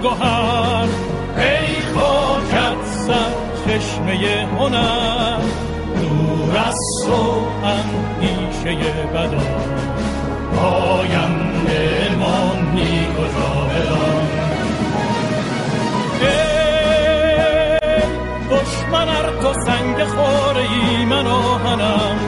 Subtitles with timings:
[0.00, 0.88] پرگوهر
[1.36, 3.32] ای خاکت سر
[3.64, 5.38] چشمه هنر.
[5.96, 9.42] دور از تو اندیشه بدا
[10.66, 12.52] آینده ما
[13.16, 14.28] کجا بدان
[18.50, 22.18] دشمن ار تو سنگ خوره ای من آهنم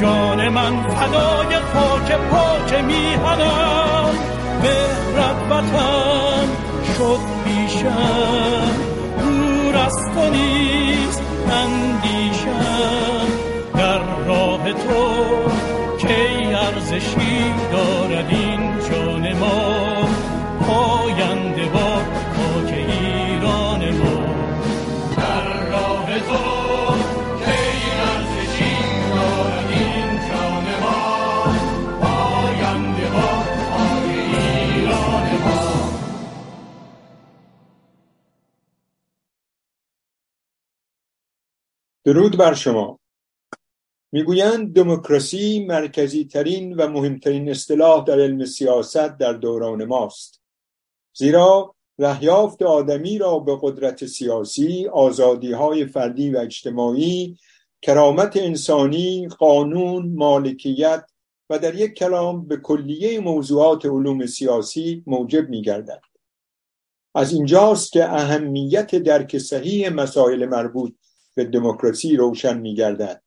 [0.00, 4.10] جان من فدای خاک پاک میهنم.
[4.62, 6.31] مهرت وطن
[7.02, 8.70] شد بیشم
[9.18, 11.22] دور از تو نیست
[11.52, 13.26] اندیشم.
[13.74, 15.04] در راه تو
[15.98, 20.08] کی ارزشی دارد این جان ما؟
[20.66, 21.41] پاینده
[42.12, 43.00] درود بر شما.
[44.12, 50.42] می‌گویند دموکراسی مرکزی ترین و مهمترین اصطلاح در علم سیاست در دوران ماست.
[51.16, 57.38] زیرا رهیافت آدمی را به قدرت سیاسی آزادی های فردی و اجتماعی
[57.82, 61.04] کرامت انسانی قانون مالکیت
[61.50, 66.00] و در یک کلام به کلیه موضوعات علوم سیاسی موجب میگردد.
[67.14, 70.94] از اینجاست که اهمیت درک صحیح مسائل مربوط
[71.34, 73.22] به دموکراسی روشن میگردد.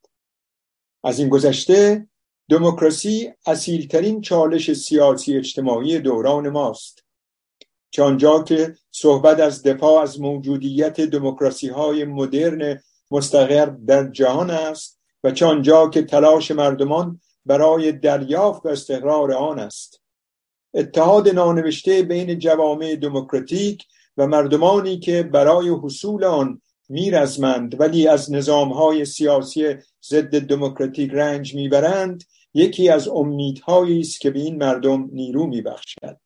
[1.04, 2.08] از این گذشته
[2.50, 7.04] دموکراسی اصیلترین چالش سیاسی اجتماعی دوران ماست.
[7.92, 12.80] چانجا که صحبت از دفاع از موجودیت دموکراسی های مدرن
[13.12, 20.02] مستقر در جهان است و چانجا که تلاش مردمان برای دریافت و استقرار آن است.
[20.74, 23.86] اتحاد نانوشته بین جوامع دموکراتیک
[24.18, 32.24] و مردمانی که برای حصول آن میرزمند ولی از های سیاسی ضد دموکراتیک رنج می‌برند
[32.54, 36.20] یکی از امیدهایی است که به این مردم نیرو میبخشد.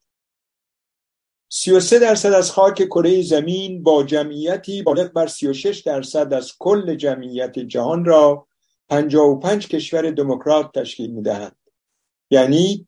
[1.51, 7.59] 33 درصد از خاک کره زمین با جمعیتی بالغ بر 36 درصد از کل جمعیت
[7.59, 8.47] جهان را
[8.89, 11.55] 55 کشور دموکرات تشکیل می‌دهند.
[12.31, 12.87] یعنی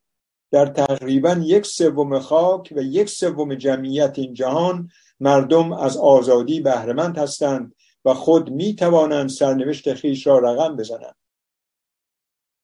[0.52, 4.90] در تقریبا یک سوم خاک و یک سوم جمعیت این جهان
[5.22, 11.16] مردم از آزادی بهرهمند هستند و خود می توانند سرنوشت خیش را رقم بزنند.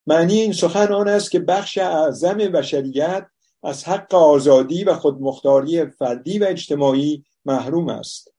[0.07, 3.27] معنی این سخن آن است که بخش اعظم بشریت
[3.63, 8.33] از حق آزادی و خودمختاری فردی و اجتماعی محروم است.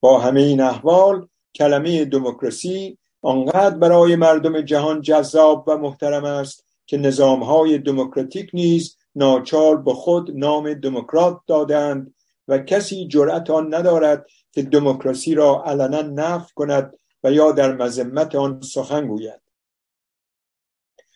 [0.00, 6.96] با همه این احوال کلمه دموکراسی آنقدر برای مردم جهان جذاب و محترم است که
[6.96, 12.14] نظامهای دموکراتیک نیز ناچار به خود نام دموکرات دادند
[12.48, 18.34] و کسی جرأت آن ندارد که دموکراسی را علنا نفی کند و یا در مذمت
[18.34, 19.40] آن سخن گوید.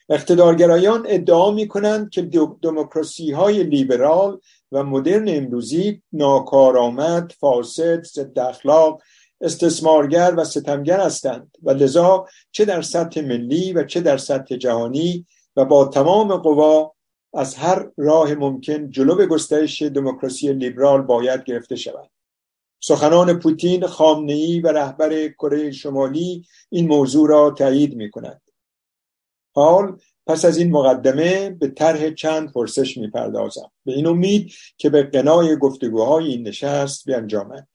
[0.08, 2.22] اقتدارگرایان ادعا می کنند که
[2.62, 4.40] دموکراسی های لیبرال
[4.72, 9.02] و مدرن امروزی ناکارآمد فاسد ضد اخلاق
[9.40, 15.26] استثمارگر و ستمگر هستند و لذا چه در سطح ملی و چه در سطح جهانی
[15.56, 16.94] و با تمام قوا
[17.34, 22.10] از هر راه ممکن جلو گسترش دموکراسی لیبرال باید گرفته شود.
[22.80, 28.42] سخنان پوتین خامنه‌ای و رهبر کره شمالی این موضوع را تایید می کند
[29.54, 33.70] حال پس از این مقدمه به طرح چند پرسش می‌پردازم.
[33.84, 37.68] به این امید که به قنای گفتگوهای این نشست بیانجامد.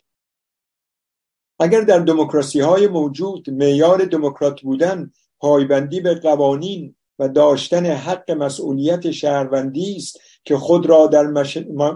[1.60, 9.12] اگر در دموکراسی های موجود معیار دموکرات بودن پایبندی به قوانین و داشتن حق مسئولیت
[9.12, 11.24] شهروندی است که خود را در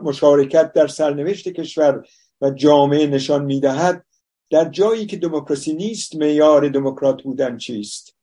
[0.04, 2.04] مشارکت در سرنوشت کشور
[2.42, 4.06] و جامعه نشان می‌دهد
[4.50, 8.16] در جایی که دموکراسی نیست معیار دموکرات بودن چیست؟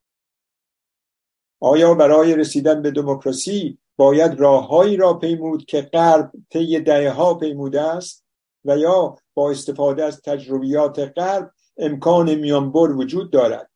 [1.60, 7.80] آیا برای رسیدن به دموکراسی باید راههایی را پیمود که غرب طی دهه ها پیموده
[7.80, 8.24] است؟
[8.64, 13.70] و یا با استفاده از تجربیات غرب امکان میانبر وجود دارد؟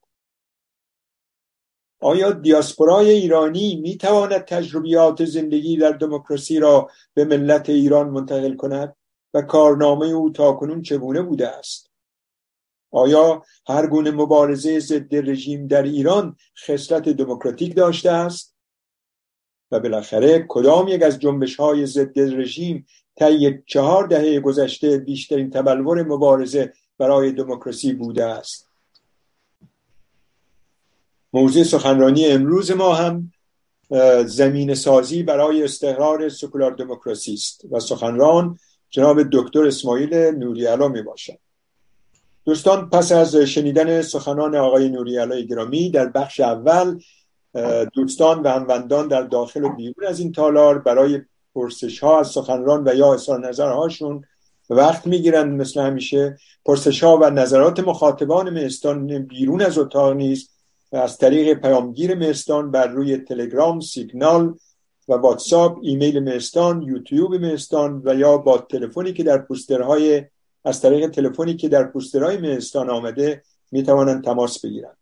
[2.00, 8.96] آیا دیاسپورای ایرانی می تواند تجربیات زندگی در دموکراسی را به ملت ایران منتقل کند
[9.34, 11.90] و کارنامه او تاکنون چگونه بوده است؟
[12.90, 16.36] آیا هر گونه مبارزه ضد رژیم در ایران
[16.66, 18.54] خصلت دموکراتیک داشته است؟
[19.70, 22.86] و بالاخره کدام یک از جنبش های ضد رژیم
[23.16, 28.67] طی چهار دهه گذشته بیشترین تبلور مبارزه برای دموکراسی بوده است؟
[31.32, 33.32] موضوع سخنرانی امروز ما هم
[34.26, 38.58] زمین سازی برای استقرار سکولار دموکراسی است و سخنران
[38.90, 41.38] جناب دکتر اسماعیل نوریالا می باشد
[42.44, 47.00] دوستان پس از شنیدن سخنان آقای نوریالا گرامی در بخش اول
[47.94, 51.20] دوستان و هموندان در داخل و بیرون از این تالار برای
[51.54, 54.24] پرسش ها از سخنران و یا اظهار نظرهاشون
[54.70, 60.57] وقت می‌گیرند مثل همیشه پرسش ها و نظرات مخاطبان مهستان بیرون از اتاق نیست.
[60.92, 64.58] از طریق پیامگیر مهستان بر روی تلگرام سیگنال
[65.08, 70.24] و واتساپ ایمیل مهستان یوتیوب مهستان و یا با تلفنی که در پوسترهای
[70.64, 74.96] از طریق تلفنی که در پوسترهای مهستان آمده می توانند تماس بگیرند.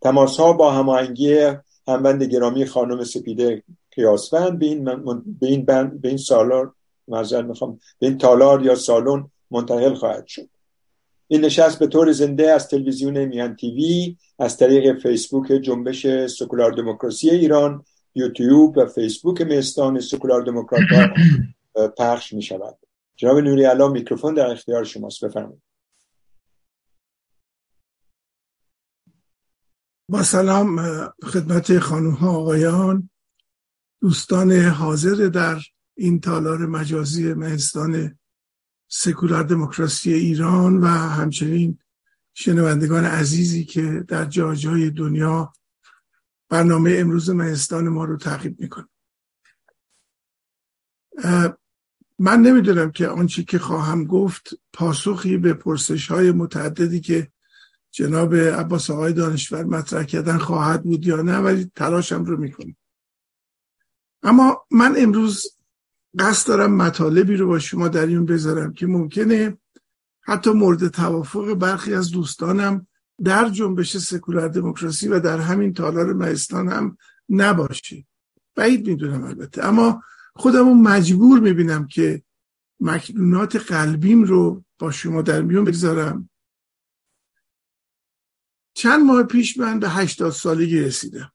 [0.00, 1.46] تماس ها با هماهنگی
[1.88, 3.62] همبند گرامی خانم سپیده
[3.92, 4.84] قیاسفند به این,
[5.40, 5.64] به این,
[6.02, 6.72] به این سالار
[7.46, 10.48] می‌خوام به این تالار یا سالن منتقل خواهد شد.
[11.32, 17.30] این نشست به طور زنده از تلویزیون میان تیوی از طریق فیسبوک جنبش سکولار دموکراسی
[17.30, 17.84] ایران
[18.14, 20.82] یوتیوب و فیسبوک مستان سکولار دموکرات
[21.98, 22.78] پخش می شود
[23.16, 25.24] جناب نوری علا میکروفون در اختیار شماست.
[25.24, 25.62] بفرمایید.
[30.08, 30.80] با سلام
[31.24, 33.10] خدمت خانوم ها آقایان
[34.00, 35.58] دوستان حاضر در
[35.96, 38.18] این تالار مجازی مهستان
[38.92, 41.78] سکولار دموکراسی ایران و همچنین
[42.34, 45.52] شنوندگان عزیزی که در جاهای دنیا
[46.48, 48.88] برنامه امروز مهستان ما رو تعقیب می‌کنه
[52.18, 57.32] من نمی‌دونم که آنچه که خواهم گفت پاسخی به پرسش های متعددی که
[57.90, 62.76] جناب عباس آقای دانشور مطرح کردن خواهد بود یا نه ولی تلاشم رو می‌کنم.
[64.22, 65.59] اما من امروز
[66.18, 69.58] قصد دارم مطالبی رو با شما در این بذارم که ممکنه
[70.20, 72.86] حتی مورد توافق برخی از دوستانم
[73.24, 76.96] در جنبش سکولار دموکراسی و در همین تالار مهستان هم
[77.28, 78.06] نباشه.
[78.54, 79.64] بعید می‌دونم البته.
[79.64, 80.02] اما
[80.34, 82.22] خودمو مجبور می‌بینم که
[82.80, 86.30] مکنونات قلبیم رو با شما در میون بگذارم.
[88.74, 91.32] چند ماه پیش من به هشتاد سالگی رسیدم.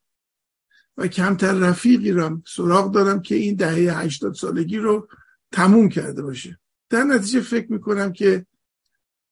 [0.97, 5.07] و کمتر رفیقی رو سراغ دارم که این دهه هشتاد سالگی رو
[5.51, 6.59] تموم کرده باشه.
[6.89, 8.45] در نتیجه فکر می‌کنم که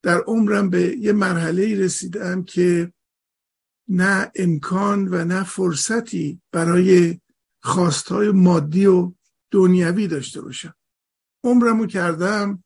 [0.02, 2.94] در عمرم به یه مرحله رسیدم که
[3.88, 7.20] نه امکان و نه فرصتی برای
[7.62, 9.14] خواستهای مادی و
[9.52, 10.74] دنیوی داشته باشم.
[11.44, 12.64] عمرمو کردم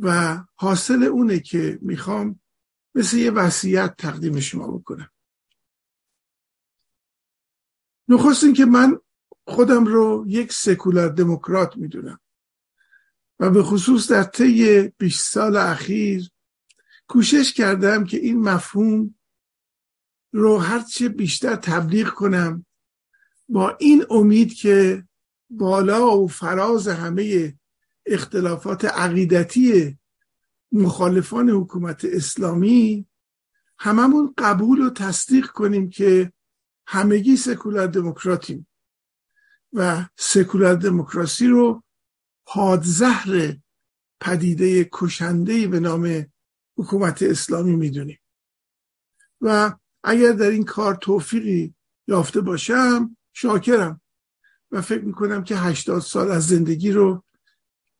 [0.00, 2.40] و حاصل اونه که می‌خوام
[2.94, 5.10] مثل یه وصیت تقدیم شما بکنم.
[8.10, 8.98] نخست که من
[9.46, 12.20] خودم رو یک سکولار دموکرات می‌دونم.
[13.40, 16.30] و به خصوص در طی 20 سال اخیر
[17.08, 19.14] کوشش کردم که این مفهوم
[20.32, 22.66] رو هرچه بیشتر تبلیغ کنم
[23.48, 25.04] با این امید که
[25.50, 27.54] بالا و فراز همه
[28.06, 29.98] اختلافات عقیدتی
[30.72, 33.06] مخالفان حکومت اسلامی
[33.78, 36.32] هممون قبول و تصدیق کنیم که
[36.92, 38.66] همگی سکولار دموکراتیم
[39.72, 41.82] و سکولار دموکراسی رو
[42.46, 43.56] پادزهر
[44.20, 46.26] پدیده کشنده به نام
[46.76, 48.18] حکومت اسلامی می‌دونیم.
[49.40, 49.72] و
[50.04, 51.74] اگر در این کار توفیقی
[52.08, 54.00] یافته باشم شاکرم
[54.70, 57.24] و فکر می‌کنم که هشتاد سال از زندگی رو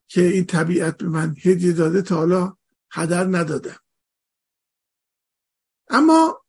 [0.09, 2.56] که این طبیعت به من هدیه داده تا حالا
[2.90, 3.78] هدر ندادم.
[5.88, 6.39] اما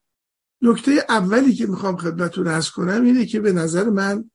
[0.62, 4.32] نکته اولی که می‌خوام خدمتون ارز کنم اینه که به نظر من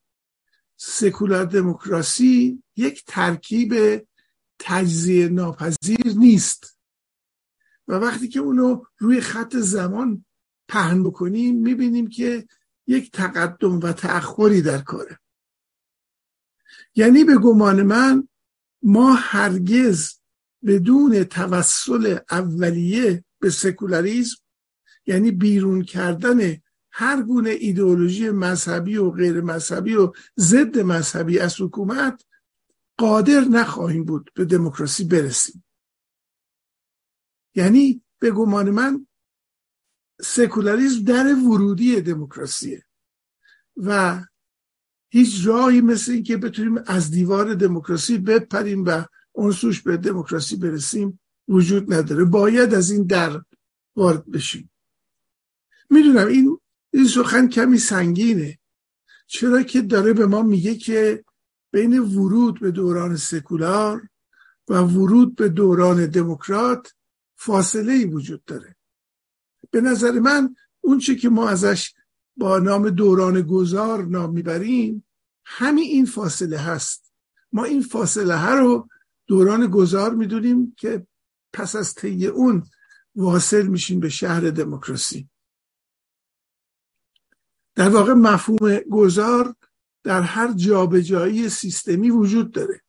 [0.77, 3.73] سکولار دموکراسی یک ترکیب
[4.59, 6.77] تجزیه ناپذیر نیست.
[7.87, 10.25] و وقتی که اونو روی خط زمان
[10.67, 12.47] پهن بکنیم می‌بینیم که
[12.87, 15.19] یک تقدم و تأخری در کاره.
[16.95, 18.27] یعنی به گمان من
[18.83, 20.13] ما هرگز
[20.65, 24.37] بدون توسل اولیه به سکولاریزم
[25.07, 26.57] یعنی بیرون کردن
[26.91, 32.25] هر گونه ایدئولوژی مذهبی و غیر مذهبی و ضد مذهبی از حکومت
[32.97, 35.63] قادر نخواهیم بود به دموکراسی برسیم.
[37.55, 39.07] یعنی به گمان من
[40.21, 42.85] سکولاریزم در ورودی دموکراسیه
[43.77, 44.23] و
[45.09, 50.55] هیچ راهی مثل این که بتونیم از دیوار دموکراسی بپریم و اون سوش به دموکراسی
[50.55, 52.25] برسیم وجود نداره.
[52.25, 53.41] باید از این در
[53.95, 54.71] وارد بشیم.
[55.89, 56.59] می‌دونم این
[56.93, 58.59] این سخن کمی سنگینه.
[59.27, 61.25] چرا که داره به ما میگه که
[61.71, 64.09] بین ورود به دوران سکولار
[64.67, 66.93] و ورود به دوران دموکرات
[67.35, 68.75] فاصله ای وجود داره.
[69.71, 71.93] به نظر من اون چه که ما ازش
[72.37, 75.05] با نام دوران گذار نام می‌بریم
[75.45, 77.11] همین این فاصله هست.
[77.51, 78.89] ما این فاصله ها رو
[79.27, 81.07] دوران گذار می‌دونیم که
[81.53, 82.63] پس از طی اون
[83.15, 85.29] واصل میشیم به شهر دموکراسی.
[87.77, 89.55] در واقع مفهوم گذار
[90.03, 92.81] در هر جابجایی سیستمی وجود داره.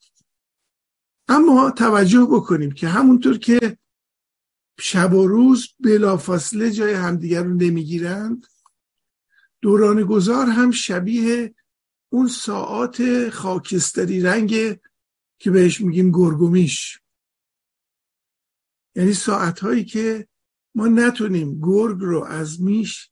[1.29, 3.79] اما توجه بکنیم که همونطور که
[4.81, 8.47] شب و روز بلافاصله جای همدیگر رو نمی‌گیرند
[9.61, 11.55] دوران گذار هم شبیه
[12.13, 14.79] اون ساعات خاکستری رنگ
[15.39, 17.01] که بهش میگیم گرگومیش.
[18.95, 20.29] یعنی ساعت هایی که
[20.75, 23.11] ما نتونیم گرگ رو از میش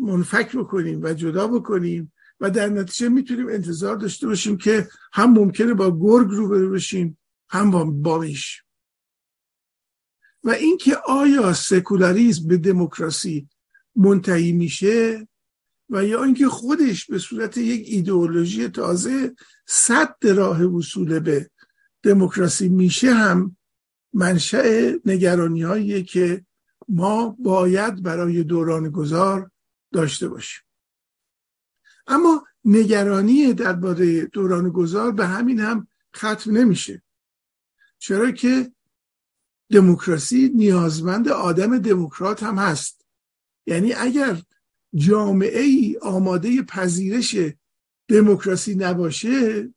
[0.00, 5.74] منفک بکنیم و جدا بکنیم و در نتیجه می‌تونیم انتظار داشته باشیم که هم ممکنه
[5.74, 8.62] با گرگ رو بشیم هم با میش
[10.44, 13.48] و اینکه آیا سکولاریزم به دموکراسی
[13.96, 15.28] منتهی میشه
[15.90, 19.34] و یا اینکه خودش به صورت یک ایدئولوژی تازه
[19.66, 21.50] صد راه وصول به
[22.02, 23.56] دموکراسی میشه هم
[24.12, 26.44] منشأ نگرانی که
[26.92, 29.50] ما باید برای دوران گذار
[29.92, 30.62] داشته باشیم.
[32.06, 37.02] اما نگرانی درباره دوران گذار به همین هم ختم نمیشه.
[37.98, 38.72] چرا که
[39.70, 43.06] دموکراسی نیازمند آدم دموکرات هم هست.
[43.66, 44.42] یعنی اگر
[44.94, 47.36] جامعه ای آماده پذیرش
[48.08, 49.68] دموکراسی نباشه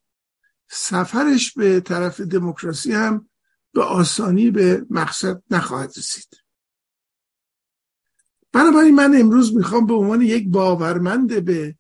[0.70, 3.30] سفرش به طرف دموکراسی هم
[3.74, 6.45] به آسانی به مقصد نخواهد رسید.
[8.56, 11.76] بنابراین من امروز می‌خوام به عنوان یک باورمند به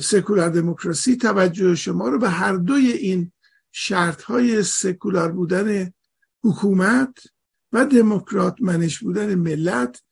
[0.00, 3.32] سکولار دموکراسی توجه شما رو به هر دوی این
[3.72, 5.92] شرط های سکولار بودن
[6.44, 7.18] حکومت
[7.72, 10.02] و دموکرات منش بودن ملت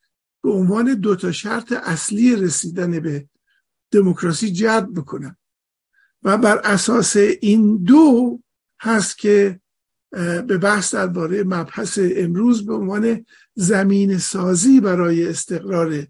[0.43, 3.29] به عنوان دو تا شرط اصلی رسیدن به
[3.91, 5.37] دموکراسی جد بکنم
[6.23, 8.39] و بر اساس این دو
[8.81, 9.59] هست که
[10.47, 16.07] به بحث درباره مبحث امروز به عنوان زمین سازی برای استقرار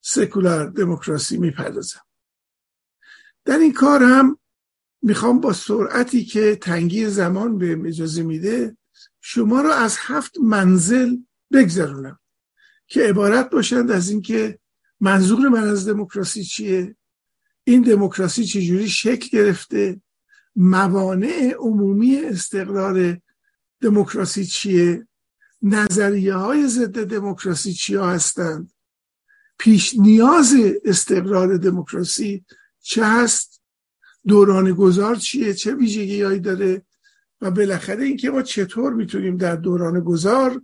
[0.00, 2.00] سکولار دموکراسی می‌پردازم.
[3.44, 4.38] در این کار هم
[5.02, 8.76] می‌خوام با سرعتی که تنگی زمان به اجازه میده
[9.20, 11.16] شما رو از هفت منزل
[11.52, 12.18] بگذرونم
[12.86, 14.58] که عبارت باشند از اینکه
[15.00, 16.96] منظور من از دموکراسی چیه؟
[17.64, 20.00] این دموکراسی چجوری شکل گرفته؟
[20.56, 23.20] موانع عمومی استقرار
[23.80, 25.08] دموکراسی چیه؟
[25.62, 28.72] نظریه های ضد دموکراسی چیا هستند؟
[29.58, 30.54] پیش نیاز
[30.84, 32.44] استقرار دموکراسی
[32.80, 33.62] چه هست؟
[34.26, 36.82] دوران گذار چیه؟ چه ویژگی هایی داره؟
[37.40, 40.62] و بالاخره اینکه ما چطور می‌تونیم در دوران گذار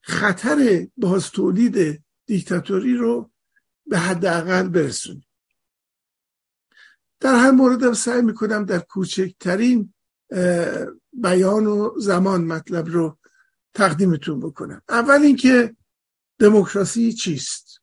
[0.00, 3.30] خطر باز تولید دیکتاتوری رو
[3.86, 5.26] به حداقل برسونیم؟
[7.20, 9.94] در هر موردم سعی می‌کنم در کوچکترین
[11.12, 13.18] بیان و زمان مطلب رو
[13.74, 14.82] تقدیمتون بکنم.
[14.88, 15.76] اول اینکه
[16.38, 17.80] دموکراسی چیست؟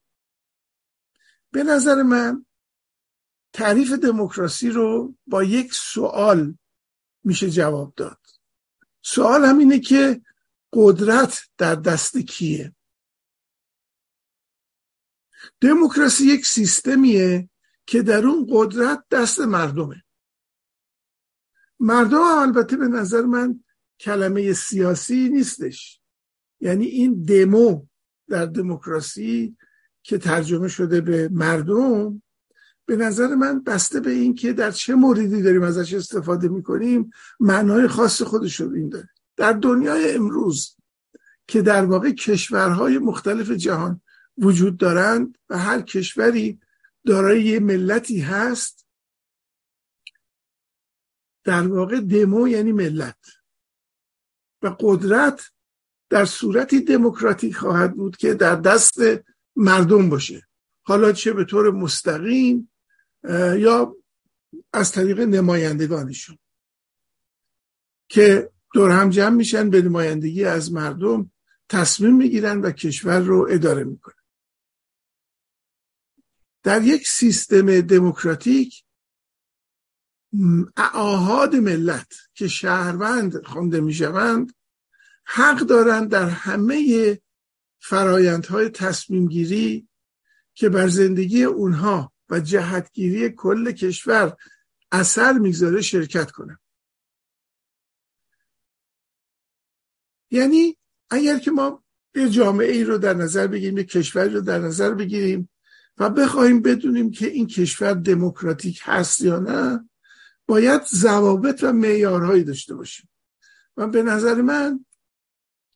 [1.51, 2.45] به نظر من
[3.53, 6.57] تعریف دموکراسی رو با یک سوال
[7.23, 8.19] میشه جواب داد.
[9.01, 10.21] سوال هم اینه که
[10.73, 12.75] قدرت در دست کیه؟
[15.61, 17.49] دموکراسی یک سیستمیه
[17.85, 20.04] که در اون قدرت دست مردمه.
[21.79, 23.63] مردم البته به نظر من
[23.99, 26.01] کلمه سیاسی نیستش.
[26.59, 27.85] یعنی این دمو
[28.29, 29.57] در دموکراسی
[30.03, 32.21] که ترجمه شده به مردم
[32.85, 37.87] به نظر من بسته به این که در چه موردی داریم ازش استفاده می‌کنیم معنای
[37.87, 39.09] خاص خودش رو این داره.
[39.37, 40.75] در دنیای امروز
[41.47, 44.01] که در واقع کشورهای مختلف جهان
[44.37, 46.59] وجود دارند و هر کشوری
[47.05, 48.84] دارای یه ملتی هست
[51.45, 53.17] در واقع دمو یعنی ملت.
[54.61, 55.41] و قدرت
[56.09, 58.97] در صورتی دموکراتیک خواهد بود که در دست
[59.55, 60.47] مردم باشه.
[60.83, 62.71] حالا چه به طور مستقیم
[63.57, 63.95] یا
[64.73, 66.37] از طریق نمایندگانشون
[68.09, 71.31] که دور هم جمع میشن به نمایندگی از مردم
[71.69, 74.15] تصمیم می‌گیرن و کشور رو اداره می‌کنن.
[76.63, 78.84] در یک سیستم دموکراتیک
[80.93, 84.53] آهاد ملت که شهروند خونده می‌شوند
[85.25, 87.19] حق دارند در همه
[87.79, 89.87] فرایندهای تصمیم گیری
[90.53, 94.37] که بر زندگی اونها و جهتگیری کل کشور
[94.91, 96.59] اثر می‌گذاره شرکت کنند.
[100.31, 100.77] یعنی
[101.09, 101.83] اگر که ما
[102.15, 105.49] یه جامعه ای رو در نظر بگیریم یه کشوری رو در نظر بگیریم
[105.97, 109.89] و بخواهیم بدونیم که این کشور دموکراتیک هست یا نه
[110.47, 113.09] باید ضوابط و معیارهایی داشته باشیم.
[113.77, 114.85] و به نظر من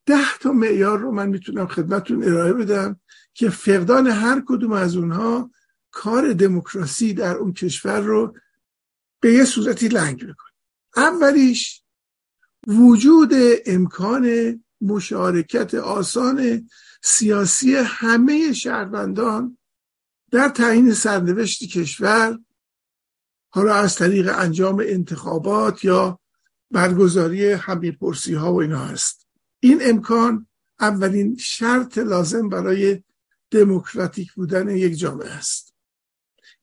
[0.06, 3.00] ده تا معیار رو من می‌تونم خدمتون ارائه بدم
[3.34, 5.52] که فقدان هر کدوم از اونها
[5.92, 8.36] کار دموکراسی در اون کشور رو
[9.20, 10.52] به یه صورتی لنگ می‌کنه.
[10.96, 11.84] اولیش
[12.68, 13.32] وجود
[13.66, 16.70] امکان مشارکت آسان
[17.04, 19.58] سیاسی همه شهروندان
[20.32, 22.40] در تعیین سرنوشت کشور
[23.50, 26.20] حالا از طریق انجام انتخابات یا
[26.72, 29.28] برگزاری همیپرسی ها و اینا هست.
[29.60, 30.48] این امکان
[30.80, 33.04] اولین شرط لازم برای
[33.52, 35.74] دموکراتیک بودن یک جامعه است.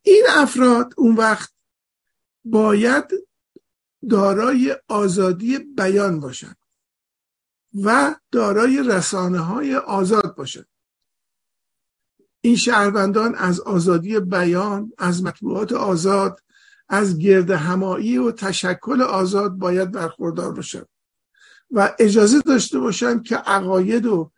[0.02, 1.52] این افراد اون وقت
[2.44, 3.04] باید
[4.10, 6.56] دارای آزادی بیان باشند
[7.82, 10.68] و دارای رسانه های آزاد باشند.
[12.40, 16.42] این شهروندان از آزادی بیان از مطبوعات آزاد
[16.88, 20.88] از گرد همایی و تشکل آزاد باید برخوردار باشند
[21.70, 24.32] و اجازه داشته باشند که عقاید و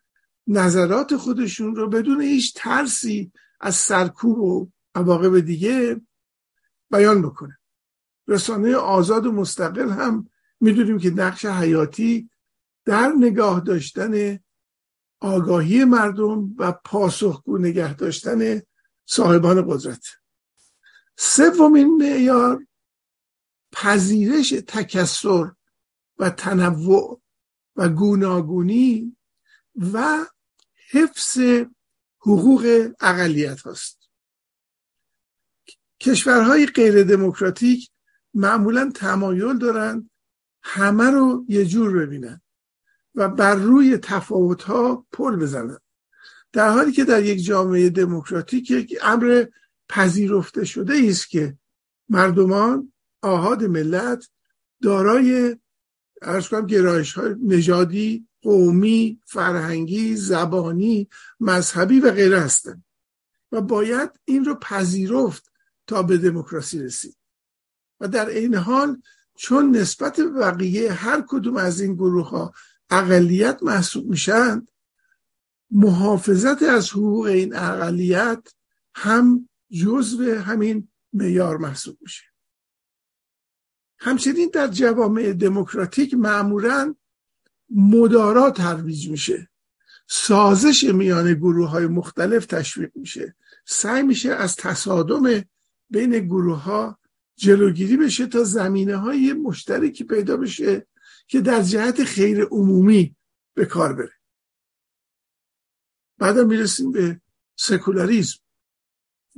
[0.47, 6.00] نظرات خودشون رو بدون هیچ ترسی از سرکوب و عواقب دیگه
[6.90, 7.59] بیان بکنه
[8.28, 10.28] رسانه آزاد و مستقل هم
[10.61, 12.31] می‌دونیم که نقش حیاتی
[12.85, 14.38] در نگاه داشتن
[15.21, 18.61] آگاهی مردم و پاسخگو نگه داشتن
[19.07, 20.05] صاحبان قدرت.
[21.18, 22.66] سومین معیار
[23.72, 25.52] پذیرش تکسر
[26.18, 27.20] و تنوع
[27.76, 29.16] و گوناگونی
[29.92, 30.26] و
[30.90, 31.38] حفظ
[32.18, 34.09] حقوق اقلیت هست
[36.00, 37.90] کشورهای غیر دموکراتیک
[38.35, 40.11] معمولا تمایل دارند
[40.62, 42.40] همه رو یه جور ببینن
[43.14, 45.78] و بر روی تفاوت ها پل بزنن.
[46.52, 49.46] در حالی که در یک جامعه دموکراتیک یک امر
[49.88, 51.59] پذیرفته شده است که
[52.09, 54.29] مردمان آهاد ملت
[54.83, 55.57] دارای
[56.22, 61.09] ارز کنم گرایش های نژادی قومی فرهنگی زبانی
[61.40, 62.85] مذهبی و غیره هستند.
[63.53, 65.53] و باید این رو پذیرفت
[65.87, 67.16] تا به دموکراسی رسید.
[68.01, 69.03] و در این حال
[69.37, 72.53] چون نسبت به بقیه هر کدوم از این گروه ها
[72.90, 74.66] اقلیت محسوب میشن
[75.70, 78.48] محافظت از حقوق این اقلیت
[78.94, 82.24] هم جزو همین میار محسوب میشه.
[83.98, 86.94] همچنین در جوامع دموکراتیک معمولا
[87.70, 89.48] مدارا ترویج میشه.
[90.07, 93.37] سازش میان گروه های مختلف تشویق میشه.
[93.64, 95.44] سعی میشه از تصادم
[95.90, 96.98] بین گروه ها
[97.37, 100.87] جلوگیری بشه تا زمینه های مشترکی پیدا بشه
[101.26, 103.16] که در جهت خیر عمومی
[103.54, 104.12] به کار بره.
[106.18, 107.20] بعدا می‌رسیم به
[107.57, 108.38] سکولاریزم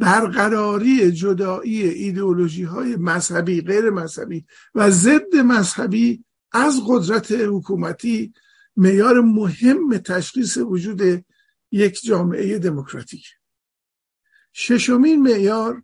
[0.01, 8.33] برقراری جدایی ایدئولوژی های مذهبی غیر مذهبی و ضد مذهبی از قدرت حکومتی
[8.77, 11.25] میار مهم تشخیص وجود
[11.71, 13.27] یک جامعه دموکراتیک.
[14.53, 15.83] ششمین معیار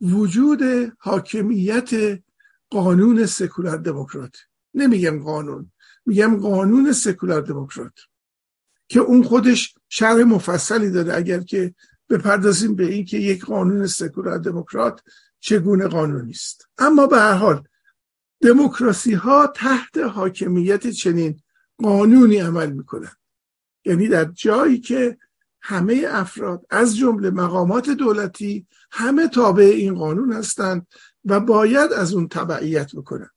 [0.00, 0.62] وجود
[0.98, 2.20] حاکمیت
[2.70, 4.36] قانون سکولار دموکرات.
[4.74, 5.72] نمیگم قانون
[6.06, 7.98] میگم قانون سکولار دموکرات.
[8.88, 11.74] که اون خودش شرح مفصلی داره اگر که
[12.10, 15.00] بپردازیم به این که یک قانون سکولار دموکرات
[15.40, 16.68] چگونه قانونی است.
[16.78, 17.68] اما به هر حال
[18.40, 21.40] دموکراسی ها تحت حاکمیت چنین
[21.78, 23.12] قانونی عمل می‌کنن
[23.84, 25.18] یعنی در جایی که
[25.62, 30.86] همه افراد از جمله مقامات دولتی همه تابع این قانون هستند
[31.24, 33.30] و باید از اون تبعیت بکنن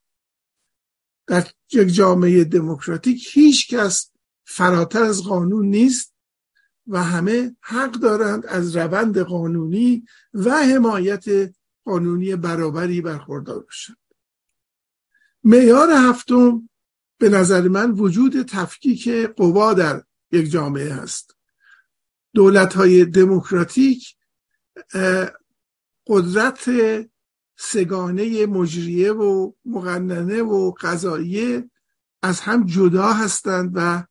[1.27, 4.11] در یک جامعه دموکراتیک هیچ کس
[4.45, 6.10] فراتر از قانون نیست
[6.87, 11.25] و همه حق دارند از روند قانونی و حمایت
[11.85, 13.97] قانونی برابری برخوردار باشند.
[15.43, 16.69] معیار هفتم
[17.17, 21.35] به نظر من وجود تفکیک قوا در یک جامعه هست.
[22.33, 24.15] دولت های دموکراتیک
[26.07, 26.69] قدرت
[27.55, 31.69] سگانه مجریه و مقننه و قضاییه
[32.21, 34.03] از هم جدا هستند و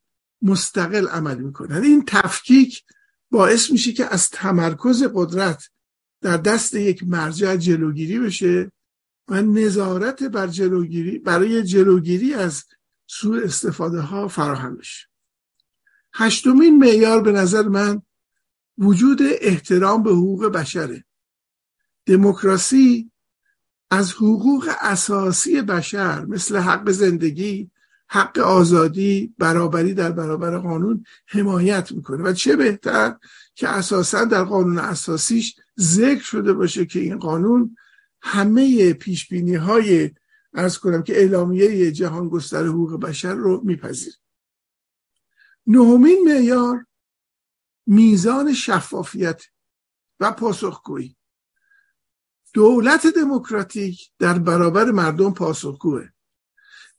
[0.42, 2.84] مستقل عمل می‌کنند این تفکیک
[3.30, 5.70] باعث میشه که از تمرکز قدرت
[6.20, 8.72] در دست یک مرجع جلوگیری بشه
[9.28, 12.64] و نظارت بر جلوگیری برای جلوگیری از
[13.06, 15.06] سوء استفاده ها فراهم بشه.
[16.12, 18.02] هشتمین معیار به نظر من
[18.78, 21.04] وجود احترام به حقوق بشره.
[22.06, 23.10] دموکراسی
[23.90, 27.70] از حقوق اساسی بشر مثل حق زندگی
[28.12, 33.16] حق آزادی برابری در برابر قانون حمایت می‌کنه و چه بهتر
[33.54, 37.76] که اساسا در قانون اساسیش ذکر شده باشه که این قانون
[38.22, 40.10] همه پیش های
[40.54, 44.12] ارز کنم که اعلامیه جهان گستر حقوق بشر رو میپذیر
[45.66, 46.86] نهمین معیار
[47.86, 49.42] میزان شفافیت
[50.20, 51.16] و پاسخگویی.
[52.54, 56.08] دولت دموکراتیک در برابر مردم پاسخگوه.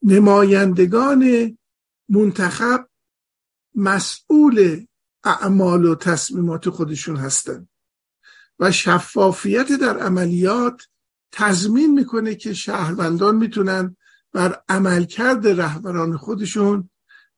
[0.02, 1.58] نمایندگان
[2.08, 2.88] منتخب
[3.74, 4.86] مسئول
[5.24, 7.68] اعمال و تصمیمات خودشون هستند
[8.58, 10.82] و شفافیت در عملیات
[11.32, 13.96] تضمین می‌کنه که شهروندان می‌تونن
[14.32, 16.90] بر عملکرد رهبران خودشون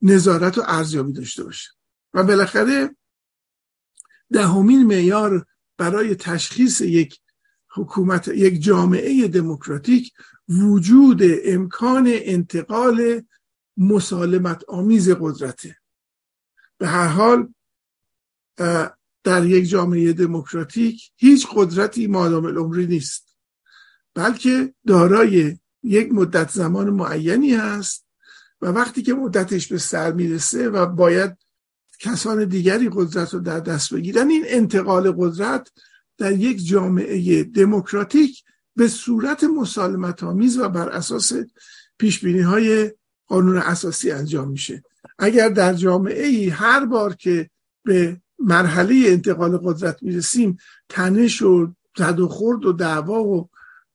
[0.03, 1.71] نظارت و ارزیابی داشته باشه
[2.15, 2.97] و بالاخره
[4.33, 5.47] دهمین معیار
[5.79, 7.21] برای تشخیص یک
[7.75, 10.13] حکومت یک جامعه دموکراتیک
[10.49, 13.23] وجود امکان انتقال
[13.77, 15.77] مسالمت آمیز قدرته.
[16.79, 17.55] به هر حال
[19.25, 23.37] در یک جامعه دموکراتیک هیچ قدرتی مادام العمری نیست
[24.15, 28.07] بلکه دارای یک مدت زمان معینی هست
[28.61, 31.37] و وقتی که مدتش به سر می‌رسه و باید
[32.01, 35.73] کسان دیگری قدرت رو در دست بگیرن این انتقال قدرت
[36.19, 38.45] در یک جامعه دموکراتیک
[38.77, 41.33] به صورت مسالمت آمیز و بر اساس
[41.99, 42.93] پیش های
[43.27, 44.83] قانون اساسی انجام میشه.
[45.19, 47.51] اگر در جامعه ای هر بار که
[47.85, 50.59] به مرحله انتقال قدرت می‌رسیم
[50.89, 53.49] تنش و زد و خورد و دعوا و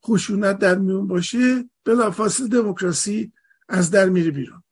[0.05, 3.31] خشونت در میون باشه بلافاصله دموکراسی
[3.69, 4.63] از در میره بیرون.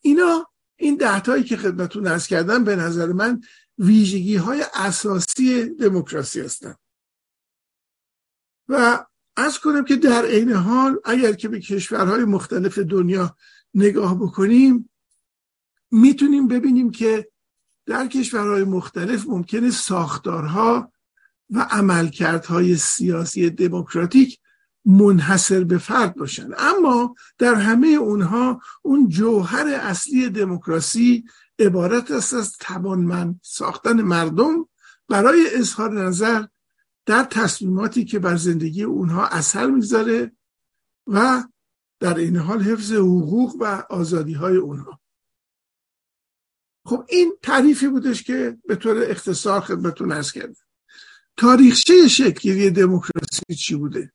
[0.00, 3.40] اینا این دهتایی که خدمتون ارز کردم به نظر من
[3.78, 6.78] ویژگی های اساسی دموکراسی هستند
[8.68, 9.04] و
[9.36, 13.36] از کنم که در عین حال اگر که به کشورهای مختلف دنیا
[13.74, 14.90] نگاه بکنیم
[15.90, 17.28] می‌تونیم ببینیم که
[17.86, 20.92] در کشورهای مختلف ممکنه ساختارها
[21.50, 24.38] و عملکردهای سیاسی دموکراتیک
[24.84, 26.50] منحصر به فرد باشن.
[26.58, 31.24] اما در همه اونها اون جوهر اصلی دموکراسی
[31.58, 34.68] عبارت است از توانمند ساختن مردم
[35.08, 36.44] برای اظهار نظر
[37.08, 40.32] در تصمیماتی که بر زندگی اونها اثر می‌گذاره
[41.06, 41.44] و
[42.00, 45.00] در این حال حفظ حقوق و آزادی های اونها.
[46.84, 50.54] خب این تعریفی بودش که به طور اختصار خدمتون ارز کردم.
[51.36, 54.12] تاریخچه شکلگیری دموکراسی چی بوده؟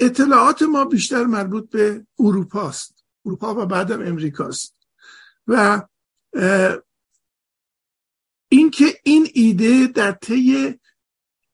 [0.00, 3.04] اطلاعات ما بیشتر مربوط به اروپا است.
[3.26, 4.76] اروپا و بعدم امریکاست
[5.46, 5.82] و
[8.48, 10.78] اینکه این ایده در طی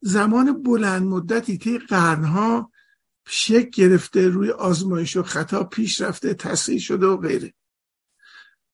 [0.01, 2.73] زمان بلند مدتی طی قرنها
[3.27, 7.55] شک گرفته روی آزمایش و خطا پیش رفته تصحیح شده و غیره.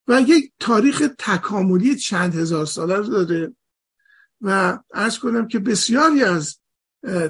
[0.07, 3.55] و یک تاریخ تکاملی چند هزار ساله رو داره
[4.41, 6.59] و ارز کنم که بسیاری از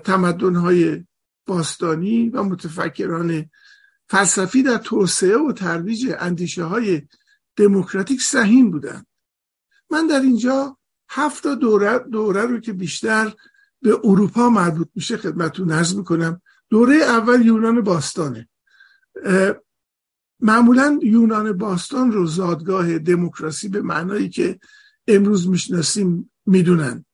[0.03, 1.05] تمدنهای
[1.45, 3.49] باستانی و متفکران
[4.09, 7.01] فلسفی در توسعه و ترویج اندیشه های
[7.55, 9.07] دموکراتیک سهیم بودند.
[9.89, 10.77] من در اینجا
[11.09, 13.33] هفت دوره, دوره رو که بیشتر
[13.85, 16.41] به اروپا مربوط میشه خدمتتون نرز می‌کنم.
[16.69, 18.49] دوره اول یونان باستانه.
[20.39, 24.59] معمولا یونان باستان رو زادگاه دموکراسی به معنایی که
[25.07, 27.05] امروز می‌شناسیم می‌دونن.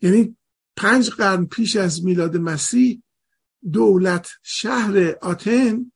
[0.00, 0.36] یعنی
[0.76, 3.02] پنج قرن پیش از میلاد مسیح
[3.72, 5.92] دولت شهر آتن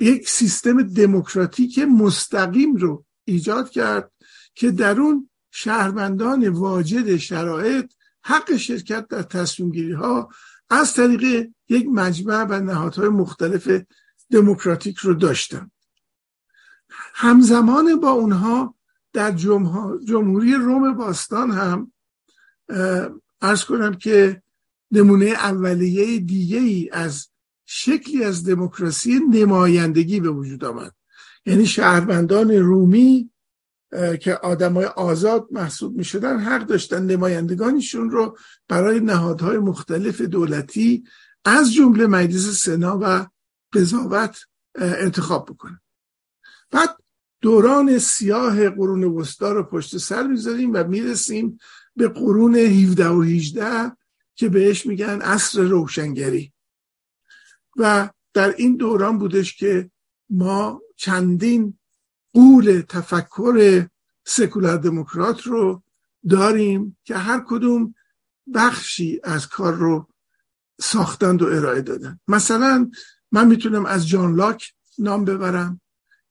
[0.00, 4.12] یک سیستم دموکراتیک مستقیم رو ایجاد کرد
[4.54, 7.92] که در اون شهروندان واجد شرایط
[8.26, 10.28] حق شرکت در تصمیم گیری ها
[10.70, 13.82] از طریق یک مجمع و نهادهای مختلف
[14.30, 15.70] دموکراتیک رو داشتن
[17.14, 18.74] همزمان با اونها
[19.12, 19.32] در
[20.06, 21.92] جمهوری روم باستان هم
[23.40, 24.42] ارز کنم که
[24.90, 27.28] نمونه اولیه دیگه ای از
[27.66, 30.92] شکلی از دموکراسی نمایندگی به وجود آمد.
[31.46, 33.30] یعنی شهروندان رومی
[34.20, 41.04] که آدمای آزاد محسوب می شدن حق داشتن نمایندگانشون رو برای نهادهای مختلف دولتی
[41.44, 43.26] از جمله مجلس سنا و
[43.72, 44.38] قضاوت
[44.74, 45.80] انتخاب بکنن.
[46.70, 46.96] بعد
[47.40, 51.58] دوران سیاه قرون وسطا رو پشت سر می‌ذاریم و می‌رسیم
[51.96, 53.96] به قرون 17 و 18
[54.34, 56.52] که بهش میگن عصر روشنگری.
[57.76, 59.90] و در این دوران بودش که
[60.30, 61.78] ما چندین
[62.36, 63.86] قول تفکر
[64.24, 65.82] سکولار دموکرات رو
[66.28, 67.94] داریم که هر کدوم
[68.54, 70.08] بخشی از کار رو
[70.80, 72.90] ساختند و ارائه دادن مثلا
[73.32, 75.80] من می‌تونم از جان لاک نام ببرم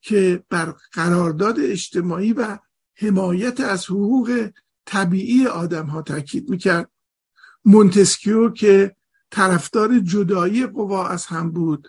[0.02, 2.58] که بر قرارداد اجتماعی و
[2.96, 4.50] حمایت از حقوق
[4.86, 6.90] طبیعی آدم ها تاکید می‌کرد.
[7.66, 8.96] مونتسکیو که
[9.32, 11.88] طرفدار جدایی قوا از هم بود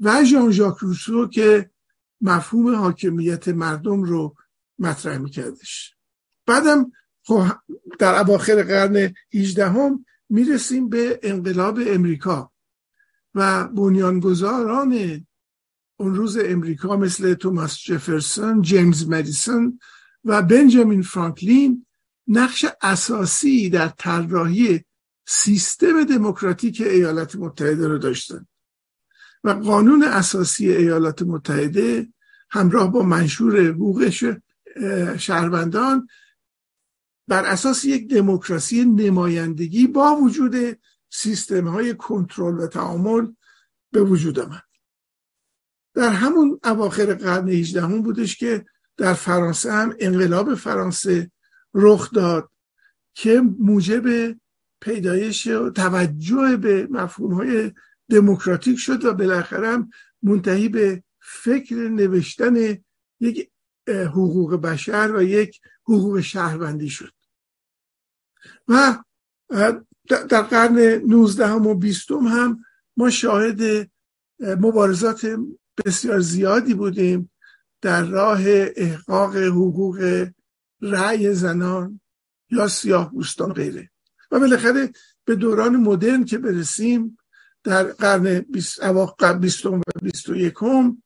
[0.00, 1.71] و ژان ژاک روسو که
[2.22, 4.36] مفهوم حاکمیت مردم رو
[4.78, 5.94] مطرح میکردش.
[6.46, 6.92] بعدم
[7.24, 7.44] خب
[7.98, 12.52] در اواخر قرن 18 هم می‌رسیم به انقلاب امریکا
[13.34, 15.26] و بنیانگذاران
[15.96, 19.78] اون روز امریکا مثل توماس جفرسون، جیمز مدیسون
[20.24, 21.86] و بنجامین فرانکلین
[22.28, 24.84] نقش اساسی در طراحی
[25.26, 28.46] سیستم دموکراتیک ایالات متحده رو داشتن.
[29.44, 32.08] و قانون اساسی ایالات متحده
[32.50, 34.10] همراه با منشور حقوق
[35.16, 36.08] شهروندان
[37.28, 40.78] بر اساس یک دموکراسی نمایندگی با وجود
[41.10, 43.26] سیستم های کنترل و تعامل
[43.92, 44.62] به وجود آمد.
[45.94, 48.64] در همون اواخر قرن 18 هم بودش که
[48.96, 51.30] در فرانسه هم انقلاب فرانسه
[51.74, 52.50] رخ داد
[53.14, 54.36] که موجب
[54.80, 57.72] پیدایش و توجه به مفهوم های
[58.12, 59.90] دموکراتیک شد و بالاخره هم
[60.22, 62.78] منتهی به فکر نوشتن
[63.20, 63.50] یک
[63.88, 67.12] حقوق بشر و یک حقوق شهروندی شد.
[68.68, 68.98] و
[70.08, 72.64] در قرن 19 و 20 هم
[72.96, 73.90] ما شاهد
[74.40, 75.36] مبارزات
[75.84, 77.30] بسیار زیادی بودیم
[77.80, 78.40] در راه
[78.76, 80.26] احقاق حقوق
[80.80, 82.00] رأی زنان
[82.50, 83.90] یا سیاه بوستان غیره.
[84.30, 84.92] و بالاخره
[85.24, 87.18] به دوران مدرن که برسیم
[87.64, 91.02] در قرن بیستم و بیست و یکم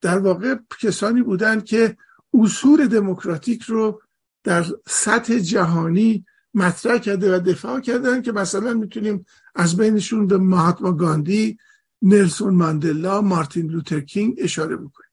[0.00, 1.96] در واقع کسانی بودند که
[2.34, 4.02] اصول دموکراتیک رو
[4.44, 10.92] در سطح جهانی مطرح کرده و دفاع کردن که مثلا می‌تونیم از بینشون به مهاتما
[10.92, 11.58] گاندی
[12.02, 15.10] نلسون ماندلا مارتین لوترکینگ اشاره بکنیم.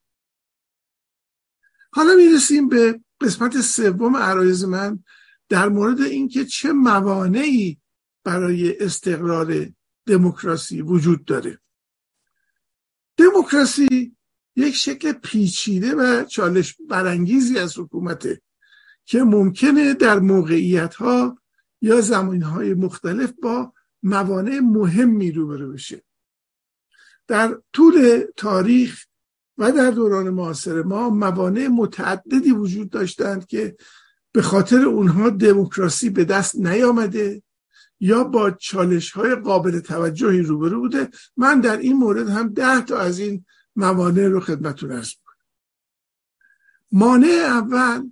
[1.93, 5.03] حالا می‌رسیم به قسمت سوم عرایز من
[5.49, 7.81] در مورد اینکه چه موانعی
[8.23, 9.67] برای استقرار
[10.05, 11.59] دموکراسی وجود داره.
[13.17, 14.15] دموکراسی
[14.55, 18.41] یک شکل پیچیده و چالش برانگیزی از حکومته
[19.05, 21.37] که ممکنه در موقعیت ها
[21.81, 26.03] یا زمین های مختلف با موانع مهمی روبرو بشه.
[27.27, 29.05] در طول تاریخ
[29.57, 33.75] و در دوران معاصر ما موانع متعددی وجود داشتند که
[34.31, 37.43] به خاطر اونها دموکراسی به دست نیامده.
[38.01, 41.09] یا با چالش های قابل توجهی روبرو بوده.
[41.37, 45.13] من در این مورد هم ده تا از این موانع رو خدمتون ارز
[46.91, 48.09] مانع اول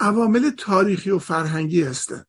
[0.00, 2.26] عوامل تاریخی و فرهنگی هستند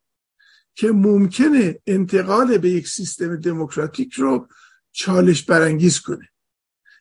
[0.76, 4.48] که ممکنه انتقال به یک سیستم دموکراتیک رو
[4.92, 6.30] چالش برانگیز کنه.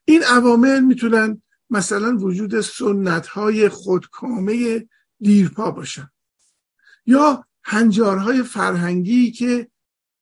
[0.04, 4.88] این عوامل می‌تونن مثلا وجود سنت های خودکامه
[5.20, 6.10] دیرپا باشن
[7.06, 9.70] یا هنجارهای فرهنگی که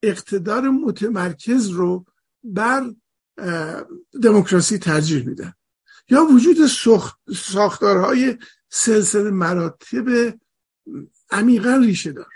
[0.02, 2.06] اقتدار متمرکز رو
[2.44, 2.94] بر
[4.22, 5.54] دموکراسی ترجیح میدن.
[6.08, 6.56] یا وجود
[7.36, 10.38] ساختارهای سلسله مراتب
[11.30, 12.32] عمیقا ریشه دار.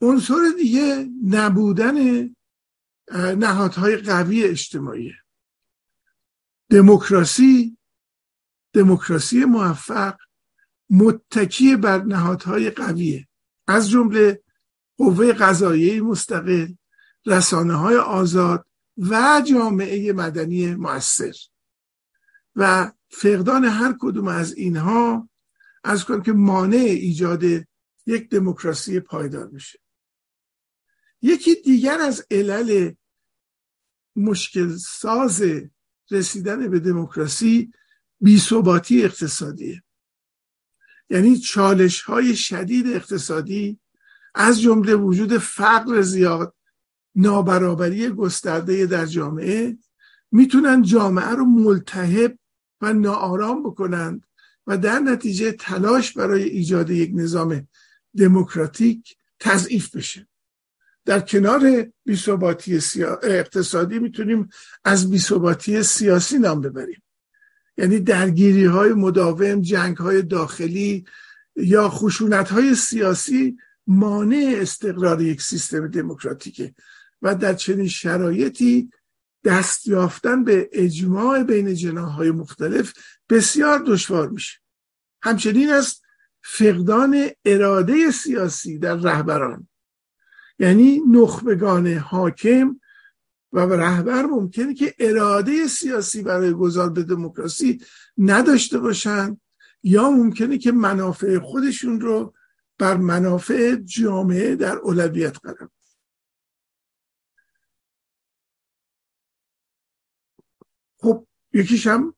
[0.00, 2.28] عنصر دیگه نبودن
[3.36, 5.12] نهادهای قوی اجتماعی.
[6.70, 7.76] دموکراسی
[8.72, 10.16] دموکراسی موفق
[10.92, 13.28] متکی بر نهادهای قویه.
[13.66, 14.42] از جمله
[14.96, 16.72] قوه قضاییه مستقل
[17.26, 21.34] رسانه های آزاد و جامعه مدنی مؤثر.
[22.56, 25.28] و فقدان هر کدوم از اینها
[25.84, 27.42] از کنم که مانع ایجاد
[28.06, 29.78] یک دموکراسی پایدار میشه.
[31.22, 32.92] یکی دیگر از علل
[34.16, 35.42] مشکل ساز
[36.10, 37.72] رسیدن به دموکراسی
[38.20, 39.81] بیثباتی اقتصادیه.
[41.12, 43.78] یعنی چالش های شدید اقتصادی
[44.34, 46.54] از جمله وجود فقر زیاد
[47.14, 49.78] نابرابری گسترده در جامعه
[50.30, 52.38] می‌تونن جامعه رو ملتهب
[52.80, 54.26] و ناآرام بکنند
[54.66, 57.68] و در نتیجه تلاش برای ایجاد یک نظام
[58.16, 60.28] دموکراتیک تضعیف بشه.
[61.04, 62.80] در کنار بیثباتی
[63.22, 64.48] اقتصادی می‌تونیم
[64.84, 67.01] از بیثباتی سیاسی نام ببریم.
[67.76, 71.04] یعنی درگیری های مداوم جنگ های داخلی
[71.56, 73.56] یا خشونت های سیاسی
[73.86, 76.74] مانع استقرار یک سیستم دموکراتیکه
[77.22, 78.90] و در چنین شرایطی
[79.44, 82.92] دست یافتن به اجماع بین جناهای مختلف
[83.30, 84.58] بسیار دشوار میشه.
[85.22, 86.02] همچنین است
[86.42, 89.68] فقدان اراده سیاسی در رهبران.
[90.58, 92.80] یعنی نخبگان حاکم
[93.52, 97.84] و رهبر ممکنه که اراده سیاسی برای گذار به دموکراسی
[98.18, 99.40] نداشته باشند
[99.82, 102.34] یا ممکنه که منافع خودشون رو
[102.78, 105.70] بر منافع جامعه در اولویت قرار
[110.96, 112.14] خب یکیش هم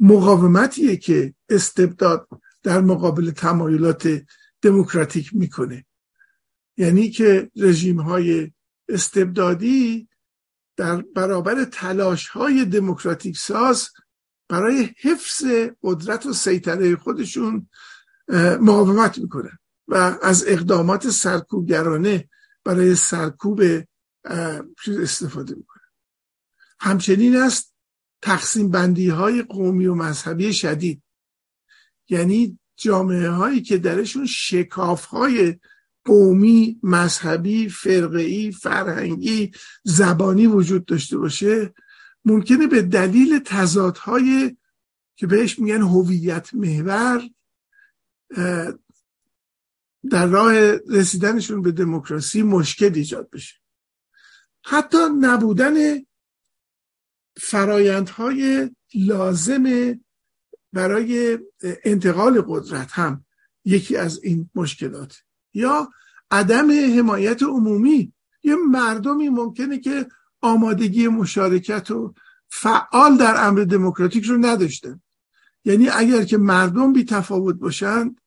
[0.00, 2.28] مقاومتیه که استبداد
[2.62, 4.22] در مقابل تمایلات
[4.62, 5.86] دموکراتیک می‌کنه.
[6.76, 8.52] یعنی که رژیم های
[8.88, 10.08] استبدادی
[10.80, 13.90] در برابر تلاش های دموکراتیک ساز
[14.48, 15.44] برای حفظ
[15.82, 17.68] قدرت و سیطره خودشون
[18.60, 22.28] مقاومت می‌کنن و از اقدامات سرکوبگرانه
[22.64, 23.62] برای سرکوب
[24.86, 25.90] استفاده می‌کنن
[26.80, 27.74] همچنین است
[28.22, 31.02] تقسیم بندی های قومی و مذهبی شدید
[32.08, 35.58] یعنی جامعه هایی که درشون شکاف های
[36.04, 39.52] قومی مذهبی فرقه‌ای فرهنگی
[39.84, 41.74] زبانی وجود داشته باشه
[42.24, 44.56] ممکنه به دلیل تضادهای
[45.16, 47.22] که بهش میگن هویت محور
[50.10, 50.54] در راه
[50.88, 53.54] رسیدنشون به دموکراسی مشکل ایجاد بشه.
[54.64, 55.74] حتی نبودن
[57.36, 59.94] فرایندهای لازم
[60.72, 63.24] برای انتقال قدرت هم
[63.64, 65.22] یکی از این مشکلات.
[65.54, 65.90] یا
[66.30, 68.12] عدم حمایت عمومی.
[68.42, 70.06] یه مردمی ممکنه که
[70.40, 72.14] آمادگی مشارکت و
[72.48, 75.00] فعال در امر دموکراتیک رو نداشتن.
[75.64, 78.20] یعنی اگر که مردم بی تفاوت باشند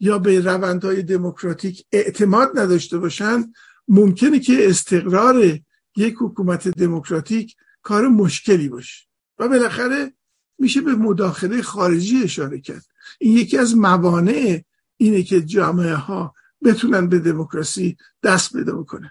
[0.00, 3.54] یا به روندهای دموکراتیک اعتماد نداشته باشند
[3.88, 5.58] ممکنه که استقرار
[5.96, 9.06] یک حکومت دموکراتیک کار مشکلی باشه.
[9.38, 10.12] و بالاخره
[10.58, 12.84] میشه به مداخله خارجی اشاره کرد.
[13.18, 14.62] این یکی از موانع
[14.96, 16.34] اینه که جامعه ها
[16.64, 19.10] بتونن به دموکراسی دست پیدا بکنن.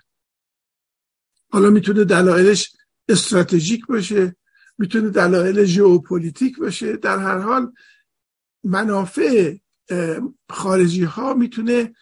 [1.49, 2.75] حالا می‌تونه دلایلش
[3.09, 4.35] استراتژیک باشه
[4.77, 7.73] می‌تونه دلایل ژئوپلیتیک باشه در هر حال
[8.63, 9.57] منافع
[10.49, 11.95] خارجی ها می‌تونه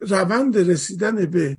[0.00, 1.56] روند رسیدن به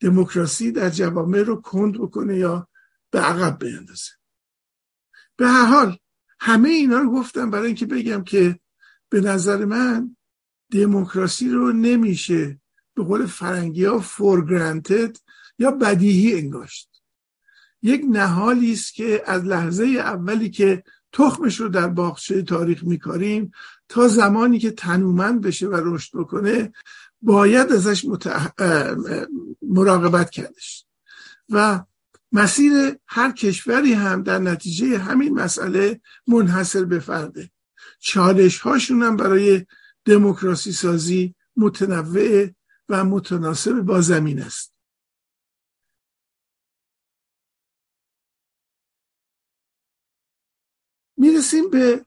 [0.00, 2.68] دموکراسی در جوامع رو کند بکنه یا
[3.10, 4.10] به عقب بیندازه.
[5.36, 5.98] به هر حال
[6.40, 8.60] همه اینا رو گفتم برای اینکه بگم که
[9.08, 10.16] به نظر من
[10.70, 12.60] دموکراسی رو نمیشه
[12.94, 15.16] به قول فرنگی ها فور گرانتد
[15.58, 16.88] یا بدیهی انگاشت.
[17.82, 23.52] یک نهالی است که از لحظه اولی که تخمش رو در باغچه تاریخ میکاریم
[23.88, 26.72] تا زمانی که تنومند بشه و رشد بکنه
[27.22, 28.04] باید ازش
[29.62, 30.84] مراقبت کردش.
[31.48, 31.84] و
[32.32, 32.72] مسیر
[33.06, 37.50] هر کشوری هم در نتیجه همین مسئله منحصر به فرده.
[37.98, 39.66] چالش هاشون هم برای
[40.08, 42.50] دموکراسی سازی متنوع
[42.88, 44.74] و متناسب با زمین است.
[51.16, 52.06] می‌رسیم به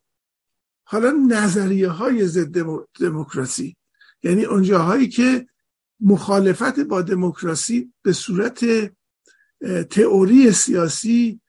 [0.83, 2.57] حالا نظریه های ضد
[2.99, 3.77] دموکراسی.
[4.23, 5.47] یعنی اونجاهایی که
[5.99, 8.65] مخالفت با دموکراسی به صورت
[9.89, 11.41] تئوری سیاسی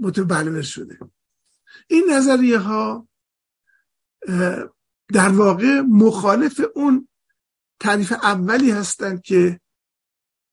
[0.00, 0.98] متبلور شده.
[1.88, 3.08] این نظریه ها
[5.08, 7.08] در واقع مخالف اون
[7.80, 9.60] تعریف اولی هستند که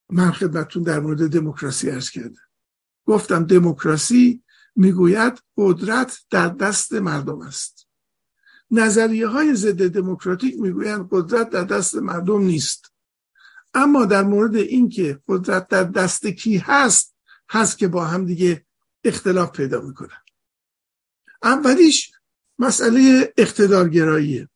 [0.10, 2.42] من خدمتتون در مورد دموکراسی ارز کردم.
[3.06, 4.44] گفتم دموکراسی
[4.76, 7.88] می‌گوید قدرت در دست مردم است.
[8.72, 12.94] نظریه های ضد دموکراتیک می‌گویند قدرت در دست مردم نیست.
[13.74, 17.16] اما در مورد اینکه قدرت در دست کی هست
[17.50, 18.66] هست که با هم دیگه
[19.04, 20.22] اختلاف پیدا می‌کنن.
[21.44, 22.12] اولیش
[22.60, 24.50] مسئله اقتدارگراییه.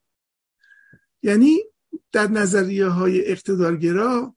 [1.23, 1.63] یعنی
[2.11, 4.35] در نظریه های اقتدارگرا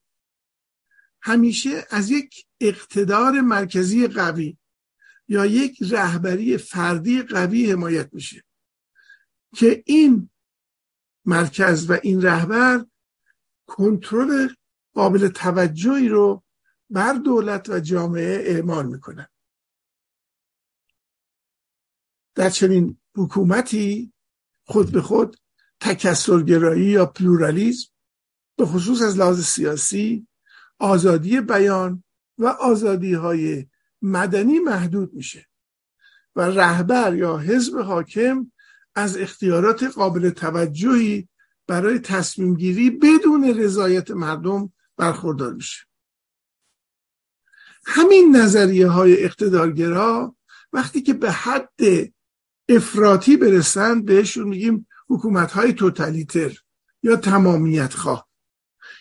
[1.22, 4.59] همیشه از یک اقتدار مرکزی قوی
[5.28, 8.45] یا یک رهبری فردی قوی حمایت میشه
[9.55, 10.31] که این
[11.24, 12.87] مرکز و این رهبر
[13.66, 14.49] کنترل
[14.95, 16.43] قابل توجهی رو
[16.91, 19.28] بر دولت و جامعه اعمال می‌کنن.
[22.35, 24.12] در چنین حکومتی
[24.64, 25.37] خود به خود
[25.81, 27.89] تکسرگرایی یا پلورالیزم
[28.57, 30.26] به خصوص از لحاظ سیاسی
[30.78, 32.05] آزادی بیان
[32.39, 33.66] و آزادی های
[34.03, 35.47] مدنی محدود میشه
[36.37, 38.53] و رهبر یا حزب حاکم
[38.95, 41.28] از اختیارات قابل توجهی
[41.66, 45.87] برای تصمیم گیری بدون رضایت مردم برخوردار میشه.
[47.87, 50.37] همین نظریه های اقتدارگرا
[50.72, 51.81] وقتی که به حد
[52.68, 56.58] افراطی برسند بهشون میگیم حکومت های توتالیتر
[57.02, 58.28] یا تمامیت خواه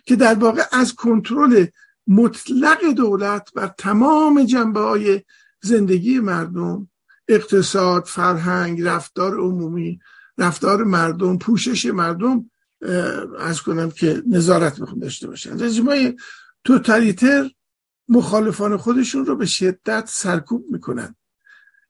[0.05, 1.65] که در واقع از کنترل
[2.07, 5.21] مطلق دولت بر تمام جنبه های
[5.61, 6.89] زندگی مردم
[7.27, 9.99] اقتصاد، فرهنگ، رفتار عمومی،
[10.37, 12.51] رفتار مردم، پوشش مردم
[13.39, 15.63] از کنم که نظارت می‌خوان داشته باشن.
[15.63, 16.17] رژیم های
[16.63, 17.51] توتالیتر
[18.07, 21.15] مخالفان خودشون رو به شدت سرکوب می‌کنن.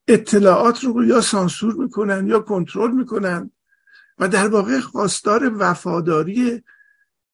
[0.08, 3.52] اطلاعات رو یا سانسور می‌کنن یا کنترل می‌کنن.
[4.20, 6.64] و در واقع خواستار وفاداری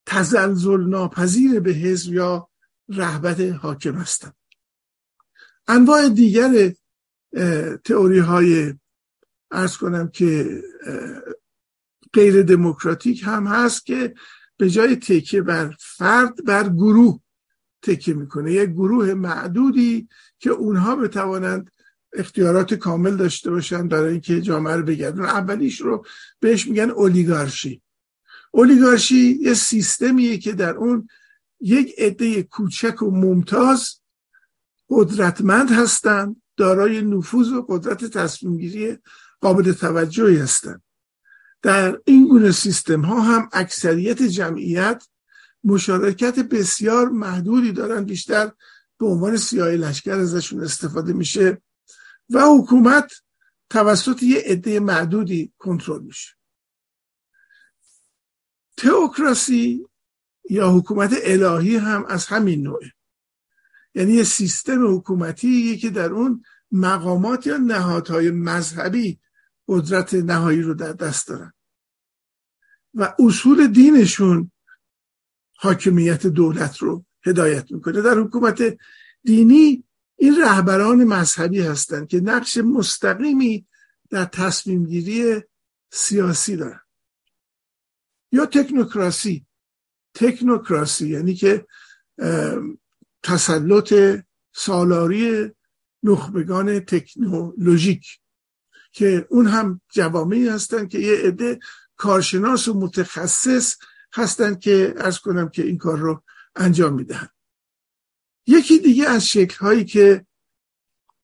[0.06, 2.50] تزلزل ناپذیر به حزب یا
[2.90, 4.36] رهبت حاکم هستند.
[5.68, 6.74] انواع دیگر
[7.84, 8.74] تئوری های
[9.52, 10.62] ارز کنم که
[12.14, 14.16] غیر دموکراتیک هم هست که
[14.58, 17.20] به جای تکیه بر فرد بر گروه
[17.82, 18.52] تکیه می‌کنه.
[18.52, 20.10] یک گروه معدودی
[20.40, 21.72] که اونها بتوانند
[22.18, 25.26] اختیارات کامل داشته باشن برای اینکه جامعه رو بگردن.
[25.26, 26.06] اولیش رو
[26.40, 27.82] بهش میگن اولیگارشی.
[28.52, 31.08] اولیگارشی یه سیستمیه که در اون
[31.62, 33.96] یک عده کوچک و ممتاز
[34.90, 38.98] قدرتمند هستند دارای نفوذ و قدرت تصمیم گیری
[39.42, 40.82] قابل توجهی هستند
[41.62, 45.04] در این گونه سیستم ها هم اکثریت جمعیت
[45.64, 48.04] مشارکت بسیار محدودی دارن.
[48.04, 48.52] بیشتر
[49.00, 51.62] به عنوان سیاه لشکر ازشون استفاده میشه.
[52.30, 53.12] و حکومت
[53.70, 56.36] توسط یه عده معدودی کنترل میشه.
[58.78, 59.88] تئوکراسی
[60.50, 62.92] یا حکومت الهی هم از همین نوعه.
[63.96, 69.20] یعنی یه سیستم حکومتی که در اون مقامات یا نهادهای مذهبی
[69.68, 71.54] قدرت نهایی رو در دست دارن.
[72.94, 74.52] و اصول دینشون
[75.58, 78.02] حاکمیت دولت رو هدایت می‌کنه.
[78.02, 78.78] در حکومت
[79.24, 79.84] دینی
[80.16, 83.68] این رهبران مذهبی هستند که نقش مستقیمی
[84.10, 85.42] در تصمیم گیری
[85.92, 86.80] سیاسی دارن.
[88.32, 89.46] یا تکنوکراسی.
[90.14, 91.66] تکنوکراسی یعنی که
[93.24, 93.94] تسلط
[94.54, 95.52] سالاری
[96.04, 98.20] نخبگان تکنولوژیک
[98.92, 101.60] که اون هم جوامعی هستن که یه عده
[101.96, 103.76] کارشناس و متخصص
[104.14, 106.24] هستن که ارز کنم که این کار رو
[106.56, 107.30] انجام می‌دهن
[108.48, 110.26] یکی دیگه از شکل هایی که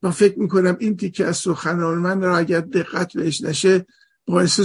[0.01, 3.85] با فکر می‌کنم این تیکه از سخنان من را اگر دقت بهش نشه
[4.25, 4.61] باعث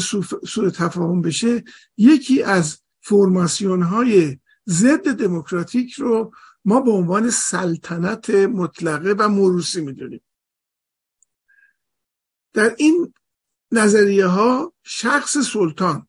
[0.47, 1.65] سوء تفاهم بشه
[1.97, 4.39] یکی از فرماسیون های
[4.69, 6.33] ضد دموکراتیک رو
[6.65, 10.23] ما به عنوان سلطنت مطلقه و موروسی می‌دونیم.
[12.53, 13.15] در این
[13.73, 16.09] نظریه ها شخص سلطان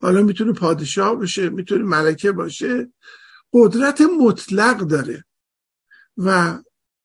[0.00, 2.92] حالا می‌تونه پادشاه باشه می‌تونه ملکه باشه
[3.52, 5.24] قدرت مطلق داره.
[6.24, 6.58] و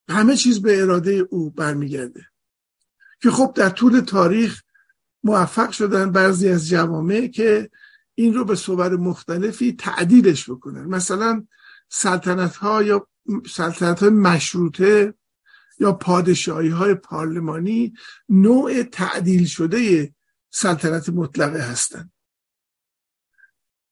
[0.09, 2.25] همه چیز به اراده او برمیگرده.
[3.21, 4.61] که خب در طول تاریخ
[5.23, 7.69] موفق شدن بعضی از جوامع که
[8.15, 10.85] این رو به صور مختلفی تعدیلش بکنن.
[10.85, 11.47] مثلا
[11.89, 13.07] سلطنت ها یا
[13.49, 15.13] سلطنت های مشروطه
[15.79, 17.93] یا پادشاهی های پارلمانی
[18.29, 20.13] نوع تعدیل شده
[20.49, 22.11] سلطنت مطلقه هستند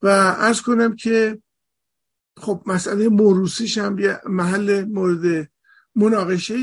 [0.02, 0.08] و
[0.38, 1.43] ارز کنم که
[2.38, 5.50] خب مسئله موروسیش هم یه محل مورد
[5.96, 6.56] مناقشه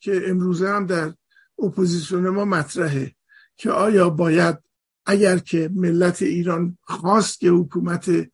[0.00, 1.14] که امروزه هم در
[1.58, 3.14] اپوزیسیون ما مطرحه
[3.56, 4.58] که آیا باید
[5.06, 8.30] اگر که ملت ایران خواست که حکومت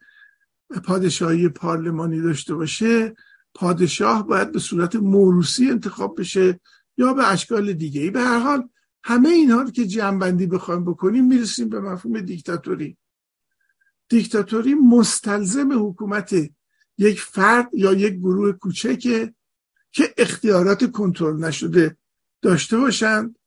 [0.84, 3.14] پادشاهی پارلمانی داشته باشه
[3.54, 6.60] پادشاه باید به صورت موروسی انتخاب بشه
[6.98, 8.68] یا به اشکال دیگه ای به هر حال
[9.04, 12.96] همه اینها رو که جمعبندی بخوایم بکنیم می‌رسیم به مفهوم دیکتاتوری.
[14.08, 16.34] دیکتاتوری مستلزم حکومت
[16.98, 19.34] یک فرد یا یک گروه کوچکه
[19.92, 21.96] که اختیارات کنترل نشده
[22.42, 23.38] داشته باشند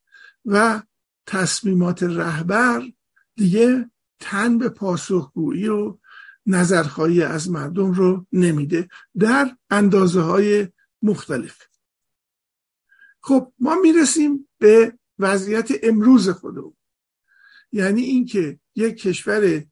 [0.46, 0.82] و
[1.26, 2.84] تصمیمات رهبر
[3.36, 5.98] دیگه تن به پاسخگویی و
[6.46, 8.88] نظرخواهی از مردم رو نمیده
[9.20, 10.68] در اندازه های
[11.02, 11.68] مختلف.
[13.22, 16.76] خب ما می‌رسیم به وضعیت امروز خودمون.
[17.72, 19.64] یعنی اینکه یک کشور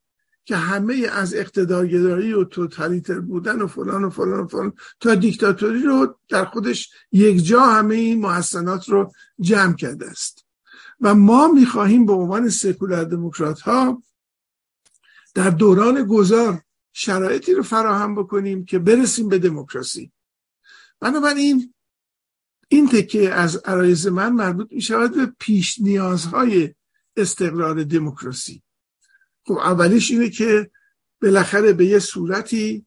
[0.46, 5.84] که همه از اقتدارگرایی و توتالیتر بودن و فلان و فلان و فلان تا دیکتاتوری
[5.84, 10.46] رو در خودش یک جا همه این محسنات رو جمع کرده است.
[11.02, 14.04] و ما می‌خواهیم به عنوان سکولار دموکرات ها
[15.34, 16.62] در دوران گذار
[16.94, 20.12] شرایطی رو فراهم بکنیم که برسیم به دموکراسی.
[21.00, 21.74] بنابراین
[22.68, 26.76] این تکه از عرایز من مربوط می شود به پیش نیازهای
[27.18, 28.65] استقرار دموکراسی.
[29.46, 30.72] خب اولیش اینه که
[31.22, 32.86] بالاخره به یه صورتی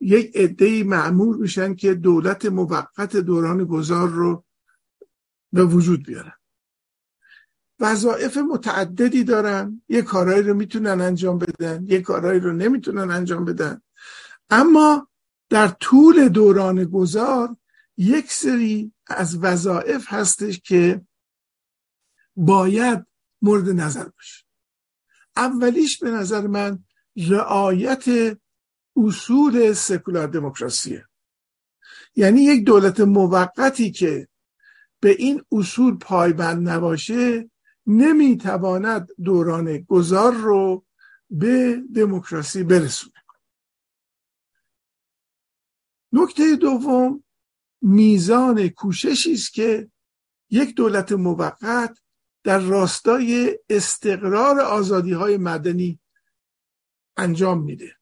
[0.00, 4.44] یک عده معمول میشن که دولت موقت دوران گذار رو
[5.52, 6.32] به وجود بیارن.
[7.80, 9.82] وظایف متعددی دارن.
[9.88, 13.80] یه کارهایی رو می‌تونن انجام بدن یه کارهایی رو نمی‌تونن انجام بدن.
[14.50, 15.08] اما
[15.50, 17.56] در طول دوران گذار
[17.96, 21.06] یک سری از وظایف هستش که
[22.36, 23.06] باید
[23.42, 24.43] مورد نظر باشه.
[25.36, 26.84] اولیش به نظر من
[27.16, 28.04] رعایت
[28.96, 31.04] اصول سکولار دموکراسیه.
[32.16, 34.28] یعنی یک دولت موقتی که
[35.00, 37.50] به این اصول پایبند نباشه
[37.86, 40.84] نمی‌تواند دوران گذار رو
[41.30, 43.14] به دموکراسی برسونه.
[46.12, 47.24] نکته دوم
[47.82, 49.90] میزان کوششی است که
[50.50, 51.98] یک دولت موقت
[52.44, 56.00] در راستای استقرار آزادی های مدنی
[57.16, 57.96] انجام میده.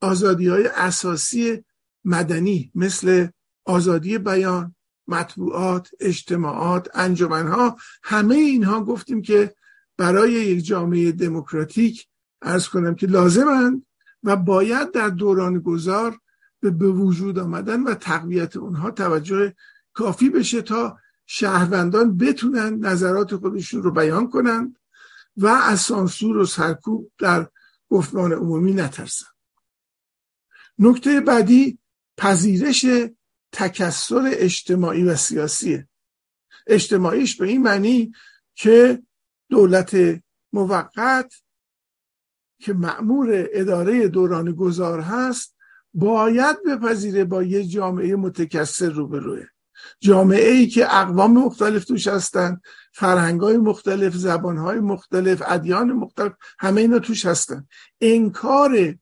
[0.00, 1.64] آزادی های اساسی
[2.04, 3.28] مدنی مثل
[3.64, 4.74] آزادی بیان
[5.08, 9.54] مطبوعات اجتماعات انجمنها همه اینها گفتیم که
[9.96, 12.08] برای یک جامعه دموکراتیک
[12.42, 13.86] ارز کنم که لازمند
[14.22, 16.18] و باید در دوران گذار
[16.60, 19.54] به وجود آمدن و تقویت اونها توجه
[19.92, 24.78] کافی بشه تا شهروندان بتونن نظرات خودشون رو بیان کنند
[25.36, 27.48] و از سانسور و سرکوب در
[27.90, 29.26] گفتمان عمومی نترسن.
[30.78, 31.78] نکته بعدی
[32.16, 32.86] پذیرش
[33.52, 35.88] تکسر اجتماعی و سیاسیه.
[36.66, 38.12] اجتماعیش به این معنی
[38.54, 39.02] که
[39.48, 40.20] دولت
[40.52, 41.34] موقت
[42.58, 45.56] که معمور اداره دوران گذار هست
[45.94, 49.46] باید بپذیره با یه جامعه متکثر روبروه.
[50.00, 52.60] جامعه ای که اقوام مختلف توش هستن
[52.92, 57.66] فرهنگ های مختلف زبان های مختلف ادیان مختلف همه اینا توش هستن.
[58.00, 58.94] انکار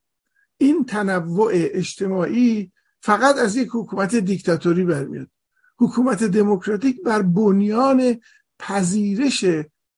[0.58, 5.28] این تنوع اجتماعی فقط از یک حکومت دیکتاتوری برمیاد.
[5.78, 8.20] حکومت دموکراتیک بر بنیان
[8.58, 9.44] پذیرش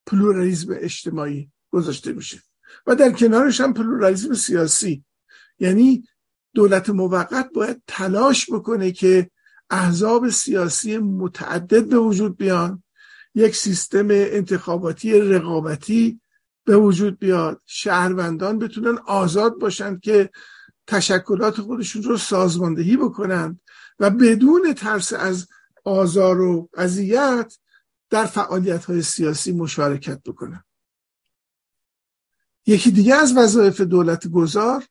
[0.07, 2.43] پلورالیزم اجتماعی گذاشته میشه.
[2.87, 5.05] و در کنارش هم پلورالیزم سیاسی.
[5.59, 6.05] یعنی
[6.55, 9.31] دولت موقت باید تلاش بکنه که
[9.71, 12.83] احزاب سیاسی متعدد به وجود بیان.
[13.35, 16.21] یک سیستم انتخاباتی رقابتی
[16.65, 17.63] به وجود بیاد.
[17.67, 20.31] شهروندان بتونن آزاد باشند که
[20.87, 23.61] تشکلات خودشون رو سازماندهی بکنند
[23.99, 25.49] و بدون ترس از
[25.85, 27.59] آزار و اذیت
[28.11, 30.65] در فعالیت های سیاسی مشارکت بکنن.
[32.67, 34.85] یکی دیگه از وظایف دولت گذار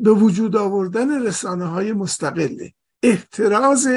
[0.00, 2.74] به وجود آوردن رسانه های مستقله.
[3.02, 3.88] احتراز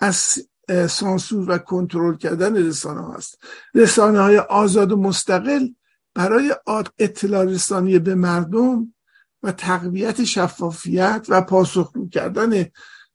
[0.00, 0.48] از
[0.88, 3.38] سانسور و کنترل کردن رسانه هست
[3.74, 5.68] رسانه های آزاد و مستقل
[6.14, 6.54] برای
[6.98, 8.94] اطلاع رسانی به مردم
[9.42, 12.64] و تقویت شفافیت و پاسخگو کردن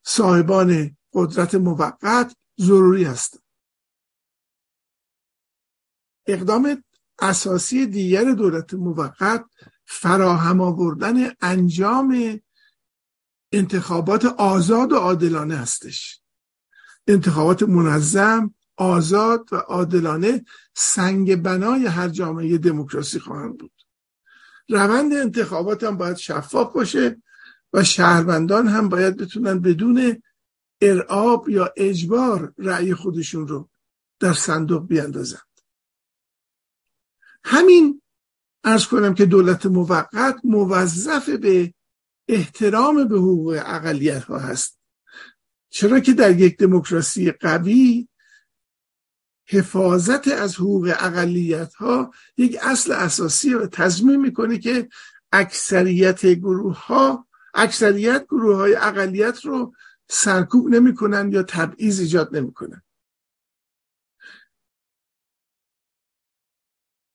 [0.03, 3.39] صاحبان قدرت موقت ضروری است.
[6.27, 6.83] اقدام
[7.19, 9.45] اساسی دیگر دولت موقت
[9.85, 12.39] فراهم آوردن انجام
[13.51, 16.21] انتخابات آزاد و عادلانه هستش.
[17.07, 20.45] انتخابات منظم آزاد و عادلانه
[20.75, 23.71] سنگ بنای هر جامعه دموکراسی خواهند بود.
[24.69, 27.21] روند انتخابات هم باید شفاف باشه
[27.73, 30.23] و شهروندان هم باید بتونن بدون
[30.81, 33.69] ارعاب یا اجبار رأی خودشون رو
[34.19, 35.41] در صندوق بیاندازند.
[37.43, 38.01] همین
[38.63, 41.73] ارز کنم که دولت موقت موظف به
[42.29, 44.79] احترام به حقوق اقلیت ها هست.
[45.69, 48.07] چرا که در یک دموکراسی قوی
[49.47, 54.89] حفاظت از حقوق اقلیت ها یک اصل اساسی و تضمین می‌کنه که
[55.31, 59.73] اکثریت گروه ها اکثریت گروه های اقلیت رو
[60.09, 62.81] سرکوب نمی‌کنن یا تبعیض ایجاد نمی‌کنن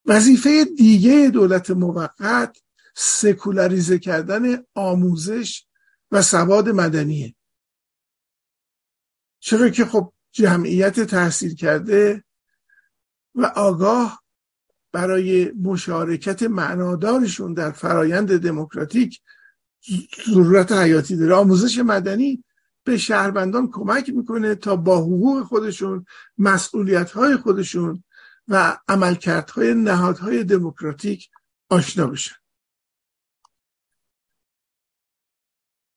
[0.07, 2.59] وظیفه دیگه دولت موقت
[2.95, 5.65] سکولاریزه کردن آموزش
[6.11, 7.35] و سواد مدنیه.
[9.41, 12.25] چرا که خب جمعیت تحصیل کرده
[13.35, 14.23] و آگاه
[14.93, 19.21] برای مشارکت معنادارشون در فرایند دموکراتیک
[20.27, 21.35] ضرورت حیاتی داره.
[21.35, 22.45] آموزش مدنی
[22.85, 26.07] به شهروندان کمک می‌کنه تا با حقوق خودشون
[26.39, 28.05] مسئولیت های خودشون
[28.49, 31.31] و عملکردهای نهادهای دموکراتیک
[31.69, 32.44] آشنا بشن.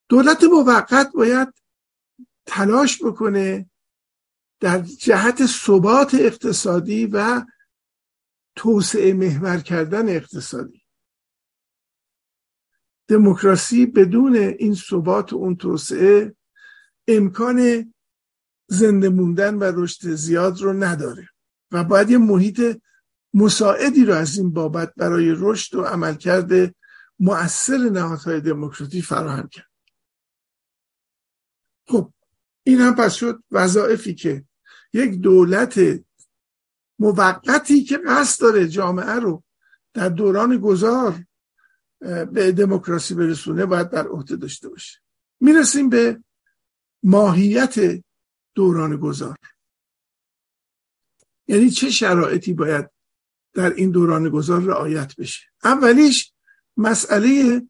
[0.10, 1.53] دولت موقت باید
[2.45, 3.70] تلاش بکنه
[4.60, 7.45] در جهت ثبات اقتصادی و
[8.55, 10.82] توسعه محور کردن اقتصادی.
[13.08, 16.36] دموکراسی بدون این ثبات و اون توسعه
[17.08, 17.93] امکان
[18.68, 21.30] زنده موندن و رشد زیاد رو نداره
[21.72, 22.82] و باید یه محیط
[23.34, 26.76] مساعدی رو از این بابت برای رشد و عملکرد
[27.20, 29.66] مؤثر نهادهای دموکراتی فراهم کرد.
[31.88, 32.14] خب
[32.64, 34.46] این هم پس شد وظایفی که
[34.94, 35.80] یک دولت
[37.00, 39.44] موقتی که قصد داره جامعه رو
[39.94, 41.24] در دوران گذار
[42.32, 45.00] به دموکراسی برسونه باید بر عهده داشته باشه.
[45.40, 46.24] می‌رسیم به
[47.04, 48.04] ماهیت
[48.56, 49.38] دوران گذار.
[51.48, 52.90] یعنی چه شرایطی باید
[53.54, 56.34] در این دوران گذار رعایت بشه؟ اولیش
[56.78, 57.62] مسئله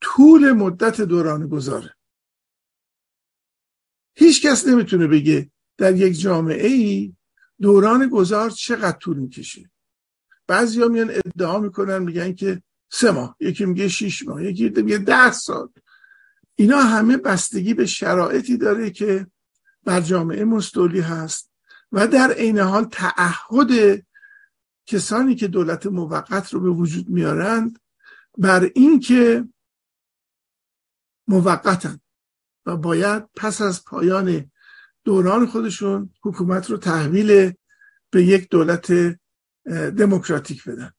[0.00, 1.94] طول مدت دوران گذاره.
[4.14, 7.14] هیچ کس نمی‌تونه بگه در یک جامعه ای
[7.60, 9.70] دوران گذار چقدر طول می‌کشه.
[10.46, 14.98] بعضی ها میان ادعا می‌کنن میگن که سه ماه یکی میگه شیش ماه یکی میگه
[14.98, 15.68] ده سال.
[16.54, 19.26] اینا همه بستگی به شرایطی داره که
[19.84, 21.50] بر جامعه مستولی هست
[21.92, 24.02] و در عین حال تعهد
[24.86, 27.78] کسانی که دولت موقت رو به وجود میارند
[28.38, 29.48] بر اینکه
[31.28, 32.00] موقتن.
[32.66, 34.50] و باید پس از پایان
[35.04, 37.52] دوران خودشون حکومت رو تحویل
[38.10, 38.92] به یک دولت
[39.96, 40.92] دموکراتیک بدن.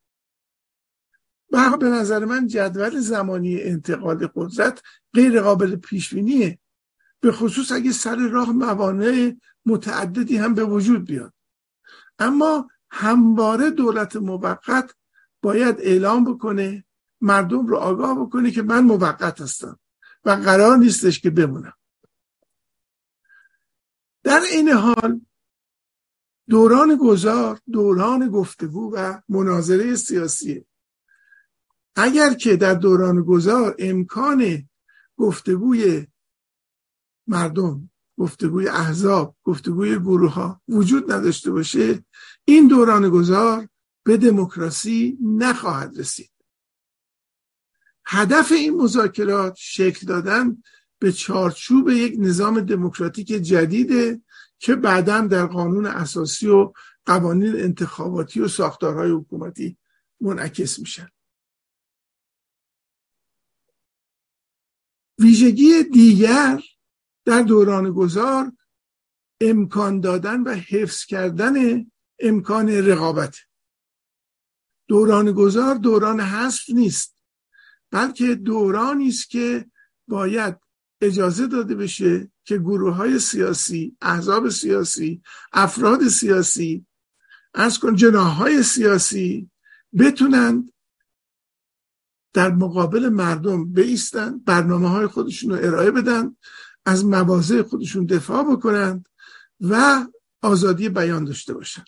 [1.51, 4.81] و به نظر من جدول زمانی انتقال قدرت
[5.13, 6.59] غیر قابل پیش بینیه
[7.19, 9.35] به خصوص اگه سر راه موانع
[9.65, 11.33] متعددی هم به وجود بیاد.
[12.19, 14.95] اما همواره دولت موقت
[15.41, 16.85] باید اعلام بکنه
[17.21, 19.79] مردم رو آگاه بکنه که من موقت هستم.
[20.25, 21.73] و قرار نیستش که بمونم.
[24.23, 25.21] در این حال
[26.49, 30.65] دوران گذار دوران گفتگو و مناظره سیاسیه.
[31.95, 34.69] اگر که در دوران گذار امکان
[35.17, 36.07] گفتگوی
[37.27, 42.05] مردم گفتگوی احزاب گفتگوی گروه ها وجود نداشته باشه
[42.45, 43.67] این دوران گذار
[44.03, 46.32] به دموکراسی نخواهد رسید.
[48.05, 50.63] هدف این مذاکرات شکل دادن
[50.99, 54.21] به چارچوب یک نظام دموکراتیک جدیده
[54.59, 56.73] که بعدا در قانون اساسی و
[57.05, 59.77] قوانین انتخاباتی و ساختارهای حکومتی
[60.21, 61.09] منعکس میشن.
[65.19, 66.61] ویژگی دیگر
[67.25, 68.51] در دوران گذار
[69.41, 71.85] امکان دادن و حفظ کردن
[72.19, 73.35] امکان رقابت.
[74.87, 77.12] دوران گذار دوران حذف نیست.
[77.93, 79.65] بلکه دورانی است که
[80.07, 80.55] باید
[81.01, 85.21] اجازه داده بشه که گروه های سیاسی احزاب سیاسی
[85.51, 86.85] افراد سیاسی
[87.53, 89.49] از کن جناح های سیاسی
[89.99, 90.73] بتونند
[92.33, 96.35] در مقابل مردم بیستن برنامه های خودشون رو ارائه بدن
[96.85, 99.09] از مواضع خودشون دفاع بکنند
[99.59, 100.05] و
[100.41, 101.87] آزادی بیان داشته باشند.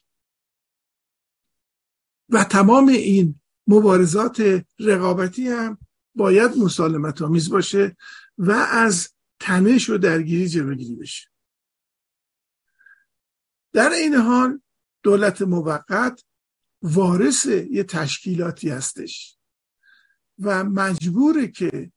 [2.30, 5.78] و تمام این مبارزات رقابتی هم
[6.16, 7.98] باید مسالمت آمیز باشه
[8.38, 9.10] و از
[9.40, 11.30] تنش و درگیری جلوگیری بشه.
[13.74, 14.62] در این حال
[15.04, 16.24] دولت موقت
[16.82, 19.38] وارث یه تشکیلاتی هستش
[20.40, 21.92] و مجبوره که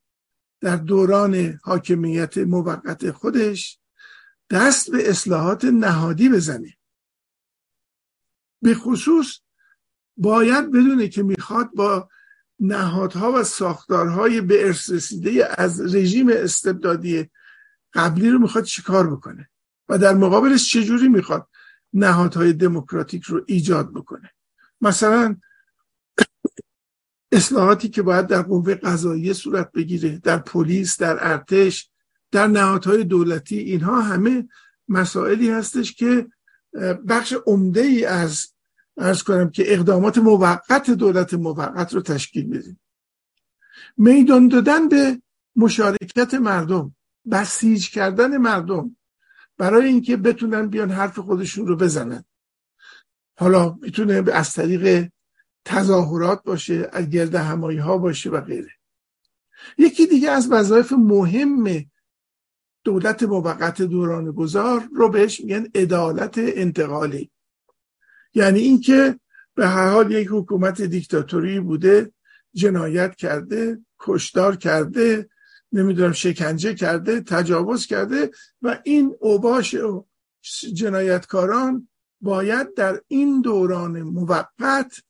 [0.61, 3.79] در دوران حاکمیت موقت خودش
[4.51, 6.77] دست به اصلاحات نهادی بزنه.
[8.63, 9.39] به خصوص
[10.17, 12.09] باید بدونه که می‌خواد با
[12.61, 17.31] نهادها و ساختارهای به ارث رسیده از رژیم استبدادی
[17.95, 19.49] قبلی رو می‌خواد چیکار بکنه
[19.89, 21.47] و در مقابلش چجوری می‌خواد
[21.93, 24.31] نهادهای دموکراتیک رو ایجاد بکنه؟
[24.81, 25.37] مثلا
[27.33, 31.91] اصلاحاتی که باید در قوه قضاییه صورت بگیره در پلیس در ارتش
[32.31, 34.49] در نهادهای دولتی اینها همه
[34.89, 36.27] مسائلی هستش که
[37.09, 38.53] بخش عمده ای از
[38.99, 42.81] ارز کنم که اقدامات موقت دولت موقت رو تشکیل بدیم.
[43.97, 45.23] میدان دادن به
[45.57, 46.97] مشارکت مردم
[47.31, 48.97] بسیج کردن مردم
[49.59, 52.25] برای اینکه بتونن بیان حرف خودشون رو بزنن.
[53.39, 55.09] حالا می‌تونه از طریق
[55.65, 58.73] تظاهرات باشه از گرد همایی ها باشه و غیره.
[59.79, 61.85] یکی دیگه از وظایف مهم
[62.85, 67.31] دولت موقت دوران گذار رو بهش میگن عدالت انتقالی.
[68.35, 69.21] یعنی اینکه
[69.55, 72.13] به هر حال یک حکومت دیکتاتوری بوده
[72.55, 75.29] جنایت کرده کشدار کرده
[75.73, 78.31] نمی‌دونم شکنجه کرده تجاوز کرده
[78.63, 80.07] و این اوباش و
[80.75, 81.89] جنایتکاران
[82.21, 85.03] باید در این دوران موقت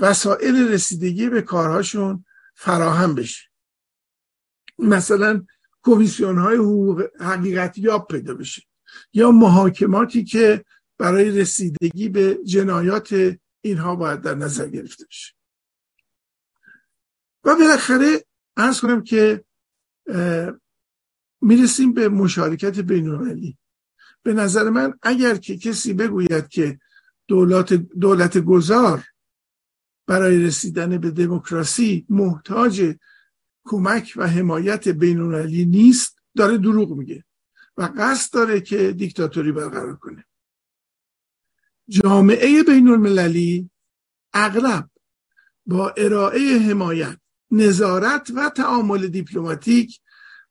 [0.00, 2.24] وسایل رسیدگی به کارهاشون
[2.54, 3.48] فراهم بشه.
[4.78, 5.46] مثلا
[5.82, 6.58] کمیسیون های
[7.20, 8.62] حقیقت یاب پیدا بشه
[9.12, 10.64] یا محاکماتی که
[10.98, 15.34] برای رسیدگی به جنایات اینها باید در نظر گرفته بشه.
[17.44, 18.24] و بالاخره
[18.56, 19.44] ارز کنم که
[21.40, 23.56] می‌رسیم به مشارکت بین
[24.22, 26.80] به نظر من اگر که کسی بگوید که
[27.28, 29.04] دولت, دولت گذار
[30.06, 32.94] برای رسیدن به دموکراسی محتاج
[33.64, 37.24] کمک و حمایت بینالمللی نیست داره دروغ میگه
[37.76, 40.24] و قصد داره که دیکتاتوری برقرار کنه.
[41.92, 43.70] جامعه بین المللی
[44.32, 44.90] اغلب
[45.66, 47.18] با ارائه حمایت
[47.50, 50.00] نظارت و تعامل دیپلماتیک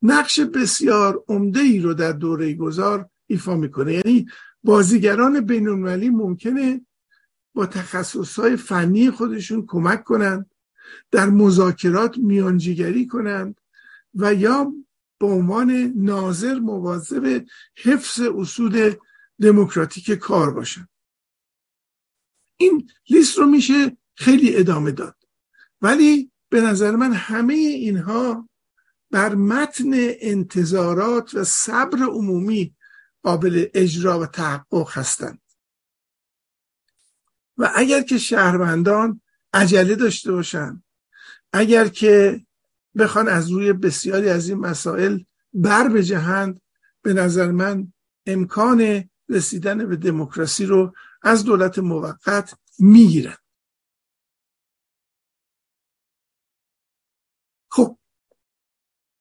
[0.02, 3.94] نقش بسیار عمده ای رو در دوره گذار ایفا می‌کنه.
[3.94, 4.28] یعنی
[4.64, 6.86] بازیگران بین المللی ممکنه
[7.54, 10.52] با تخصص های فنی خودشون کمک کنند
[11.12, 13.56] در مذاکرات میانجیگری کنند
[14.16, 14.74] و یا
[15.20, 17.46] به عنوان ناظر مواظب
[17.84, 18.96] حفظ اصول
[19.42, 20.91] دموکراتیک کار باشند.
[22.62, 25.16] این لیست رو میشه خیلی ادامه داد.
[25.82, 28.50] ولی به نظر من همه اینها
[29.12, 32.76] بر متن انتظارات و صبر عمومی
[33.24, 35.42] قابل اجرا و تحقق هستند.
[37.58, 39.22] و اگر که شهروندان
[39.54, 40.84] عجله داشته باشند
[41.54, 42.46] اگر که
[42.98, 45.20] بخوان از روی بسیاری از این مسائل
[45.54, 46.62] بر بجهند
[47.02, 47.94] به نظر من
[48.26, 53.38] امکان رسیدن به دموکراسی رو از دولت موقت می‌گیرن.
[57.72, 57.98] خب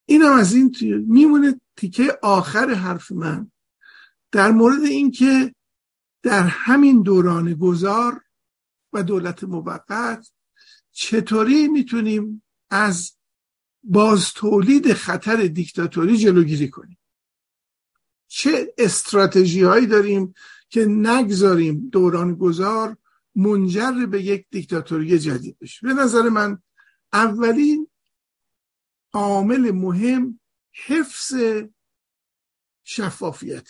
[0.06, 0.74] این هم از این
[1.06, 3.52] میمونه تیکه آخر حرف من.
[4.32, 5.54] در مورد اینکه
[6.22, 8.24] در همین دوران گذار
[8.92, 10.32] و دولت موقت
[10.92, 13.16] چطوری می‌تونیم از
[13.82, 16.98] باز تولید خطر دیکتاتوری جلوگیری کنیم؟
[18.28, 20.34] چه استراتژی هایی داریم؟
[20.70, 22.96] که نگذاریم دوران گذار
[23.34, 25.86] منجر به یک دیکتاتوری جدید بشه.
[25.86, 26.62] به نظر من
[27.12, 27.88] اولین
[29.12, 30.40] عامل مهم
[30.86, 31.34] حفظ
[32.84, 33.68] شفافیت.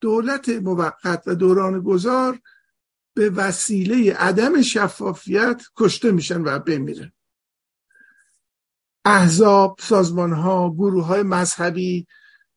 [0.00, 2.40] دولت موقت و دوران گذار
[3.14, 7.12] به وسیله عدم شفافیت کشته میشن و بمیرن.
[9.04, 12.06] احزاب سازمان ها گروه های مذهبی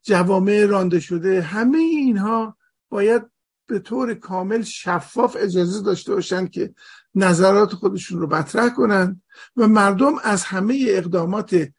[0.03, 2.57] جوامع رانده شده همه اینها
[2.89, 3.21] باید
[3.67, 6.73] به طور کامل شفاف اجازه داشته باشند که
[7.15, 9.21] نظرات خودشون رو مطرح کنند
[9.55, 11.69] و مردم از همه اقدامات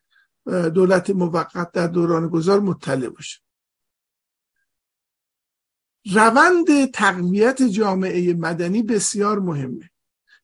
[0.75, 3.47] دولت موقت در دوران گذار مطلع باشند
[6.13, 9.91] روند تقویت جامعه مدنی بسیار مهمه.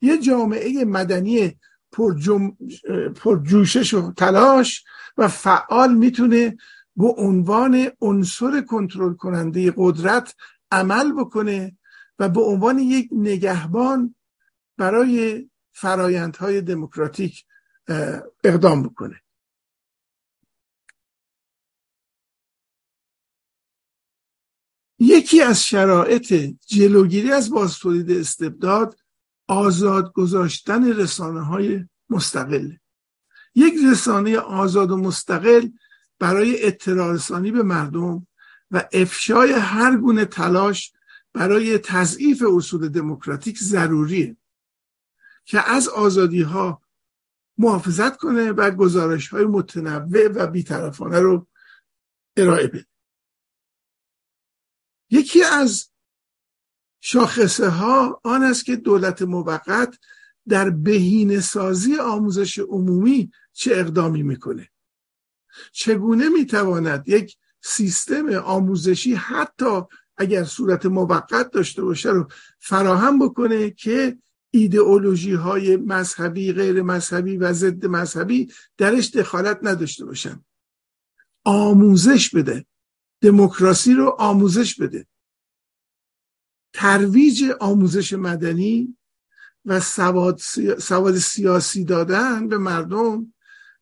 [0.01, 1.59] یه جامعه مدنی
[1.91, 4.83] پر جوشش و تلاش
[5.17, 6.57] و فعال می‌تونه
[6.95, 10.35] به عنوان عنصر کنترل کننده قدرت
[10.73, 11.77] عمل بکنه
[12.19, 14.15] و به عنوان یک نگهبان
[14.77, 17.45] برای فرایندهای دموکراتیک
[18.43, 19.21] اقدام بکنه.
[24.99, 26.33] یکی از شرایط
[26.67, 28.95] جلوگیری از بازتولید استبداد
[29.47, 32.71] آزاد گذاشتن رسانه های مستقل.
[33.55, 35.69] یک رسانه آزاد و مستقل
[36.19, 38.27] برای اطلاع رسانی به مردم
[38.73, 40.93] و افشای هر گونه تلاش
[41.33, 44.37] برای تضعیف اصول دموکراتیک ضروریه
[45.45, 46.81] که از آزادی ها
[47.57, 51.47] محافظت کنه و گزارش های متنوع و بیطرفانه رو
[52.37, 52.85] ارائه بده.
[55.09, 55.89] یکی از
[57.01, 59.99] شاخصه ها آن است که دولت موقت
[60.47, 64.69] در بهینه سازی آموزش عمومی چه اقدامی می‌کنه.
[65.71, 69.81] چگونه می‌تواند یک سیستم آموزشی حتی
[70.17, 72.27] اگر صورت موقت داشته باشه رو
[72.59, 74.17] فراهم بکنه که
[74.51, 80.45] ایدئولوژی های مذهبی غیر مذهبی و ضد مذهبی درش دخالت نداشته باشن.
[81.43, 82.65] آموزش بده.
[83.21, 85.07] دموکراسی رو آموزش بده.
[86.73, 88.97] ترویج آموزش مدنی
[89.65, 90.37] و سواد,
[90.79, 93.33] سواد سیاسی دادن به مردم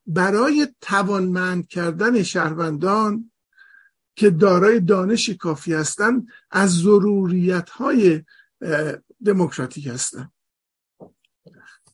[0.06, 3.31] برای توانمند کردن شهروندان
[4.14, 8.22] که دارای دانش کافی هستند از ضروریت های
[9.24, 10.32] دموکراتیک هستند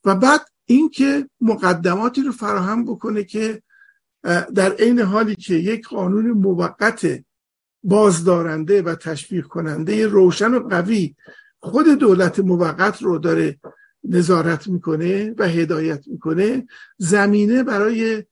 [0.05, 3.63] و بعد اینکه مقدماتی رو فراهم بکنه که
[4.55, 7.25] در عین حالی که یک قانون موقت
[7.83, 11.15] بازدارنده و تشویق کننده روشن و قوی
[11.61, 13.59] خود دولت موقت رو داره
[14.05, 16.67] نظارت می‌کنه و هدایت می‌کنه
[16.97, 18.25] زمینه برای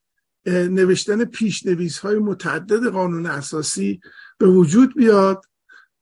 [0.46, 4.00] نوشتن پیشنویس های متعدد قانون اساسی
[4.38, 5.44] به وجود بیاد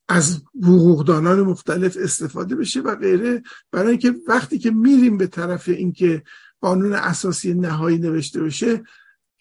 [0.09, 3.42] از حقوقدانان مختلف استفاده بشه و غیره.
[3.70, 6.22] برای اینکه وقتی که میریم به طرف اینکه
[6.61, 8.84] قانون اساسی نهایی نوشته بشه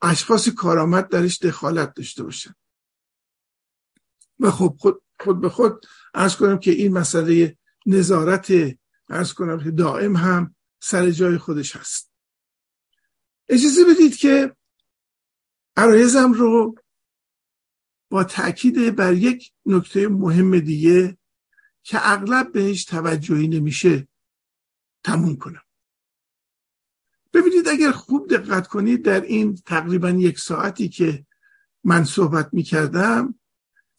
[0.01, 2.56] اشخاص کارآمد درش دخالت داشته باشن.
[4.39, 8.54] و خب خود, خود به خود ارز کنم که این مسئله نظارت
[9.10, 12.12] ارز کنم که دائم هم سر جای خودش هست.
[13.49, 14.56] اجازه بدید که
[15.78, 16.76] عرایزم رو
[18.09, 21.17] با تاکید بر یک نکته مهم دیگه
[21.84, 24.07] که اغلب بهش توجهی نمیشه
[25.03, 25.61] تموم کنم.
[27.34, 31.26] ببینید اگر خوب دقت کنید در این تقریبا یک ساعتی که
[31.84, 33.39] من صحبت می کردم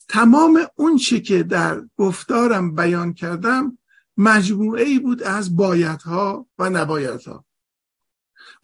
[0.08, 3.78] تمام اون چی که در گفتارم بیان کردم
[4.16, 7.44] مجموعه ای بود از بایدها و نبایدها.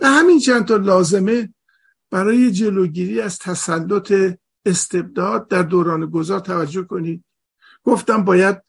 [0.01, 1.55] و همین چند تا لازمه
[2.11, 4.13] برای جلوگیری از تسلط
[4.67, 7.25] استبداد در دوران گذار توجه کنید.
[7.83, 8.63] گفتم باید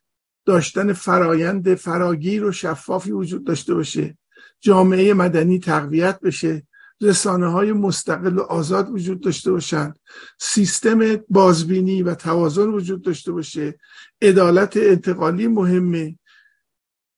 [0.46, 4.18] داشتن فرایند فراگیر و شفافی وجود داشته باشه.
[4.60, 6.68] جامعه مدنی تقویت بشه.
[7.02, 10.00] رسانه های مستقل و آزاد وجود داشته باشند.
[10.40, 13.80] سیستم بازبینی و توازن وجود داشته باشه.
[14.22, 16.20] عدالت انتقالی مهمه.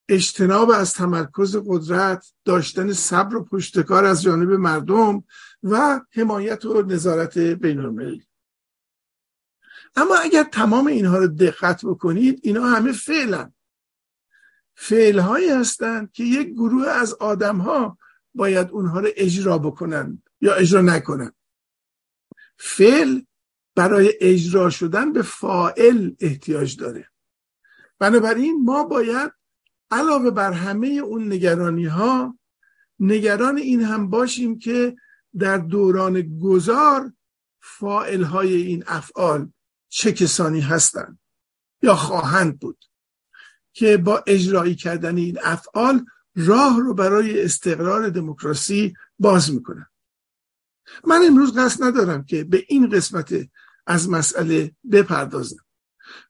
[0.09, 5.23] اجتناب از تمرکز قدرت داشتن صبر و پشتکار از جانب مردم
[5.63, 7.79] و حمایت و نظارت بین
[9.95, 13.53] اما اگر تمام اینها رو دقت بکنید اینا همه فعلن.
[14.75, 17.97] فعل هایی هستند که یک گروه از آدم ها
[18.33, 21.31] باید اونها رو اجرا بکنن یا اجرا نکنن.
[22.57, 23.21] فعل
[23.75, 27.09] برای اجرا شدن به فائل احتیاج داره.
[27.99, 29.31] بنابراین ما باید
[29.91, 32.39] علاوه بر همه اون نگرانی ها
[32.99, 34.95] نگران این هم باشیم که
[35.39, 37.13] در دوران گذار
[37.61, 39.51] فائل های این افعال
[39.89, 41.19] چه کسانی هستند
[41.81, 42.85] یا خواهند بود
[43.73, 46.05] که با اجرایی کردن این افعال
[46.35, 49.87] راه رو برای استقرار دموکراسی باز می‌کنن
[51.07, 53.33] من امروز قصد ندارم که به این قسمت
[53.87, 55.65] از مسئله بپردازم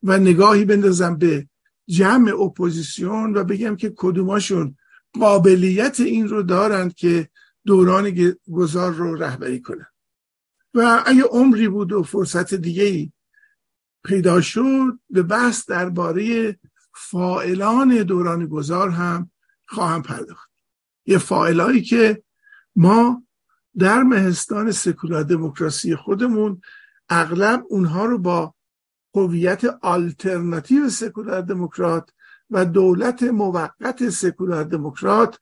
[0.04, 1.48] و نگاهی بندازم به
[1.88, 4.78] جمع اپوزیسیون و بگم که کدوماشون
[5.20, 7.30] قابلیت این رو دارند که
[7.66, 9.88] دوران گذار رو رهبری کنن
[10.74, 13.12] و اگه عمری بود و فرصت دیگه ای
[14.04, 16.60] پیدا شد به بحث درباره
[16.94, 19.32] فائلان دوران گذار هم
[19.66, 20.50] خواهم پرداخت.
[21.06, 22.24] یه فائلایی که
[22.76, 23.24] ما
[23.78, 26.62] در مهستان سکولار دموکراسی خودمون
[27.10, 28.54] اغلب اونها رو با
[29.16, 32.10] هویت آلترناتیو سکولار دموکرات
[32.50, 35.40] و دولت موقت سکولار دموکرات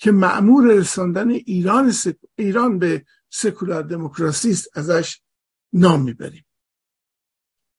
[0.00, 1.92] که معمور رساندن ایران,
[2.36, 5.20] ایران به سکولار دموکراسی است ازش
[5.72, 6.46] نام می‌بریم.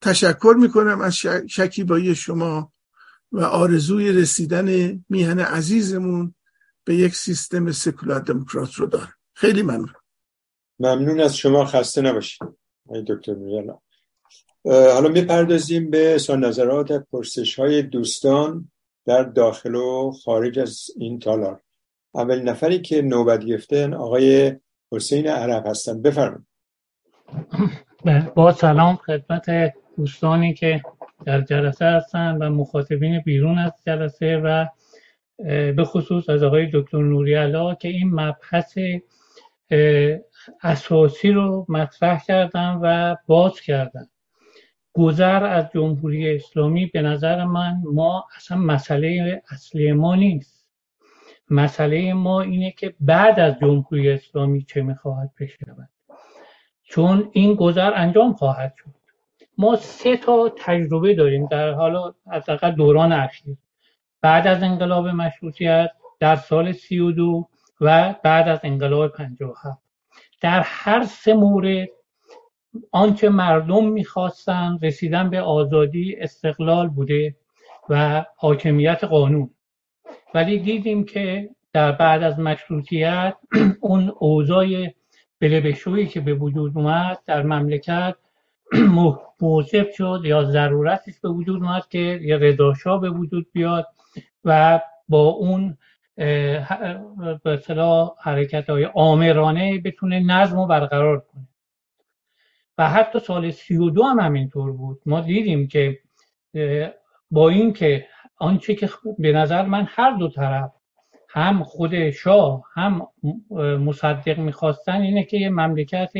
[0.02, 1.16] تشکر می‌کنم از
[1.48, 2.74] شکیبایی شما
[3.32, 6.36] و آرزوی رسیدن میهن عزیزمون
[6.84, 9.14] به یک سیستم سکولار دموکرات رو دارم.
[9.34, 9.94] خیلی ممنون.
[10.80, 11.66] ممنون از شما.
[11.66, 12.42] خسته نباشید.
[13.08, 13.82] دکتر میرنا
[14.66, 18.72] حالا می‌پردازیم به نظرات پرسش های دوستان
[19.06, 21.62] در داخل و خارج از این تالار.
[22.16, 24.56] اول نفری که نوبت گرفتن آقای
[24.92, 26.02] حسین عرب هستن.
[26.02, 26.46] بفرمایید.
[28.36, 30.82] با سلام خدمت دوستانی که
[31.26, 34.66] در جلسه هستن و مخاطبین بیرون از جلسه و
[35.76, 38.78] به خصوص از آقای دکتر نوری علا که این مبحث
[40.64, 44.08] اساسی رو مطرح کردن و باز کردن.
[44.94, 50.61] گذر از جمهوری اسلامی به نظر من ما اصلا مسئله اصلی ما نیست.
[51.52, 55.90] مسئله ما اینه که بعد از جمهوری اسلامی چه می‌خواهد بشود.
[56.84, 58.90] چون این گذر انجام خواهد شد.
[59.58, 63.58] ما سه تا تجربه داریم در حالا حداقل دوران اخیر.
[64.22, 67.50] بعد از انقلاب مشروطیت در سال 32
[67.82, 69.82] و بعد از انقلاب 57
[70.42, 71.88] در هر سه مورد
[72.92, 77.36] آنچه مردم می‌خواستند رسیدن به آزادی استقلال بوده
[77.90, 79.50] و حاکمیت قانون.
[80.34, 83.34] ولی دیدیم که در بعد از مشروطیت
[83.82, 84.68] اون اوضاع
[85.40, 88.16] بلبشویی که به وجود اومد در مملکت
[89.42, 93.88] موجب شد یا ضرورتش به وجود اومد که یه رضاشاه به وجود بیاد
[94.46, 94.80] و
[95.10, 95.78] با اون
[96.16, 101.48] به اصطلاح حرکت های آمرانه بتونه نظم رو برقرار کنه.
[102.78, 105.02] و حتی سال سی و دو هم همینطور بود.
[105.06, 106.00] ما دیدیم که
[107.32, 108.08] با این که
[108.42, 108.90] آنچه که
[109.20, 110.72] به نظر من هر دو طرف
[111.30, 113.08] هم خود شاه هم
[113.60, 116.14] مصدق می‌خواستن اینه که یه مملکت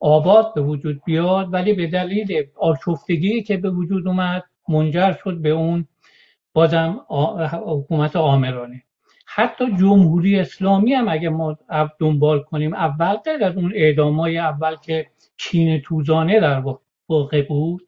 [0.00, 5.48] آباد به وجود بیاد ولی به دلیل آشفتگی که به وجود اومد منجر شد به
[5.48, 5.88] اون
[6.52, 7.00] بازم
[7.66, 8.82] حکومت آمرانه.
[9.26, 11.56] حتی جمهوری اسلامی هم اگه ما
[11.98, 16.62] دنبال کنیم اول غیر از اون اعدامای اول که چین توزانه در
[17.08, 17.82] واقع بود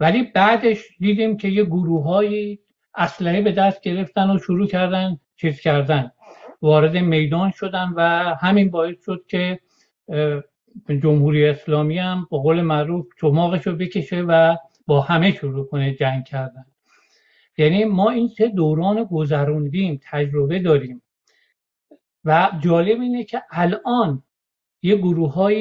[0.00, 2.58] ولی بعدش دیدیم که یه گروه های
[2.98, 6.12] اسلحه به دست گرفتن و شروع کردن چیز کردن.
[6.62, 8.00] وارد میدان شدن و
[8.40, 9.60] همین باعث شد که
[11.02, 16.24] جمهوری اسلامی هم با قول معروف چماقش رو بکشه و با همه شروع کنه جنگ
[16.24, 16.66] کردن.
[17.58, 21.02] یعنی ما این سه دوران گذروندیم تجربه داریم.
[22.24, 24.22] و جالب اینه که الان
[24.82, 25.52] یه گروه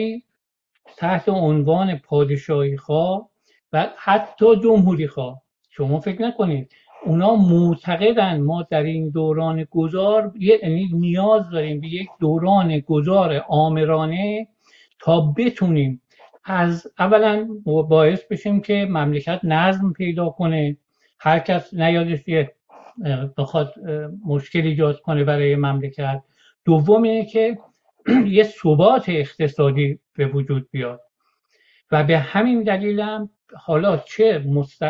[0.98, 3.30] تحت عنوان پادشاهی خواه
[3.74, 5.42] و حتی جمهوری خواه.
[5.70, 6.72] شما فکر نکنید
[7.06, 14.48] اونا معتقدن ما در این دوران گذار یعنی نیاز داریم به یک دوران گذار آمرانه
[15.00, 16.02] تا بتونیم
[16.48, 20.78] از اولا باعث بشیم که مملکت نظم پیدا کنه.
[21.20, 22.56] هر کس نیادش یه
[23.38, 23.74] بخواد
[24.26, 26.24] مشکل ایجاد کنه برای مملکت.
[26.66, 27.58] دوم اینه که
[28.38, 31.02] یه ثبات اقتصادی به وجود بیاد.
[31.92, 34.84] و به همین دلیلم حالا چه مست...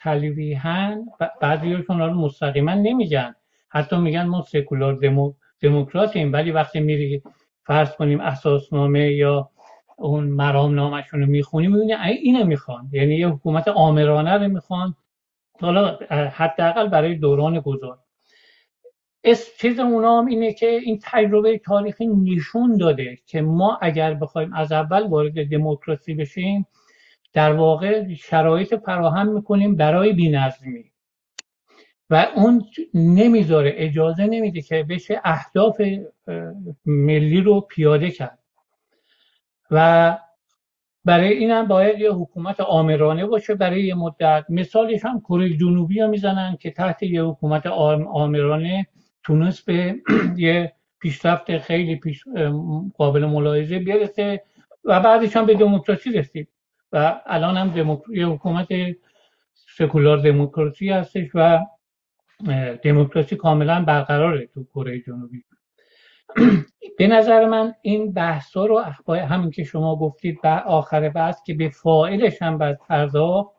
[0.00, 0.96] تلویحا
[1.40, 3.34] بعضیشون رو مستقیما نمیگن.
[3.68, 5.32] حتی میگن ما سکولار دمو...
[5.60, 7.22] دموکراتیم ولی وقتی میری
[7.66, 9.50] فرض کنیم اساسنامه یا
[9.96, 12.88] اون مرامنامهشون رو می‌خونیم می‌بینی اینو می‌خوان.
[12.92, 14.94] یعنی یه حکومت آمرانه رو می‌خوان.
[15.60, 17.98] حالا حداقل برای دوران گذار
[19.60, 24.72] چیز اونا هم اینه که این تجربه تاریخی نشون داده که ما اگر بخوایم از
[24.72, 26.66] اول وارد دموکراسی بشیم
[27.32, 30.84] در واقع شرایط فراهم می‌کنیم برای بینظمی.
[32.10, 32.64] و اون
[32.94, 35.80] نمی‌ذاره اجازه نمیده که بشه اهداف
[36.86, 38.38] ملی رو پیاده کرد.
[39.70, 40.18] و
[41.04, 44.44] برای این هم باید یه حکومت آمرانه باشه برای یه مدت.
[44.48, 48.86] مثالش هم کره جنوبی ها می‌زنن که تحت یه حکومت آمرانه
[49.28, 49.94] تونست به
[50.36, 52.24] یه پیشرفت خیلی پیش
[52.96, 54.42] قابل ملاحظه برسه
[54.84, 56.48] و بعدش هم به دموکراسی رسید
[56.92, 58.68] و الان هم یه حکومت
[59.54, 61.58] سکولار دموکراسی هستش و
[62.82, 65.44] دموکراسی کاملا برقراره تو کره جنوبی.
[66.98, 71.68] به نظر من این بحث رو همین که شما گفتید به آخر بحث که به
[71.68, 73.57] فائلش هم باید پرداخت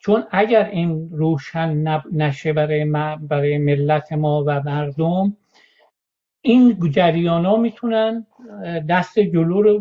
[0.00, 2.84] چون اگر این روشن نشه برای,
[3.20, 5.36] برای ملت ما و مردم
[6.42, 8.26] این جریان ها می‌تونن
[8.88, 9.80] دست جلو رو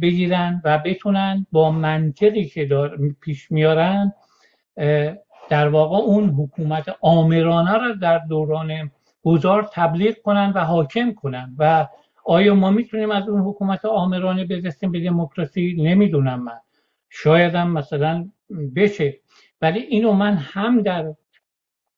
[0.00, 4.12] بگیرن و بتونن با منطقی که پیش میارن
[5.48, 8.90] در واقع اون حکومت آمرانه رو در دوران
[9.22, 11.54] گذار تبلیغ کنن و حاکم کنن.
[11.58, 11.86] و
[12.24, 16.60] آیا ما می‌تونیم از اون حکومت آمرانه برسیم به دموکراسی؟ نمی‌دونم من.
[17.10, 18.28] شاید هم مثلا
[18.76, 19.20] بشه.
[19.60, 21.14] ولی اینو من هم در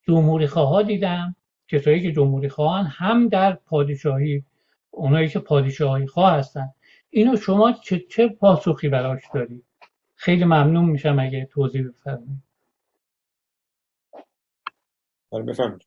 [0.03, 1.37] جمهوری خواه دیدم
[1.69, 4.45] کسایی که جمهوری خواهن هم در پادشاهی
[4.91, 6.69] اونایی که پادشاهی خواه هستن.
[7.11, 9.65] اینو شما چه, چه پاسخی براش دارید
[10.15, 12.43] خیلی ممنون میشم اگه توضیح بفرمایید.
[15.33, 15.87] بله، بفرمایید.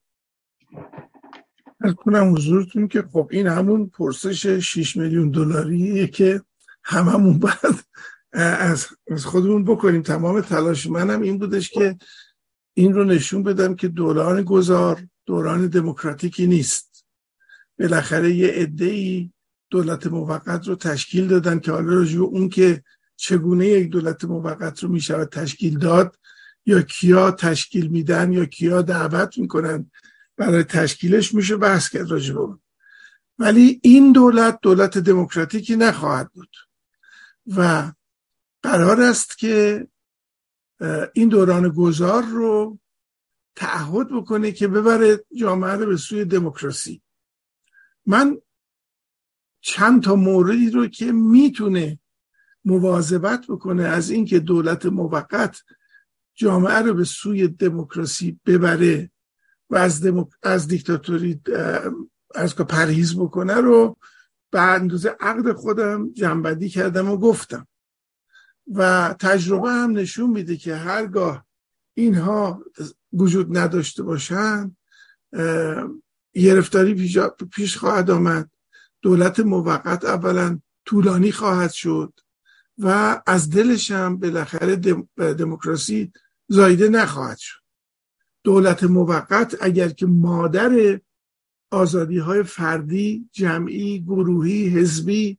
[1.81, 6.41] از کنم حضورتون که خب این همون پرسش 6 میلیون دلاریه که
[6.83, 7.75] هممون باید
[8.33, 10.01] از خودمون بکنیم.
[10.01, 11.97] تمام تلاش منم این بودش که
[12.73, 17.05] این رو نشون بدم که دوران گذار دوران دموکراتیکی نیست.
[17.79, 19.29] بالاخره یه عده
[19.69, 22.83] دولت موقت رو تشکیل دادن که حالا رجوع اون که
[23.15, 26.19] چگونه یک دولت موقت رو می‌شود تشکیل داد
[26.65, 29.91] یا کیا تشکیل میدن یا کیا دعوت می‌کنن
[30.37, 32.35] برای تشکیلش میشه بحث کرد راجع
[33.39, 36.49] ولی این دولت دولت دموکراتیکی نخواهد بود.
[37.57, 37.91] و
[38.63, 39.87] قرار است که
[41.13, 42.79] این دوران گذار رو
[43.55, 47.01] تعهد بکنه که ببره جامعه رو به سوی دموکراسی.
[48.05, 48.37] من
[49.61, 51.99] چند تا موردی رو که می‌تونه
[52.65, 55.63] مواظبت بکنه از اینکه دولت موقت
[56.35, 59.11] جامعه رو به سوی دموکراسی ببره
[59.69, 60.27] و از, دموک...
[60.43, 61.41] از دیکتاتوری
[62.35, 63.97] از که پرهیز بکنه رو
[64.51, 67.67] به اندازه عقد خودم جنبدی کردم و گفتم.
[68.73, 71.45] و تجربه هم نشون میده که هرگاه
[71.93, 72.63] اینها
[73.13, 74.75] وجود نداشته باشن
[76.33, 77.09] گرفتاری
[77.55, 78.49] پیش خواهد آمد.
[79.01, 82.19] دولت موقت اولا طولانی خواهد شد
[82.77, 84.75] و از دلش هم بالاخره
[85.17, 86.11] دموکراسی
[86.47, 87.59] زایده نخواهد شد.
[88.43, 90.99] دولت موقت اگر که مادر
[91.71, 95.37] آزادی های فردی جمعی گروهی حزبی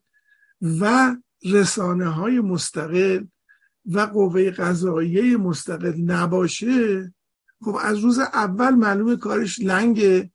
[0.80, 1.16] و
[1.52, 3.24] رسانه های مستقل
[3.86, 7.12] و قوه قضاییه مستقل نباشه
[7.60, 10.30] خب از روز اول معلومه کارش لنگه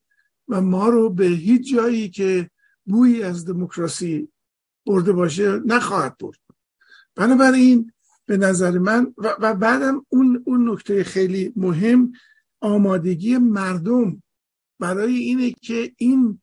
[0.47, 2.49] و ما رو به هیچ جایی که
[2.85, 4.27] بویی از دموکراسی
[4.85, 6.39] برده باشه نخواهد برد.
[7.15, 7.91] بنابراین
[8.25, 12.11] به نظر من و, بعدم اون اون نکته خیلی مهم
[12.61, 14.23] آمادگی مردم
[14.79, 16.41] برای اینه که این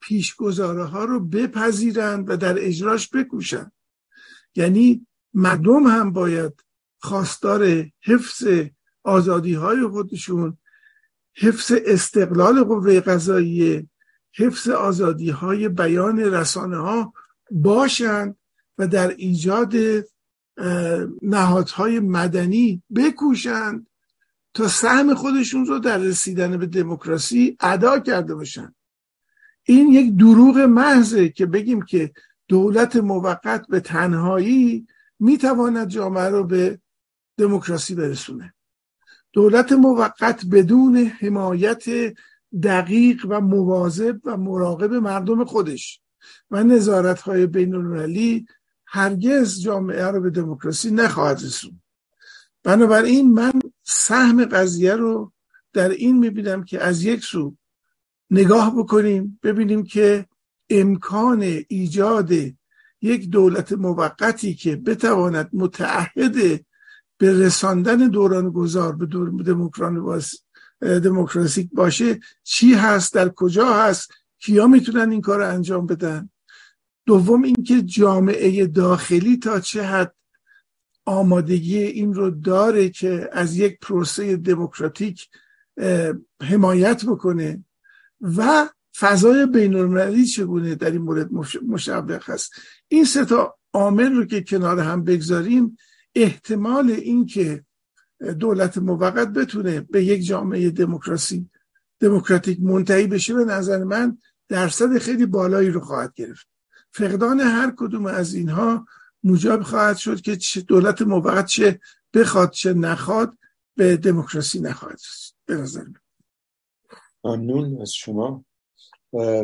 [0.00, 3.72] پیشگذاره ها رو بپذیرند و در اجراش بکوشند
[4.56, 6.52] یعنی مردم هم باید
[6.98, 8.48] خواستار حفظ
[9.04, 10.58] آزادی های خودشون
[11.36, 13.86] حفظ استقلال قوه قضاییه
[14.34, 17.12] حفظ آزادی های بیان رسانه ها
[17.50, 18.36] باشند
[18.78, 19.74] و در ایجاد
[21.22, 23.86] نهادهای مدنی بکوشند
[24.54, 28.74] تا سهم خودشون رو در رسیدن به دموکراسی ادا کرده باشند
[29.64, 32.12] این یک دروغ محضه که بگیم که
[32.48, 34.86] دولت موقت به تنهایی
[35.18, 36.80] می‌تواند جامعه رو به
[37.36, 38.54] دموکراسی برسونه.
[39.32, 41.84] دولت موقت بدون حمایت
[42.62, 46.00] دقیق و مواظب و مراقب مردم خودش
[46.50, 48.46] و نظارت های بین المللی
[48.86, 51.82] هرگز جامعه رو به دموکراسی نخواهد رسوند.
[52.62, 55.32] بنابراین من سهم قضیه رو
[55.72, 57.56] در این می‌بینم که از یک سو
[58.30, 60.26] نگاه بکنیم ببینیم که
[60.70, 62.32] امکان ایجاد
[63.02, 66.60] یک دولت موقتی که بتواند متعهد
[67.18, 69.06] به رساندن دوران گذار به
[71.00, 76.30] دموکراسی باشه چی هست؟ در کجا هست؟ کیا می‌تونن این کار رو انجام بدن؟
[77.06, 80.14] دوم اینکه جامعه داخلی تا چه حد
[81.04, 85.28] آمادگی این رو داره که از یک پروسه دموکراتیک
[86.42, 87.64] حمایت بکنه
[88.20, 91.30] و فضای بین چگونه در این مورد
[91.66, 92.52] مشوق هست
[92.88, 95.76] این سه تا عامل رو که کنار هم بگذاریم
[96.14, 97.64] احتمال اینکه
[98.38, 101.50] دولت موقت بتونه به یک جامعه دموکراسی
[102.00, 104.18] دموکراتیک منتهی بشه به نظر من
[104.48, 106.46] درصد خیلی بالایی رو خواهد گرفت.
[106.90, 108.86] فقدان هر کدوم از اینها
[109.22, 110.38] موجب خواهد شد که
[110.68, 111.80] دولت موقت چه
[112.14, 113.38] بخواد چه نخواد
[113.76, 114.98] به دموکراسی نخواهد
[115.46, 116.00] به نظر من.
[117.24, 118.44] ممنون از شما.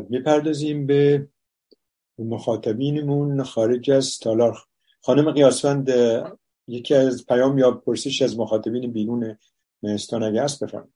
[0.09, 1.29] می‌پردازیم به
[2.19, 4.59] مخاطبینمون خارج از تالار.
[5.01, 5.93] خانم قیاسفند
[6.69, 9.39] یکی از پیام یا پرسش از مخاطبین بیرون
[9.83, 10.95] مهستان اگه هست بفرمایید.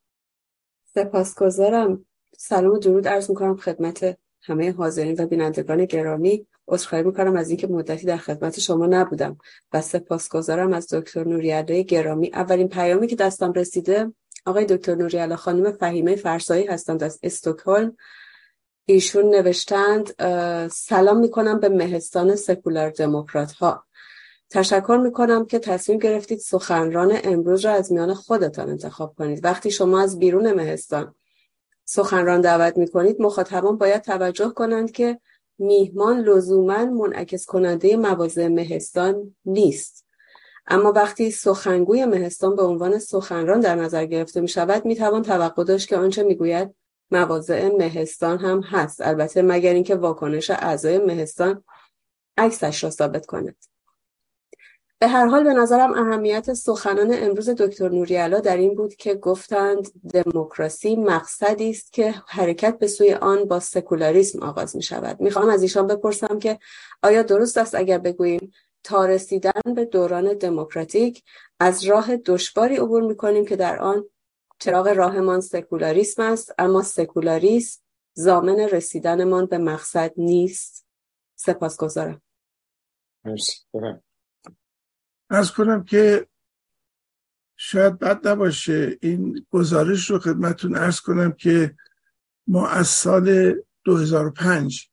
[0.95, 2.07] سپاسگزارم.
[2.39, 6.47] سلام و درود عرض می‌کنم خدمت همه حاضرین و بینندگان گرامی.
[6.69, 9.39] عذرخواهی می‌کنم از اینکه مدتی در خدمت شما نبودم
[9.73, 12.31] و سپاسگزارم از دکتر نوریاله گرامی.
[12.35, 14.13] اولین پیامی که دستم رسیده
[14.47, 17.97] آقای دکتر نوریاله خانم فهیمه فرسایی هستند از استکهلم.
[18.89, 20.23] ایشون نوشتند
[20.69, 23.85] سلام می‌کنم به مهستان سکولار دموکرات ها
[24.51, 29.45] تشکر می‌کنم که تصمیم گرفتید سخنران امروز را از میان خودتان انتخاب کنید.
[29.45, 31.15] وقتی شما از بیرون مهستان
[31.85, 35.21] سخنران دعوت می‌کنید مخاطبان باید توجه کنند که
[35.59, 40.07] میهمان لزوما منعکس کننده مواضع مهستان نیست.
[40.67, 45.65] اما وقتی سخنگوی مهستان به عنوان سخنران در نظر گرفته می شود می توان توقع
[45.65, 46.75] داشت که آنچه می‌گوید
[47.11, 49.01] مواضع مهستان هم هست.
[49.01, 51.65] البته مگر اینکه واکنش اعضای مهستان
[52.39, 53.57] عکسش را ثابت کند.
[54.99, 60.11] به هر حال به نظرم اهمیت سخنان امروز دکتر نوریالا در این بود که گفتند
[60.13, 65.63] دموکراسی مقصدی است که حرکت به سوی آن با سکولاریسم آغاز می شود می‌خوام از
[65.63, 66.59] ایشان بپرسم که
[67.03, 68.53] آیا درست است اگر بگوییم
[68.85, 71.23] تا رسیدن به دوران دموکراتیک
[71.61, 74.05] از راه دشواری عبور می‌کنیم که در آن
[74.59, 77.81] چراغ راهمان سکولاریسم است اما سکولاریسم
[78.15, 80.87] زامن رسیدنمان به مقصد نیست.
[81.35, 82.23] سپاسگزارم.
[83.25, 83.57] مرسی.
[85.31, 86.27] از کنم که
[87.57, 88.99] شاید بد نباشه.
[89.03, 91.77] این گزارش رو خدمتون ارز کنم که
[92.47, 93.55] ما از سال
[93.85, 94.91] 2005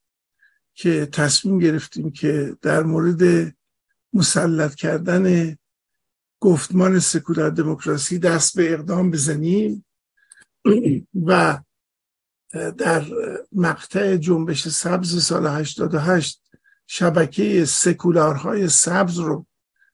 [0.74, 3.54] که تصمیم گرفتیم که در مورد
[4.14, 5.56] مسلط کردن
[6.44, 9.86] گفتمان سکولار دموکراسی دست به اقدام بزنیم
[11.28, 11.60] و
[12.78, 13.06] در
[13.52, 16.42] مقطع جنبش سبز سال 88
[16.88, 19.46] شبکه سکولارهای سبز رو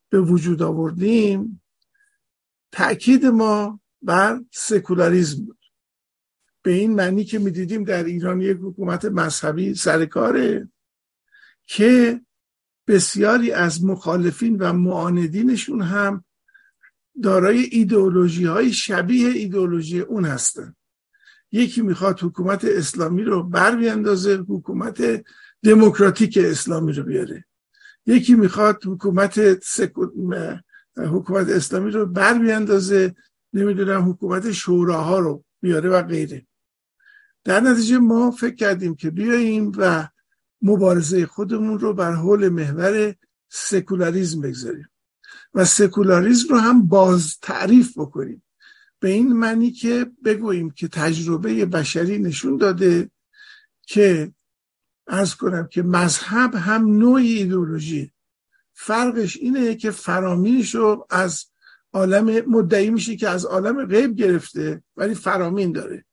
[0.10, 1.62] به وجود آوردیم
[2.72, 5.60] تأکید ما بر سکولاریزم بود.
[6.62, 10.70] به این معنی که می‌دیدیم در ایران یک حکومت مذهبی سرکاره
[11.66, 12.22] که
[12.88, 16.24] بسیاری از مخالفین و معاندینشون هم
[17.24, 20.76] دارای ایدئولوژی های شبیه ایدئولوژی اون هستن.
[21.52, 25.24] یکی می‌خواد حکومت اسلامی رو بر بیاندازه حکومت
[25.64, 27.46] دموکراتیک اسلامی رو بیاره.
[28.06, 30.08] یکی می‌خواد حکومت سکو...
[30.98, 33.16] حکومت اسلامی رو بر بیاندازه
[33.54, 36.48] نمی‌دونم حکومت شوراها رو بیاره و غیره.
[37.44, 40.08] در نتیجه ما فکر کردیم که بیاییم و
[40.62, 43.16] مبارزه خودمون رو بر حول محور
[43.50, 44.88] سکولاریزم بگذاریم.
[45.54, 48.44] و سکولاریزم رو هم باز تعریف بکنیم.
[49.00, 53.12] به این معنی که بگوییم که تجربه بشری نشون داده
[53.82, 54.32] که
[55.08, 58.12] ارز کنم که مذهب هم نوعی ایدولوژی
[58.74, 61.46] فرقش اینه که فرامینش رو از
[61.94, 66.06] عالم مدعی میشه که از عالم غیب گرفته ولی فرامین داره.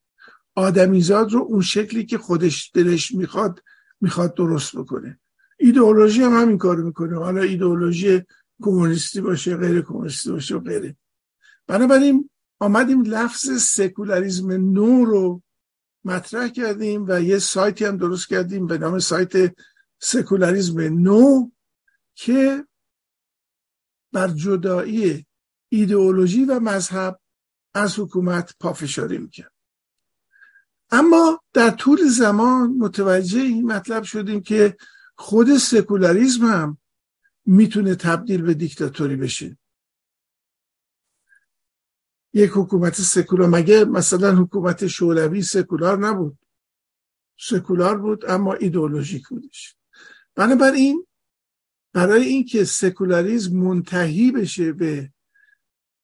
[0.54, 3.62] آدمیزاد رو اون شکلی که خودش دلش می‌خواد
[4.00, 5.20] می‌خواد درست بکنه.
[5.58, 7.18] ایدئولوژی هم همین کارو می‌کنه.
[7.18, 8.22] حالا ایدئولوژی
[8.62, 10.97] کمونیستی باشه غیر کمونیستی باشه و غیره.
[11.66, 15.43] بنابراین آمدیم لفظ سکولاریزم نو رو
[16.05, 19.55] مطرح کردیم و یه سایتی هم درست کردیم به نام سایت
[19.99, 21.51] سکولاریزم نو
[22.15, 22.66] که
[24.12, 25.27] بر جدایی
[25.69, 27.20] ایدئولوژی و مذهب
[27.74, 29.53] از حکومت پافشاری می‌کرد.
[30.91, 34.77] اما در طول زمان متوجه این مطلب شدیم که
[35.16, 36.78] خود سکولاریزم هم
[37.47, 39.59] می‌تونه تبدیل به دیکتاتوری بشه.
[42.35, 46.39] یک حکومت سکولار مگه مثلا حکومت شولوی سکولار نبود؟
[47.39, 49.77] سکولار بود اما ایدئولوژیک بودش.
[50.35, 51.06] بنابراین
[51.93, 55.12] برای اینکه سکولاریزم منتهی بشه به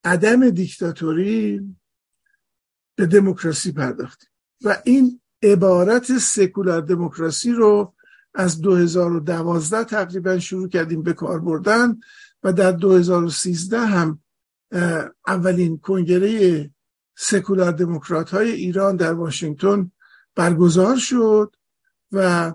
[0.03, 1.61] عدم دیکتاتوری
[2.95, 4.29] به دموکراسی پرداختیم.
[4.61, 7.95] و این عبارت سکولار دموکراسی رو
[8.33, 11.99] از 2012 تقریبا شروع کردیم به کار بردن
[12.43, 14.19] و در 2013 هم
[15.27, 16.69] اولین کنگره
[17.15, 19.91] سکولار دموکرات های ایران در واشنگتن
[20.35, 21.55] برگزار شد
[22.11, 22.53] و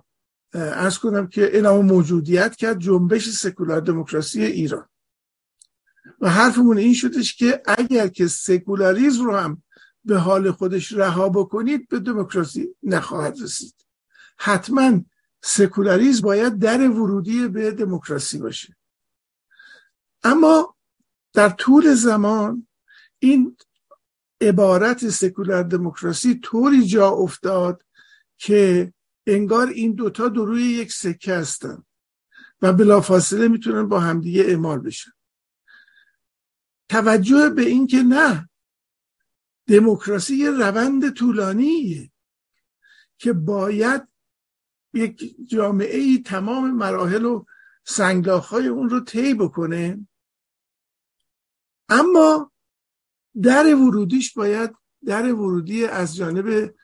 [0.52, 4.88] ارز کنم که این موجودیت کرد جنبش سکولار دموکراسی ایران.
[6.20, 9.62] و حرفمون این شدش که اگر که سکولاریزم رو هم
[10.04, 13.74] به حال خودش رها بکنید به دموکراسی نخواهد رسید.
[14.36, 15.00] حتما
[15.42, 18.76] سکولاریزم باید در ورودی به دموکراسی باشه.
[20.22, 20.76] اما
[21.32, 22.66] در طول زمان
[23.18, 23.56] این
[24.40, 27.84] عبارت سکولار دموکراسی طوری جا افتاد
[28.36, 28.92] که
[29.26, 31.84] انگار این دوتا در روی یک سکه هستن
[32.62, 35.10] و بلافاصله می‌تونن با همدیگه اعمال بشن.
[36.88, 38.48] توجه به این که نه
[39.66, 42.10] دموکراسی یه روند طولانیه
[43.18, 44.08] که باید
[44.94, 47.44] یک جامعه ای تمام مراحل و
[47.84, 50.06] سنگلاخ اون رو طی بکنه.
[51.88, 52.52] اما
[53.42, 54.70] در ورودیش باید
[55.04, 56.74] در ورودی از جانب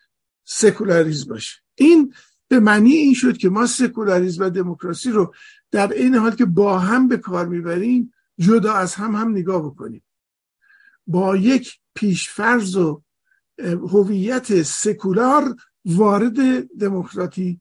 [0.45, 1.61] سکولاریزم باشه.
[1.75, 2.15] این
[2.49, 5.35] به معنی این شد که ما سکولاریزم و دموکراسی رو
[5.71, 10.05] در این حال که با هم به کار می‌بریم جدا از هم هم نگاه بکنیم.
[11.07, 13.03] با یک پیشفرز و
[13.59, 17.61] هویت سکولار وارد دموکراتی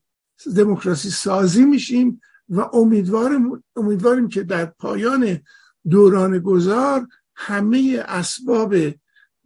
[0.50, 5.40] دموکراسی سازی میشیم و امیدواریم, امیدواریم که در پایان
[5.90, 8.76] دوران گذار همه اسباب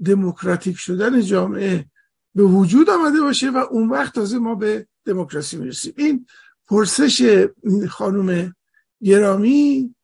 [0.05, 1.85] دموکراتیک شدن جامعه
[2.35, 5.93] به وجود آمده باشه و اون وقت تازه ما به دموکراسی می‌رسیم.
[5.97, 6.25] این
[6.67, 7.47] پرسش
[7.89, 8.55] خانم
[9.03, 9.95] گرامی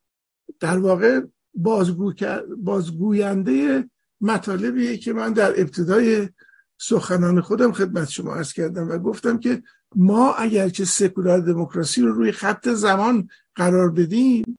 [0.59, 1.21] در واقع
[1.53, 2.13] بازگو...
[2.57, 3.89] بازگوینده
[4.21, 6.29] مطالبیه که من در ابتدای
[6.77, 9.63] سخنان خودم خدمت شما ارز کردم و گفتم که
[9.95, 14.57] ما اگر که سکولار دموکراسی رو روی خط زمان قرار بدیم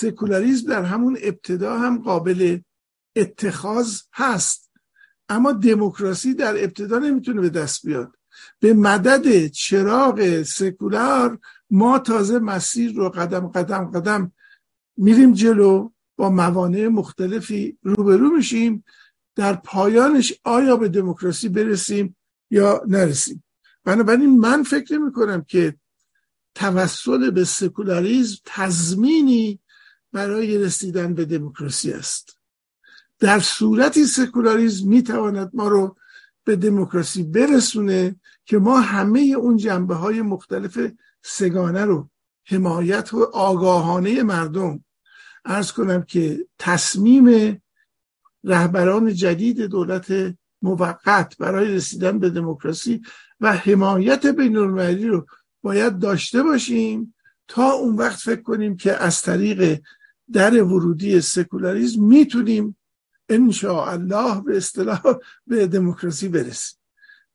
[0.00, 2.58] سکولاریزم در همون ابتدا هم قابل
[3.16, 4.70] اتخاذ هست.
[5.28, 8.16] اما دموکراسی در ابتدا نمی‌تونه به دست بیاد.
[8.60, 11.38] به مدد چراغ سکولار
[11.70, 14.32] ما تازه مسیر رو قدم قدم قدم
[14.96, 18.84] میریم جلو با موانع مختلفی روبرو میشیم
[19.36, 22.16] در پایانش آیا به دموکراسی برسیم
[22.50, 23.44] یا نرسیم.
[23.84, 25.76] بنابراین من فکر می‌کنم که
[26.54, 29.60] توسل به سکولاریزم تضمینی
[30.12, 32.38] برای رسیدن به دموکراسی است.
[33.18, 35.96] در صورتی سکولاریزم می‌تواند ما رو
[36.44, 40.78] به دموکراسی برسونه که ما همه اون جنبه های مختلف
[41.22, 42.10] سگانه رو
[42.44, 44.84] حمایت و آگاهانه مردم
[45.44, 47.56] ارز کنم که تصمیم
[48.44, 53.02] رهبران جدید دولت موقت برای رسیدن به دموکراسی
[53.40, 55.26] و حمایت بین المللی رو
[55.62, 57.14] باید داشته باشیم
[57.48, 59.80] تا اون وقت فکر کنیم که از طریق
[60.32, 62.76] در ورودی سکولاریزم می‌تونیم
[63.28, 65.02] ان الله به اصطلاح
[65.46, 66.78] به دموکراسی برسیم.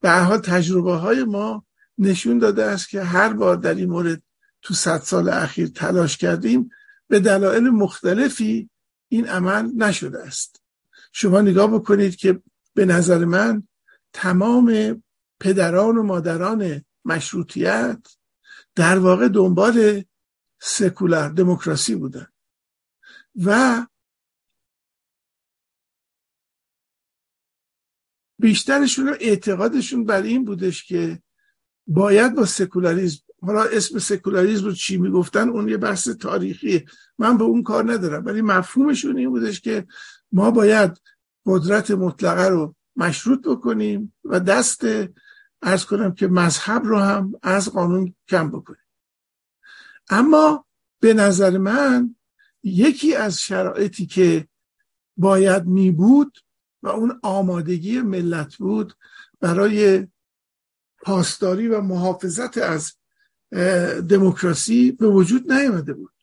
[0.01, 1.65] به حال تجربه های ما
[1.97, 4.21] نشون داده است که هر بار در این مورد
[4.61, 6.69] تو صد سال اخیر تلاش کردیم
[7.07, 8.69] به دلایل مختلفی
[9.09, 10.61] این عمل نشده است.
[11.11, 12.41] شما نگاه بکنید که
[12.73, 13.63] به نظر من
[14.13, 15.03] تمام
[15.39, 18.07] پدران و مادران مشروطیت
[18.75, 20.03] در واقع دنبال
[20.59, 22.27] سکولار دموکراسی بودن.
[23.43, 23.85] و
[28.39, 31.21] بیشترشون اعتقادشون بر این بودش که
[31.87, 36.85] باید با سکولاریزم حالا اسم سکولاریزم رو چی می‌گفتن؟ اون یه بحث تاریخی.
[37.17, 39.87] من به اون کار ندارم ولی مفهومشون این بودش که
[40.31, 41.01] ما باید
[41.45, 44.85] قدرت مطلقه رو مشروط بکنیم و دست
[45.65, 48.79] ارز کنم که مذهب رو هم از قانون کم بکنیم.
[50.09, 50.65] اما
[50.99, 52.15] به نظر من
[52.63, 54.47] یکی از شرایطی که
[55.17, 56.39] باید می بود
[56.83, 58.93] و اون آمادگی ملت بود
[59.39, 60.07] برای
[60.97, 62.93] پاسداری و محافظت از
[64.09, 66.13] دموکراسی به وجود نیامده بود.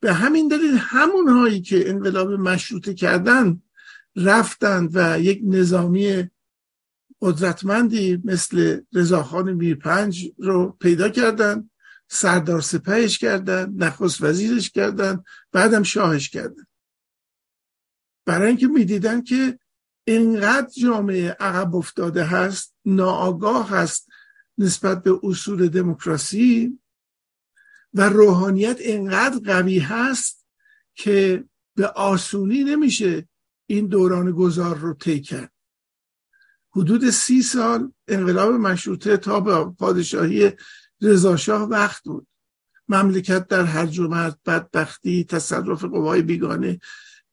[0.00, 3.62] به همین دلیل همون هایی که انقلاب مشروطه کردن
[4.16, 6.30] رفتند و یک نظامی
[7.24, 11.70] قدرتمندی مثل رضاخان میرپنج رو پیدا کردن
[12.08, 16.66] سردار سپهش کردن نخست وزیرش کردن بعدم شاهش کردن.
[18.26, 19.58] برای اینکه می‌دیدن که
[20.04, 24.08] اینقدر جامعه عقب افتاده هست ناآگاه هست
[24.58, 26.78] نسبت به اصول دموکراسی
[27.94, 30.46] و روحانیت اینقدر قوی هست
[30.94, 31.44] که
[31.76, 33.28] به آسونی نمیشه
[33.66, 35.53] این دوران گذار رو طی کرد.
[36.76, 40.52] حدود سی سال انقلاب مشروطه تا به پادشاهی
[41.00, 42.26] رضاشاه وقت بود.
[42.88, 46.78] مملکت در هر و بدبختی تصرف قوای بیگانه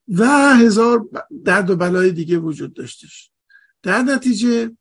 [0.08, 1.08] و هزار
[1.44, 3.30] درد و بلای دیگه وجود داشتش
[3.82, 4.76] در نتیجه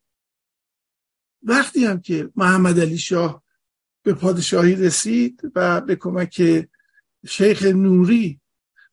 [1.43, 3.43] وقتی هم که محمد علی شاه
[4.03, 6.67] به پادشاهی رسید و به کمک
[7.27, 8.39] شیخ نوری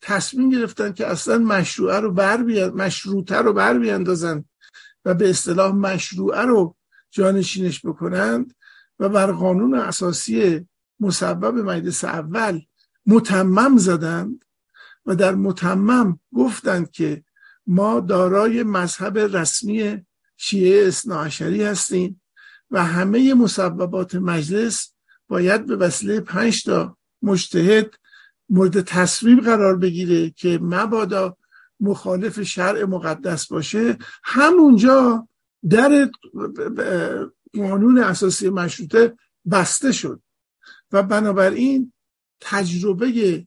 [0.01, 4.45] تصمیم گرفتن که اصلا مشروعه رو بر مشروطه رو بر بیاندازن
[5.05, 6.77] و به اصطلاح مشروعه رو
[7.11, 8.55] جانشینش بکنند
[8.99, 10.69] و بر قانون اساسی
[11.01, 12.61] مسبب مجلس اول
[13.07, 14.45] متمم زدند
[15.07, 17.25] و در متمم گفتند که
[17.66, 20.07] ما دارای مذهب رسمی
[20.37, 22.20] شیعه اصناعشری هستیم
[22.70, 24.93] و همه مسببات مجلس
[25.29, 27.95] باید به وسیله پنج تا مجتهد
[28.49, 31.37] مورد تصویب قرار بگیره که مبادا
[31.80, 35.28] مخالف شرع مقدس باشه همونجا
[35.70, 36.10] در
[37.55, 39.16] قانون اساسی مشروطه
[39.50, 40.22] بسته شد.
[40.92, 41.92] و بنابراین
[42.40, 43.46] تجربه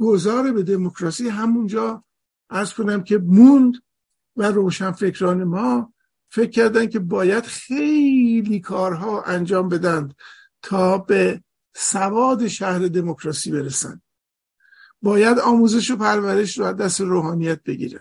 [0.00, 2.04] گذار به دموکراسی همونجا
[2.50, 3.74] از کنم که موند
[4.36, 5.92] و روشنفکران ما
[6.28, 10.12] فکر کردن که باید خیلی کارها انجام بدن
[10.62, 11.42] تا به
[11.74, 14.02] سواد شهر دموکراسی برسن
[15.02, 18.00] باید آموزش و پرورش رو از دست روحانیت بگیرن.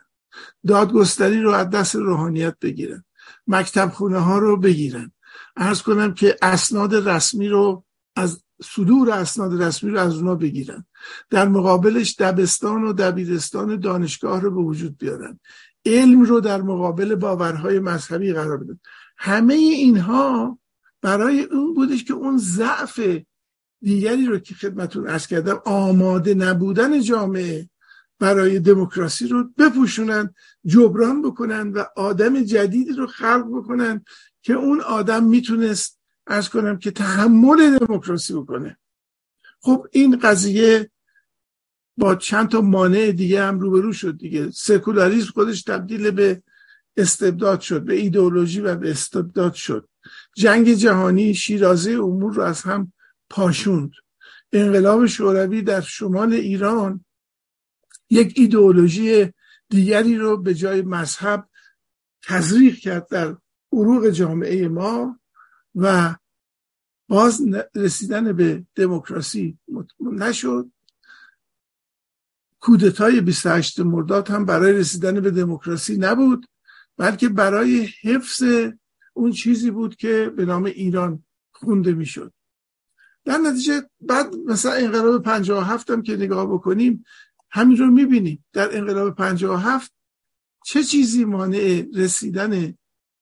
[0.68, 3.04] دادگستری رو از دست روحانیت بگیرن.
[3.48, 5.12] مکتب خونه ها رو بگیرن.
[5.56, 7.84] ارز کنم که اسناد رسمی رو
[8.16, 10.86] از صدور اسناد رسمی رو از اونا بگیرن.
[11.30, 15.40] در مقابلش دبستان و دبیرستان دانشگاه رو به وجود بیارن.
[15.86, 18.80] علم رو در مقابل باورهای مذهبی قرار بدن.
[19.18, 20.60] همه اینها
[21.02, 23.00] برای اون بودش که اون ضعف
[23.82, 27.70] دیگری رو که خدمتون ارز کردم آماده نبودن جامعه
[28.20, 30.34] برای دموکراسی رو بپوشونن
[30.66, 34.06] جبران بکنن و آدم جدیدی رو خلق بکنن
[34.42, 38.78] که اون آدم می‌تونست ارز کنم که تحمل دموکراسی بکنه.
[39.62, 40.92] خب این قضیه
[41.98, 44.52] با چند تا مانع دیگه هم روبرو شد دیگه.
[44.52, 46.44] سکولاریسم خودش تبدیل به
[46.98, 49.90] استبداد شد به ایدئولوژی و به استبداد شد.
[50.36, 52.94] جنگ جهانی شیرازه امور رو از هم
[53.30, 53.92] پاشوند
[54.52, 57.06] انقلاب شوروی در شمال ایران
[58.10, 59.34] یک ایدئولوژی
[59.70, 61.50] دیگری رو به جای مذهب
[62.24, 63.38] تزریق کرد در
[63.72, 65.20] عروق جامعه ما
[65.76, 66.16] و
[67.10, 67.42] باز
[67.76, 69.58] رسیدن به دموکراسی
[70.00, 70.72] نشد.
[72.60, 76.48] کودتای 28 مرداد هم برای رسیدن به دموکراسی نبود
[76.98, 78.44] بلکه برای حفظ
[79.14, 82.34] اون چیزی بود که به نام ایران خونده می‌شد.
[83.28, 87.06] در نتیجه بعد مثلا انقلاب 57 هم که نگاه بکنیم
[87.50, 88.46] همین رو می‌بینیم.
[88.54, 89.94] در انقلاب 57
[90.66, 92.74] چه چیزی مانع رسیدن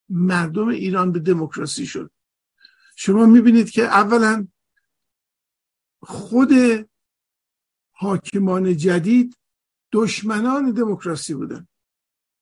[0.09, 2.11] مردم ایران به دموکراسی شد؟
[2.95, 4.47] شما می‌بینید که اولا
[6.01, 6.51] خود
[7.91, 9.37] حاکمان جدید
[9.91, 11.67] دشمنان دموکراسی بودن.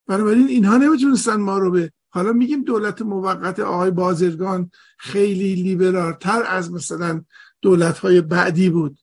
[0.08, 6.72] بنابراین اینها نمی‌تونستن ما رو به حالا میگیم دولت موقت آقای بازرگان خیلی لیبرالتر از
[6.72, 7.24] مثلا
[7.64, 9.00] دولت های بعدی بود.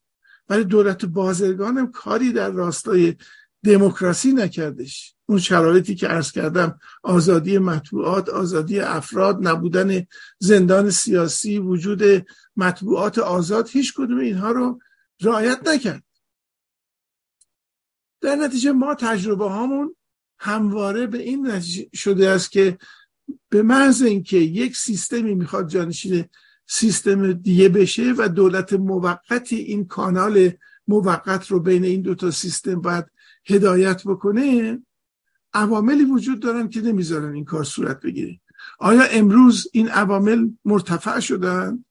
[0.49, 3.17] ولی دولت بازرگان هم کاری در راستای
[3.65, 5.15] دموکراسی نکردش.
[5.27, 10.07] اون شرایطی که عرض کردم آزادی مطبوعات آزادی افراد نبودن
[10.39, 12.27] زندان سیاسی وجود
[12.57, 14.81] مطبوعات آزاد هیچ کدوم اینها رو
[15.21, 16.05] رعایت نکرد.
[18.21, 19.97] در نتیجه ما تجربه هامون
[20.39, 22.79] همواره به این نتیجه شده است که
[23.49, 26.25] به محض اینکه یک سیستمی می‌خواد جانشین
[26.73, 30.51] سیستم دیگه بشه و دولت موقتی این کانال
[30.89, 33.05] موقت رو بین این دوتا سیستم باید
[33.47, 34.79] هدایت بکنه
[35.53, 38.41] عواملی وجود دارن که نمی‌ذارن این کار صورت بگیره.
[38.79, 41.85] آیا امروز این عوامل مرتفع شدن؟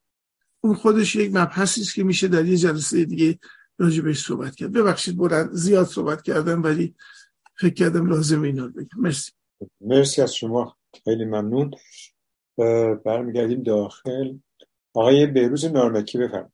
[0.60, 3.38] اون خودش یک مبحثی است که میشه در یه جلسه دیگه
[3.78, 4.72] راجع بهش صحبت کرد.
[4.72, 6.94] ببخشید بلند زیاد صحبت کردم ولی
[7.58, 8.88] فکر کردم لازم اینا بگم.
[8.96, 9.32] مرسی.
[9.80, 10.76] مرسی از شما.
[11.04, 11.70] خیلی ممنون.
[13.04, 14.34] برمیگردیم داخل.
[14.94, 16.52] آقای بهروز نارمکی بفرم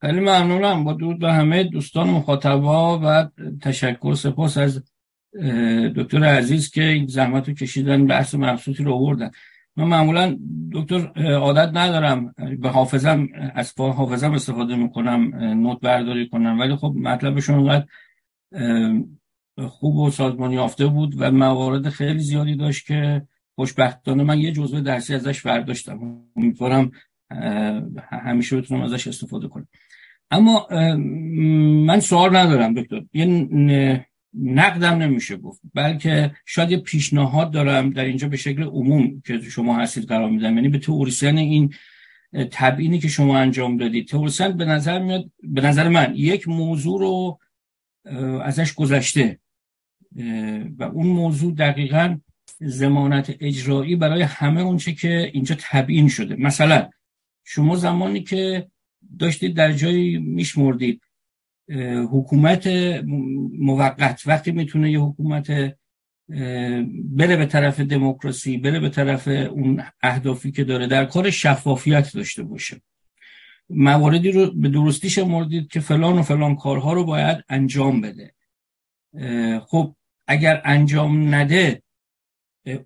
[0.00, 0.84] خیلی ممنونم.
[0.84, 3.28] با دود به همه دوستان مخاطبا و
[3.62, 4.84] تشکر سپاس از
[5.96, 9.30] دکتر عزیز که این زحمت رو کشیدن بحث مبسوطی رو آوردن.
[9.76, 10.38] من معمولا
[10.72, 16.58] دکتر عادت ندارم به حافظم از حافظم استفاده می‌کنم نوت برداری کنم.
[16.60, 17.86] ولی خب مطلبشون اونقدر
[19.68, 24.80] خوب و سازمان یافته بود و موارد خیلی زیادی داشت که خوشبختانه من یه جزوه
[24.80, 26.22] درسی ازش برداشتم.
[26.36, 26.90] امیدوارم
[28.12, 29.68] همیشه بتونم ازش استفاده کنم.
[30.30, 30.66] اما
[31.86, 33.02] من سوال ندارم دکتر.
[33.12, 35.60] یه نقدم نمیشه گفت.
[35.74, 40.54] بلکه شاید یه پیشنهاد دارم در اینجا به شکل عموم که شما هستید قرار میدم
[40.54, 41.74] یعنی به تئوریسین این
[42.50, 44.08] تبیینی که شما انجام دادید.
[44.08, 47.38] تئوریسین به نظر میاد به نظر من یک موضوع رو
[48.42, 49.38] ازش گذشته.
[50.78, 52.18] و اون موضوع دقیقا
[52.60, 56.36] زمانت اجرایی برای همه اونچه که اینجا تبیین شده.
[56.36, 56.90] مثلا
[57.44, 58.70] شما زمانی که
[59.18, 61.02] داشتید در جایی میشمردید
[62.10, 62.66] حکومت
[63.58, 65.50] موقت وقتی می‌تونه یه حکومت
[67.04, 72.42] بره به طرف دموکراسی بره به طرف اون اهدافی که داره در کار شفافیت داشته
[72.42, 72.80] باشه.
[73.70, 78.34] مواردی رو به درستی شمردید که فلان و فلان کارها رو باید انجام بده.
[79.60, 79.96] خب
[80.26, 81.82] اگر انجام نده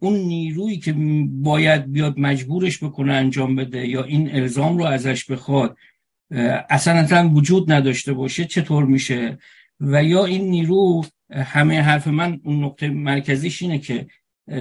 [0.01, 0.95] اون نیرویی که
[1.29, 5.77] باید بیاد مجبورش بکنه انجام بده یا این الزام رو ازش بخواد
[6.71, 9.39] اصلا وجود نداشته باشه چطور میشه؟
[9.81, 14.07] و یا این نیرو همه حرف من اون نقطه مرکزیش اینه که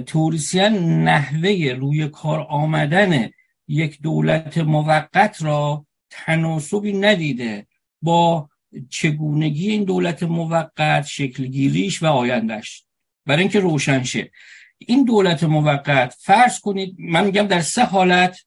[0.06, 0.74] توریسیان
[1.04, 3.30] نحوه روی کار آمدن
[3.68, 7.68] یک دولت موقت را تناسبی ندیده
[8.02, 8.50] با
[8.90, 12.84] چگونگی این دولت موقت شکلگیریش و آیندهش
[13.26, 14.32] برای اینکه روشن شه.
[14.80, 18.40] این دولت موقت فرض کنید من میگم در سه حالت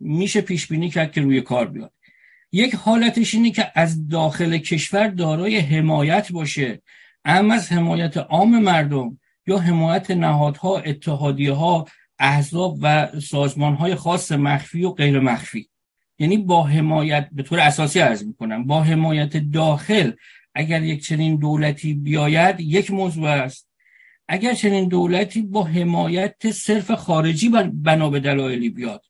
[0.00, 1.92] میشه پیش بینی کرد که روی کار بیاد.
[2.52, 6.82] یک حالتش اینه که از داخل کشور دارای حمایت باشه.
[7.24, 11.86] اما از حمایت عام مردم یا حمایت نهادها اتحادیه ها
[12.18, 15.68] احزاب و سازمان های خاص مخفی و غیر مخفی.
[16.18, 20.12] یعنی با حمایت به طور اساسی عرض می‌کنم با حمایت داخل
[20.54, 23.68] اگر یک چنین دولتی بیاید یک موضوع است.
[24.28, 29.04] اگر چنین دولتی با حمایت صرف خارجی بنا به دلایلی بیاد.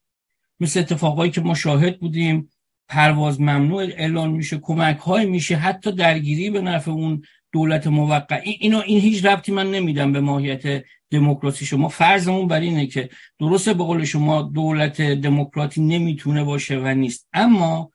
[0.61, 2.51] مثل اتفاقایی که ما شاهد بودیم
[2.89, 7.23] پرواز ممنوع اعلان میشه کمک های میشه حتی درگیری به نفع اون
[7.53, 8.41] دولت موقع.
[8.45, 11.89] اینو این هیچ ربطی من نمیدم به ماهیت دموکراسی شما.
[11.89, 17.29] فرضمون بر اینه که درسته به قول شما دولت دموکراتی نمی‌تونه باشه و نیست.
[17.33, 17.91] اما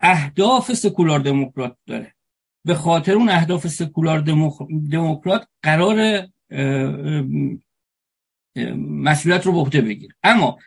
[0.00, 2.15] اهداف سکولار دموکرات داره.
[2.66, 4.20] به خاطر اون اهداف سکولار
[4.90, 6.26] دموکرات قرار
[8.78, 10.14] مسئولیت رو به بگیره.
[10.22, 10.58] اما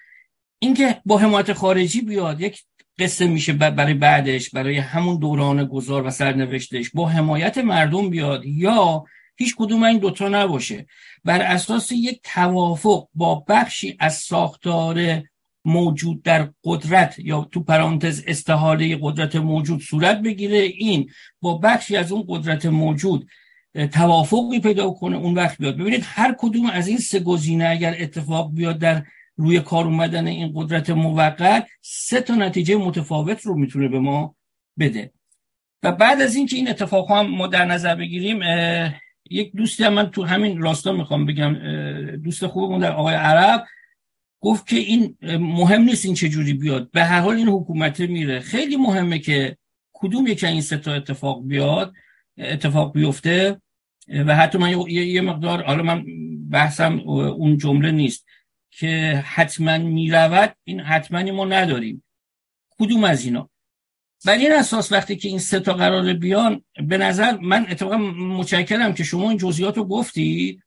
[0.60, 2.64] اینکه با حمایت خارجی بیاد یک
[3.00, 9.06] قصه میشه برای بعدش برای همون دوران گذار و سرنوشتش با حمایت مردم بیاد یا
[9.38, 10.88] هیچ کدوم این دوتا نباشه.
[11.26, 15.24] بر اساس یک توافق با بخشی از ساختار
[15.65, 20.57] موجود در قدرت یا تو پرانتز استحاله قدرت موجود صورت بگیره.
[20.57, 21.10] این
[21.41, 23.27] با بخشی از اون قدرت موجود
[23.91, 25.77] توافقی پیدا کنه اون وقت بیاد.
[25.77, 29.03] ببینید هر کدوم از این سه گزینه اگر اتفاق بیاد در
[29.36, 34.36] روی کار اومدن این قدرت موقت سه تا نتیجه متفاوت رو می‌تونه به ما
[34.80, 35.11] بده.
[35.84, 38.40] و بعد از اینکه این اتفاق هم ما در نظر بگیریم
[39.30, 41.53] یک دوستی هم من تو همین راستا می‌خوام بگم
[42.15, 43.65] دوست خوبمون در آقای عرب.
[44.41, 46.91] گفت که این مهم نیست این چجوری بیاد.
[46.91, 48.40] به هر حال این حکومت میره.
[48.40, 49.57] خیلی مهمه که
[49.94, 51.94] کدوم یک این سه تا اتفاق بیاد
[52.38, 53.61] اتفاق بیفته.
[54.26, 56.06] و حتی من یه مقدار حالا من
[56.49, 58.26] بحثم اون جمله نیست
[58.72, 60.56] که حتما می‌رود.
[60.64, 62.03] این حتما ما نداریم.
[62.70, 63.49] کدوم از اینا؟
[64.26, 68.94] بر این اساس وقتی که این سه تا قرار بیان به نظر من اتفاقا متشکرم
[68.94, 70.64] که شما این جزئیات رو گفتید.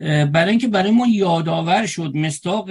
[0.00, 2.70] برای اینکه برای ما یادآور شد مستاق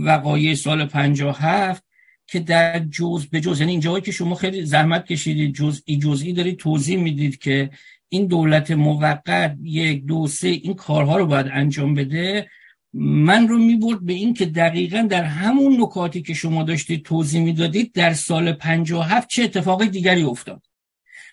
[0.00, 1.84] وقایع سال 57
[2.26, 6.56] که در جز به جز یعنی اینجایی که شما خیلی زحمت کشیدید جزئی جزئی دارید
[6.58, 7.70] توضیح می‌دید که
[8.08, 12.48] این دولت موقت یک دو سه این کارها رو باید انجام بده
[12.94, 17.92] من رو می‌برد به این که دقیقا در همون نکاتی که شما داشتید توضیح می‌دادید
[17.92, 20.62] در سال 57 چه اتفاقی دیگری افتاد.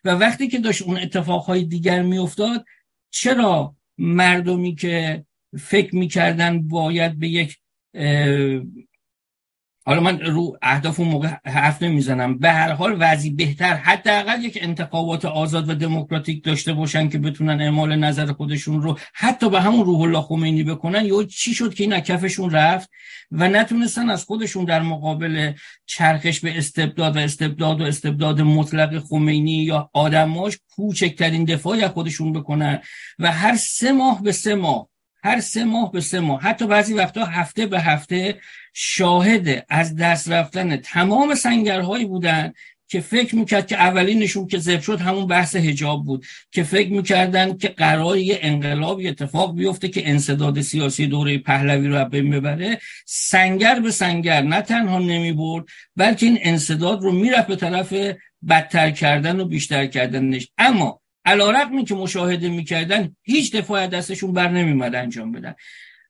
[0.04, 2.66] و وقتی که داشت اون اتفاقهای دیگر میافتاد
[3.12, 5.26] چرا مردمی که
[5.60, 7.58] فکر می‌کردن باید به یک
[9.88, 12.38] حالا من رو اهداف اون موقع حرف نمی‌زنم.
[12.38, 13.74] به هر حال وضعی بهتر.
[13.74, 19.50] حداقل یک انتخابات آزاد و دموکراتیک داشته باشن که بتونن اعمال نظر خودشون رو حتی
[19.50, 21.06] به همون روح الله خمینی بکنن.
[21.06, 22.90] یا چی شد که این کفشون رفت
[23.32, 25.54] و نتونستن از خودشون در مقابل
[25.86, 32.34] چرخش به استبداد و استبداد و استبداد مطلق خمینی یا آدماش کوچکترین دفاعی از خودشون
[32.34, 32.80] بکنن
[33.20, 34.90] و هر سه ماه به سه ماه
[35.28, 36.42] هر سه ماه به سه ماه.
[36.42, 38.36] حتی بعضی وقتا هفته به هفته
[38.74, 42.54] شاهد از دست رفتن تمام سنگرهایی بودن
[42.90, 47.58] که فکر می‌کرد که اولینشون که زب شد همون بحث هجاب بود که فکر می‌کردن
[47.58, 52.80] که قرار یه انقلاب اتفاق بیفته که انصداد سیاسی دوره پهلوی رو بین ببره.
[53.06, 57.94] سنگر به سنگر نه تنها نمی‌برد بلکه این انصداد رو می‌رفت به طرف
[58.50, 60.48] بدتر کردن و بیشتر کردنش.
[60.58, 65.56] اما علا رقمی که مشاهده می‌کردن هیچ دفاع دستشون بر نمیمد انجام بدن.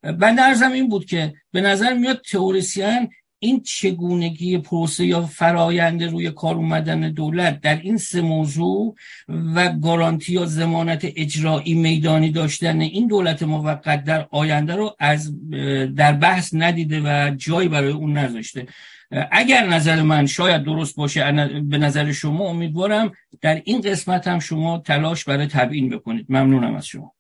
[0.04, 6.32] بنده ارزم این بود که به نظر میاد تئوریسین این چگونگی پروسه یا فراینده روی
[6.32, 8.96] کار اومدن دولت در این سه موضوع
[9.28, 15.50] و گارانتی یا زمانت اجرایی میدانی داشتن این دولت موقت در آینده رو از
[15.96, 18.68] در بحث ندیده و جایی برای اون نذاشته.
[19.12, 21.32] اگر نظر من شاید درست باشه
[21.62, 23.12] به نظر شما امیدوارم
[23.42, 26.26] در این قسمت هم شما تلاش برای تبیین بکنید.
[26.30, 27.16] ممنونم از شما.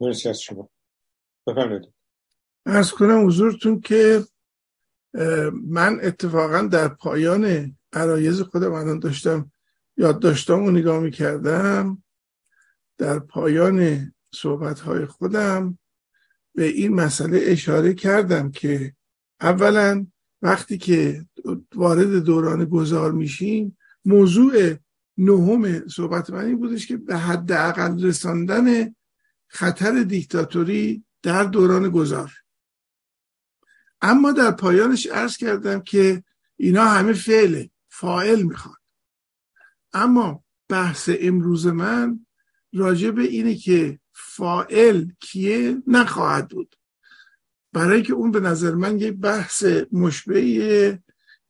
[0.00, 0.68] مرسی از شما.
[1.46, 1.88] بفرمایید.
[2.66, 4.24] ارز کنم حضورتون که
[5.52, 9.52] من اتفاقا در پایان عرایز خودم الان داشتم
[9.96, 12.02] یادداشتامو رو نگاه می‌کردم.
[12.98, 15.78] در پایان صحبت های خودم
[16.54, 18.94] به این مسئله اشاره کردم که
[19.40, 20.06] اولا
[20.42, 21.26] وقتی که
[21.74, 24.74] وارد دوران گذار میشیم موضوع
[25.18, 28.94] نهم صحبت من این بودش که به حداقل رساندن
[29.48, 32.32] خطر دیکتاتوری در دوران گذار.
[34.02, 36.24] اما در پایانش عرض کردم که
[36.56, 38.76] اینا همه فعله فائل می‌خواد
[39.92, 42.26] اما بحث امروز من
[42.72, 46.76] راجع به اینه که فائل کیه نخواهد بود.
[47.72, 51.02] برای که اون به نظر من یه بحث مشبهیه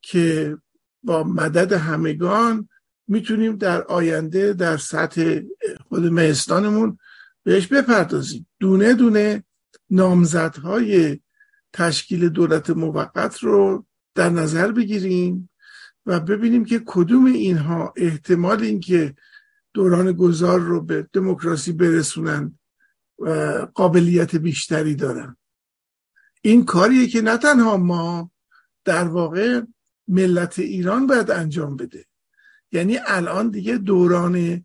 [0.03, 0.57] که
[1.03, 2.69] با مدد همگان
[3.09, 5.41] می‌تونیم در آینده در سطح
[5.89, 6.99] خود مهستانمون
[7.43, 8.47] بهش بپردازیم.
[8.61, 9.45] دونه دونه
[9.91, 11.21] نامزدهای
[11.73, 15.51] تشکیل دولت موقت رو در نظر بگیریم
[16.07, 19.15] و ببینیم که کدوم اینها احتمال اینکه
[19.75, 22.59] دوران گذار رو به دموکراسی برسونن
[23.19, 23.31] و
[23.75, 25.37] قابلیت بیشتری دارن.
[26.43, 28.31] این کاریه که نه تنها ما
[28.85, 29.63] در واقع
[30.09, 32.05] ملت ایران باید انجام بده.
[32.73, 34.65] یعنی الان دیگه دوران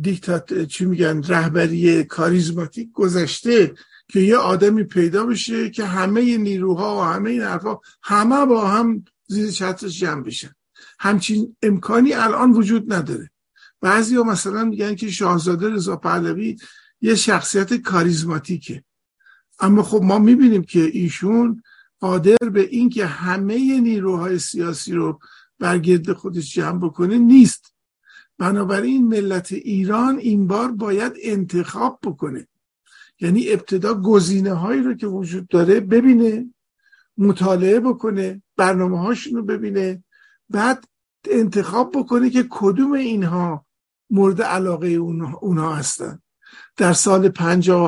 [0.00, 3.74] دیکتات چی میگن رهبری کاریزماتیک گذشته
[4.08, 9.04] که یه آدمی پیدا بشه که همه نیروها و همه این حرفا همه با هم
[9.26, 10.54] زیر چترش جمع بشن.
[10.98, 13.30] همچین امکانی الان وجود نداره.
[13.80, 16.56] بعضی مثلا میگن که شاهزاده رضا پهلوی
[17.00, 18.84] یه شخصیت کاریزماتیکه.
[19.58, 21.62] اما خب ما می‌بینیم که ایشون
[22.00, 25.20] قادر به اینکه همه نیروهای سیاسی رو
[25.58, 27.74] برگرد خودش جمع بکنه نیست.
[28.38, 32.46] بنابراین ملت ایران این بار باید انتخاب بکنه.
[33.20, 36.54] یعنی ابتدا گزینه هایی رو که وجود داره ببینه
[37.18, 40.04] مطالعه بکنه برنامه هاشون رو ببینه
[40.50, 40.84] بعد
[41.30, 43.66] انتخاب بکنه که کدوم اینها
[44.10, 46.18] مورد علاقه اونها هستن.
[46.76, 47.32] در سال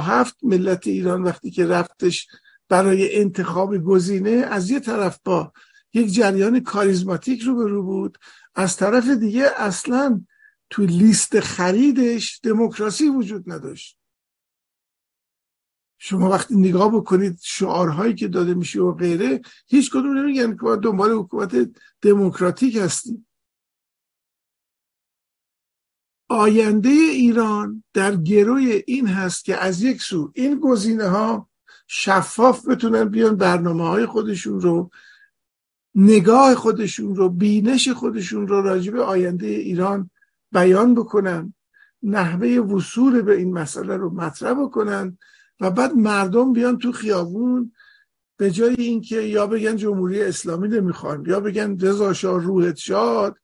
[0.02, 2.28] هفت ملت ایران وقتی که رفتش
[2.68, 5.52] برای انتخاب گزینه از یه طرف با
[5.94, 8.18] یک جریان کاریزماتیک رو به رو بود
[8.54, 10.24] از طرف دیگه اصلا
[10.70, 13.98] تو لیست خریدش دموکراسی وجود نداشت.
[15.98, 20.80] شما وقتی نگاه بکنید شعارهایی که داده میشه و غیره هیچ کدوم نمیگن که باید
[20.80, 21.70] دنبال حکومت
[22.02, 23.27] دموکراتیک هستیم.
[26.28, 31.48] آینده ایران در گروی این هست که از یک سو این گزینه ها
[31.86, 34.90] شفاف بتونن بیان برنامه های خودشون رو
[35.94, 40.10] نگاه خودشون رو بینش خودشون رو راجع به آینده ایران
[40.52, 41.54] بیان بکنن
[42.02, 45.18] نحوه وصول به این مسئله رو مطرح بکنن
[45.60, 47.72] و بعد مردم بیان تو خیابون
[48.36, 53.36] به جای اینکه یا بگن جمهوری اسلامی نمی‌خوان یا بگن رضا روحت شاد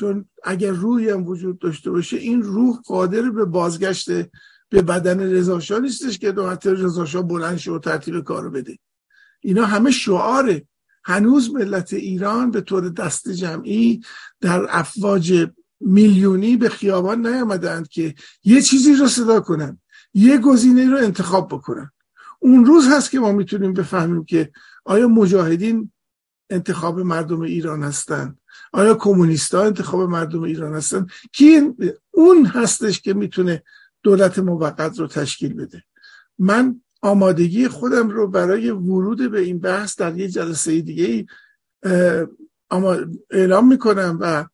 [0.00, 4.10] چون اگر روحی هم وجود داشته باشه این روح قادر به بازگشت
[4.68, 8.78] به بدن رضاشاه نیستش که دو حتی رضاشاه بلند شد و ترتیب کارو بده.
[9.40, 10.66] اینا همه شعاره.
[11.04, 14.00] هنوز ملت ایران به طور دست جمعی
[14.40, 15.46] در افواج
[15.80, 18.14] میلیونی به خیابان نیامدند که
[18.44, 19.80] یه چیزی رو صدا کنن
[20.14, 21.90] یه گزینه رو انتخاب بکنن.
[22.38, 24.52] اون روز هست که ما می‌تونیم بفهمیم که
[24.84, 25.92] آیا مجاهدین
[26.50, 28.36] انتخاب مردم ایران هستن؟
[28.72, 31.60] آیا کمونیست ها انتخاب مردم ایران هستن؟ کی
[32.10, 33.62] اون هستش که می‌تونه
[34.02, 35.84] دولت موقت رو تشکیل بده؟
[36.38, 41.26] من آمادگی خودم رو برای ورود به این بحث در یه جلسه دیگه
[43.30, 44.46] اعلام می‌کنم و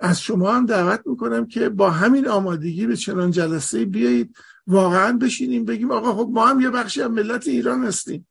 [0.00, 4.36] از شما هم دعوت می‌کنم که با همین آمادگی به چنان جلسه بیایید
[4.66, 8.26] واقعا بشینیم بگیم آقا خب ما هم یه بخشی از ملت ایران هستیم.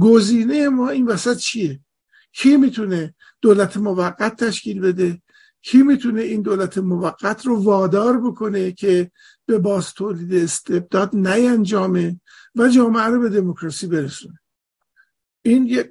[0.00, 1.80] گزینه ما این وسط چیه؟
[2.32, 5.22] کی می‌تونه دولت موقت تشکیل بده.
[5.62, 9.10] کی می‌تونه این دولت موقت رو وادار بکنه که
[9.46, 12.20] به باز تولید استبداد نینجامه
[12.54, 14.40] و جامعه رو به دموکراسی برسونه؟
[15.42, 15.84] این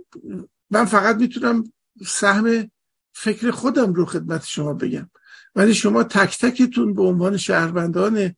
[0.69, 1.63] من فقط می‌تونم
[2.05, 2.71] سهم
[3.13, 5.09] فکر خودم رو خدمت شما بگم.
[5.55, 8.35] ولی شما تک تکتون به عنوان شهروندان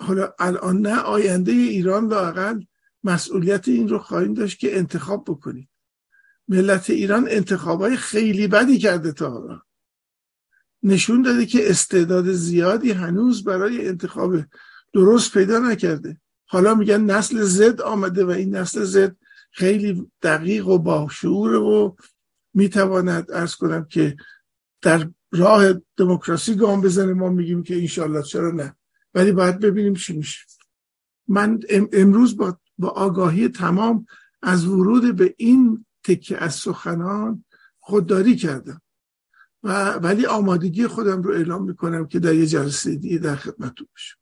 [0.00, 2.60] حالا الان نه آینده ایران لاقل
[3.04, 5.69] مسئولیت این رو خواهیم داشت که انتخاب بکنید.
[6.50, 9.60] ملت ایران انتخابای خیلی بدی کرده تا حالا.
[10.82, 14.36] نشون داده که استعداد زیادی هنوز برای انتخاب
[14.92, 16.20] درست پیدا نکرده.
[16.46, 19.16] حالا میگن نسل زد آمده و این نسل زد
[19.52, 21.96] خیلی دقیق و باشعور و
[22.54, 24.16] می‌تواند ارز کنم که
[24.82, 27.12] در راه دموکراسی گام بزنه.
[27.12, 28.76] ما میگیم که انشالله چرا نه؟
[29.14, 30.46] ولی باید ببینیم چی میشه.
[31.28, 31.60] من
[31.92, 34.06] امروز با, با آگاهی تمام
[34.42, 37.44] از ورود به این تکه از سخنان
[37.78, 38.82] خودداری کردم.
[39.62, 44.16] و ولی آمادگی خودم رو اعلام می‌کنم که در یه جلسه دیگه در خدمتتون باشم.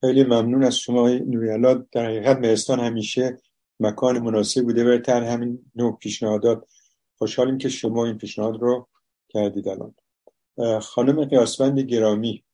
[0.00, 3.38] خیلی ممنون از شما نوریالا در حقیقت مهستان همیشه
[3.80, 4.84] مکان مناسب بوده.
[4.84, 6.64] برای تر همین نوع پیشنهادات.
[7.18, 8.88] خوشحالیم که شما این پیشنهاد رو
[9.28, 9.94] کردید الان.
[10.80, 12.44] خانم قیاسوند گرامی.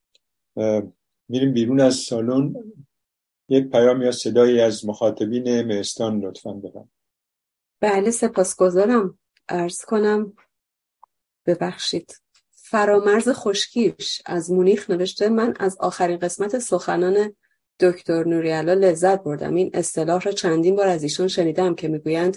[1.29, 2.55] میریم بیرون از سالن.
[3.53, 6.89] یک پیام یا صدایی از مخاطبین مهستان لطفا بدم
[7.81, 9.19] بله سپاسگزارم.
[9.49, 10.33] عرض کنم
[11.47, 12.21] ببخشید.
[12.51, 17.37] فرامرز خشکیش از مونیخ نوشته من از آخرین قسمت سخنان
[17.81, 19.55] دکتر نوری علا لذت بردم.
[19.55, 22.37] این اصطلاح را چندین بار از ایشان شنیدم که می‌گویند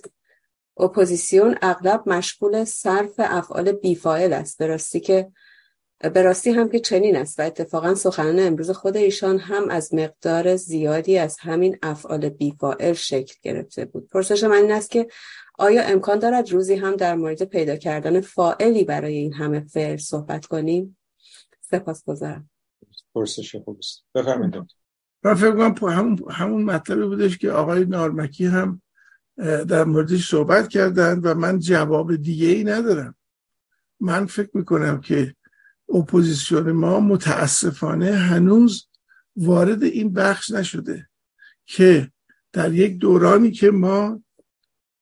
[0.78, 4.58] اپوزیسیون اغلب مشغول صرف افعال بیفاعل است.
[4.58, 5.32] به راستی که
[6.00, 10.56] به راستی هم که چنین است و اتفاقا سخنان امروز خود ایشان هم از مقدار
[10.56, 14.10] زیادی از همین افعال بیفاعل شکل گرفته بود.
[14.10, 15.08] پرسش من این است که
[15.58, 20.46] آیا امکان دارد روزی هم در مورد پیدا کردن فاعلی برای این همه فعل صحبت
[20.46, 20.98] کنیم؟
[21.62, 22.50] سپاس گذارم
[23.16, 24.06] پرسش خوب است.
[24.16, 24.56] بفرمایید
[25.24, 28.82] من فکر کنم همون, همون مطلبی بودش که آقای نارمکی هم
[29.68, 33.16] در موردش صحبت کردن و من جواب دیگه ای ندارم.
[34.00, 35.36] من فکر می‌کنم که
[35.94, 38.88] اپوزیسیون ما متاسفانه هنوز
[39.36, 41.10] وارد این بخش نشده
[41.66, 42.12] که
[42.54, 44.24] در یک دورانی که ما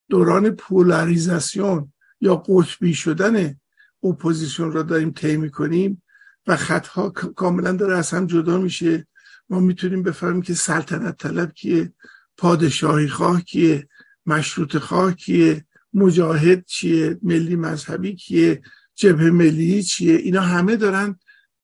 [0.09, 3.55] دوران پولاریزاسیون یا قطبی شدن
[4.03, 6.01] اپوزیسیون را داریم طی کنیم
[6.47, 9.07] و خطها کاملا داره از هم جدا میشه.
[9.49, 11.93] ما می‌تونیم بفهمیم که سلطنت طلب کیه
[12.37, 13.87] پادشاهی خواه کیه
[14.25, 18.61] مشروط خواه کیه مجاهد چیه ملی مذهبی کیه.
[18.95, 21.15] جبهه ملی چیه؟ اینا همه دارن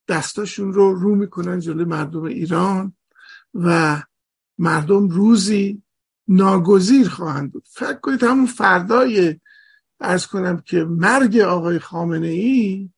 [0.08, 2.94] دستاشون رو رو می‌کنن جلوی مردم ایران
[3.54, 4.02] و
[4.58, 5.84] مردم روزی
[6.28, 7.64] ناگزیر خواهند بود.
[7.72, 9.40] فکر کنید همون فردای
[10.00, 12.90] ارز کنم که مرگ آقای خامنه ای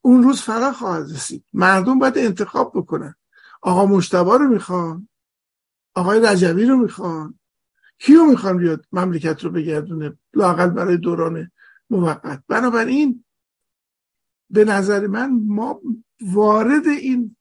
[0.00, 1.44] اون روز فرا خواهد رسید.
[1.52, 3.14] مردم باید انتخاب بکنن.
[3.62, 5.08] آقا مشتبا رو می‌خوان
[5.94, 7.38] آقای رجوی رو می‌خوان.
[7.98, 11.50] کیو می‌خوان بیاد مملکت رو بگردونه؟ لاقل برای دوران
[11.90, 12.42] موقت.
[12.48, 13.24] بنابراین
[14.50, 15.80] به نظر من ما
[16.20, 17.36] وارد این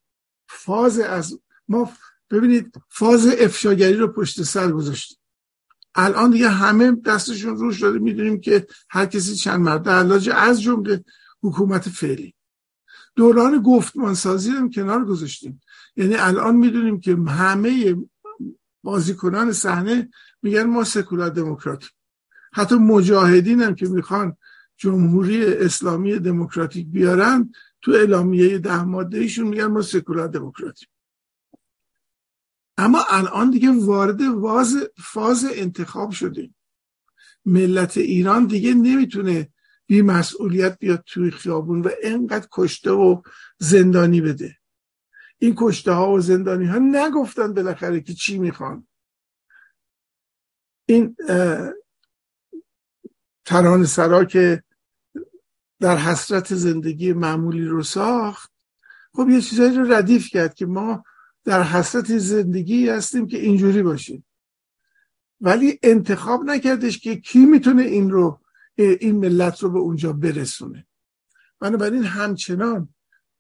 [0.49, 1.91] فاز از ما
[2.29, 5.17] ببینید فاز افشاگری رو پشت سر گذاشتیم.
[5.95, 9.89] الان دیگه همه دستشون روش داده می‌دونیم که هر کسی چند مرد.
[9.89, 11.03] علاج از جمله
[11.43, 12.33] حکومت فعلی.
[13.15, 15.61] دوران گفتمان سازی رو کنار گذاشتیم.
[15.95, 17.95] یعنی الان می‌دونیم که همه
[18.83, 20.09] بازیکنان صحنه
[20.41, 21.83] میگن ما سکولار دموکرات
[22.53, 24.37] حتی مجاهدین هم که می‌خوان
[24.77, 27.51] جمهوری اسلامی دموکراتیک بیارن
[27.81, 30.89] تو اعلامیه ده ماده ایشون میگن ما سکولار دموکراتیم.
[32.77, 36.55] اما الان دیگه وارد واز فاز انتخاب شدیم.
[37.45, 39.49] ملت ایران دیگه نمی‌تونه
[39.87, 43.21] بی مسئولیت بیاد توی خیابون و انقدر کشته و
[43.57, 44.57] زندانی بده.
[45.37, 48.87] این کشته ها و زندانی ها نگفتن بالاخره که چی می‌خوان.
[50.85, 51.15] این
[53.45, 54.63] تران سرا که
[55.79, 58.51] در حسرت زندگی معمولی رو ساخت.
[59.13, 61.03] خب یه چیزایی رو ردیف کرد که ما
[61.43, 64.25] در حسرت زندگی هستیم که اینجوری باشیم.
[65.41, 68.39] ولی انتخاب نکردش که کی می‌تونه این رو
[68.75, 70.87] این ملت رو به اونجا برسونه.
[71.59, 72.89] بنابراین همچنان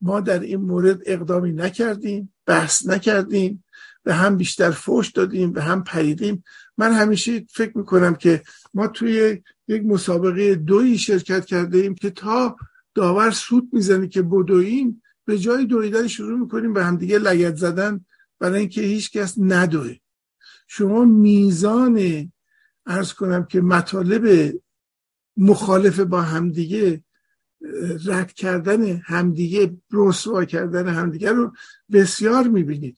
[0.01, 3.63] ما در این مورد اقدامی نکردیم بحث نکردیم.
[4.07, 6.43] به هم بیشتر فوش دادیم به هم پریدیم.
[6.77, 8.41] من همیشه فکر می‌کنم که
[8.73, 12.57] ما توی یک مسابقه دویی شرکت کرده ایم که تا
[12.95, 18.05] داور سود می‌زنه که بدویم به جای دویدن شروع می‌کنیم به همدیگه لگت زدن
[18.39, 19.95] برای اینکه هیچ کس ندوه.
[20.67, 22.31] شما میزان
[22.85, 24.53] ارز کنم که مطالب
[25.37, 27.03] مخالف با همدیگه
[28.05, 31.53] رد کردن همدیگه رسوا کردن همدیگه رو
[31.91, 32.97] بسیار می‌بینید.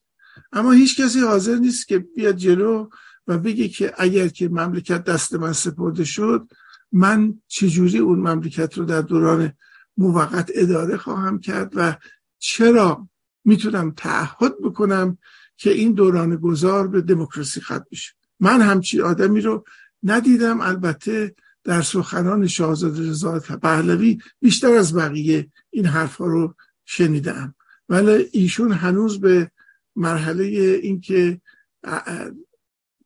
[0.52, 2.90] اما هیچ کسی حاضر نیست که بیاد جلو
[3.28, 6.48] و بگه که اگر که مملکت دست من سپرده شد
[6.92, 9.54] من چجوری اون مملکت رو در دوران
[9.98, 11.96] موقت اداره خواهم کرد و
[12.40, 13.08] چرا
[13.46, 15.18] می‌تونم تعهد بکنم
[15.58, 19.66] که این دوران گذار به دموکراسی ختم بشه؟ من همچی آدمی رو
[20.04, 20.62] ندیدم.
[20.62, 26.56] البته در سخنان شاهزاده رضا پهلوی بیشتر از بقیه این حرفها رو
[26.86, 27.56] شنیدم.
[27.90, 29.52] ولی ایشون هنوز به
[30.00, 30.44] مرحله
[30.84, 31.42] اینکه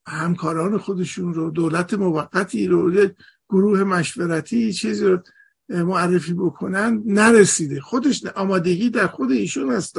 [0.07, 3.07] همکاران خودشون رو دولت موقتی رو
[3.49, 5.23] گروه مشورتی چیزی رو
[5.69, 7.81] معرفی بکنن نرسیده.
[7.81, 9.97] خودش آمادگی در خود ایشون هست.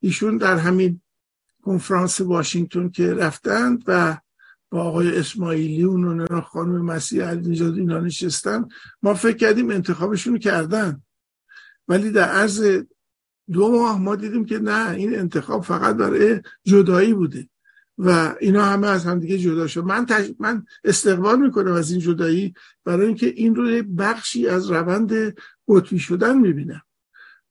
[0.00, 1.00] ایشون در همین
[1.62, 4.16] کنفرانس واشنگتن که رفتند و
[4.70, 8.68] با آقای اسماعیلیون و خانم مسیح علی نژاد اینا نشستن.
[9.02, 11.02] ما فکر کردیم انتخابشون کردن.
[11.88, 12.82] ولی در عرض
[13.52, 17.48] دو ماه ما دیدیم که نه این انتخاب فقط برای جدایی بوده
[17.98, 19.84] و اینا همه از هم دیگه جدا شد.
[19.84, 20.06] من,
[20.38, 22.54] من استقبال می‌کنم از این جدایی
[22.84, 25.36] برای اینکه این رو بخشی از روند
[25.68, 26.82] قطبی شدن می‌بینم.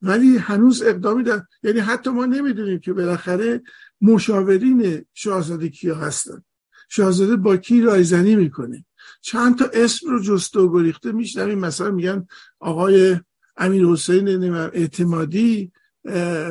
[0.02, 3.62] ولی هنوز اقدامی در یعنی حتی ما نمی‌دونیم که بالاخره
[4.02, 6.44] مشاورین شاهزاده کیا هستن.
[6.90, 8.86] شاهزاده با کی رایزنی می‌کنه.
[9.22, 11.60] چند تا اسم رو جست و گریخته میشنویم.
[11.60, 12.28] مثلا میگن
[12.60, 13.20] آقای
[13.58, 15.72] امیر حسین اعتمادی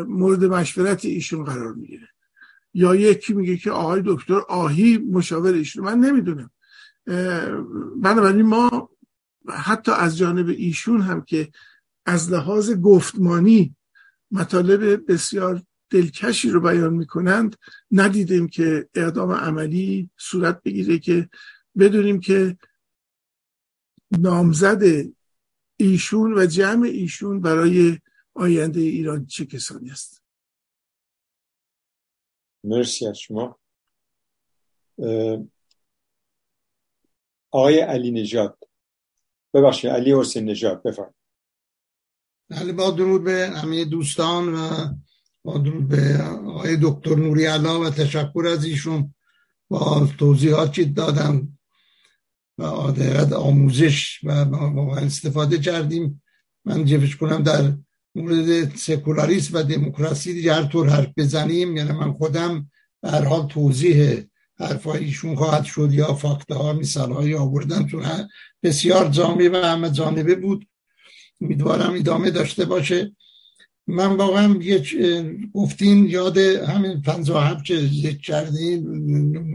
[0.08, 2.08] مورد مشورت ایشون قرار می‌گیره.
[2.74, 5.84] یا یکی میگه که آقای دکتر آهی مشاور ایشون.
[5.84, 6.50] من نمی‌دونم.
[7.96, 8.90] بنابراین ما
[9.48, 11.48] حتی از جانب ایشون هم که
[12.06, 13.74] از لحاظ گفتمانی
[14.30, 17.56] مطالب بسیار دلکشی رو بیان می‌کنند
[17.90, 21.28] ندیدیم که اقدام عملی صورت بگیره که
[21.78, 22.58] بدونیم که
[24.18, 24.82] نامزد
[25.76, 27.98] ایشون و جمع ایشون برای
[28.36, 30.22] آینده ایران چه کسانی است؟
[32.64, 33.58] مرسی از شما.
[37.50, 38.58] آقای علی نجات
[39.54, 41.16] ببخشید علی حسین نجات بفرمایید.
[42.48, 44.94] بله با درود به همه دوستان و
[45.42, 49.14] با درود به آقای دکتر نوری علا و تشکر از ایشون
[49.68, 51.58] با توضیحاتی دادم
[52.58, 52.64] و
[53.34, 56.22] آموزش و واقعا استفاده کردیم.
[56.64, 57.76] من جفش کنم در
[58.16, 62.70] مورد سکولاریسم و دموکراسی دیگه هر طور حرف بزنیم یعنی من خودم
[63.04, 64.24] هر حال توضیح
[64.58, 68.02] حرفایشون خواهد شد یا فاکته ها مثال هایی آوردن تو
[68.62, 70.66] بسیار جامعه و همه جانبه بود.
[71.40, 73.12] امیدوارم ادامه داشته باشه.
[73.86, 74.82] من واقعا یه
[75.54, 77.02] گفتین یاد همین
[77.34, 78.84] هفت که ذکر کردین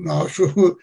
[0.03, 0.75] ناشو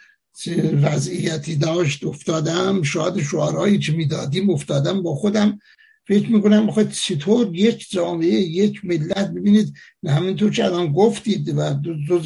[0.83, 5.59] وضعیتی داشت افتادم شاید شعارهایی که می‌دادیم افتادم با خودم.
[6.09, 9.74] فکر می‌کنم بخواید چطور یک جامعه یک ملت ببینید
[10.06, 11.74] همینطور که الان گفتید و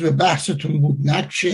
[0.01, 1.47] به بحثتون بود نقش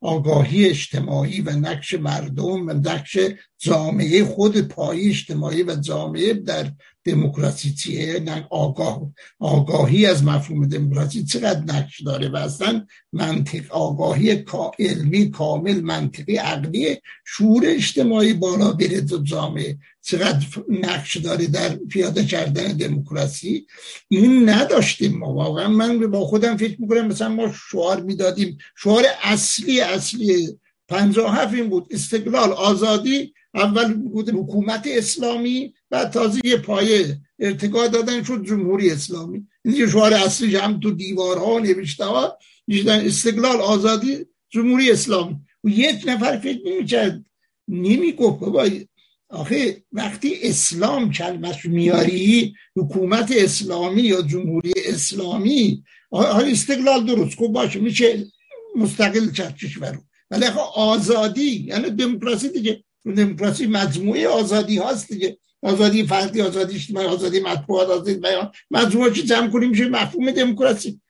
[0.00, 3.18] آگاهی اجتماعی و نقش مردم و نقش
[3.58, 6.72] جامعه خود پای اجتماعی و جامعه در
[7.04, 14.44] دموکراسی چیه؟ آگاه آگاهی از مفهوم دموکراسی چقدر نقش داره و اصلا منطق آگاهی
[14.78, 16.96] علمی کامل منطقی عقلی
[17.26, 19.78] شعور اجتماعی بالا بره جامعه.
[20.02, 23.66] چقدر نقش داره در پیاده کردن دموکراسی؟
[24.08, 25.34] این نداشتیم ما.
[25.34, 28.58] واقعا من با خودم فکر می‌کنم مثلا ما شعار می‌دادیم.
[28.76, 30.58] شعار اصلی اصلی
[30.88, 31.86] پنجاه هفت این بود.
[31.90, 39.46] استقلال آزادی اول بود حکومت اسلامی و تازه یه پایه ارتقا دادن شد جمهوری اسلامی.
[39.64, 42.38] این شعار اصلی هم تو دیوارها نوشته ها
[42.88, 45.36] استقلال آزادی جمهوری اسلامی.
[45.64, 47.24] و یک نفر فکر نمی‌کرد
[48.18, 48.68] بابا
[49.30, 55.84] آخه وقتی اسلام کلمش میاری حکومت اسلامی یا جمهوری اسلامی
[56.52, 58.26] استقلال درست خوب باشه میشه
[58.76, 60.00] مستقل کشور رو.
[60.30, 62.84] ولی آزادی یعنی دموکراسی دیگه
[63.16, 65.38] دموکراسی مجموعه آزادی هاست دیگه.
[65.62, 68.52] آزادی فردی آزادی اجتماعی آزادی مطبوعات آزادی بیان.
[68.70, 71.00] مجموعه چی جمع کنیم؟ میشه مفهوم دموکراسی.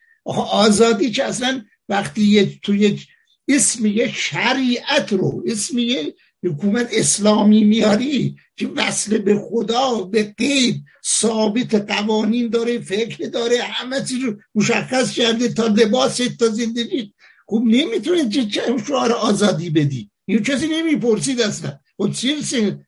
[0.52, 3.00] آزادی که اصلا وقتی یه توی
[3.48, 6.14] اسم یه شریعت رو اسم یه
[6.44, 14.04] حکومت اسلامی میاری که وصل به خدا به قید ثابت قوانین داره فکر داره همه
[14.04, 17.14] چیز رو مشخص کرده تا لباس تا زندگی.
[17.46, 21.78] خب نمی‌تونه چه شعار آزادی بدی؟ این کسی نمی‌پرسید اصلا.
[21.96, 22.10] خب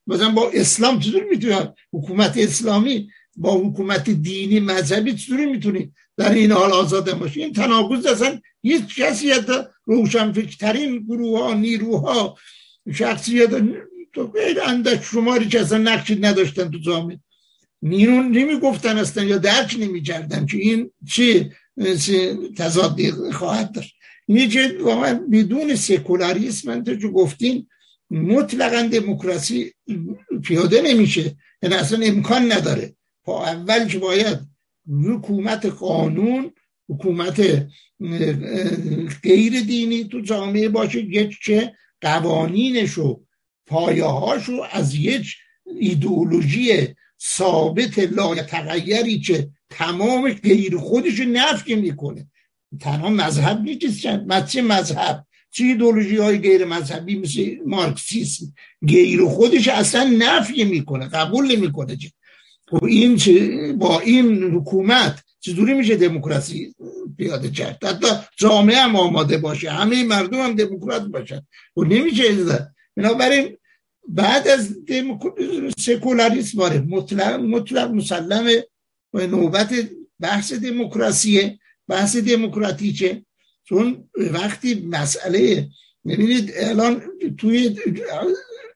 [0.07, 6.53] مثلا با اسلام چطور می‌تونه حکومت اسلامی با حکومت دینی مذهبی چطوری می‌تونی در این
[6.53, 9.33] حال آزاده باشی؟ این تناقض اصلا هیچ کسی
[9.85, 12.37] روشنفکرترین گروه ها نیروها
[12.95, 13.51] شخصیت
[14.13, 17.21] تو غیر اندک شماری که اصلا نقشی نداشتن تو جامعه.
[17.83, 21.51] نیرون نمی گفتن اصلا یا درک نمی کردن که این چی
[22.57, 23.95] تضادی خواهد داشت.
[24.27, 27.67] اینه که واقعا بدون سکولاریسم تو گفتین
[28.11, 29.73] مطلقا دموکراسی
[30.45, 31.37] پیاده نمیشه.
[31.63, 32.95] یعنی اصلا امکان نداره.
[33.25, 34.39] پا اول که باید
[35.05, 36.53] حکومت قانون
[36.89, 37.67] حکومت
[39.23, 43.21] غیر دینی تو جامعه باشه یک چه قوانینش و
[43.67, 45.27] پایه‌هاشو از یک
[45.81, 52.31] ایدئولوژی ثابت لایتغیری که تمام غیر خودش نفی می‌کنه.
[52.81, 54.01] تنها مذهب نیست
[54.47, 58.47] چه مذهب؟ چه ایدولوژی های غیر مذهبی مثل مارکسیسم؟
[58.89, 61.97] غیر خودش اصلا نفی می‌کنه قبول نمی‌کنه
[62.69, 63.19] خب این
[63.79, 66.75] با این حکومت چطوری میشه دموکراسی
[67.17, 68.07] پیاده کرد؟ حتی
[68.37, 71.37] جامعه هم آماده باشه همه مردم هم دموکرات باشن.
[71.77, 72.25] و خب نمیشه
[72.97, 73.57] بنابراین
[74.09, 74.77] بعد از
[75.79, 78.63] سکولاریسم باره مطلق, مطلق مسلم
[79.13, 79.75] و نوبت
[80.21, 81.59] بحث دموکراسیه
[81.89, 83.25] بحث دموکراتیچه
[83.65, 85.69] چون وقتی مسئله
[86.05, 87.03] می‌بینید الان
[87.39, 87.77] توی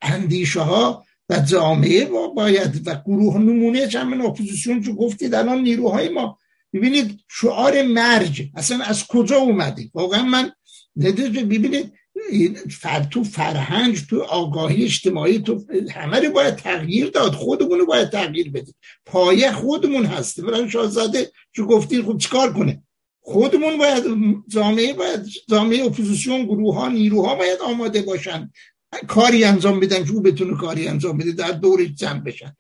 [0.03, 2.05] اندیشه ها و جامعه
[2.37, 6.39] باید و گروه نمونه چند اپوزیسیون چون گفتید الان نیروهای ما
[6.77, 10.53] ببینید شعار مرج اصلا از کجا اومده؟ واقعا من
[10.97, 11.93] ببینید
[12.71, 17.33] فر تو فرهنگ تو آگاهی اجتماعی تو همه رو باید تغییر داد.
[17.33, 18.75] خودمون رو باید تغییر بدیم.
[19.07, 20.43] پایه خودمون هسته.
[20.43, 22.83] برای شاهزاده چون گفتید خب چیکار کنه؟
[23.21, 24.05] خودمون باید
[24.49, 28.51] جامعه باید جامعه اپوزیسیون گروه ها نیروها باید آماده باشن.
[29.09, 32.57] کاری انجام بدن که او بتونه کاری انجام بده در دور جمع بشن.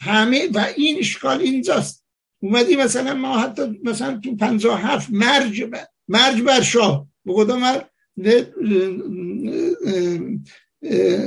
[0.00, 1.99] همه و این اشکال اینجاست.
[2.42, 7.06] اومدی مثلا ما حتی مثلا تو پنجاه هفت مرج بر مرج بر شاه.
[7.24, 7.82] به من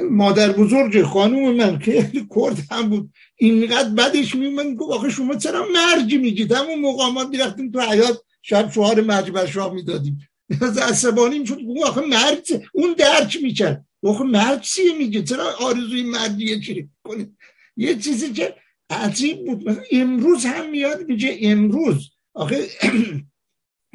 [0.10, 3.14] مادر بزرگ خانوم من که کرد هم بود.
[3.36, 8.72] اینقدر بدش میمون گفت آخه شما چرا مرج میگید؟ همون مقامات می‌رفتیم تو حیات شب
[8.72, 10.20] شوهر مرج بر شاه می‌دادیم.
[10.62, 13.86] از عصبانی شد آخه مرج اون درک می‌کرد.
[14.04, 17.38] آخه مرج چیه میگه؟ چرا آرزوی مرجیه چی کنید.
[17.78, 18.56] یه چیزی که
[18.94, 19.70] عجیب بود.
[19.70, 22.10] مثلا امروز هم میاد میگه امروز.
[22.34, 22.68] آخه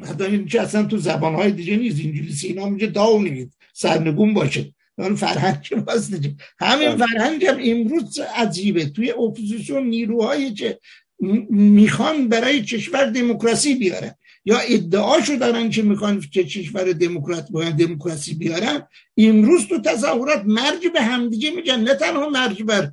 [0.07, 1.99] حتی این که اصلا تو زبانهای دیگه نیست.
[2.05, 4.73] انگلیسی اینا میگه داونید سرنگون باشه.
[4.97, 6.13] اون فرهنگ باست
[6.59, 7.07] همین بله.
[7.07, 8.85] فرهنگ هم امروز عجیبه.
[8.85, 10.79] توی اپوزیسیون نیروهایی که
[11.49, 14.11] می‌خوان برای کشور دموکراسی بیارن.
[14.45, 18.87] یا ادعاشو دارن که می‌خوان که کشور دموکرات باید دموکراسی بیارن.
[19.17, 21.79] امروز تو تظاهرات مرج به همدیگه میگن.
[21.79, 22.91] نه تنها مرج بر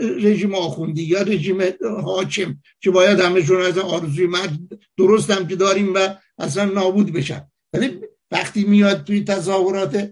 [0.00, 1.62] رژیم آخوندی یا رژیم
[2.04, 4.50] حاکم که باید همشون از آرزوی مرج
[4.98, 6.08] درست هم که داریم و
[6.38, 7.50] اصلا نابود بشن.
[7.72, 8.00] ولی
[8.30, 10.10] وقتی میاد توی تظاهرات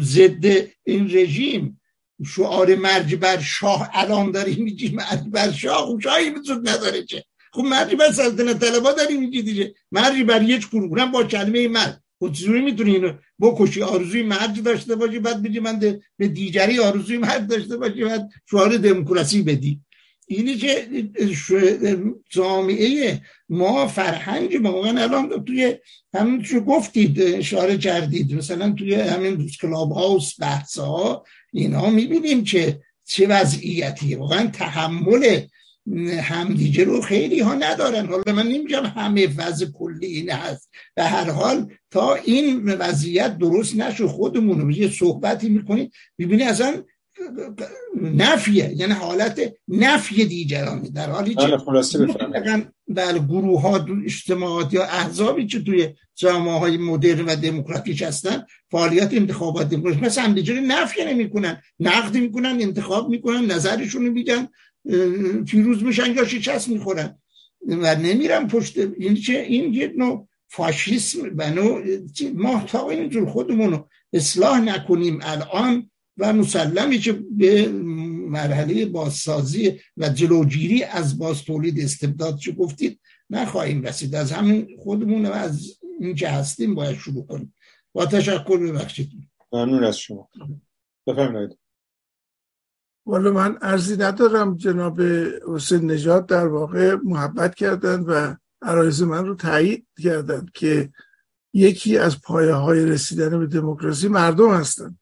[0.00, 0.44] ضد
[0.84, 1.80] این رژیم
[2.26, 7.24] شعار مرج بر شاه الان داری میگی مرج بر شاه خب شاهی وجود نداره چه
[7.52, 9.74] خب مرج بر سلطنت طلبا داری میگی دیگه.
[9.92, 14.94] مرج بر یک گروه با کلمه مرج خب چجوری می‌تونی اینو بکشی؟ آرزوی مرج داشته
[14.94, 15.78] باشی بعد بگی من
[16.16, 19.80] به دیگری آرزوی مرج داشته باشی بعد شعار دموکراسی بدی.
[20.26, 20.88] اینی که
[22.30, 25.74] جامعه ما فرهنگ ما واقعا الان توی
[26.14, 28.34] همین چه گفتید اشاره کردید.
[28.34, 35.40] مثلا توی همین کلاب هاوس بحث ها اینا می‌بینیم که چه وضعیتی واقعا تحمل
[36.20, 38.06] همدیگه رو خیلی ها ندارن.
[38.06, 40.70] حالا من نمیگم همه وضع کلی این هست.
[40.94, 46.82] به هر حال تا این وضعیت درست نشو خودمون رو یه صحبتی می‌کنید ببینی اصلا
[48.02, 48.72] نفیه.
[48.76, 50.90] یعنی حالت نفی دیگرانه.
[50.90, 51.58] در حالی که
[52.88, 59.14] بله, گروه ها اجتماعات یا احزابی که توی جامعه های مدرن و دموکراتیک هستن فعالیت
[59.14, 60.02] انتخابات دموکراتیک.
[60.02, 61.62] مثل هم دیگه نفی نمی‌کنن.
[61.80, 64.48] نقد می‌کنن انتخاب می‌کنن نظرشون رو میگن
[65.46, 67.18] پیروز میشن یا شکست می‌خورن.
[67.66, 71.80] و نمیرن پشت این چه این یه نوع فاشیسم بنو
[72.34, 77.68] ما تا اینجور خودمون اصلاح نکنیم الان و مسلمی که به
[78.28, 83.00] مرحله بازسازی و جلوگیری از باز تولید استبداد چه گفتید؟
[83.30, 84.14] نخواهیم رسید.
[84.14, 87.54] از همین خودمون و از اینکه هستیم باید شروع کنیم.
[87.92, 89.10] با تشکر ببخشید.
[89.52, 90.28] ممنون از شما.
[91.06, 91.59] بفرمایید.
[93.06, 95.00] والا من ارزی ندارم جناب
[95.48, 100.92] حسین نجات در واقع محبت کردن و عرایز من رو تایید کردن که
[101.52, 104.98] یکی از پایه های رسیدن به دموکراسی مردم هستن.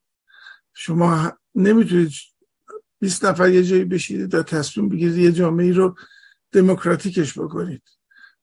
[0.74, 2.12] شما نمی‌تونید
[3.00, 5.96] 20 نفر یه جایی بشیدید و تصمیم بگیرید یه جامعه رو
[6.52, 7.82] دموکراتیکش بکنید.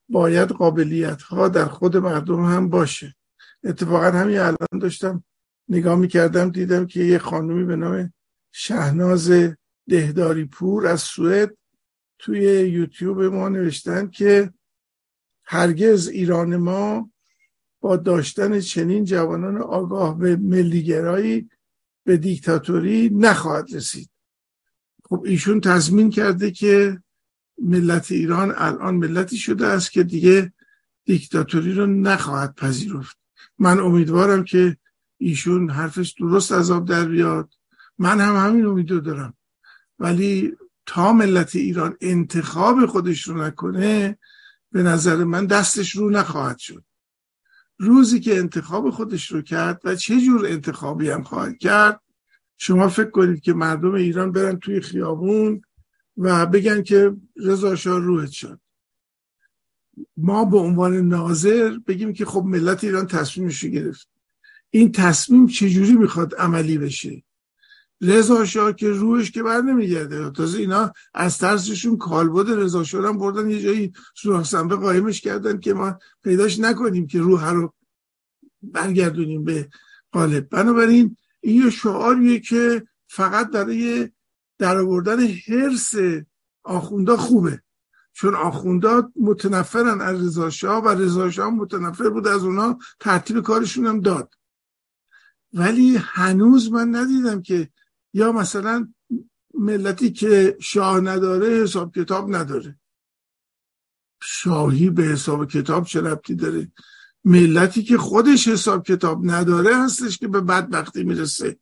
[0.10, 3.16] باید قابلیت ها در خود مردم هم باشه.
[3.64, 5.24] اتفاقا همین الان داشتم
[5.70, 8.14] نگاه می‌کردم دیدم که یه خانومی به نام
[8.58, 9.32] شهناز
[9.90, 11.58] دهداری پور از سوئد
[12.20, 14.54] توی یوتیوب ما نوشتن که
[15.44, 17.12] هرگز ایران ما
[17.80, 21.50] با داشتن چنین جوانان آگاه به ملیگرایی
[22.04, 24.10] به دیکتاتوری نخواهد رسید.
[25.10, 27.02] خب ایشون تضمین کرده که
[27.58, 30.54] ملت ایران الان ملتی شده است که دیگه
[31.06, 33.18] دیکتاتوری رو نخواهد پذیرفت.
[33.60, 34.78] من امیدوارم که
[35.18, 37.50] ایشون حرفش درست از آب در بیاد.
[37.98, 39.34] من هم همین امیدو دارم.
[40.00, 40.56] ولی
[40.86, 44.18] تا ملت ایران انتخاب خودش رو نکنه
[44.72, 46.84] به نظر من دستش رو نخواهد شد.
[47.78, 52.02] روزی که انتخاب خودش رو کرد و چه جور انتخابی هم خواهد کرد
[52.58, 55.62] شما فکر کنید که مردم ایران برن توی خیابون
[56.18, 58.60] و بگن که رضا شاه روحت شد.
[60.18, 64.10] ما به عنوان ناظر بگیم که خب ملت ایران تصمیمش رو گرفت.
[64.70, 67.24] این تصمیم چجوری می‌خواد عملی بشه؟
[68.02, 70.30] رضا شاه که روحش که بر نمیگرده.
[70.30, 75.74] تازه اینا از ترسشون کالبد رضا شاه هم بردن یه جایی سوراخ قایمش کردن که
[75.74, 77.74] ما پیداش نکنیم که روح رو
[78.62, 79.70] برگردونیم به
[80.12, 80.50] قالب.
[80.50, 84.10] بنابراین این یه شعاریه که فقط برای
[84.58, 85.94] در آوردن حرس
[86.64, 87.62] آخوندا خوبه.
[88.14, 93.86] چون آخوندا متنفرن از رضا شاه و رضا شاه متنفر بود از اونا ترتیب کارشون
[93.86, 94.34] هم داد.
[95.54, 97.70] ولی هنوز من ندیدم که
[98.16, 98.88] یا مثلا
[99.54, 102.80] ملتی که شاه نداره حساب کتاب نداره.
[104.24, 106.72] شاهی به حساب کتاب چه ربطی داره؟
[107.26, 111.58] ملتی که خودش حساب کتاب نداره هستش که به بدبختی می‌رسه.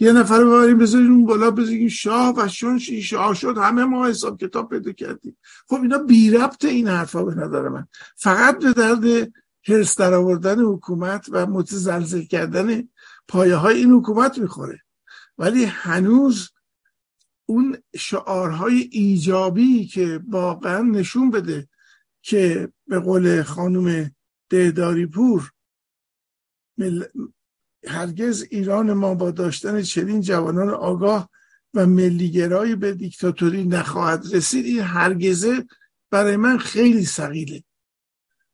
[0.00, 4.06] یه نفر رو ببریم بذاریم اون بالا بذاریم شاه و چون شاه شد همه ما
[4.06, 5.38] حساب کتاب پیدا کردیم.
[5.68, 7.86] خب اینا بی ربط این حرفا به نظر من.
[8.16, 9.32] فقط به درد
[9.68, 12.88] حرس در آوردن حکومت و متزلزل کردن
[13.28, 14.82] پایه های این حکومت می‌خوره.
[15.38, 16.50] ولی هنوز
[17.46, 21.68] اون شعارهای ایجابی که واقعا نشون بده
[22.22, 24.10] که به قول خانم
[24.50, 25.52] دهداری پور
[27.86, 31.30] هرگز ایران ما با داشتن چنین جوانان آگاه
[31.74, 35.66] و ملیگرایی به دیکتاتوری نخواهد رسید این هرگزه
[36.10, 37.64] برای من خیلی سقیله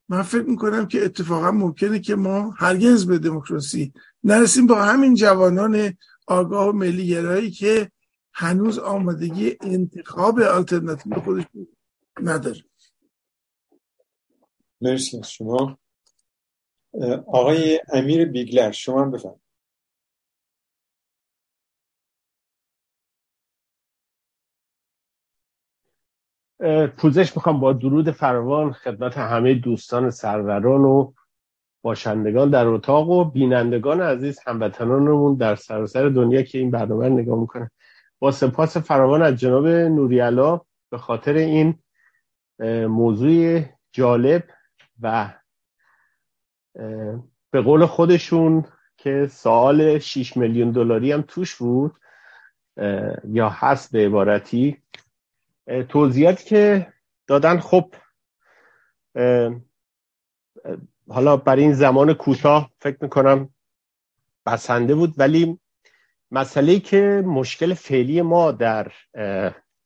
[0.09, 3.93] من فکر می‌کنم که اتفاقا ممکنه که ما هرگز به دموکراسی
[4.25, 4.67] نرسیم.
[4.67, 5.97] با همین جوانان
[6.33, 7.91] آگاه و ملیگرایی که
[8.35, 11.45] هنوز آمادگی انتخاب آلترناتیو خودش
[12.23, 12.65] نداره.
[14.81, 15.79] مرسی از شما.
[17.27, 19.41] آقای امیر بیگلر شما هم بفرم
[26.99, 31.13] پوزش می‌خوام با درود فراوان خدمت همه دوستان سروران و
[31.83, 37.41] باشندگان در اتاق و بینندگان عزیز هموطنانمون در سراسر دنیا که این برنامه رو نگاه
[37.41, 37.71] می‌کنه
[38.19, 40.61] با سپاس فراوان از جناب نوریالا
[40.91, 41.79] به خاطر این
[42.89, 43.61] موضوع
[43.93, 44.45] جالب
[45.01, 45.35] و
[47.51, 48.65] به قول خودشون
[48.97, 51.95] که سوال 6 میلیون دلاری هم توش بود
[53.25, 54.83] یا هست به عبارتی
[55.89, 56.93] توضیحاتی که
[57.27, 57.59] دادن.
[57.59, 57.95] خب
[61.09, 63.49] حالا برای این زمان کوتاه فکر می‌کنم
[64.47, 65.59] بسنده بود ولی
[66.31, 68.93] مسئله که مشکل فعلی ما در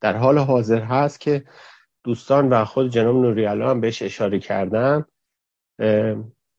[0.01, 1.45] در حال حاضر هست که
[2.03, 5.05] دوستان و خود جناب نوریالا هم بهش اشاره کردن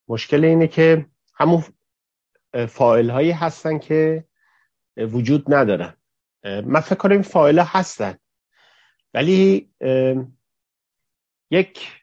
[0.09, 1.65] مشکل اینه که همون
[2.69, 4.25] فایل هایی هستن که
[4.97, 5.97] وجود ندارن.
[6.45, 8.19] من فکر کنم این فایل هستن.
[9.15, 9.71] ولی
[11.51, 12.03] یک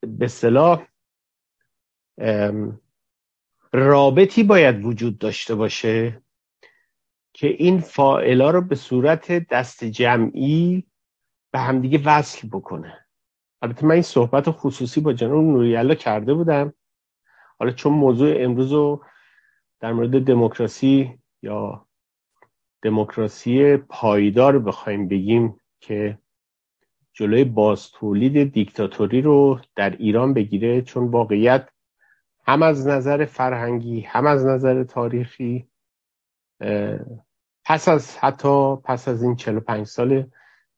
[0.00, 0.86] به صلاح
[3.72, 6.22] رابطی باید وجود داشته باشه
[7.32, 10.86] که این فائلا رو به صورت دست جمعی
[11.50, 13.06] به همدیگه وصل بکنه.
[13.62, 16.74] البته من این صحبت خصوصی با جناب نوریالا کرده بودم.
[17.58, 19.04] حالا چون موضوع امروز رو
[19.80, 21.86] در مورد دموکراسی یا
[22.82, 26.18] دموکراسی پایدار بخوایم بگیم که
[27.12, 31.68] جلوی باز تولید دیکتاتوری رو در ایران بگیره چون واقعیت
[32.44, 35.68] هم از نظر فرهنگی هم از نظر تاریخی
[37.64, 40.30] پس از حتی پس از این 45 سال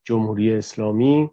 [0.04, 1.30] جمهوری اسلامی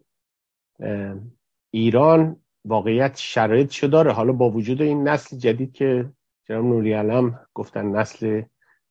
[1.72, 2.36] ایران
[2.66, 6.10] واقعیت شرایط داره؟ حالا با وجود این نسل جدید که
[6.46, 8.42] جناب نوری علم گفتن نسل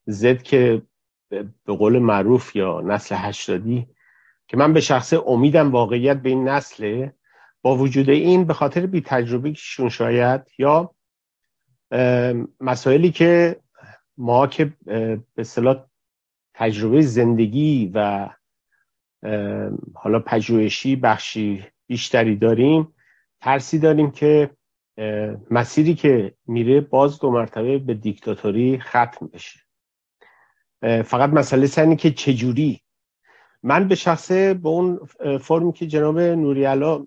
[0.06, 0.82] زد که
[1.30, 3.86] به قول معروف یا نسل هشتادی
[4.48, 7.14] که من به شخصه امیدم واقعیت به این نسله
[7.62, 9.52] با وجود این به خاطر بی تجربه
[9.90, 10.94] شاید یا
[12.60, 13.60] مسائلی که
[14.18, 14.72] ما که
[15.34, 15.84] به صلاح
[16.54, 18.28] تجربه زندگی و
[19.94, 22.94] حالا پژوهشی بخشی بیشتری داریم
[23.40, 24.50] ترسی داریم که
[25.50, 29.60] مسیری که میره باز دو مرتبه به دیکتاتوری ختم بشه.
[30.82, 32.80] فقط مسئله سنی که چجوری؟
[33.62, 35.00] من به شخصه به اون
[35.40, 37.06] فرمی که جناب نوریالا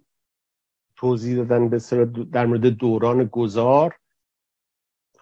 [0.95, 1.79] توضیح دادن به
[2.31, 3.95] در مورد دوران گذار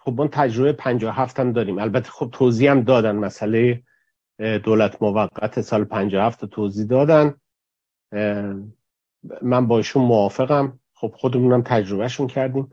[0.04, 1.78] خب من تجربه 57 هم داریم.
[1.78, 3.16] البته خب توضیح هم دادن.
[3.16, 3.82] مسئله
[4.38, 7.34] دولت موقت سال 57 توضیح دادن.
[9.42, 10.80] من با ایشون موافقم.
[10.94, 12.70] خب خودمونم تجربهشون کردیم.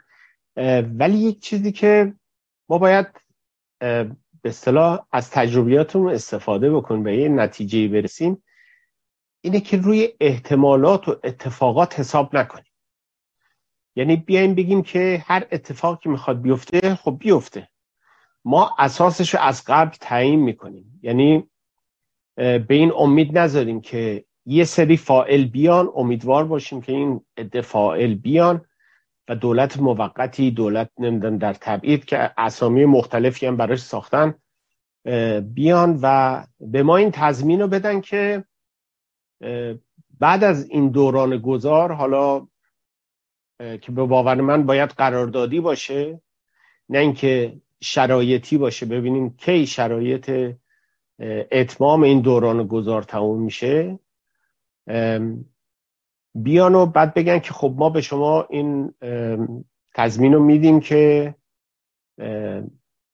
[0.97, 2.13] ولی یک چیزی که
[2.69, 3.07] ما باید
[3.79, 8.43] به اصطلاح از تجربیاتمون استفاده بکنیم به یه نتیجه برسیم
[9.41, 12.68] اینه که روی احتمالات و اتفاقات حساب نکنیم.
[13.99, 17.67] یعنی بیایم بگیم که هر اتفاقی می‌خواد بیفته خب بیفته.
[18.45, 20.99] ما اساسش رو از قبل تعیین می‌کنیم.
[21.03, 21.49] یعنی
[22.35, 28.13] به این امید نذاریم که یه سری فائل بیان امیدوار باشیم که این عده فائل
[28.13, 28.65] بیان
[29.27, 34.35] و دولت موقتی دولت نمیدن در تبعید که اسامی مختلفی هم براش ساختن
[35.53, 38.43] بیان و به ما این تضمین رو بدن که
[40.19, 42.47] بعد از این دوران گذار حالا
[43.59, 46.21] که به باور من باید قراردادی باشه
[46.89, 48.85] نه اینکه شرایطی باشه.
[48.85, 50.55] ببینیم کی شرایط
[51.51, 53.99] اتمام این دوران گذار تموم میشه.
[56.35, 58.93] بیان و بعد بگن که خب ما به شما این
[59.95, 61.35] تضمین رو میدیم که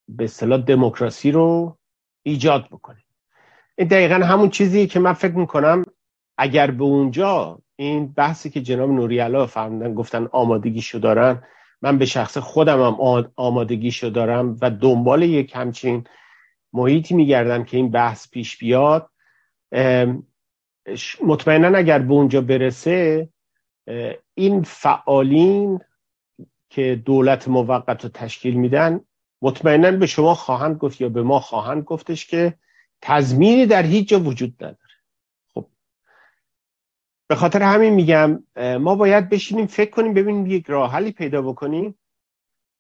[0.08, 1.78] به اصطلاح دموکراسی رو
[2.24, 3.04] ایجاد بکنه
[3.78, 5.84] این دقیقا همون چیزی که من فکر می‌کنم
[6.38, 11.44] اگر به اونجا این بحثی که جناب نوریالا فرمودن گفتن آمادگیشو دارن
[11.82, 16.08] من به شخص خودم هم آمادگیشو دارم و دنبال یک همچین
[16.74, 19.10] محیطی میگردم که این بحث پیش بیاد.
[21.24, 23.30] مطمئنا اگر به اونجا برسه
[24.34, 25.80] این فعالین
[26.70, 29.00] که دولت موقت رو تشکیل میدن
[29.42, 32.54] مطمئنا به شما خواهند گفت یا به ما خواهند گفتش که
[33.02, 34.85] تضمینی در هیچ جا وجود نداره.
[37.28, 38.44] به خاطر همین میگم
[38.80, 42.00] ما باید بشینیم فکر کنیم ببینیم یک راه حلی پیدا بکنیم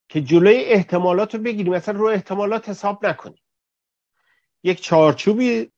[0.10, 1.74] که جلوی احتمالات رو بگیریم.
[1.74, 3.42] مثلا رو احتمالات حساب نکنیم.
[4.64, 5.72] یک چارچوبی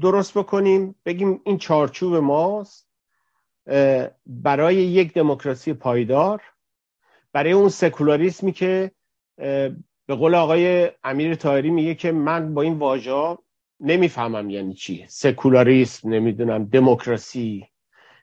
[0.00, 2.88] درست بکنیم بگیم این چارچوب ماست
[4.26, 6.42] برای یک دموکراسی پایدار
[7.32, 8.90] برای اون سکولاریسمی که
[10.06, 13.38] به قول آقای امیر تاهری میگه که من با این واژه
[13.80, 17.71] نمی‌فهمم یعنی چی سکولاریسم نمی‌دونم دموکراسی.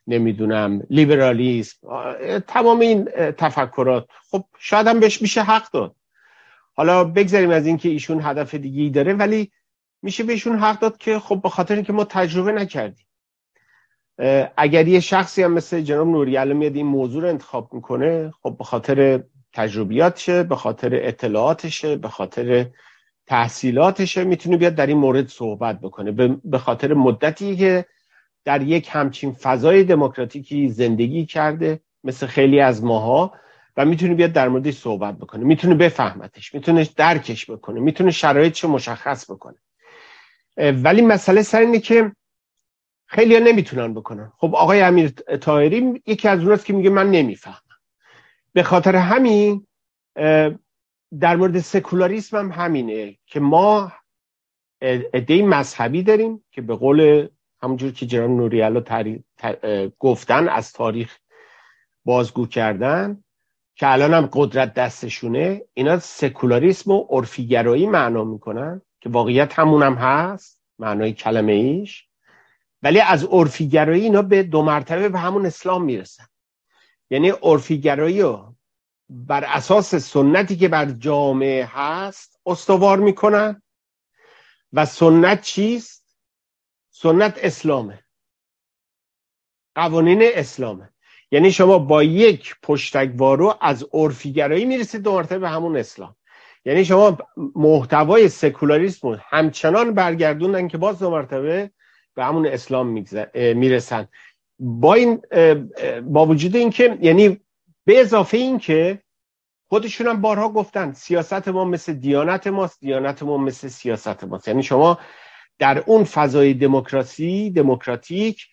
[0.09, 1.77] نمی‌دونم لیبرالیسم
[2.47, 3.05] تمام این
[3.37, 4.07] تفکرات.
[4.31, 5.95] خب شاید هم بهش میشه حق داد.
[6.75, 9.51] حالا بگذاریم از اینکه ایشون هدف دیگه داره ولی
[10.01, 13.05] میشه بهشون حق داد که خب به خاطر اینکه ما تجربه نکردیم.
[14.57, 18.63] اگر یه شخصی هم مثل جناب نوری میاد این موضوع رو انتخاب می‌کنه خب به
[18.63, 19.23] خاطر
[19.53, 22.65] تجربیاتشه به خاطر اطلاعاتشه به خاطر
[23.27, 26.11] تحصیلاتشه می‌تونه بیاد در این مورد صحبت بکنه.
[26.43, 27.85] به خاطر مدتی که
[28.45, 33.33] در یک همچین فضای دموکراتیکی زندگی کرده مثل خیلی از ماها
[33.77, 35.43] و می‌تونه بیاد در موردش صحبت بکنه.
[35.43, 39.57] می‌تونه بفهمتش می‌تونه درکش بکنه می‌تونه شرایطش مشخص بکنه.
[40.57, 42.11] ولی مسئله سر اینه که
[43.05, 44.31] خیلی ها نمی‌تونن بکنن.
[44.37, 45.09] خب آقای امیر
[45.41, 47.55] تایری یکی از اوناست که میگه من نمی‌فهمم.
[48.53, 49.67] به خاطر همین
[51.19, 53.91] در مورد سکولاریسم هم همینه که ما
[55.13, 57.27] عده مذهبی داریم که به قول
[57.61, 58.83] همونجور که جناب نوریالا
[59.99, 61.17] گفتن از تاریخ
[62.05, 63.23] بازگو کردن
[63.75, 69.93] که الان هم قدرت دستشونه اینا سکولاریسم و عرفیگرایی معنا می‌کنن که واقعیت همون هم
[69.93, 72.05] هست معنای کلمه ایش.
[72.83, 76.25] ولی از عرفیگرایی اینا به دو مرتبه به همون اسلام می‌رسن.
[77.09, 78.55] یعنی عرفیگرایی رو
[79.09, 83.61] بر اساس سنتی که بر جامعه هست استوار می‌کنن.
[84.73, 85.98] و سنت چیست؟
[87.01, 87.99] سنت اسلامه.
[89.75, 90.89] قوانین اسلامه.
[91.31, 96.15] یعنی شما با یک پشتگوارو از عرفیگرایی می‌رسید دو مرتبه به همون اسلام.
[96.65, 97.17] یعنی شما
[97.55, 101.71] محتوای سکولاریسم همچنان برگردوندن که باز دو مرتبه
[102.15, 103.03] به همون اسلام
[103.35, 104.07] می‌رسن.
[104.59, 105.21] با این
[106.01, 107.41] با وجود اینکه یعنی
[107.85, 109.01] به اضافه این که
[109.69, 114.47] خودشون هم بارها گفتن سیاست ما مثل دیانت ماست دیانت ما مثل سیاست ماست.
[114.47, 114.99] یعنی شما
[115.59, 118.47] در اون فضای دموکراسی دموکراتیک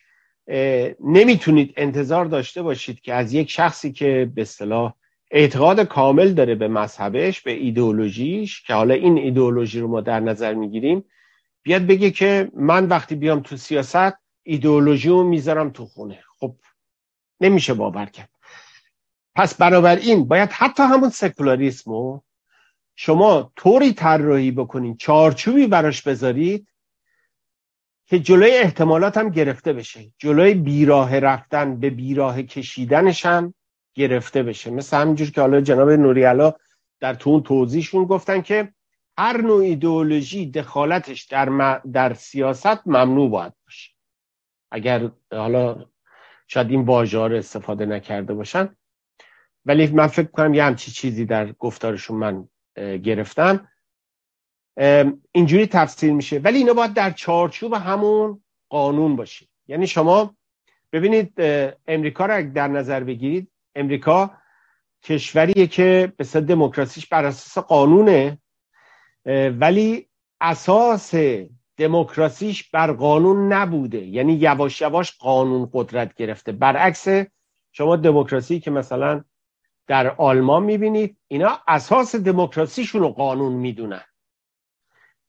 [1.01, 4.95] نمی‌تونید انتظار داشته باشید که از یک شخصی که به اصطلاح
[5.31, 10.55] اعتقاد کامل داره به مذهبش به ایدئولوژیش که حالا این ایدئولوژی رو ما در نظر
[10.55, 11.05] می‌گیریم
[11.62, 16.19] بیاد بگه که من وقتی بیام تو سیاست ایدئولوژی رو می‌ذارم تو خونه.
[16.39, 16.55] خب
[17.41, 18.31] نمیشه باور کرد.
[19.35, 22.23] پس بنابراین باید حتی همون سکولاریسم رو
[22.97, 26.69] شما طوری طراحی بکنین چارچوبی براش بذارید
[28.07, 30.12] که جلوی احتمالات هم گرفته بشه.
[30.19, 33.55] جلوی بیراه رفتن به بیراه کشیدنش هم
[33.95, 34.70] گرفته بشه.
[34.70, 36.55] مثل همینجور که حالا جناب نوریالا
[37.01, 38.73] در تو اون توضیحشون گفتن که
[39.19, 43.91] هر نوع ایدئولوژی دخالتش در, در سیاست ممنوع باید باشه.
[44.70, 45.87] اگر حالا
[46.49, 48.77] شاید این واژه استفاده نکرده باشن.
[49.65, 52.49] ولی من فکر کنم یه همچی چیزی در گفتارشون من
[52.99, 53.69] گرفتم.
[55.32, 56.39] اینجوری تفسیر میشه.
[56.39, 59.47] ولی اینا باید در چارچوب همون قانون باشه.
[59.69, 60.36] یعنی شما
[60.93, 61.32] ببینید
[61.89, 64.31] امریکا رو در نظر بگیرید امریکا
[65.03, 68.39] کشوریه که به دموکراسیش بر اساس قانونه
[69.61, 70.07] ولی
[70.40, 71.15] اساس
[71.77, 73.98] دموکراسیش بر قانون نبوده.
[73.98, 76.53] یعنی یواش یواش قانون قدرت گرفته.
[76.53, 77.09] برعکس
[77.73, 79.24] شما دموکراسی که مثلا
[79.86, 84.03] در آلمان می‌بینید اینا اساس دموکراسیشون رو قانون می‌دونن.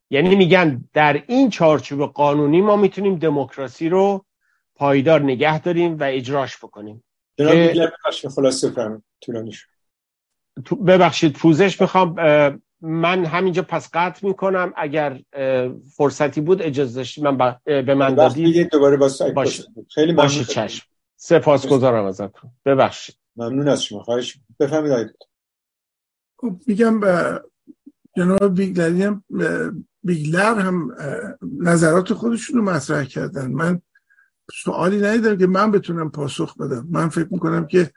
[0.09, 4.25] یعنی میگن در این چارچوب قانونی ما می‌تونیم دموکراسی رو
[4.75, 7.03] پایدار نگه داریم و اجراش بکنیم.
[7.37, 7.89] جناب
[8.35, 8.73] خلاصه
[10.87, 12.15] ببخشید پوزش می‌خوام
[12.81, 14.73] من همینجا پس قطع می‌کنم.
[14.75, 15.19] اگر
[15.95, 19.63] فرصتی بود اجازه داشتی من به من دادی دوباره باشه.
[19.89, 20.85] خیلی باشه چشم.
[21.15, 22.51] سپاسگزارم ازتون.
[22.65, 23.15] ببخشید.
[23.35, 24.03] ممنون از شما.
[24.03, 25.15] خواهش بفهمید
[26.37, 27.41] خب میگم به
[28.17, 29.23] جناب بیگلری هم
[30.07, 30.95] بیگلر هم
[31.59, 33.51] نظرات خودشون رو مطرح کردن.
[33.51, 33.81] من
[34.63, 36.87] سوالی ندیدم که من بتونم پاسخ بدم.
[36.89, 37.91] من فکر می‌کنم که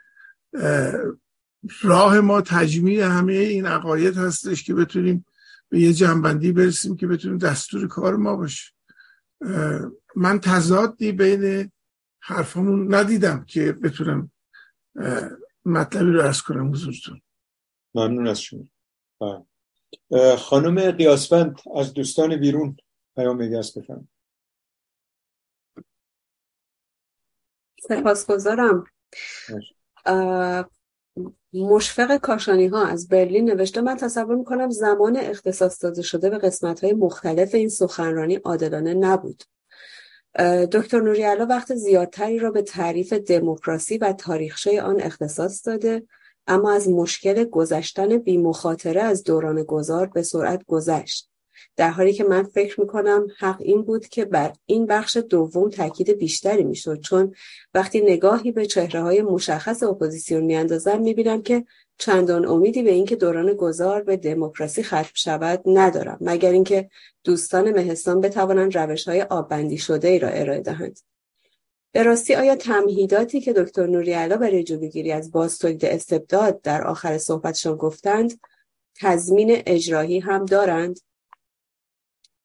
[1.83, 5.25] راه ما تجمیع همه این عقاید هستش که بتونیم
[5.69, 8.73] به یه جنبندی برسیم که بتونیم دستور کار ما باشه.
[10.17, 11.71] من تضادی بین
[12.21, 14.31] حرفمون ندیدم که بتونم
[15.65, 17.21] مطلبی رو ارز کنم حضورتون.
[17.95, 18.65] ممنون از شما.
[19.21, 19.50] بله.
[20.39, 22.77] خانم قیاسفند از دوستان بیرون
[23.17, 24.09] پیام است بفرم
[27.89, 28.85] سپاسگزارم.
[31.53, 36.85] مشفق کاشانی ها از برلین نوشته من تصور می‌کنم زمان اختصاص داده شده به قسمت
[36.85, 39.43] های مختلف این سخنرانی عادلانه نبود.
[40.73, 46.03] دکتر نوریالا وقت زیادتری را به تعریف دموکراسی و تاریخچه آن اختصاص داده.
[46.51, 51.31] اما از مشکل گذشتن بی مخاطره از دوران گذار به سرعت گذشت.
[51.77, 56.11] در حالی که من فکر می‌کنم حق این بود که بر این بخش دوم تاکید
[56.11, 57.35] بیشتری می‌شد چون
[57.75, 61.65] وقتی نگاهی به چهره های مشخص اپوزیسیون میاندازم می‌بینم که
[61.99, 66.91] چندان امیدی به اینکه دوران گذار به دموکراسی ختم شود ندارم مگر اینکه
[67.25, 71.01] دوستان مهستان بتوانند روش های آببندی شده ای را ارائه دهند.
[71.93, 77.77] به راستی آیا تمهیداتی که دکتر نوریالا برای جلوگیری از بازتولید استبداد در آخر صحبتشان
[77.77, 78.41] گفتند
[78.95, 81.01] تضمین اجرایی هم دارند؟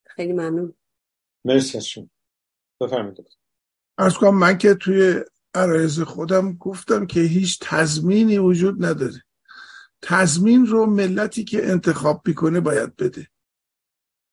[0.05, 0.73] خیلی ممنون.
[1.45, 2.09] مرسی از شما.
[2.81, 3.37] بفرمایید
[3.97, 5.23] از کنم من که توی
[5.53, 9.23] عرایز خودم گفتم که هیچ تضمینی وجود نداره.
[10.01, 13.27] تضمین رو ملتی که انتخاب می‌کنه باید بده.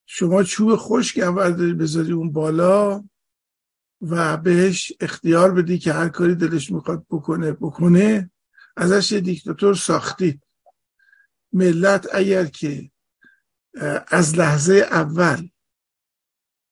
[0.06, 3.04] شما چوب خشک اول بذاری اون بالا.
[4.02, 8.30] و بهش اختیار بدی که هر کاری دلش می‌خواد بکنه بکنه
[8.76, 10.42] ازش یه دیکتاتور ساختید
[11.52, 12.90] ملت اگر که
[14.08, 15.48] از لحظه اول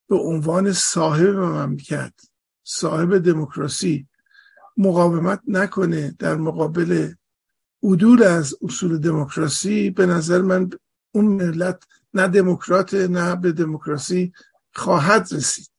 [0.09, 2.12] به عنوان صاحب مملکت
[2.65, 4.07] صاحب دموکراسی
[4.77, 7.12] مقاومت نکنه در مقابل
[7.82, 10.70] عدول از اصول دموکراسی به نظر من
[11.12, 11.85] اون ملت
[12.15, 14.32] نه دموکرات نه به دموکراسی
[14.74, 15.70] خواهد رسید.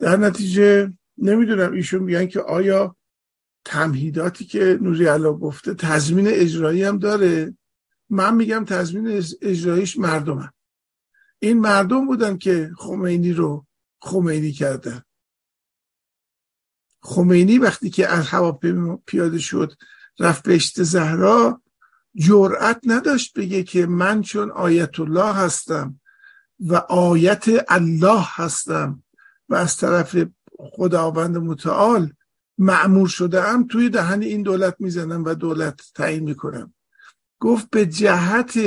[0.00, 2.96] در نتیجه نمی‌دونم ایشون میگن که آیا
[3.64, 7.56] تمهیداتی که نوری علا گفته تضمین اجرایی هم داره؟
[8.10, 10.52] من میگم تضمین اجراییش مردمم
[11.38, 13.66] این مردم بودن که خمینی رو
[14.00, 15.02] خمینی کردن.
[17.02, 19.72] خمینی وقتی که از هواپیما پیاده شد
[20.18, 21.62] رفت بهشت زهرا
[22.14, 26.00] جرأت نداشت بگه که من چون آیت الله هستم
[26.60, 29.02] و آیت الله هستم
[29.50, 30.16] و از طرف
[30.58, 32.12] خداوند متعال
[32.58, 36.74] معمور شده ام توی دهن این دولت می‌زنم و دولت تعیین می‌کنم.
[37.40, 38.58] گفت به جهت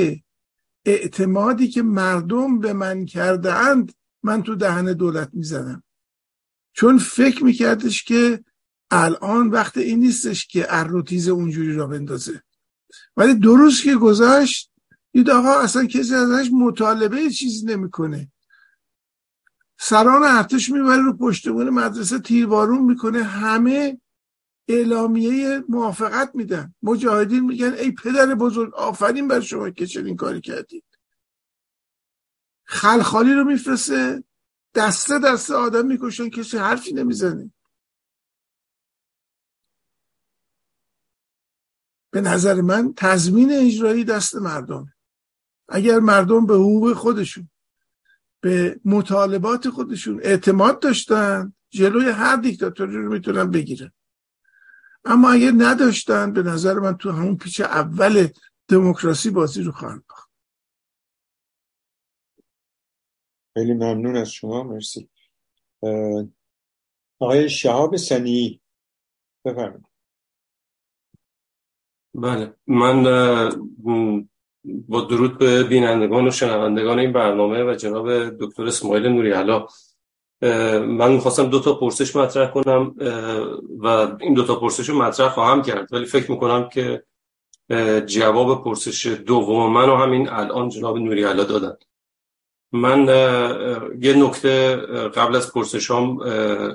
[0.84, 3.92] اعتمادی که مردم به من کرده اند
[4.22, 5.82] من تو دهن دولت می‌زنم.
[6.72, 8.44] چون فکر میکردش که
[8.90, 12.42] الان وقت این نیستش که اروتیز اونجوری را بندازه.
[13.16, 14.70] ولی روز که گذشت
[15.12, 18.32] دید آقا اصلا کسی ازش مطالبه چیزی نمی‌کنه.
[19.86, 24.00] سران ارتش می‌بره رو پشتمون مدرسه تیربارون می‌کنه همه
[24.68, 26.74] اعلامیه موافقت میدن.
[26.82, 30.84] مجاهدین میگن ای پدر بزرگ آفرین بر شما که چنین کاری کردید
[32.64, 34.24] خلخالی رو میفرسته
[34.74, 37.52] دسته دسته آدم می‌کشن کسی حرفی نمی‌زنه.
[42.10, 44.92] به نظر من تضمین اجرایی دست مردم.
[45.68, 47.48] اگر مردم به حقوق خودشون
[48.44, 53.92] به مطالبات خودشون اعتماد داشتن جلوی هر دیکتاتوری رو می‌تونن بگیرن.
[55.04, 58.28] اما اگر نداشتن به نظر من تو همون پیچ اول
[58.68, 60.30] دموکراسی بازی رو خواهند باخت.
[63.54, 65.10] خیلی ممنون از شما مرسی.
[67.18, 68.60] آقای شهاب سنی.
[69.44, 69.86] بفرمایید.
[72.14, 73.04] بله من
[74.64, 79.30] با درود به بینندگان و شنوندگان این برنامه و جناب دکتر اسماعیل نوری.
[79.30, 79.66] علا
[80.80, 82.94] من می‌خواستم دو تا پرسش مطرح کنم
[83.78, 83.86] و
[84.20, 87.02] این دو تا پرسش رو مطرح خواهم کرد ولی فکر می‌کنم که
[88.06, 91.76] جواب پرسش دوم من و همین الان جناب نوری علا دادن.
[92.72, 93.06] من
[94.00, 94.76] یه نکته
[95.16, 96.18] قبل از پرسشام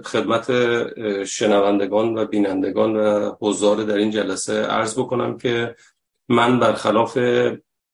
[0.02, 0.52] خدمت
[1.24, 5.76] شنوندگان و بینندگان و حضار در این جلسه عرض بکنم که
[6.30, 7.18] من برخلاف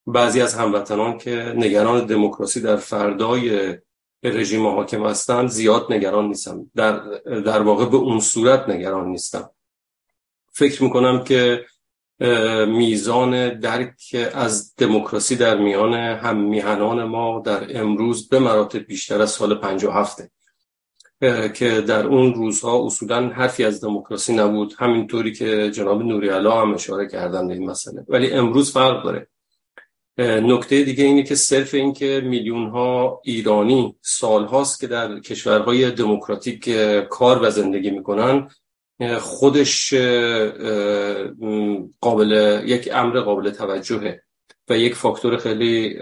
[0.08, 3.78] بعضی از هموطنان که نگران دموکراسی در فردای
[4.24, 7.00] رژیم حاکم هستند زیاد نگران نیستم در,
[7.46, 9.50] در واقع به اون صورت نگران نیستم
[10.54, 11.66] فکر می‌کنم که
[12.68, 19.32] میزان درک از دموکراسی در میان هم میهنان ما در امروز به مراتب بیشتر از
[19.32, 20.22] سال 57
[21.54, 24.74] که در اون روزها اصولا حرفی از دموکراسی نبود.
[24.78, 28.06] همینطوری که جناب نوری علا هم اشاره کردن این مسئله.
[28.08, 29.28] ولی امروز فرق داره.
[30.18, 36.70] نکته دیگه اینه که صرف این که میلیون ها ایرانی سالهاست که در کشورهای دموکراتیک
[37.10, 38.50] کار و زندگی می‌کنن
[39.20, 39.94] خودش
[42.02, 44.22] قابل یک امر قابل توجهه
[44.70, 46.00] و یک فاکتور خیلی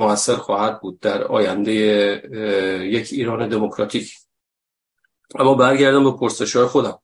[0.00, 1.72] موثر خواهد بود در آینده
[2.90, 4.12] یک ایران دموکراتیک.
[5.34, 6.98] اما برگردم به پرسش خودم.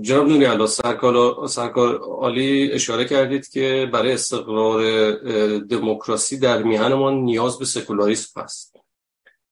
[0.00, 5.10] جناب نوری الله سرکار, سرکار عالی اشاره کردید که برای استقرار
[5.58, 8.76] دموکراسی در میهنمان نیاز به سکولاریسم هست.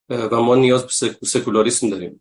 [0.09, 2.19] و ما نیاز به سکولاریسم داریم.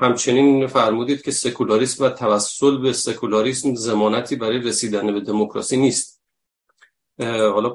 [0.00, 6.17] همچنین فرمودید که سکولاریسم و توسل به سکولاریسم زمانتی برای رسیدن به دموکراسی نیست.
[7.26, 7.68] حالا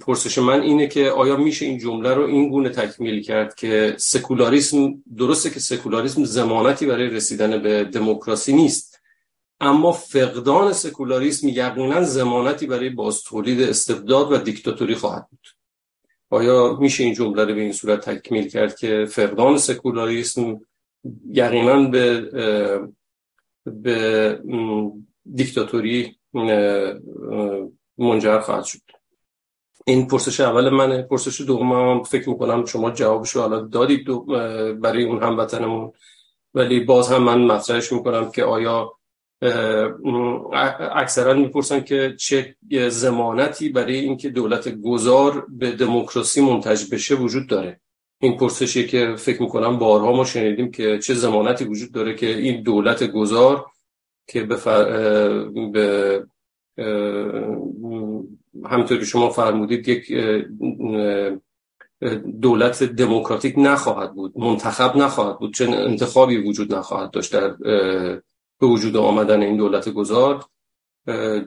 [0.00, 5.02] پرسش من اینه که آیا میشه این جمله رو این گونه تکمیل کرد که سکولاریسم
[5.16, 9.00] درسته که سکولاریسم زمانتی برای رسیدن به دموکراسی نیست
[9.60, 15.46] اما فقدان سکولاریسم یقینا زمانتی برای باز تولید استبداد و دیکتاتوری خواهد بود.
[16.30, 20.60] آیا میشه این جمله رو به این صورت تکمیل کرد که فقدان سکولاریسم
[21.32, 22.30] یقینا به
[23.66, 24.40] به
[25.34, 26.16] دیکتاتوری
[27.98, 28.80] منجر خواهد شد؟
[29.88, 34.06] این پرسش اول من پرسش دوم هم فکر می‌کنم شما جوابشو الان دادید
[34.80, 35.92] برای اون هموطنمون.
[36.54, 38.92] ولی باز هم من مطرحش می‌کنم که آیا
[40.92, 42.56] اکثرا می‌پرسن که چه
[42.88, 47.80] زمانتی برای اینکه دولت گذار به دموکراسی منتج بشه وجود داره.
[48.20, 52.62] این پرسشی که فکر می‌کنم بارها ما شنیدیم که چه زمانتی وجود داره که این
[52.62, 53.66] دولت گذار
[54.28, 54.42] که
[55.72, 56.26] به
[58.64, 60.12] همینطور که شما فرمودید یک
[62.42, 67.48] دولت دموکراتیک نخواهد بود منتخب نخواهد بود چه انتخابی وجود نخواهد داشت در
[68.60, 70.44] به وجود آمدن این دولت گذار.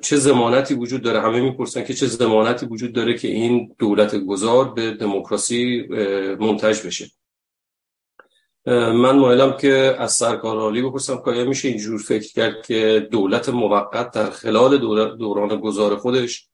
[0.02, 4.74] چه زمانتی وجود داره؟ همه می‌پرسن که چه زمانتی وجود داره که این دولت گذار
[4.74, 5.88] به دموکراسی
[6.40, 7.12] منتج بشه.
[8.66, 14.12] من مایلم که از سرکار عالی بپرسم که میشه اینجور فکر کرد که دولت موقت
[14.12, 14.78] در خلال
[15.18, 16.49] دوران گذار خودش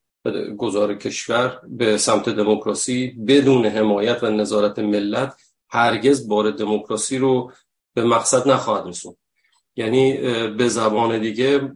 [0.57, 5.35] گذار کشور به سمت دموکراسی بدون حمایت و نظارت ملت
[5.69, 7.51] هرگز بار دموکراسی رو
[7.93, 9.15] به مقصد نخواهد رسوند.
[9.75, 11.71] یعنی به زبان دیگه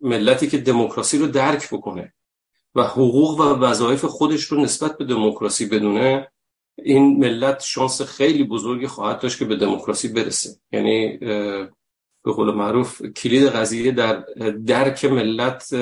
[0.00, 2.14] ملتی که دموکراسی رو درک بکنه
[2.74, 6.28] و حقوق و وظایف خودش رو نسبت به دموکراسی بدونه
[6.78, 10.50] این ملت شانس خیلی بزرگی خواهد داشت که به دموکراسی برسه.
[10.72, 11.16] یعنی
[12.24, 14.24] به قول معروف کلید قضیه در
[14.66, 15.74] درک ملت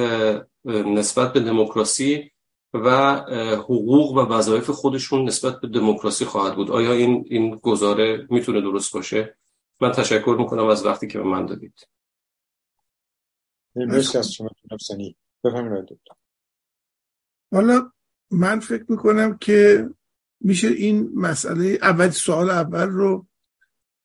[0.68, 2.30] نسبت به دموکراسی
[2.74, 3.16] و
[3.54, 6.70] حقوق و وظایف خودشون نسبت به دموکراسی خواهد بود.
[6.70, 9.38] آیا این این گزاره می‌تونه درست باشه؟
[9.80, 11.88] من تشکر می‌کنم از وقتی که به من دادید.
[13.74, 14.48] مرسی از شما
[17.52, 17.92] حالا
[18.30, 19.88] من فکر می‌کنم که
[20.40, 23.26] میشه این مسئله اول سوال اول رو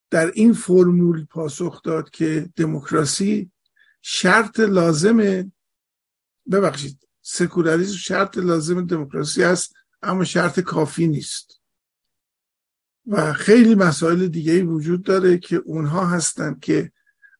[0.09, 3.51] در این فرمول پاسخ داد که دموکراسی
[4.01, 5.51] شرط لازم
[6.51, 11.61] ببخشید سکولاریسم شرط لازم دموکراسی است اما شرط کافی نیست.
[13.07, 16.91] و خیلی مسائل دیگه وجود داره که اونها هستند که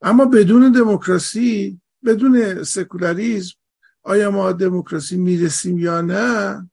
[0.01, 3.55] اما بدون دموکراسی بدون سکولاریسم
[4.03, 6.69] آیا ما دموکراسی می‌رسیم یا نه؟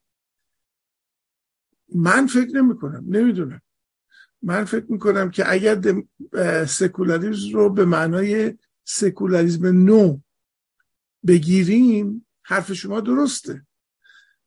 [1.95, 3.61] من فکر نمی کنم نمی‌دونم.
[4.41, 5.81] من فکر می‌کنم که اگر
[6.65, 10.19] سکولاریزم رو به معنای سکولاریزم نو
[11.27, 13.65] بگیریم حرف شما درسته.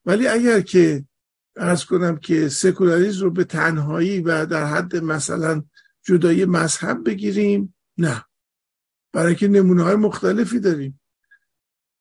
[0.06, 1.04] ولی اگر که
[1.56, 5.62] ارز کنم که سکولاریزم رو به تنهایی و در حد مثلا
[6.02, 8.24] جدای مذهب بگیریم نه.
[9.12, 11.00] برای که نمونه های مختلفی داریم.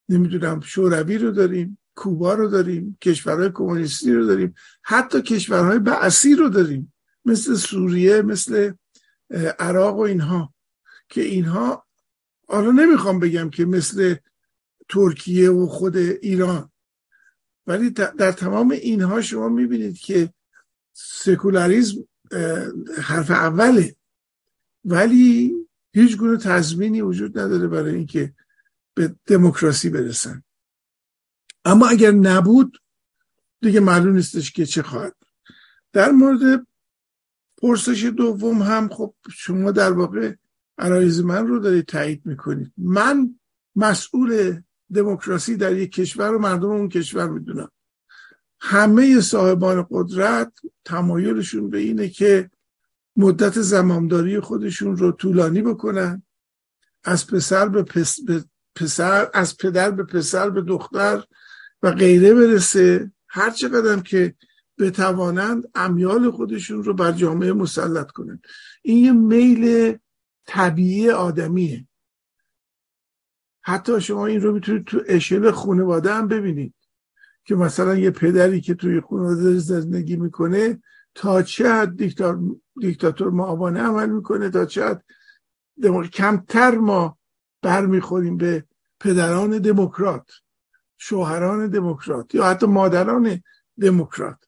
[0.09, 6.49] نمی‌دونم شوروی رو داریم کوبا رو داریم کشورهای کمونیستی رو داریم حتی کشورهای بعثی رو
[6.49, 6.93] داریم.
[7.25, 8.73] مثل سوریه مثل
[9.59, 10.53] عراق و اینها.
[11.09, 11.85] که اینها
[12.47, 14.15] حالا نمی‌خوام بگم که مثل
[14.93, 16.71] ترکیه و خود ایران.
[17.67, 20.33] ولی در تمام اینها شما می‌بینید که
[20.93, 22.07] سکولاریزم
[23.01, 23.95] حرف اوله.
[24.85, 25.53] ولی
[25.93, 28.33] هیچ گونه تضمینی وجود نداره برای اینکه
[28.93, 30.43] به دموکراسی برسن.
[31.65, 32.77] اما اگر نبود
[33.61, 35.15] دیگه معلوم نیستش که چه خواهد.
[35.93, 36.67] در مورد
[37.61, 40.35] پرسش دوم هم خب شما در واقع
[40.77, 42.73] عرایز من رو دارید تایید می‌کنید.
[42.77, 43.39] من
[43.75, 44.61] مسئول
[44.93, 47.71] دموکراسی در یک کشور و مردم اون کشور می‌دونم
[48.59, 50.53] همه صاحبان قدرت
[50.85, 52.49] تمایلشون به اینه که
[53.15, 56.23] مدت زمامداری خودشون رو طولانی بکنن.
[57.03, 57.85] از پسر به,
[58.27, 58.43] به
[58.75, 61.23] پسر از پدر به پسر به دختر
[61.83, 63.11] و غیره برسه.
[63.27, 64.35] هر چقدر که
[64.79, 68.43] بتوانند امیال خودشون رو بر جامعه مسلط کنند
[68.81, 69.97] این یه میل
[70.47, 71.87] طبیعی آدمیه.
[73.65, 76.73] حتی شما این رو می‌تونید تو اشل خانواده هم ببینید
[77.45, 80.81] که مثلا یه پدری که توی خانواده زندگی می‌کنه
[81.15, 81.97] تا چه حد
[82.79, 85.03] دیکتاتور, معاونه عمل می‌کنه تا چه حد
[86.13, 87.17] کمتر ما
[87.61, 88.65] برمیخوریم به
[88.99, 90.31] پدران دموکرات
[90.97, 93.43] شوهران دموکرات یا حتی مادران
[93.81, 94.45] دموکرات.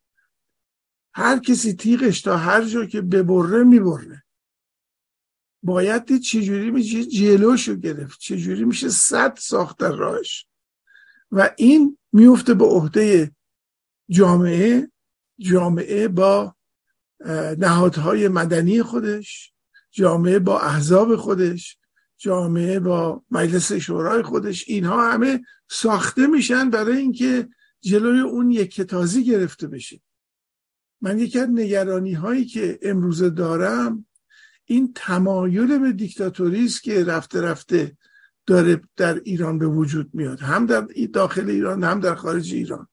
[1.13, 4.24] هر کسی تیغش تا هر جا که ببره می‌بره.
[5.65, 10.45] باید دید چجوری میشه جلوشو گرفت چجوری میشه صد ساخت در راهش.
[11.31, 13.31] و این میفته به عهده
[14.09, 14.91] جامعه
[15.39, 16.55] جامعه با
[17.57, 19.53] نهادهای مدنی خودش
[19.91, 21.77] جامعه با احزاب خودش
[22.17, 24.63] جامعه با مجلس شورای خودش.
[24.67, 27.49] اینها همه ساخته میشن برای اینکه
[27.81, 30.01] جلوی اون یک کتازی گرفته بشه.
[31.01, 34.04] من یکی از نگرانی هایی که امروزه دارم
[34.65, 37.97] این تمایل به دیکتاتوری است که رفته رفته
[38.45, 42.87] داره در ایران به وجود میاد هم در داخل ایران هم در خارج ایران.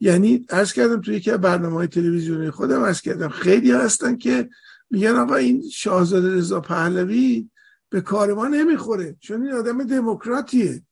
[0.00, 4.48] یعنی ارز کردم توی یکی برنامه های تلویزیونی خودم ارز کردم خیلی هستن که
[4.90, 7.50] میگن آقا این شاهزاده رضا پهلوی
[7.90, 10.82] به کار ما نمی‌خوره چون این آدم دموکراتیه.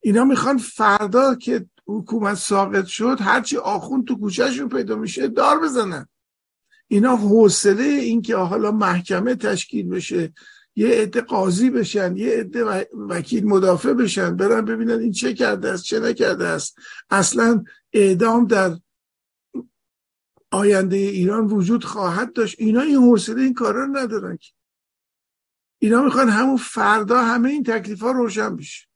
[0.00, 6.08] اینا می‌خوان فردا که حکومت ساقط شد هرچی آخون تو کوچهشون پیدا میشه دار بزنن.
[6.88, 10.32] اینا حوصله این که حالا محکمه تشکیل بشه
[10.76, 12.64] یه عده قاضی بشن یه عده
[13.08, 16.76] وکیل مدافع بشن برن ببینن این چه کرده است چه نکرده است.
[17.10, 18.78] اصلا اعدام در
[20.50, 22.56] آینده ایران وجود خواهد داشت.
[22.58, 24.52] اینا این حوصله این کارا رو ندارن که.
[25.78, 28.86] اینا می‌خوان همون فردا همه این تکلیف ها روشن بشه.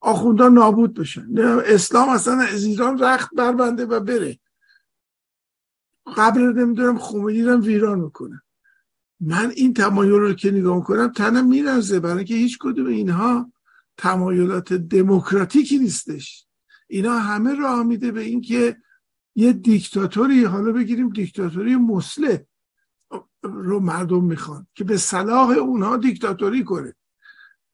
[0.00, 1.28] آخوندان نابود بشن.
[1.66, 4.38] اسلام اصلا از ایران رخت بربنده و بره.
[6.16, 8.42] قبل نمی‌دونم خمینی رو ویران می‌کنه.
[9.20, 13.52] من این تمایل رو که نگاه کنم تنم میرزه برای که هیچ کدوم اینها
[13.96, 16.46] تمایلات دموکراتیکی نیستش.
[16.88, 18.76] اینا همه راه میده به اینکه
[19.34, 22.46] یه دیکتاتوری حالا بگیریم دیکتاتوری مسله
[23.42, 26.94] رو مردم می‌خوان که به صلاح اونها دیکتاتوری کنه.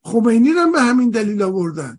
[0.03, 1.99] خمینی رو به همین دلیل آوردن.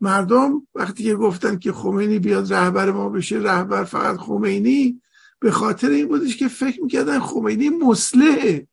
[0.00, 5.00] مردم وقتی که گفتن که خمینی بیاد رهبر ما بشه رهبر فقط خمینی
[5.44, 8.68] به خاطر این بودش که فکر می‌کردن خمینی مسلحه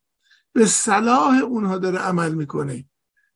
[0.53, 2.85] به صلاح اونها داره عمل می‌کنه.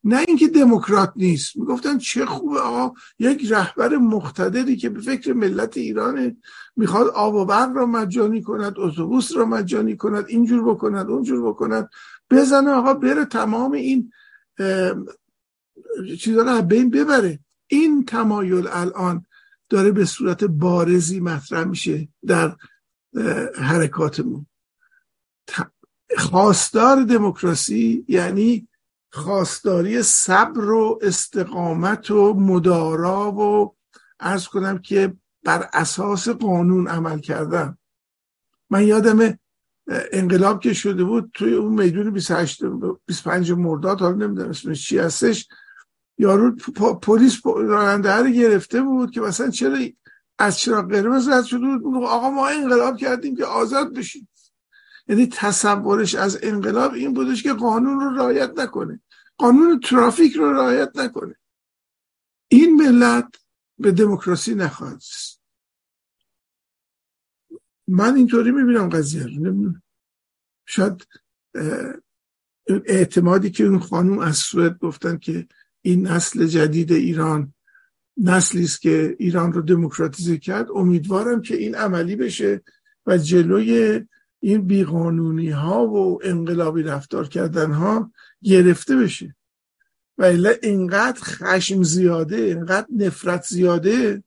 [0.04, 1.56] نه اینکه دموکرات نیست.
[1.56, 6.36] می‌گفتن چه خوبه آقا یک رهبر مقتدری که به فکر ملت ایرانه
[6.76, 11.90] می‌خواد آب و برق را مجانی کند اتوبوس را مجانی کند اینجور بکند اونجور بکند.
[12.30, 14.12] بزنه آقا بره تمام این
[16.20, 17.38] چیزا رو بین ببره.
[17.66, 19.26] این تمایل الان
[19.68, 22.56] داره به صورت بارزی مطرح میشه در
[23.58, 24.46] حرکاتمون.
[26.18, 28.68] خواستار دموکراسی یعنی
[29.12, 33.76] خواستاری صبر و استقامت و مدارا و
[34.20, 35.14] ارز کنم که
[35.44, 37.78] بر اساس قانون عمل کردن.
[38.70, 39.38] من یادم
[39.88, 42.62] انقلاب که شده بود توی اون میدون 28
[43.06, 45.48] 25 مرداد حالا نمی‌دونم اسمش چی هستش
[46.18, 46.56] یارو
[47.02, 49.78] پلیس راننده رو گرفته بود که مثلا چرا
[50.38, 54.28] از چراغ قرمز رد شده بود آقا ما انقلاب کردیم که آزاد بشیم.
[55.08, 59.00] یعنی تصورش از انقلاب این بودش که قانون رو رعایت نکنه.
[59.38, 61.36] قانون ترافیک رو رعایت نکنه.
[62.48, 63.36] این ملت
[63.78, 65.02] به دموکراسی نخواهد
[67.88, 69.74] من اینطوری می‌بینم قضیه رو.
[70.66, 71.06] شاید
[72.66, 75.48] اعتمادی که اون خانوم از سوئد گفتن که
[75.82, 77.54] این نسل جدید ایران
[78.16, 80.70] نسلی است که ایران رو دموکراتیزه کرد.
[80.74, 82.62] امیدوارم که این عملی بشه
[83.06, 84.00] و جلوی
[84.40, 88.12] این بیقانونی ها و انقلابی رفتار کردن ها
[88.42, 89.36] گرفته بشه.
[90.18, 94.22] و الا اینقدر خشم زیاده اینقدر نفرت زیاده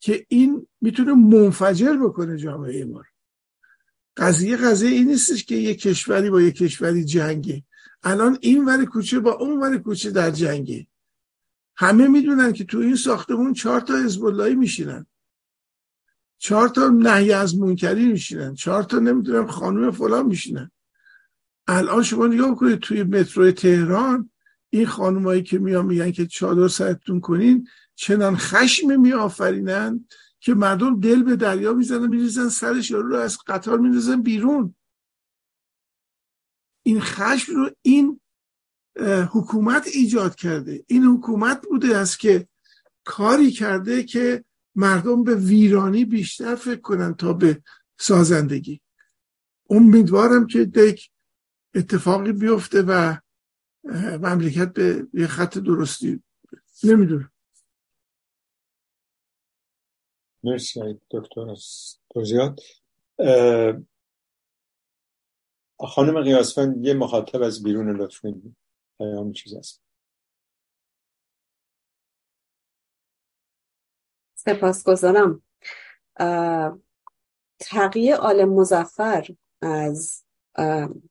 [0.00, 3.02] که این می‌تونه منفجر بکنه جامعه ما
[4.16, 7.62] قضیه قضیه این نیستش که یک کشوری با یک کشوری جنگه.
[8.02, 10.86] الان این ور کوچه با اون ور کوچه در جنگه.
[11.80, 15.06] همه می‌دونن که تو این ساختمون چهار تا حزب میشینن.
[16.38, 18.54] چهار تا نهی از منکری میشینن.
[18.54, 20.70] چهار تا نمی‌دونم خانم فلان میشینن.
[21.66, 24.30] الان شما نگاه کنید توی مترو تهران
[24.70, 30.04] این خانمایی که میان میگن که چادر سرتون کنین چنان خشم میآفرینن
[30.40, 34.74] که مردم دل به دریا می‌زنن میریزن سرش یارو رو از قطار میریزن بیرون.
[36.82, 38.20] این خشم رو این
[39.32, 40.84] حکومت ایجاد کرده.
[40.86, 42.48] این حکومت بوده است که
[43.04, 44.44] کاری کرده که
[44.74, 47.62] مردم به ویرانی بیشتر فکر کنن تا به
[47.98, 48.80] سازندگی.
[49.70, 51.10] امیدوارم که دک
[51.74, 53.16] اتفاقی بیفته و
[54.22, 56.22] مملکت به یه خط درستی.
[56.84, 57.32] نمی‌دونم.
[60.44, 62.60] مرسی دکتر از توضیحات.
[65.78, 68.24] خانم قیاسفند یه مخاطب از بیرون لطف
[69.00, 69.82] پیام چیز است.
[74.34, 75.42] سپاسگزارم.
[77.60, 79.26] تقیه آل مزفر
[79.62, 80.24] از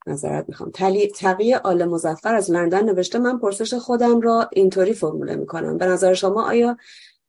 [0.07, 0.72] نظرت می‌خوام.
[1.16, 5.78] تقیه آل مزفر از لندن نوشته من پرسش خودم را اینطوری فرموله می‌کنم.
[5.78, 6.78] به نظر شما آیا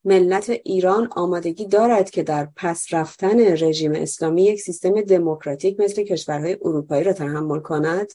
[0.04, 6.58] ملت ایران آمادگی دارد که در پس رفتن رژیم اسلامی یک سیستم دموکراتیک مثل کشورهای
[6.62, 8.12] اروپایی را تحمل کند؟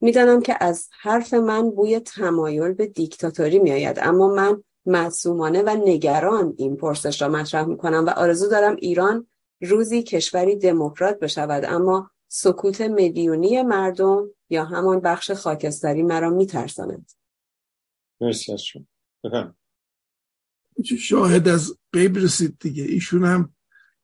[0.00, 6.54] می‌دانم که از حرف من بوی تمایل به دیکتاتوری میآید اما من معصومانه و نگران
[6.58, 9.26] این پرسش را مطرح می‌کنم و آرزو دارم ایران
[9.60, 17.12] روزی کشوری دموکرات بشود اما سکوت میلیونی مردم یا همان بخش خاکستری مرا میترساند.
[18.20, 18.84] مرسی از شما.
[20.98, 22.82] شاهد از قیب رسید دیگه.
[22.84, 23.54] ایشون هم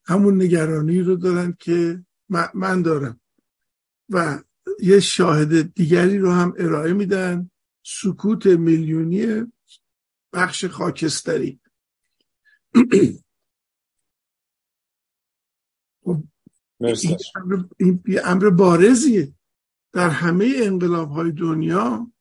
[0.04, 2.04] همون نگرانی رو دارن که
[2.54, 3.20] من دارم.
[4.08, 4.38] و
[4.82, 7.50] یه شاهد دیگری رو هم ارائه میدن.
[7.82, 9.52] سکوت میلیونی
[10.32, 11.60] بخش خاکستری.
[16.04, 16.22] خب،
[17.76, 19.34] این امر بارزیه.
[19.92, 22.12] در همه انقلاب های دنیا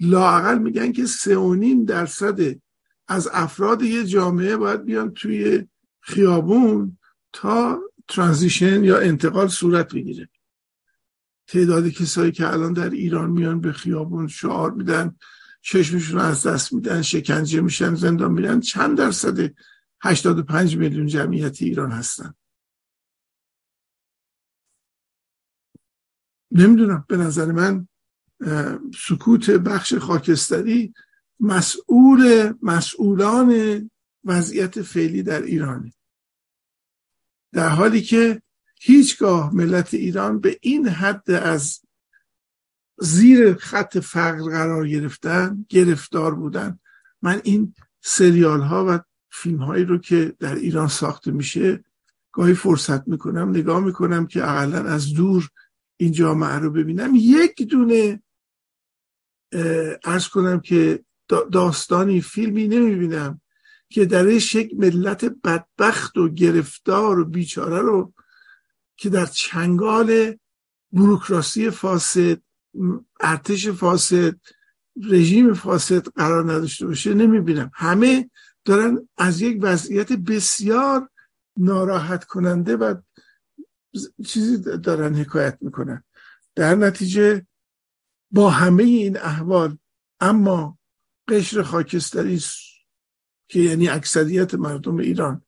[0.00, 2.60] لاقل میگن که سه و نیم درصد
[3.08, 5.68] از افراد یه جامعه باید بیان توی
[6.00, 6.98] خیابون
[7.32, 10.28] تا ترانزیشن یا انتقال صورت بگیره.
[11.46, 15.16] تعداد کسایی که الان در ایران میان به خیابون شعار میدن
[15.60, 18.60] چشمشون از دست میدن شکنجه میشن زندان میرن.
[18.60, 19.54] چند درصد
[20.00, 22.34] 85 میلیون جمعیت ایران هستن.
[26.50, 27.88] نمی‌دونم به نظر من
[28.98, 30.94] سکوت بخش خاکستری
[31.40, 33.90] مسئول مسئولان
[34.24, 35.92] وضعیت فعلی در ایرانه.
[37.52, 38.42] در حالی که
[38.80, 41.80] هیچگاه ملت ایران به این حد از
[42.98, 46.78] زیر خط فقر قرار گرفتن گرفتار بودن.
[47.22, 49.00] من این سریال ها و
[49.30, 51.84] فیلم هایی رو که در ایران ساخته میشه
[52.32, 55.48] گاهی فرصت می‌کنم نگاه می‌کنم که اقلا از دور
[55.96, 57.12] این جامعه رو ببینم.
[57.14, 58.22] یک دونه
[60.04, 61.04] ارز کنم که
[61.52, 63.40] داستانی فیلمی نمی‌بینم
[63.88, 68.12] که درش یک ملت بدبخت و گرفتار و بیچاره رو
[68.96, 70.36] که در چنگال
[70.92, 72.40] بروکراسی فاسد
[73.20, 74.36] ارتش فاسد
[75.04, 77.70] رژیم فاسد قرار نداشته باشه نمی‌بینم.
[77.74, 78.30] همه
[78.64, 81.10] دارن از یک وضعیت بسیار
[81.56, 82.94] ناراحت کننده و
[84.26, 86.04] چیزی دارن حکایت می‌کنن.
[86.54, 87.46] در نتیجه
[88.30, 89.78] با همه این احوال
[90.20, 90.78] اما
[91.28, 92.40] قشر خاکستری
[93.48, 95.42] که یعنی اکثریت مردم ایران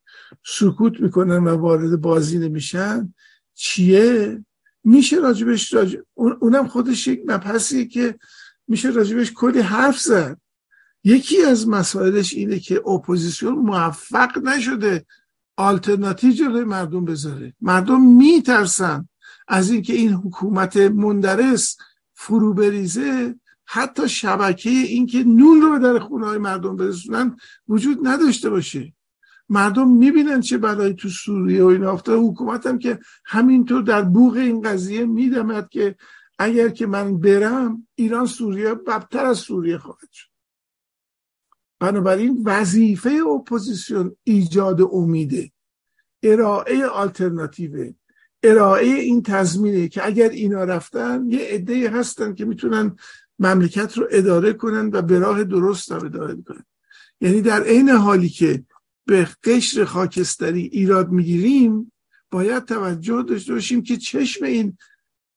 [0.46, 3.14] سکوت می‌کنن و وارد بازی نمیشن
[3.58, 4.44] چیه؟
[4.84, 8.18] میشه راجبش راجب اونم خودش یک مبحثیه که
[8.68, 10.40] میشه راجبش کلی حرف زد.
[11.04, 15.06] یکی از مسائلش اینه که اپوزیسیون موفق نشده
[15.56, 17.54] آلترناتیو جلوی مردم بذاره.
[17.60, 19.08] مردم میترسن
[19.48, 21.76] از اینکه این حکومت مندرس
[22.14, 23.34] فرو بریزه.
[23.64, 27.36] حتی شبکه اینکه نون رو به در خونه های مردم برسونن
[27.68, 28.92] وجود نداشته باشه.
[29.48, 34.36] مردم می‌بینن چه بلایی تو سوریه و این افتاد حکومت هم که همینطور در بوق
[34.36, 35.96] این قضیه میدمد که
[36.38, 40.28] اگر که من برم ایران سوریه بدتر از سوریه خواهد شد.
[41.80, 45.50] بنابراین وظیفه اپوزیسیون ایجاد امیده
[46.22, 47.92] ارائه آلترناتیوه
[48.42, 52.96] ارائه این تضمینه که اگر اینا رفتن یه عده هستن که می‌تونن
[53.38, 56.64] مملکت رو اداره کنن و به راه درست هم اداره کنن.
[57.20, 58.64] یعنی در عین حالی که
[59.08, 61.92] به قشر خاکستری ایراد می‌گیریم
[62.30, 64.78] باید توجه داشته باشیم که چشم این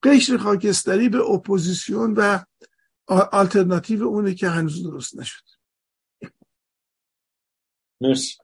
[0.03, 2.39] قشر خاکستری به اپوزیسیون و
[3.31, 5.43] آلترناتیو اونه که هنوز درست نشد.
[8.01, 8.37] مرسی.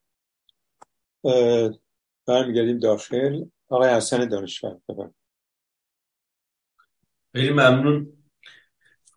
[2.26, 3.46] برمیگردیم داخل.
[3.68, 4.80] آقای حسن دانشور
[7.36, 8.17] خیلی ممنون.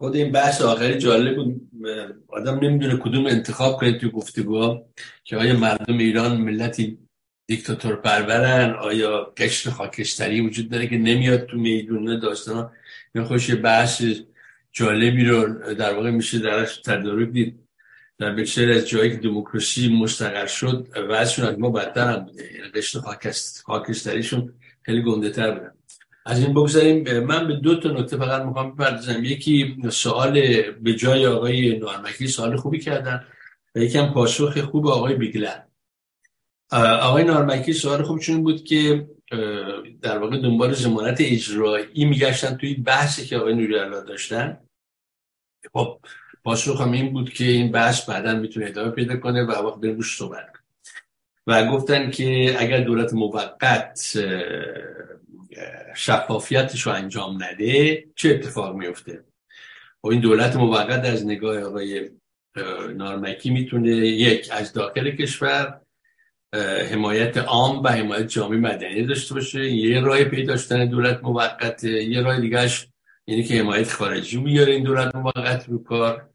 [0.00, 1.70] خود این بحث آخری جالب بود.
[2.28, 4.86] آدم نمی‌دونه کدوم انتخاب کنید تو گفتگوها
[5.24, 6.98] که آیا مردم ایران ملتی
[7.46, 12.70] دیکتاتور پرورن؟ آیا قشر خاکستری وجود داره که نمیاد تو می‌دونه داستان
[13.14, 14.04] این خوش بحث
[14.72, 17.60] جالبی رو در واقع میشه درش تدارک دید.
[18.18, 22.52] در بسیاری از جایی که دموکراسی مستقر شد وضعشون از ما بدتر هم بوده.
[22.54, 23.00] یعنی قشر
[23.64, 25.72] خاکستریشون خیلی گنده تر بودن.
[26.26, 29.24] از این بگذاریم من به دو تا نکته فقط می‌خوام بپردازم.
[29.24, 33.24] یکی سوال به جای آقای نارمکی سوال خوبی کردن
[33.74, 35.66] و یکم پاسخ خوب آقای بیگلن.
[37.00, 39.08] آقای نارمکی سوال خوب چون بود که
[40.02, 43.74] در واقع دنبال زمانت اجرایی میگشتن توی بحثی که آقای نوری
[44.08, 44.58] داشتن.
[45.73, 46.00] خب
[46.44, 49.97] پاسخ هم این بود که این بحث بعدا می‌تونه ادامه پیدا کنه و وقت بریم
[49.97, 50.47] روش صحبت
[51.47, 54.18] و گفتن که اگر دولت موقت
[55.96, 59.22] شفافیتش رو انجام نده چه اتفاق میفته و
[60.02, 62.10] خب این دولت موقت از نگاه آقای
[62.94, 65.80] نارمکی می‌تونه یک از داخل کشور
[66.90, 69.70] حمایت عام و حمایت جامعه مدنی داشته باشه.
[69.70, 72.88] یه راه پیدا داشتن دولت موقت یه راه دیگهش
[73.26, 76.30] یعنی که حمایت خارجی میاره این دولت موقت رو کار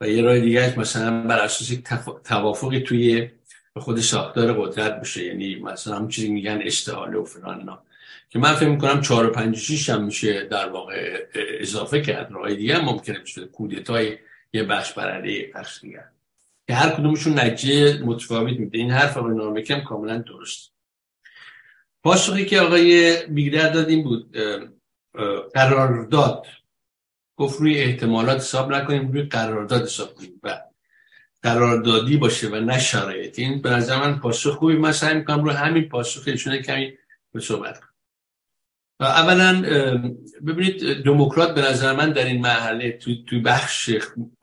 [0.00, 1.78] و یه راه دیگهش مثلا بر اساس
[2.24, 3.30] توافقی توی
[3.76, 5.24] خود ساختار قدرت بشه.
[5.24, 7.78] یعنی مثلا هم چیزی میگن استحاله و فلان
[8.30, 12.32] که من فکر می‌کنم چهار و پنج شیش هم میشه در واقع اضافه کرد.
[12.32, 13.44] راه دیگه هم ممکنه بشه.
[13.44, 14.18] کودتای
[14.52, 16.04] یه بخش برنده بخش دیگه.
[16.66, 18.78] که هر کدومشون نتیجه متفاوت میده.
[18.78, 20.72] این حرف آقای نارمکی کاملا درست.
[22.02, 24.36] پاسخی که آقای بیگدر دادیم بود
[25.54, 26.46] قرارداد.
[27.36, 30.40] گفت روی احتمالات حساب نکنیم روی قرارداد حساب کنیم.
[30.42, 30.60] و
[31.42, 33.38] قراردادی باشه و نه شرایط.
[33.38, 34.76] این به نظر من پاسخ خوبی.
[34.76, 36.98] من سعی می‌کنم رو همین پاسخ ایشونه کمی
[37.32, 37.87] به صحبت کنم.
[39.00, 39.62] اولا
[40.46, 43.90] ببینید دموکرات به نظر من در این مرحله توی تو بخش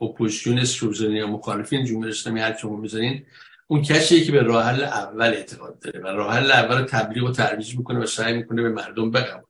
[0.00, 3.26] اپوزیسیون سوزنی یا مخالفین جمهوری اسلامی هر چون می‌ذارین
[3.66, 7.32] اون کسیه که به راه حل اول اعتقاد داره و راه حل اول تبلیغ و
[7.32, 9.42] ترویج می‌کنه و سعی می‌کنه به مردم بقبولونه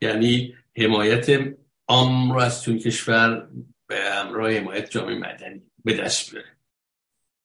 [0.00, 1.54] یعنی حمایت
[1.88, 3.48] عام رو از تو کشور
[3.86, 6.48] به همراه حمایت جامعه مدنی به دست بیاره.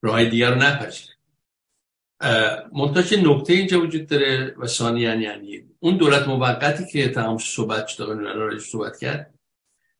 [0.02, 1.14] راه دیگر رو نپذیره.
[2.74, 8.60] منتها نکته اینجا وجود داره و ثانیا یعنی اون دولت موقتی که تمام صحبت شد
[8.60, 9.34] صحبت کرد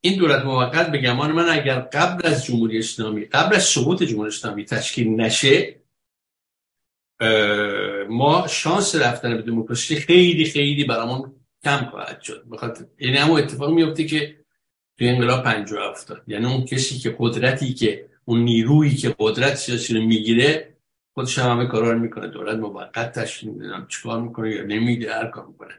[0.00, 4.28] این دولت موقت به گمان من اگر قبل از جمهوری اسلامی قبل از سقوط جمهوری
[4.28, 5.82] اسلامی تشکیل نشه
[8.08, 11.32] ما شانس رفتن به دموکراسی خیلی خیلی برامون
[11.64, 12.44] کم خواهد شد.
[12.50, 14.36] بخاطر یعنی همون اتفاق میفته که
[14.98, 19.94] توی انقلاب 57 افتاد یعنی اون کسی که قدرتی که اون نیرویی که قدرت سیاسی
[19.94, 20.71] رو می‌گیره
[21.14, 22.26] خودش هم همه کارا رو می‌کنه.
[22.26, 25.74] دولت موقت تشکیل می‌دونم چیکار می‌کنه یا نمیده هر کار می‌کنه.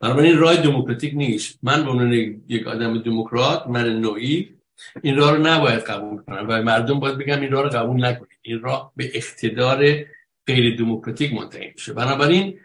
[0.00, 1.58] بنابراین راه دموکراتیک نیست.
[1.62, 2.12] من به عنوان
[2.48, 4.54] یک آدم دموکرات من نوعی
[5.02, 8.38] این راه رو نباید قبول کنم و مردم باید بگم این راه رو قبول نکنید.
[8.42, 10.04] این راه به اقتدار
[10.46, 11.92] غیر دموکراتیک منتهی میشه.
[11.92, 12.60] بنابراین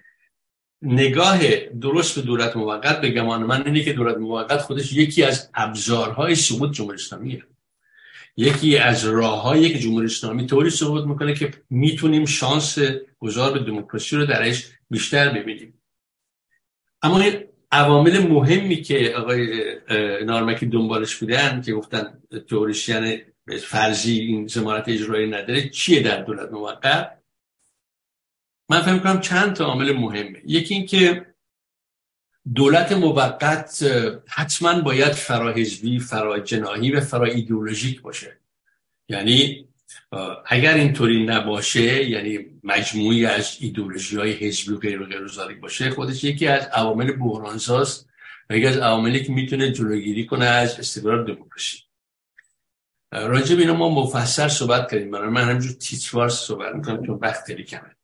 [0.81, 1.39] نگاه
[1.81, 6.35] درست به دولت موقت به گمان من اینه که دولت موقت خودش یکی از ابزارهای
[6.35, 7.43] سقوط جمهوری اسلامیه.
[8.37, 12.77] یکی از راههایی که جمهوری اسلامی طوری سقوط می‌کنه که می‌تونیم شانس
[13.19, 15.81] گذار به دموکراسی رو درش بیشتر ببینیم.
[17.01, 19.63] اما این عوامل مهمی که آقای
[20.25, 23.21] نارمکی دنبالش بودن که گفتن تئوریسین
[23.63, 27.21] فرضی این زمانت اجرایی نداره چیه در دولت موقت؟
[28.69, 30.41] من فهم کنم چند تا عامل مهمه.
[30.45, 31.34] یکی اینکه
[32.53, 33.83] دولت موقت
[34.27, 38.37] حتما باید فراحزبی فراجناهی و فرا ایدئولوژیک باشه.
[39.09, 39.67] یعنی
[40.45, 46.23] اگر اینطوری نباشه یعنی مجموعی از ایدولوژی های حزبی و غیر و غیر باشه خودش
[46.23, 48.05] یکی از عوامل بحرانساز
[48.49, 51.77] و یکی از عواملی که می‌تونه جلوگیری کنه از استقرار دموکراسی.
[53.11, 55.09] راجع به ما مفصل صحبت کردیم.
[55.09, 57.94] من همینجور تیتروار صحبت می‌کنم چون وقت خیلی کمه.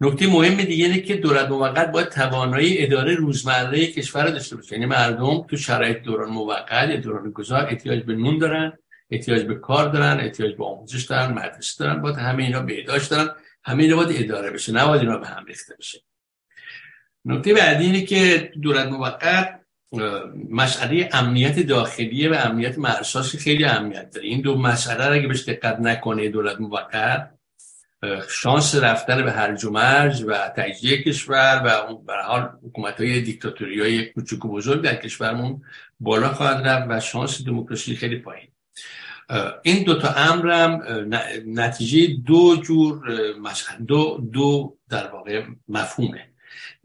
[0.00, 4.72] نکته مهم دیگه اینه که دولت موقت باید توانایی اداره روزمره کشور داشته باشه.
[4.72, 8.72] یعنی مردم تو شرایط دوران موقت یا دوران گذار احتیاج به نون دارن
[9.10, 13.28] احتیاج به کار دارن احتیاج به آموزش دارن مدرسه دارن باید همه اینا بهداشت دارن
[13.64, 16.00] همه اینا باید اداره بشه نباید اینا به هم ریخته بشه.
[17.24, 19.60] نکته بعدی اینه که دولت موقت
[20.50, 24.26] مسئله امنیت داخلی و امنیت مرساسی خیلی اهمیت داره.
[24.26, 27.35] این دو مسئله را اگه بهش دقت نکنه دولت موقت
[28.28, 33.80] شانس رفتن به هرج و مرج و تجزیه کشور و اون حال حکومت های دیکتاتوری
[33.80, 35.62] های کوچک و بزرگ در کشورمون
[36.00, 38.48] بالا خواهد رفت و شانس دموکراسی خیلی پایین.
[39.62, 40.82] این دو تا امرم
[41.46, 43.00] نتیجه دو جور
[43.86, 46.28] دو دو در واقع مفهومه.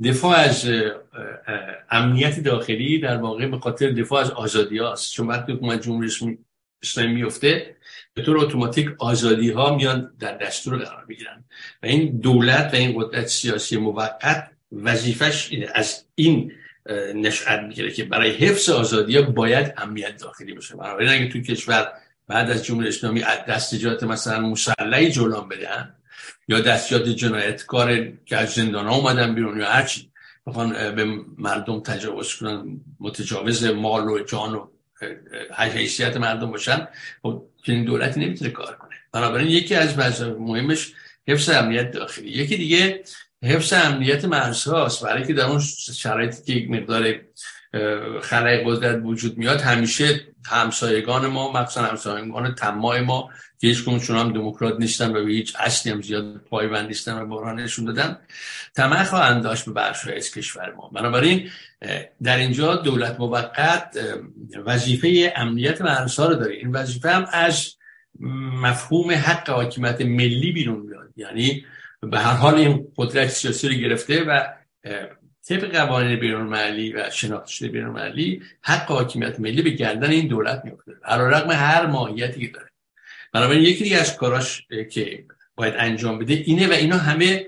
[0.04, 0.70] دفاع از
[1.90, 6.10] امنیت داخلی در واقع به خاطر دفاع از آزادی هاست چون وقتی حکومت جمهوری
[6.84, 7.76] اسلامی میفته
[8.14, 11.44] به طور اتوماتیک آزادی ها میان در دستور قرار می‌گیرن.
[11.84, 16.52] و این دولت و این قدرت سیاسی موقت وظیفش از این
[17.16, 20.76] نشأت می‌گیره که برای حفظ آزادی ها باید امنیت داخلی باشه.
[20.76, 21.92] بنابراین اگه تو کشور
[22.28, 25.96] بعد از جمهوری اسلامی دستجات مثلا مسلحی جولان بدن
[26.48, 30.12] یا دستجات جنایتکار که از زندان ها اومدن بیرون یا هرچی
[30.48, 31.06] بخوان به
[31.38, 34.68] مردم تجاوز کنن متجاوز مال و جان و
[35.58, 36.88] حیثیت مردم باشن
[37.22, 38.96] خب این دولتی نمی‌تونه کار کنه.
[39.12, 39.98] بنابراین یکی از
[40.40, 40.94] مهمش
[41.28, 42.30] حفظ امنیت داخلی.
[42.30, 43.04] یکی دیگه
[43.44, 45.04] حفظ امنیت مرزهاست.
[45.04, 45.60] برای که در اون
[45.94, 47.16] شرایطی که یک مقدار
[48.22, 53.30] خلای قدرت وجود میاد همیشه همسایگان ما مخصوصا همسایگان تماع ما
[53.62, 57.26] که هیچ چون هم دموکرات نیستن و به هیچ اصلی هم زیاد پایبند نیستن و
[57.26, 58.18] بحرانشون دادن.
[58.76, 60.90] طمع خواهند داشت به بخش از کشور ما.
[60.90, 61.50] بنابراین
[62.24, 63.98] در اینجا دولت موقت
[64.66, 66.56] وظیفه امنیت مرزها رو داره.
[66.56, 67.76] این وظیفه هم از
[68.62, 71.10] مفهوم حق حاکمیت ملی بیرون میاد.
[71.16, 71.66] یعنی
[72.02, 74.48] به هر حال این قدرت سیاسی رو گرفته و
[75.48, 80.92] طبق قوانین بین و شناخته شده بین حق حاکمیت ملی به گردن این دولت میفته
[81.08, 82.71] رغم هر ماهیتی که داره.
[83.32, 87.46] بنابراین یکی دیگه از کاراش که باید انجام بده اینه و اینا همه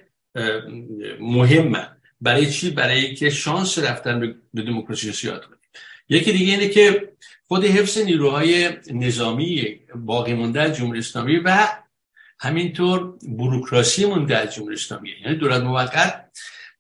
[1.19, 1.87] مهمه.
[2.21, 5.59] برای چی؟ برای که شانس رفتن به دموکراسی زیاد کنیم.
[6.09, 7.13] یکی دیگه اینه که
[7.47, 11.67] خود حفظ نیروهای نظامی باقی مونده از جمهوری اسلامی و
[12.39, 15.09] همینطور بروکراسی مونده از جمهوری اسلامی.
[15.25, 16.29] یعنی دولت موقت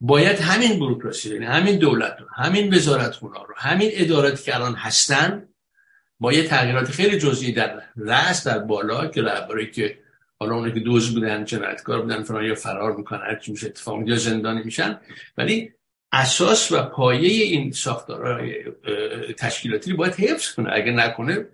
[0.01, 5.47] باید همین بروکراسی یعنی همین دولت رو همین وزارت رو همین اداراتی که الان هستن
[6.23, 9.99] با یه تغییرات خیلی جزئی در رأس در بالا که رهبری که
[10.39, 14.07] حالا اونایی که دوز بودن جنایتکار بودن فران یا فرار می‌کنن هر چی میشه اتفاق
[14.07, 14.99] یا زندانی میشن.
[15.37, 15.73] ولی
[16.11, 18.63] اساس و پایه این ساختارهای
[19.37, 20.69] تشکیلاتی باید حفظ کنه.
[20.73, 21.45] اگه نکنه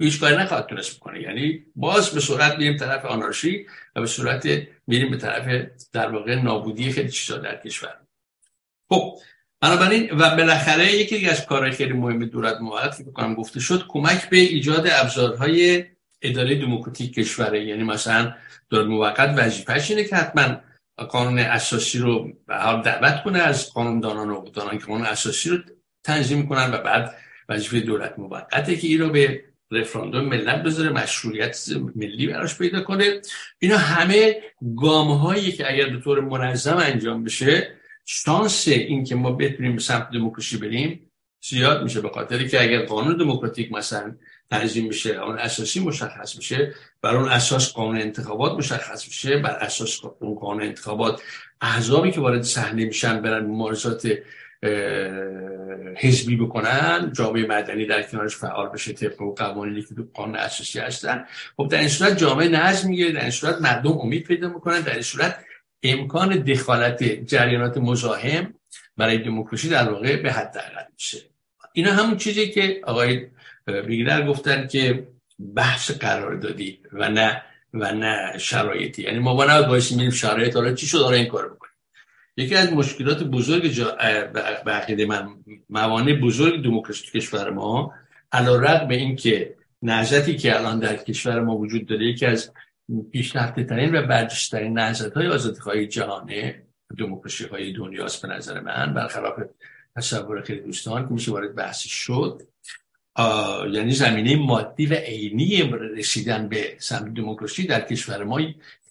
[0.00, 1.22] هیچ کاری نخواهد تونست بکنه.
[1.22, 4.48] یعنی باز به صورت میریم طرف آنارشی و به صورت
[4.86, 7.94] میریم به طرف در واقع نابودی خیلی چیزا در کشور.
[8.90, 9.18] خب
[9.60, 14.30] بنابراین و بالاخره یکی از کارهای خیلی مهم دولت موقت که بکنم گفته شد کمک
[14.30, 15.84] به ایجاد ابزارهای
[16.22, 17.64] اداره دموکراتیک کشوره.
[17.64, 18.34] یعنی مثلا
[18.70, 20.60] دولت موقت وظیفه‌اش اینه که حتما
[21.08, 25.58] قانون اساسی رو به حال دعوت کنه از قانوندانان و دانان که قانون اساسی رو
[26.04, 27.14] تنظیم کنن و بعد
[27.48, 33.20] وظیفه دولت موقته که این رو به رفراندوم ملت بذاره مشروعیت ملی براش پیدا کنه.
[33.58, 34.36] اینا همه
[34.76, 37.77] گام هایی که اگر به طور منظم انجام بشه
[38.10, 41.10] شانس این که ما بتونیم به سمت دموکراسی بریم
[41.48, 44.14] زیاد میشه به خاطری که اگر قانون دموکراتیک مثلا
[44.50, 50.00] تنظیم میشه اون اساسی مشخص میشه بر اون اساس قانون انتخابات مشخص میشه بر اساس
[50.20, 51.22] اون قانون انتخابات
[51.60, 54.08] احزابی که وارد صحنه میشن برن مبارزات
[55.96, 61.24] حزبی بکنن جامعه مدنی در کنارش فعال بشه طبق قوانینی که قانون اساسی هستن
[61.56, 64.92] خب در این صورت جامعه نظم می‌گیره در این صورت مردم امید پیدا می‌کنن در
[64.92, 65.44] این صورت
[65.82, 68.54] امکان دخالت جریانات مزاحم
[68.96, 70.56] برای دموکراسی در واقع به حد
[70.94, 71.18] میشه.
[71.72, 73.26] اینا همون چیزی که آقای
[73.86, 75.08] بیگلر گفتن که
[75.54, 77.42] بحث قرار دادی و نه
[77.74, 79.02] و نه شرایطی.
[79.02, 81.72] یعنی ما باید باید میریم شرایط حالا چی شد این کار بکنیم.
[82.36, 83.96] یکی از مشکلات بزرگ جا...
[84.64, 85.28] به عقیده من
[85.70, 87.94] موانع بزرگ دموکراسی کشور ما
[88.32, 92.52] علا به این که نهضتی که الان در کشور ما وجود داره یکی از
[93.12, 96.62] پیشرفته ترین و برجسته ترین نهضت های آزادی خواهی جهانه
[96.98, 98.94] دموکراسی های دنیاست به نظر من.
[98.94, 99.34] برخلاف
[99.96, 102.42] تصور خیلی دوستان که میشه وارد بحثی شد
[103.72, 105.62] یعنی زمینه مادی و عینی
[105.96, 108.40] رسیدن به سمت دموکراسی در کشور ما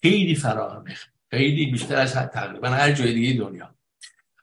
[0.02, 0.96] خیلی فراهمه.
[1.32, 3.76] خیلی بیشتر از تقریبا هر جای دیگه دنیا.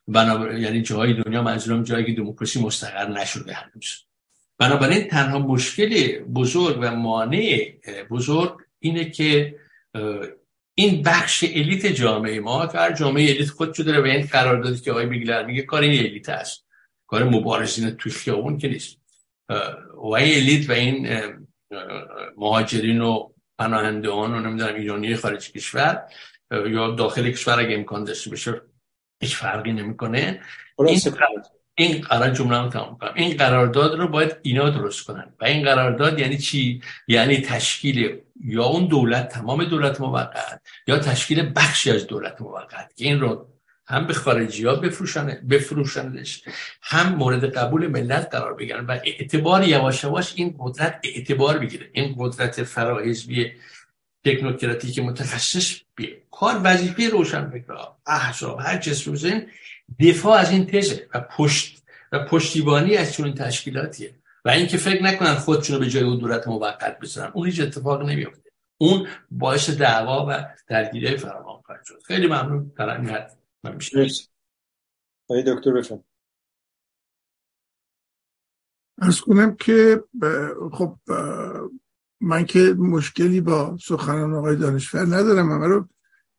[0.08, 4.04] بنابراین یعنی جای دنیا منظورم جایی که دموکراسی مستقر نشده هنوز.
[4.58, 7.72] بنابراین تنها مشکل بزرگ و مانع
[8.10, 9.56] بزرگ اینه که
[10.74, 14.80] این بخش الیت جامعه ما که هر جامعه الیت خودشو داره به این قرار دادی
[14.80, 16.66] که آقای بیگلر میگه کار این الیت است.
[17.06, 18.98] کار مبارزین توی خیابون که نیست.
[19.94, 21.08] و این الیت و این
[22.36, 26.02] مهاجرین و پناهندهان و نمی‌دونم ایرانی خارج کشور
[26.50, 28.60] یا داخل کشور اگه امکان داشته بشه
[29.20, 30.40] هیچ فرقی نمی‌کنه.
[30.78, 31.00] این
[31.74, 33.12] این قرار جمله هم تمام کنم.
[33.14, 35.34] این قرارداد رو باید اینا درست کنن.
[35.40, 41.52] و این قرارداد یعنی چی؟ یعنی تشکیل یا اون دولت تمام دولت موقت یا تشکیل
[41.56, 43.48] بخشی از دولت موقت که این رو
[43.86, 44.74] هم به خارجی ها
[45.50, 46.42] بفروشندش
[46.82, 48.86] هم مورد قبول ملت قرار بگیرن.
[48.86, 51.90] و اعتبار یواش یواش این قدرت اعتبار بگیره.
[51.92, 53.52] این قدرت فراحزبی
[54.24, 59.14] تکنوکراتیک متخصص به کار وظیفه روشن فکرها احزاب هر جسم
[60.00, 61.82] دفاع از این تزه و پشت
[62.12, 64.14] و پشتیبانی از چون تشکیلاتیه.
[64.44, 68.50] و اینکه فکر نکنن خودشونو به جای اون دولت موقت بذارن اون هیچ اتفاق نمیفته
[68.78, 72.02] اون باعث دعوا و درگیری فراوان خواهد شد.
[72.04, 72.72] خیلی ممنون.
[72.76, 73.10] در این
[73.64, 73.78] من
[75.46, 76.04] دکتر بفرم
[79.02, 80.04] ارز کنم که
[80.72, 80.98] خب
[82.20, 85.58] من که مشکلی با سخنان آقای دانشور ندارم.
[85.58, 85.88] من رو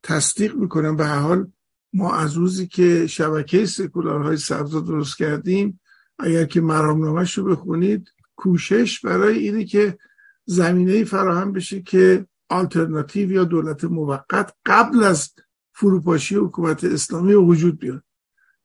[0.04, 0.96] تصدیق می‌کنم.
[0.96, 1.52] به حال
[1.96, 5.80] ما از روزی که شبکه سکولارهای سبز درست کردیم
[6.20, 9.98] اگر که مرامنامهش رو بخونید کوشش برای اینه که
[10.46, 15.34] زمینه فراهم بشه که آلترناتیو یا دولت موقت قبل از
[15.74, 18.04] فروپاشی حکومت اسلامی وجود بیاد.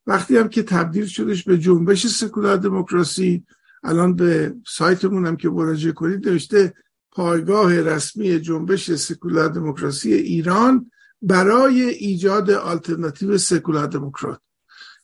[0.06, 3.44] وقتی هم که تبدیل شدش به جنبش سکولار دموکراسی
[3.82, 6.74] الان به سایتمون هم که مراجعه کنید نوشته
[7.12, 10.90] پایگاه رسمی جنبش سکولار دموکراسی ایران
[11.22, 14.40] برای ایجاد آلترناتیو سکولار دموکرات.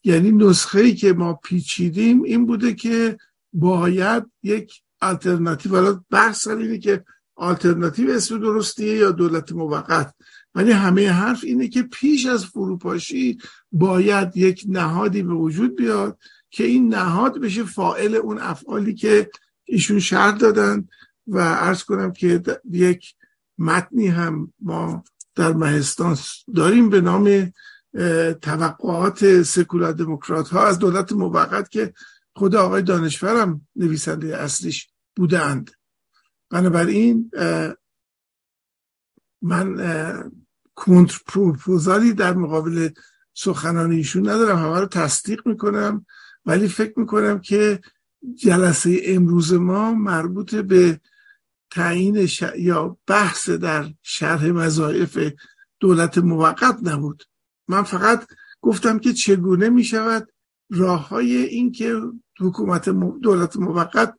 [0.05, 3.19] یعنی نسخه ای که ما پیچیدیم این بوده که
[3.53, 7.05] باید یک آلترناتیو حالا بحث اینه که
[7.35, 10.15] آلترناتیو اسم درستیه یا دولت موقت.
[10.55, 13.39] ولی همه حرف اینه که پیش از فروپاشی
[13.73, 16.19] باید یک نهادی به وجود بیاد
[16.51, 19.31] که این نهاد بشه فائل اون افعالی که
[19.65, 20.89] ایشون شرط دادن.
[21.27, 23.15] و عرض کنم که یک
[23.59, 25.05] متنی هم ما
[25.36, 26.16] در مهستان.
[26.55, 27.52] داریم به نام
[28.42, 31.94] توقعات سکولار دموکرات ها از دولت موقت که
[32.36, 35.70] خود آقای دانشورم نویسنده اصلیش بودند.
[36.50, 37.31] بنابراین
[39.42, 39.76] من
[40.74, 42.89] کنتر پروپوزالی در مقابل
[43.34, 44.58] سخنان ایشون ندارم.
[44.58, 46.06] همه رو تصدیق می‌کنم
[46.47, 47.81] ولی فکر می‌کنم که
[48.34, 51.00] جلسه امروز ما مربوط به
[51.77, 55.33] تعیین یا بحث در شرح وظایف
[55.81, 57.25] دولت موقت نبود.
[57.69, 58.27] من فقط
[58.61, 60.33] گفتم که چگونه می شود
[60.71, 62.01] راه های این که
[62.41, 62.89] حکومت
[63.23, 64.15] دولت موقت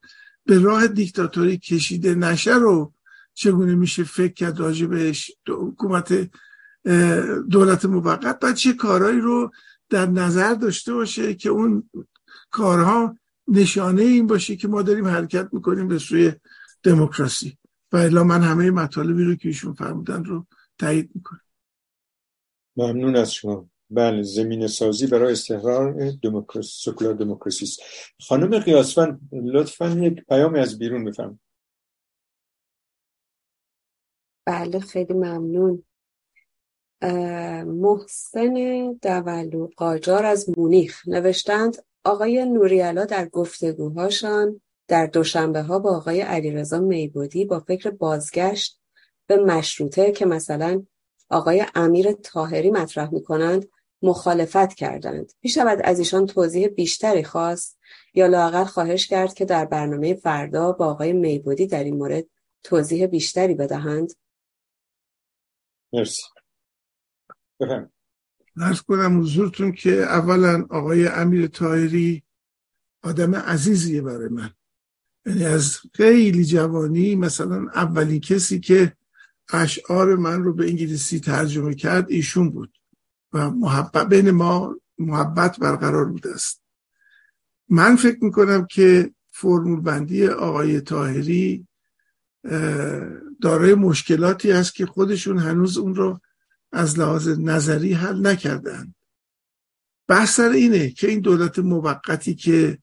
[0.46, 2.94] به راه دیکتاتوری کشیده نشه رو
[3.34, 6.30] چگونه میشه فکر کرد راجع بهش حکومت
[7.50, 9.52] دولت موقت؟ و چه کارهایی رو
[9.90, 11.90] در نظر داشته باشه که اون
[12.52, 16.32] کارها نشانه این باشه که ما داریم حرکت می‌کنیم به سوی
[16.84, 17.58] دموکراسی.
[17.92, 20.46] و الا من همه مطالبی رو که ایشون فرمودن رو
[20.78, 21.42] تایید می‌کنم.
[22.78, 23.70] ممنون از شما.
[23.90, 27.80] بله زمین سازی برای استقرار دموکراسی سکولار دموکراسی است.
[28.22, 31.40] خانم قیاسفند لطفا یک پیام از بیرون بفرمایید.
[34.46, 35.84] بله خیلی ممنون.
[37.66, 38.54] محسن
[39.02, 41.08] دولو قاجار از مونیخ.
[41.08, 48.80] نوشتند آقای نوریالا در گفتگوهاشان در دوشنبه ها با آقای علیرضا میبودی با فکر بازگشت
[49.28, 50.84] به مشروطه که مثلا
[51.30, 53.66] آقای امیر تاهری مطرح می کنند
[54.02, 55.32] مخالفت کردند.
[55.44, 57.80] می شود از ایشان توضیح بیشتری خواست
[58.14, 62.26] یا لاقل خواهش کرد که در برنامه فردا با آقای میبودی در این مورد
[62.64, 64.14] توضیح بیشتری بدهند؟
[65.94, 66.24] مرسی
[68.56, 72.24] نرز کنم حضورتون که اولا آقای امیر تایری
[73.04, 74.54] آدم عزیزیه برای من
[75.28, 78.94] یعنی از خیلی جوانی مثلا اولین کسی که
[79.54, 82.78] اشعار من رو به انگلیسی ترجمه کرد ایشون بود
[83.34, 86.62] و محبت بین ما محبت برقرار بوده است.
[87.70, 91.68] من فکر می‌کنم که فرمول بندی آقای تاهری
[93.42, 96.20] دارای مشکلاتی است که خودشون هنوز اون رو
[96.72, 98.94] از لحاظ نظری حل نکردن.
[100.08, 102.80] بحث سر اینه که این دولت موقتی که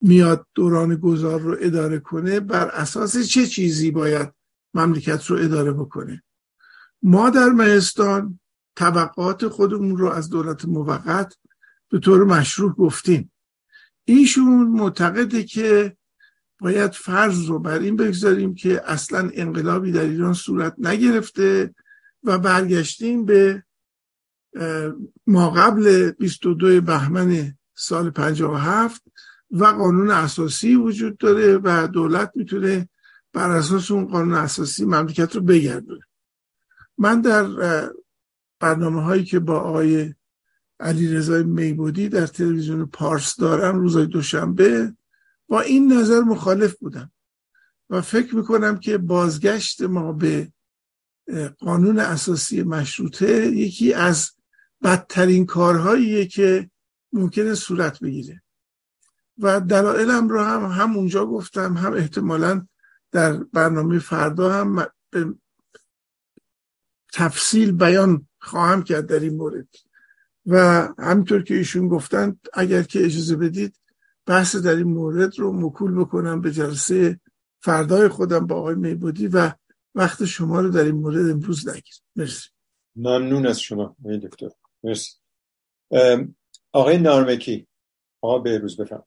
[0.00, 4.32] میاد دوران گذار رو اداره کنه بر اساس چه چیزی باید
[4.74, 6.22] مملکت رو اداره بکنه؟
[7.02, 8.40] ما در مهستان
[8.76, 11.36] طبقات خودمون رو از دولت موقت
[11.90, 13.32] به طور مشروع گفتیم.
[14.04, 15.96] ایشون معتقده که
[16.60, 21.74] باید فرض رو بر این بگذاریم که اصلا انقلابی در ایران صورت نگرفته
[22.24, 23.64] و برگشتیم به
[25.26, 29.02] ما قبل 22 بهمن سال 57
[29.50, 32.88] و قانون اساسی وجود داره و دولت می‌تونه
[33.32, 36.04] بر اساس اون قانون اساسی مملکت رو بگردونه.
[36.98, 37.46] من در
[38.60, 40.14] برنامه هایی که با آقای
[40.80, 44.94] علی رضای میبودی در تلویزیون پارس دارم روزای دوشنبه
[45.48, 47.12] با این نظر مخالف بودم
[47.90, 50.52] و فکر می‌کنم که بازگشت ما به
[51.58, 54.30] قانون اساسی مشروطه یکی از
[54.82, 56.70] بدترین کارهاییه که
[57.12, 58.39] ممکنه صورت بگیره.
[59.40, 62.66] و دلایلم رو هم هم اونجا گفتم هم احتمالا
[63.12, 65.34] در برنامه فردا هم به
[67.12, 69.68] تفصیل بیان خواهم کرد در این مورد.
[70.46, 73.76] و همینطور که ایشون گفتند اگر که اجازه بدید
[74.26, 77.20] بحث در این مورد رو مکول بکنم به جلسه
[77.60, 79.52] فردای خودم با آقای میبودی و
[79.94, 81.94] وقت شما رو در این مورد امروز نگیر.
[82.16, 82.48] مرسی.
[82.96, 84.50] ممنون از شما آقای دکتر.
[84.82, 85.12] مرسی.
[86.72, 87.66] آقای نارمکی
[88.20, 89.04] آقا بهروز بفرم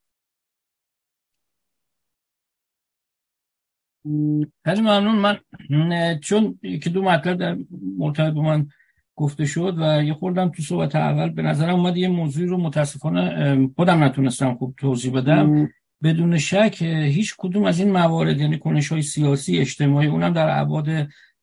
[4.66, 5.38] خیلی ممنون.
[5.70, 7.58] من چون یکی دو مطلب در
[7.98, 8.68] مرتبط با من
[9.16, 13.70] گفته شد و یه خوردم تو صحبت اول به نظرم اومد یه موضوعی رو متاسفانه
[13.76, 15.70] خودم نتونستم خوب توضیح بدم.
[16.04, 20.90] بدون شک هیچ کدوم از این موارد یعنی کنش های سیاسی اجتماعی اونم در عباد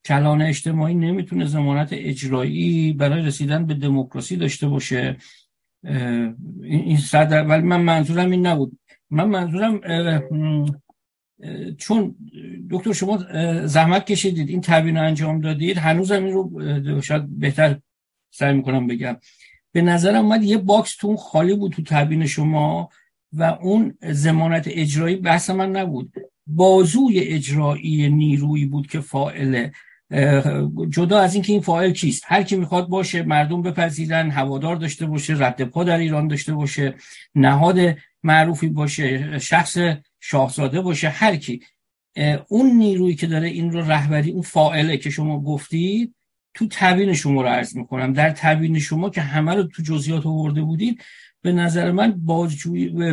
[0.05, 5.17] کلان اجتماعی نمی‌تونه زمانت اجرایی برای رسیدن به دموکراسی داشته باشه.
[6.63, 8.79] این صد ولی من منظورم این نبود.
[9.11, 9.81] من منظورم
[11.78, 12.15] چون
[12.70, 13.25] دکتر شما
[13.67, 17.78] زحمت کشیدید این تبیین انجام دادید هنوز این رو شاید بهتر
[18.31, 19.17] سعی می‌کنم بگم.
[19.73, 22.89] به نظرم اومد یه box تو خالی بود تو تبیین شما
[23.33, 26.12] و اون ضمانت اجرایی بحث من نبود.
[26.47, 29.73] بازوی اجرایی نیرویی بود که فاعله
[30.91, 32.23] جدا از اینکه این فاعل کیست.
[32.27, 36.94] هر کی می‌خواد باشه مردم بپذیرن هوادار داشته باشه رد پا در ایران داشته باشه
[37.35, 37.78] نهاد
[38.23, 39.78] معروفی باشه شخص
[40.20, 41.60] شاهزاده باشه هر کی.
[42.49, 46.15] اون نیرویی که داره این رو رهبری اون فاعله که شما گفتید
[46.55, 48.12] تو تبیین شما رو عرض می‌کنم.
[48.12, 51.02] در تبیین شما که همه رو تو جزئیات آورده بودید
[51.42, 53.12] به نظر من بازجوی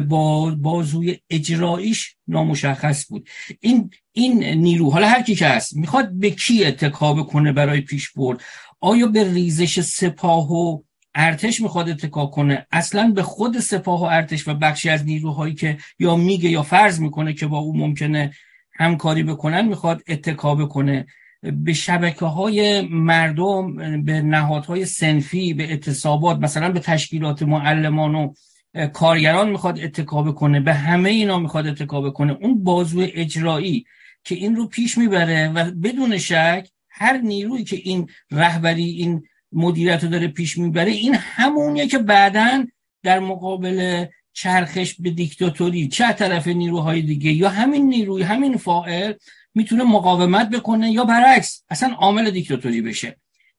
[0.56, 3.30] بازوی اجراییش نامشخص بود.
[3.60, 8.12] این این نیرو حالا هر کی که هست می‌خواد به کی اتکا بکنه برای پیش
[8.12, 8.42] برد؟
[8.80, 10.82] آیا به ریزش سپاه و
[11.18, 12.68] ارتش می‌خواد اتکا کنه.
[12.72, 17.00] اصلا به خود سپاه و ارتش و بخشی از نیروهایی که یا میگه یا فرض
[17.00, 18.32] می‌کنه که با او ممکنه
[18.74, 21.06] همکاری بکنن می‌خواد اتکا بکنه.
[21.42, 28.34] به شبکه های مردم به نهادهای سنفی به اعتصابات مثلا به تشکیلات معلمان و
[28.94, 33.86] کارگران می‌خواد اتکا کنه به همه اینا می‌خواد اتکا کنه اون بازو اجرایی
[34.24, 40.04] که این رو پیش می‌بره و بدون شک هر نیرویی که این رهبری این مدیریت
[40.04, 40.92] رو داره پیش می‌بره.
[40.92, 42.66] این همونیه که بعدا
[43.04, 49.14] در مقابل چرخش به دیکتاتوری چه طرف نیروهای دیگه یا همین نیروی همین فاعل
[49.54, 53.18] می‌تونه مقاومت بکنه یا برعکس اصلا عامل دیکتاتوری بشه.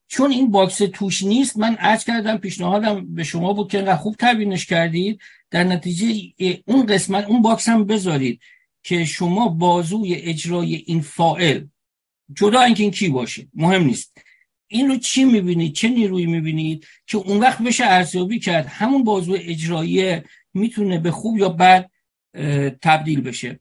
[0.08, 4.66] چون این box توش نیست من عرض کردم پیشنهادم به شما بود که خوب تبیینش
[4.66, 5.20] کردید.
[5.50, 6.32] در نتیجه
[6.66, 8.40] اون قسمت اون box هم بذارید
[8.82, 11.64] که شما بازوی اجرای این فاعل
[12.36, 14.18] جدا اینکه این کی باشه مهم نیست.
[14.68, 19.36] این رو چی می‌بینید چه نیروی می‌بینید که اون وقت بشه ارزیابی کرد؟ همون بازو
[19.40, 20.20] اجرایی
[20.54, 21.90] می‌تونه به خوب یا بد
[22.82, 23.60] تبدیل بشه.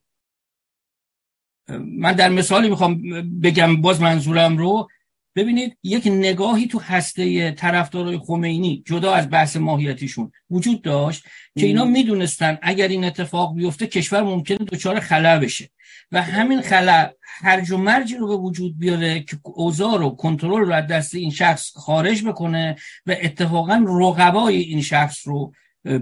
[1.78, 3.02] من در مثالی می‌خوام
[3.40, 4.88] بگم باز منظورم رو.
[5.36, 11.24] ببینید یک نگاهی تو هسته طرفدارای خمینی جدا از بحث ماهیتیشون وجود داشت
[11.58, 15.70] که اینا می‌دونستن اگر این اتفاق بیفته کشور ممکنه دچار خلا بشه.
[16.12, 20.72] و همین خلا هرج و مرجی رو به وجود بیاره که اوضاع رو کنترل رو
[20.72, 25.52] از دست این شخص خارج بکنه و اتفاقا رقبای این شخص رو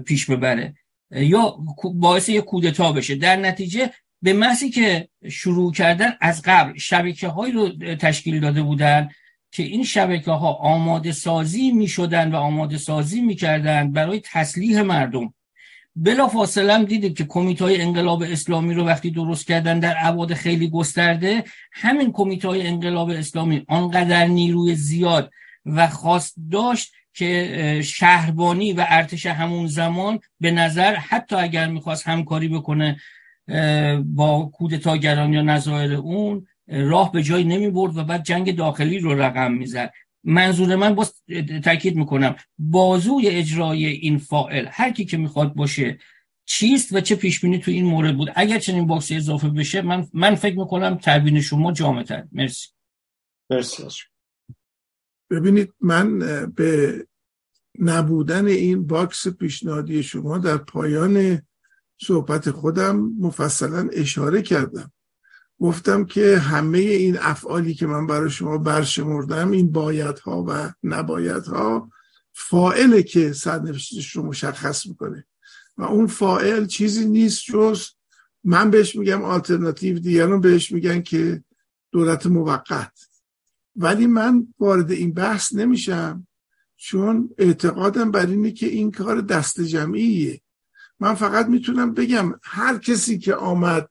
[0.05, 0.73] پیش ببره.
[1.11, 1.57] یا
[1.95, 3.15] باعث یک کودتا بشه.
[3.15, 9.09] در نتیجه به محضی که شروع کردن از قبل شبکه هایی رو تشکیل داده بودن
[9.51, 14.81] که این شبکه ها آماده سازی می شدن و آماده سازی می کردن برای تسلیح
[14.81, 15.33] مردم.
[15.99, 20.33] بلا فاصله هم دیدید که کمیته های انقلاب اسلامی رو وقتی درست کردن در عواد
[20.33, 25.31] خیلی گسترده همین کمیته های انقلاب اسلامی آنقدر نیروی زیاد
[25.65, 32.47] و خواست داشت که شهربانی و ارتش همون زمان به نظر حتی اگر می‌خواست همکاری
[32.47, 32.97] بکنه
[34.05, 39.21] با کودتاگران یا نظایر اون راه به جایی نمی برد و بعد جنگ داخلی رو
[39.21, 39.93] رقم می‌زد.
[40.27, 41.13] منظور من باز
[41.63, 42.35] تاکید می‌کنم.
[42.57, 45.99] بازوی اجرای این فائل هر کی که می‌خواد باشه
[46.45, 50.07] چیست و چه پیش بینی تو این مورد بود اگر چنین باکسی اضافه بشه من
[50.13, 52.67] من فکر می‌کنم تبیین شما جامع تر مرسی
[53.49, 53.83] مرسی
[55.29, 56.19] ببینید من
[56.55, 57.07] به
[57.79, 61.41] نبودن این box پیشنهادی شما در پایان
[62.01, 64.91] صحبت خودم مفصلا اشاره کردم.
[65.59, 71.89] گفتم که همه این افعالی که من برای شما برشمردم این بایدها و نبایدها
[72.33, 75.25] فاعله که سرنوشتش رو مشخص می‌کنه.
[75.77, 77.87] و اون فاعل چیزی نیست جز
[78.43, 81.43] من بهش میگم آلترناتیو دیگران بهش میگن که
[81.91, 83.09] دولت موقت.
[83.75, 86.27] ولی من وارد این بحث نمیشم
[86.75, 90.41] چون اعتقادم بر اینه که این کار دست جمعیه.
[90.99, 93.89] من فقط می‌تونم بگم هر کسی که آمد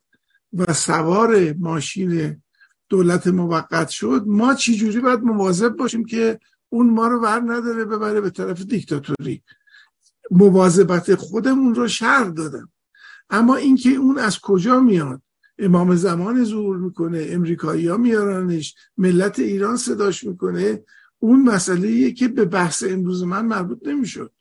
[0.59, 2.43] و سوار ماشین
[2.89, 8.21] دولت موقت شد ما چجوری باید مواظب باشیم که اون ما رو ور نداره ببره
[8.21, 9.43] به طرف دیکتاتوری؟
[10.31, 12.69] مواظبت خودمون رو شر دادم.
[13.31, 15.23] اما اینکه اون از کجا میاد؟
[15.59, 20.83] امام زمان ظهور می‌کنه امریکایی ها میارنش ملت ایران صداش می‌کنه.
[21.19, 24.33] اون مسئله که به بحث امروز من مربوط نمی‌شد.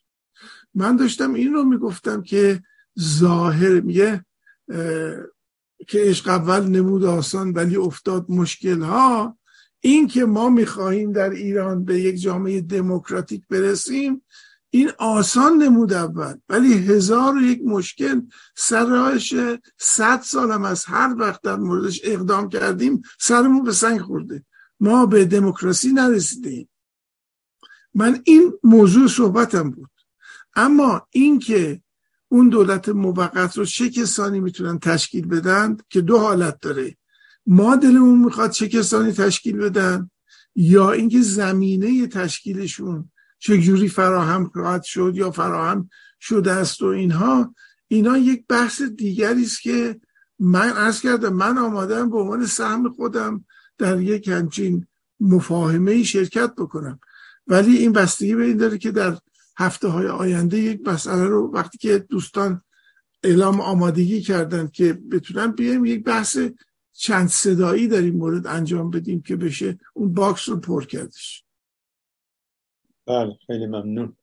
[0.74, 2.64] من داشتم این رو می‌گفتم که
[3.00, 4.26] ظاهر میگه
[5.88, 9.38] که عشق اول نمود آسان ولی افتاد مشکل ها
[9.80, 14.22] این که ما می‌خواهیم در ایران به یک جامعه دموکراتیک برسیم
[14.76, 16.36] این آسان نمود اول.
[16.50, 18.22] ولی هزار و یک مشکل
[18.56, 19.34] سرش
[19.80, 24.46] صد سالم از هر وقت در موردش اقدام کردیم سرمون به سنگ خورده.
[24.80, 26.70] ما به دموکراسی نرسیدیم.
[27.94, 29.90] من این موضوع صحبتم بود.
[30.56, 31.82] اما اینکه
[32.36, 36.98] اون دولت موقت رو چه کسانی می‌تونن تشکیل بدن که دو حالت داره؟
[37.48, 40.10] ما دلمون می‌خواد چه کسانی تشکیل بدن؟
[40.56, 45.90] یا اینکه زمینه تشکیلشون چجوری فراهم خواهد شد یا فراهم
[46.20, 47.56] شده است و اینها
[47.88, 50.00] اینا یک بحث دیگری است که
[50.40, 53.46] من عرض کردم من آمادم به عنوان سهم خودم
[53.78, 54.88] در یک همچین
[55.20, 57.00] مفاهمه شرکت بکنم.
[57.48, 59.18] ولی این بستگی به این داره که در
[59.58, 62.62] هفته های آینده یک مسئله رو وقتی که دوستان
[63.24, 66.38] اعلام آمادگی کردن که بتونن بیایم یک بحث
[66.94, 71.44] چند صدایی در این مورد انجام بدیم که بشه اون باکس رو پر کردش.
[73.08, 74.18] بله خیلی ممنون.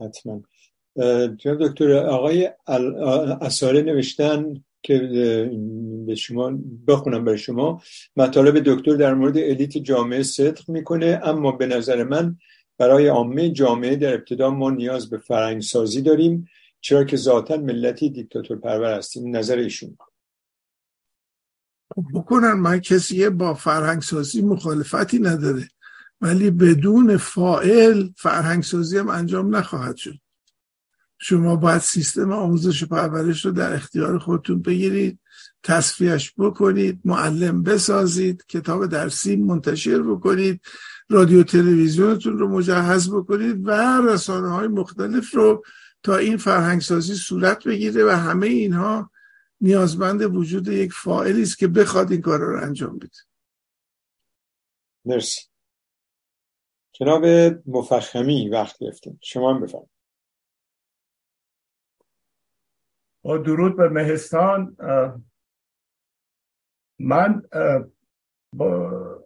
[0.00, 0.42] حتما.
[1.36, 2.50] جناب دکتر آقای
[3.40, 4.98] اصاره نوشتن که
[6.06, 7.82] به شما بخونم برای شما.
[8.16, 12.38] مطالب دکتر در مورد الیت جامعه صدق می‌کنه اما به نظر من
[12.80, 16.48] برای عامه جامعه در ابتدا ما نیاز به فرهنگ سازی داریم
[16.80, 19.36] چرا که ذاتا ملتی دیکتاتور پرور هستیم.
[19.36, 19.96] نظر ایشون.
[22.14, 25.68] بکنن من کسی با فرهنگ سازی مخالفتی نداره
[26.20, 30.18] ولی بدون فائل فرهنگ سازی هم انجام نخواهد شد.
[31.18, 35.18] شما باید سیستم آموزش و پرورش رو در اختیار خودتون بگیرید
[35.62, 40.60] تصفیهش بکنید معلم بسازید کتاب درسی منتشر بکنید.
[41.10, 43.70] رادیو تلویزیونتون رو مجهز بکنید و
[44.08, 45.64] رسانه های مختلف رو
[46.02, 49.10] تا این فرهنگ سازی صورت بگیره و همه اینها
[49.60, 53.18] نیازمند وجود یک فاعلی است که بخواد این کار رو انجام بده.
[55.04, 55.40] مرسی.
[56.92, 57.24] جناب
[57.66, 59.18] مفخمی وقت گرفتیم.
[59.22, 59.90] شما هم بفرمایید.
[63.22, 64.76] با درود به مهستان.
[66.98, 67.42] من
[68.52, 69.19] با,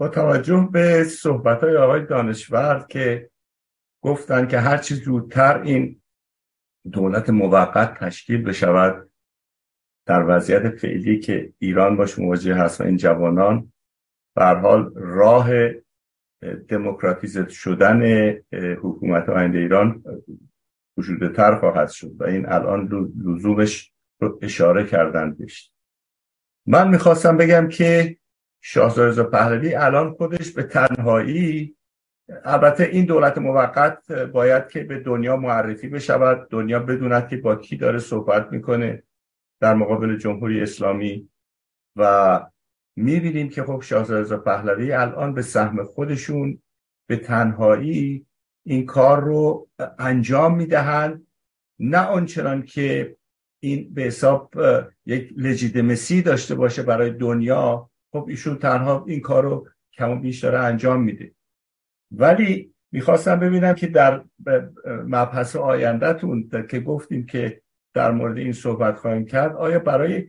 [0.00, 3.30] با توجه به صحبت های آقای دانشورد که
[4.02, 6.02] گفتن که هرچی زودتر این
[6.92, 9.10] دولت موقت تشکیل بشود
[10.06, 13.72] در وضعیت فعلی که ایران باش مواجه هست و این جوانان
[14.36, 15.50] بر حال راه
[16.68, 20.04] دموکراتیزه شدن حکومت آینده ایران
[20.96, 25.72] وجوده تر خواهد شد و این الان لزومش رو اشاره کردن بشت
[26.66, 28.19] من می‌خواستم بگم که
[28.60, 31.76] شاهزاده پهلوی الان خودش به تنهایی
[32.44, 37.76] البته این دولت موقت باید که به دنیا معرفی بشود دنیا بدوند که با کی
[37.76, 39.02] داره صحبت می‌کنه
[39.60, 41.30] در مقابل جمهوری اسلامی.
[41.96, 42.40] و
[42.96, 46.62] می‌بینیم که خب شاهزاده پهلوی الان به سهم خودشون
[47.08, 48.26] به تنهایی
[48.66, 51.26] این کار رو انجام می‌دهند.
[51.78, 53.16] نه آنچنان که
[53.62, 54.54] این به حساب
[55.06, 60.44] یک لجیدمسی داشته باشه برای دنیا خب ایشون تنها این کار رو کم و بیش
[60.44, 61.34] داره انجام میده.
[62.10, 64.24] ولی می‌خواستم ببینم که در
[64.86, 67.62] مبحث آیندهتون که گفتیم که
[67.94, 70.26] در مورد این صحبت خواهیم کرد آیا برای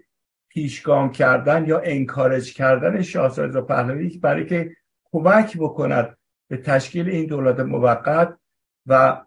[0.49, 4.75] پیشگام کردن یا انکارج کردن شاهزاده پهلوی برای که
[5.11, 6.17] کمک بکند
[6.49, 8.37] به تشکیل این دولت موقت
[8.85, 9.21] و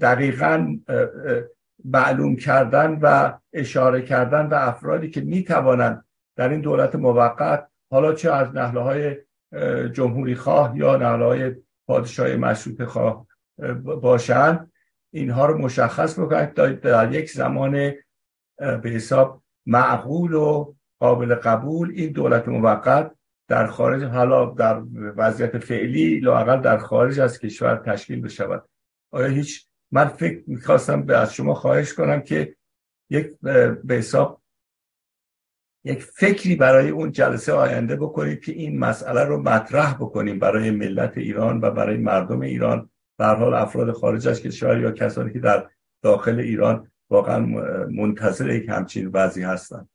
[0.00, 0.76] دقیقا
[1.84, 6.04] معلوم کردن و اشاره کردن به افرادی که می توانند
[6.36, 9.16] در این دولت موقت حالا چه از نهله های
[9.88, 11.54] جمهوری خواه یا نهله های
[11.86, 13.26] پادشاه مشروط خواه
[13.84, 14.72] باشند
[15.12, 17.92] اینها رو مشخص بکنند در یک زمان
[18.58, 23.10] به حساب معقول و قابل قبول این دولت موقت
[23.48, 24.82] در خارج حالا در
[25.16, 28.68] وضعیت فعلی لاقل در خارج از کشور تشکیل بشود.
[29.10, 32.56] آیا هیچ من فکر می‌خواستم به از شما خواهش کنم که
[33.10, 33.30] یک
[33.84, 34.39] به حساب
[35.84, 41.18] یک فکری برای اون جلسه آینده بکنید که این مسئله رو مطرح بکنیم برای ملت
[41.18, 42.90] ایران و برای مردم ایران.
[43.18, 45.70] به حال افراد خارج از کشور یا کسانی که در
[46.02, 47.38] داخل ایران واقعا
[47.86, 49.88] منتظر یک همچین وضعی هستن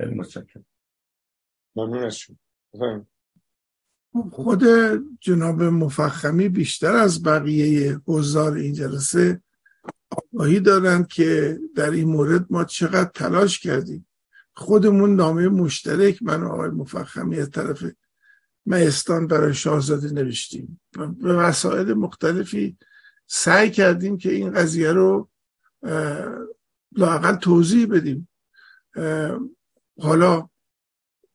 [0.00, 0.64] خیلی متشکرم.
[1.76, 2.36] ممنون از شما.
[4.30, 4.64] خود
[5.20, 9.42] جناب مفخمی بیشتر از بقیه حضار این جلسه
[10.10, 14.06] آگاهی دارند که در این مورد ما چقدر تلاش کردیم.
[14.56, 17.84] خودمون نامه مشترک من و آقای مفخمی از طرف
[18.66, 20.80] مهستان برای شاهزاده نوشتیم.
[21.20, 22.76] به وسایل مختلفی
[23.26, 25.28] سعی کردیم که این قضیه رو
[26.96, 28.28] لاقل توضیح بدیم.
[30.00, 30.48] حالا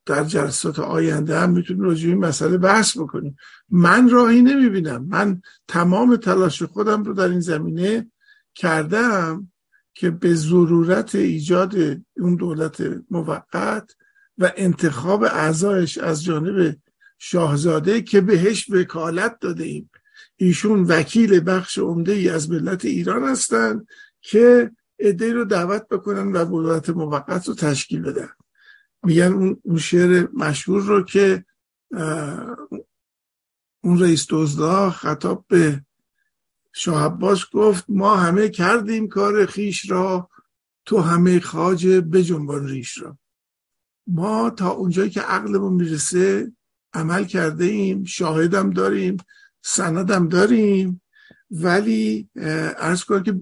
[0.06, 3.38] در جلسات آینده هم می‌تونیم راجع این مسئله بحث بکنیم.
[3.69, 5.06] من راهی نمی‌بینم.
[5.06, 8.11] من تمام تلاش خودم رو در این زمینه
[8.56, 9.51] کردم.
[9.93, 11.76] که به ضرورت ایجاد
[12.18, 13.95] اون دولت موقت
[14.38, 16.76] و انتخاب اعضایش از جانب
[17.18, 19.90] شاهزاده که بهش وکالت داده ایم
[20.35, 23.88] ایشون وکیل بخش عمده ای از ملت ایران هستند
[24.22, 28.30] که عده رو دعوت بکنن و دولت موقت رو تشکیل بدن.
[29.03, 31.45] میگن اون شعر مشهور رو که
[33.84, 35.82] اون رئیس دزدا خطاب به
[36.73, 40.30] شاه عباس گفت ما همه کردیم کار خیش را
[40.85, 43.17] تو همه خاج بجنبان ریش را.
[44.07, 46.51] ما تا اونجایی که عقلمون می‌رسه
[46.93, 49.17] عمل کرده ایم شاهدم داریم
[49.61, 51.01] سندم داریم
[51.51, 52.30] ولی
[52.77, 53.41] ارز کنم که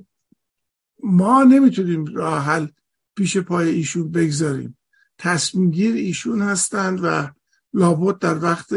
[1.04, 2.68] ما نمی‌تونیم راه حل
[3.16, 4.78] پیش پای ایشون بگذاریم.
[5.18, 7.28] تصمیم گیر ایشون هستند و
[7.74, 8.70] لابد در وقت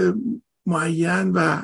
[0.66, 1.62] معین و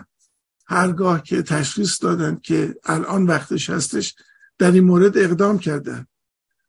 [0.67, 4.15] هرگاه که تشخیص دادن که الان وقتش هستش
[4.59, 6.07] در این مورد اقدام کردن.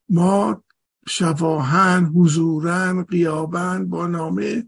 [0.09, 0.63] ما
[1.07, 4.67] شفاهن حضورن قیابن با نامه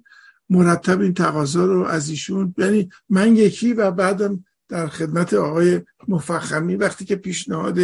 [0.49, 6.75] مرتب این تقاضا رو از ایشون یعنی من یکی و بعدم در خدمت آقای مفخمی
[6.75, 7.80] وقتی که پیشنهاد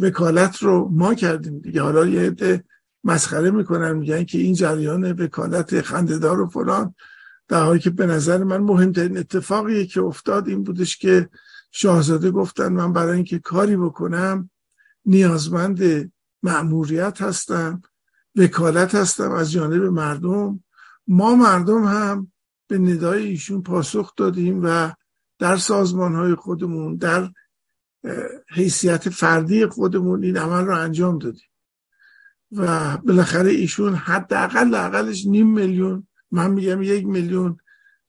[0.00, 1.82] وکالت رو ما کردیم دیگه.
[1.82, 2.64] حالا یه عده
[3.04, 6.94] مسخره می‌کنن میگن که این جریان وکالت خندهدار و فلان.
[7.48, 11.28] در حالی که به نظر من مهمترین اتفاقی که افتاد این بودش که
[11.70, 14.50] شاهزاده گفتن من برای اینکه کاری بکنم
[15.06, 16.12] نیازمند
[16.42, 17.82] مأموریت هستم
[18.36, 20.64] وکالت هستم از جانب مردم.
[21.06, 22.32] ما مردم هم
[22.66, 24.92] به ندای ایشون پاسخ دادیم و
[25.38, 27.30] در سازمان های خودمون در
[28.50, 31.48] حیثیت فردی خودمون این عمل رو انجام دادیم.
[32.52, 37.56] و بالاخره ایشون حداقل اقلش نیم میلیون من میگم یک میلیون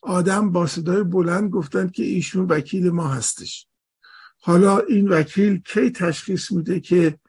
[0.02, 3.68] آدم با صدای بلند گفتن که ایشون وکیل ما هستش.
[4.40, 7.20] حالا این وکیل کی تشخیص میده که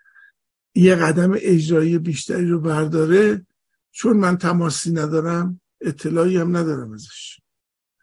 [0.74, 3.46] یه قدم اجرایی بیشتری رو برداره؟
[3.90, 7.40] چون من تماسی ندارم اطلاعی هم ندارم ازش.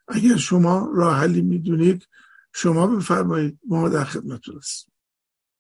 [0.08, 2.08] اگر شما راه حلی می‌دونید
[2.54, 4.94] شما بفرمایید ما در خدمتتون هستیم.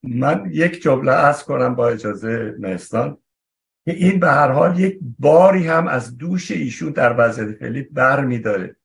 [0.03, 3.17] من یک جمله از کنم با اجازه مهستان
[3.85, 8.25] که این به هر حال یک باری هم از دوش ایشون در وضعیت فعلی بر
[8.25, 8.75] میداره.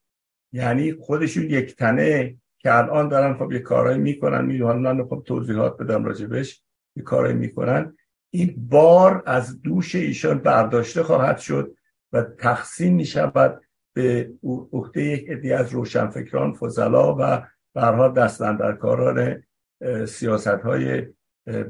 [0.51, 6.05] یعنی خودشون یک تنه که الان دارن خب یه کارهایی می‌کنن می‌دونن خب توضیحات بدم
[6.05, 6.63] راجبش
[6.95, 7.97] یه کارهایی می‌کنن.
[8.29, 11.75] این بار از دوش ایشان برداشته خواهد شد
[12.13, 13.61] و تقسیم می شود
[13.93, 19.43] به عهده یک عده از روشنفکران فضلا و برها دستندرکاران
[20.07, 21.07] سیاست های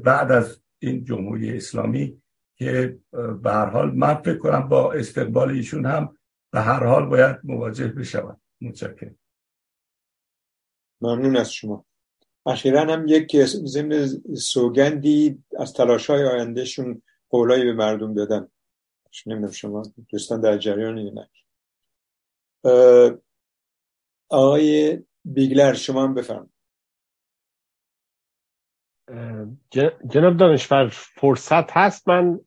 [0.04, 2.22] بعد از این جمهوری اسلامی
[2.58, 2.98] که
[3.42, 6.18] به هر حال من فکر کنم با استقبال ایشون هم
[6.50, 9.18] به هر حال باید مواجه بشود متشکرم.
[11.00, 11.84] ممنون از شما.
[12.46, 14.06] اخیرا هم یک ضمن
[14.36, 18.48] سوگندی از تلاش های آیندهشون قولایی به مردم دادن
[19.26, 21.28] نمی‌دونم شما دوستان در جریان یا نه.
[24.28, 26.50] آقای بیگلر شما هم بفرم
[30.08, 32.40] جناب دانشور فرصت هست؟ من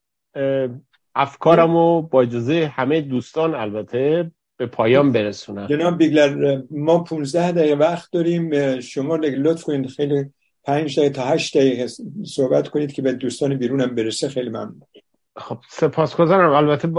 [1.16, 5.68] افکارم رو با اجازه همه دوستان البته به پایان برسونم.
[5.68, 8.80] جناب بیگلر ما 15 دقیقه وقت داریم.
[8.80, 10.26] شما لطف کنید خیلی
[10.64, 11.88] 5 دقیقه تا 8 دقیقه
[12.26, 14.30] صحبت کنید که به دوستان بیرونم برسه.
[14.30, 14.82] خیلی ممنون.
[15.35, 16.51] خب سپاسگزارم.
[16.51, 16.92] البته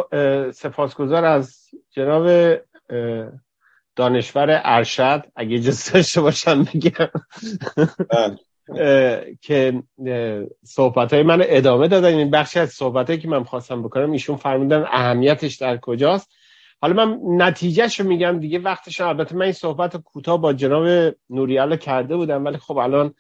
[0.52, 2.57] سپاسگزار از جناب
[3.97, 5.25] دانشور ارشد.
[5.36, 7.09] اگه اجازه داشته باشم بگم.
[8.11, 8.36] بله.
[9.41, 9.82] که
[10.65, 12.15] صحبت های من ادامه دادن.
[12.15, 16.31] این بخشی از صحبت که من خواستم بکنم ایشون فرمودن اهمیتش در کجاست.
[16.81, 21.76] حالا من نتیجهش رو میگم دیگه وقتش البته من این صحبت کوتاه با جناب نوریالا
[21.76, 23.15] کرده بودم ولی خب الان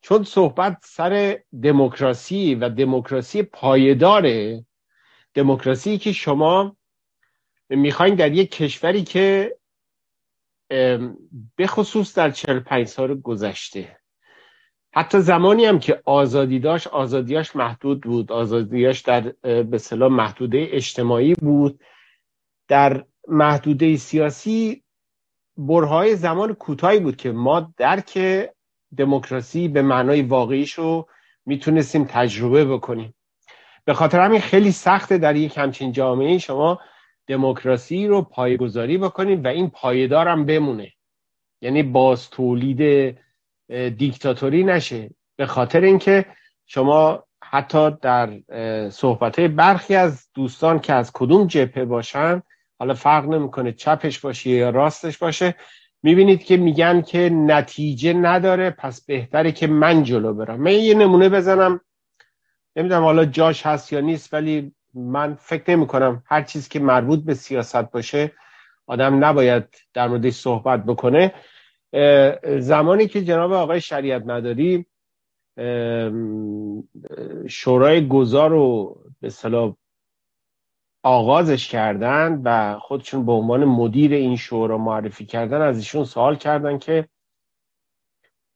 [0.00, 4.64] چون صحبت سر دموکراسی و دموکراسی پایداره
[5.34, 6.76] دموکراسی که شما
[7.68, 9.56] می‌خواین در یک کشوری که
[11.56, 13.96] به خصوص در 45 سال گذشته
[14.96, 18.32] حتی زمانی هم که آزادی داشت آزادیاش محدود بود.
[18.32, 19.20] آزادیاش در
[19.62, 21.80] به صلاح محدوده اجتماعی بود.
[22.68, 24.82] در محدوده سیاسی
[25.56, 28.18] برهای زمان کوتاهی بود که ما درک
[28.96, 31.08] دموکراسی به معنای واقعیش رو
[31.46, 33.14] می‌تونستیم تجربه بکنیم.
[33.84, 36.80] به خاطر همین خیلی سخته در یک همچین جامعه شما
[37.26, 40.92] دموکراسی رو پایگذاری بکنید و این پایدارم بمونه.
[41.60, 43.16] یعنی باز تولید
[43.96, 45.10] دیکتاتوری نشه.
[45.36, 46.26] به خاطر اینکه
[46.66, 48.30] شما حتی در
[48.90, 52.42] صحبت برخی از دوستان که از کدوم جبهه باشن
[52.78, 55.54] حالا فرق نمی‌کنه چپش باشه یا راستش باشه
[56.02, 60.60] می‌بینید که میگن که نتیجه نداره پس بهتره که من جلو برم.
[60.60, 61.80] من یه نمونه بزنم.
[62.76, 67.24] نمی‌دونم حالا جاش هست یا نیست ولی من فکر نمی کنم هر چیز که مربوط
[67.24, 68.32] به سیاست باشه
[68.86, 69.64] آدم نباید
[69.94, 71.34] در موردش صحبت بکنه.
[72.58, 74.86] زمانی که جناب آقای شریعت مداری
[77.48, 79.74] شورای گذار رو به صلاح
[81.02, 86.78] آغازش کردن و خودشون به عنوان مدیر این شورا معرفی کردن از ایشون سوال کردن
[86.78, 87.08] که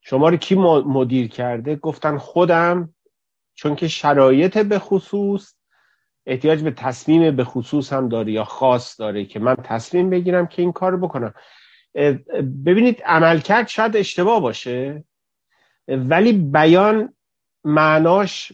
[0.00, 0.54] شما رو کی
[0.86, 2.94] مدیر کرده؟ گفتن خودم
[3.54, 5.54] چون که شرایط به خصوص
[6.26, 10.62] احتیاج به تصمیم به خصوص هم داره یا خاص داره که من تصمیم بگیرم که
[10.62, 11.34] این کار بکنم.
[12.64, 15.04] ببینید عملکرد شاید اشتباه باشه
[15.88, 17.14] ولی بیان
[17.64, 18.52] معناش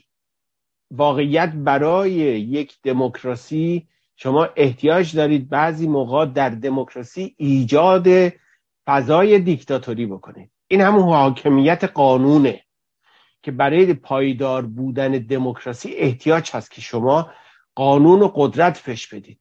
[0.90, 8.32] واقعیت برای یک دموکراسی شما احتیاج دارید بعضی موقع در دموکراسی ایجاد
[8.86, 10.50] فضای دیکتاتوری بکنید.
[10.68, 12.64] این همون حاکمیت قانونه
[13.42, 17.32] که برای پایدار بودن دموکراسی احتیاج هست که شما
[17.74, 19.40] قانون و قدرت فش بدید.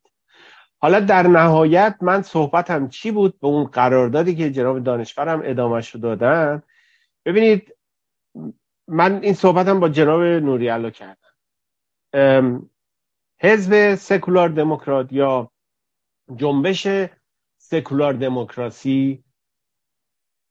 [0.86, 6.00] حالا در نهایت من صحبتم چی بود؟ به اون قراردادی که جناب دانشورم ادامهش رو
[6.00, 6.64] دادن.
[7.26, 7.76] ببینید
[8.88, 12.70] من این صحبتم با جناب نوری کردم.
[13.40, 15.52] حزب سکولار دموکرات یا
[16.36, 16.88] جنبش
[17.58, 19.24] سکولار دموکراسی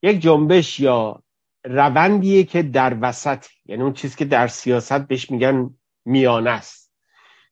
[0.02, 1.22] یک جنبش یا
[1.64, 6.92] روندیه که در وسط یعنی اون چیزی که در سیاست بهش میگن میانه است.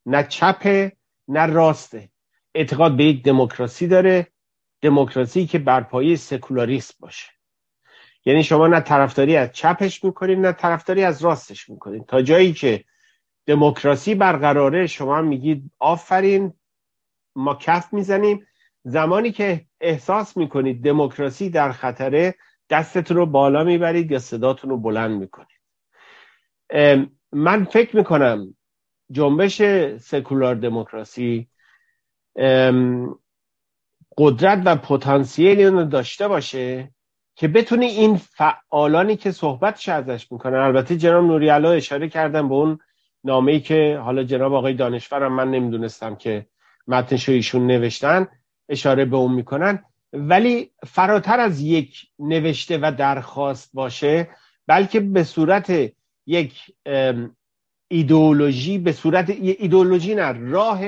[0.07, 0.97] نه چپه
[1.28, 2.11] نه راسته
[2.55, 4.26] اعتقاد به یک دموکراسی داره
[4.81, 7.28] دموکراسی که بر پایه سکولاریسم باشه.
[8.24, 12.84] یعنی شما نه طرفداری از چپش می‌کنید نه طرفداری از راستش می‌کنید تا جایی که
[13.47, 16.52] دموکراسی برقراره شما میگید آفرین
[17.36, 18.47] ما کف می‌زنیم.
[18.84, 22.34] زمانی که احساس می‌کنید دموکراسی در خطره
[22.70, 25.62] دستتون رو بالا می‌برید یا صداتون رو بلند می‌کنید.
[27.32, 28.56] من فکر می‌کنم
[29.10, 29.62] جنبش
[30.00, 31.48] سکولار دموکراسی
[34.19, 36.91] قدرت و پتانسیلی رو داشته باشه
[37.36, 42.78] که بتونی این فعالانی که صحبتش ازش می‌کنن البته جناب نوری اشاره کردن به اون
[43.25, 46.47] نامه‌ای که حالا جناب آقای دانشورم من نمی‌دونستم که
[46.86, 48.28] متنش ایشون نوشتن
[48.69, 49.85] اشاره به اون می‌کنن.
[50.12, 54.28] ولی فراتر از یک نوشته و درخواست باشه
[54.67, 55.93] بلکه به صورت
[56.27, 56.55] یک
[57.89, 60.81] ایدئولوژی به صورت ایدئولوژی نه راه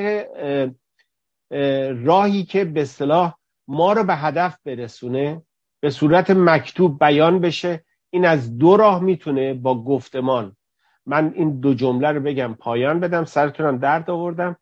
[2.05, 3.35] راهی که به اصطلاح
[3.69, 5.43] ما رو به هدف برسونه
[5.81, 10.57] به صورت مکتوب بیان بشه این از دو راه می‌تونه با گفتمان.
[11.07, 14.57] من این دو جمله رو بگم پایان بدم سرتونم درد آوردم.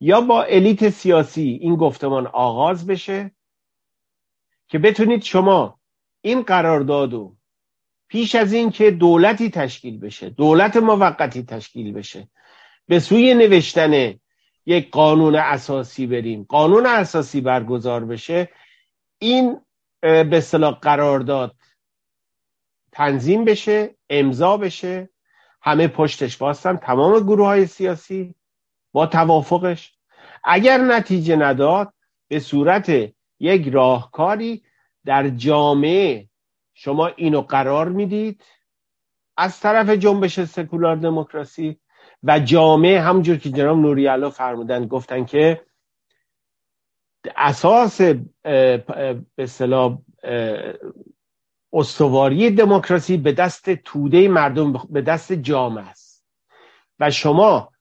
[0.00, 3.30] یا با الیت سیاسی این گفتمان آغاز بشه
[4.68, 5.78] که بتونید شما
[6.20, 7.36] این قراردادو
[8.08, 12.28] پیش از این که دولتی تشکیل بشه دولت موقتی تشکیل بشه
[12.86, 14.14] به سوی نوشتن
[14.68, 16.46] یک قانون اساسی بریم.
[16.48, 18.48] قانون اساسی برگزار بشه
[19.18, 19.60] این
[20.00, 21.54] به اصطلاح قرارداد
[22.92, 25.10] تنظیم بشه امضا بشه
[25.62, 28.34] همه پشتش باستن تمام گروه های سیاسی
[28.92, 29.94] با توافقش.
[30.44, 31.92] اگر نتیجه نداد
[32.28, 32.92] به صورت
[33.40, 34.62] یک راهکاری
[35.04, 36.28] در جامعه
[36.74, 38.44] شما اینو قرار می‌دید
[39.36, 41.80] از طرف جنبش سکولار دموکراسی
[42.22, 45.60] و جامعه همونجور که جناب نوری فرمودن گفتن که
[47.36, 48.00] اساس
[48.42, 49.98] به اصطلاح
[51.72, 56.24] استواری دموکراسی به دست توده مردم به دست جامعه است.
[57.00, 57.72] و شما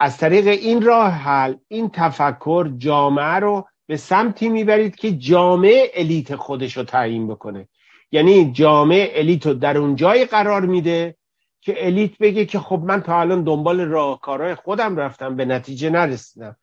[0.00, 6.36] از طریق این راه حل این تفکر جامعه رو به سمتی می‌برید که جامعه الیت
[6.36, 7.68] خودش رو تعیین بکنه.
[8.12, 11.16] یعنی جامعه الیت رو در اون جای قرار میده
[11.60, 16.56] که الیت بگه که خب من تا الان دنبال راهکارهای خودم رفتم به نتیجه نرسیدم.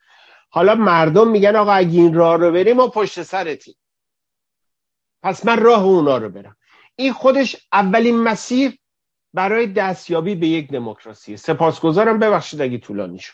[0.49, 3.77] حالا مردم میگن آقا اگه این راه رو بریم ما پشت سرتی
[5.23, 6.57] پس من راه اونا رو برم.
[6.95, 8.79] این خودش اولین مسیر
[9.33, 11.37] برای دستیابی به یک دموکراسی.
[11.37, 12.19] سپاسگزارم.
[12.19, 13.33] ببخشید اگه طولانی شد.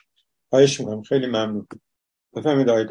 [0.50, 1.02] خواهش می‌کنم.
[1.02, 1.68] خیلی ممنون.
[2.36, 2.88] بفهمید آقای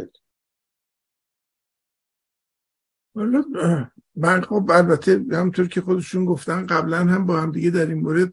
[4.17, 8.33] من خب البته همطور که خودشون گفتن قبلا هم با هم دیگه در این مورد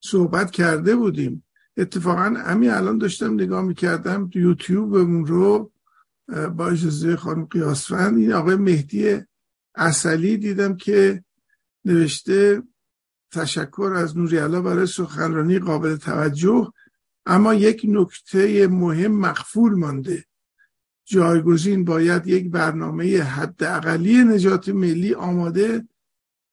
[0.00, 1.44] صحبت کرده بودیم.
[1.76, 5.72] اتفاقا همین الان داشتم نگاه می‌کردم یوتیوبمون رو
[6.56, 9.18] با اجازه خانم قیاسفند این آقای مهدی
[9.74, 11.24] اصلی دیدم که
[11.84, 12.62] نوشته
[13.32, 16.72] تشکر از نوری برای سخنرانی قابل توجه
[17.26, 20.24] اما یک نکته مهم مخفول مانده.
[21.04, 25.88] جایگزین باید یک برنامه حداقلی نجات ملی آماده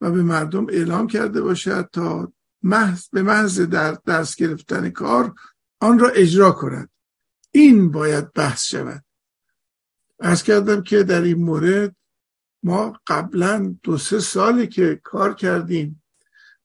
[0.02, 5.34] و به مردم اعلام کرده باشد تا محض به محض در درس گرفتن کار
[5.80, 6.90] آن را اجرا کند.
[7.52, 9.04] این باید بحث شود.
[10.20, 11.96] ارز کردم که در این مورد
[12.64, 16.04] ما قبلا دو سه سالی که کار کردیم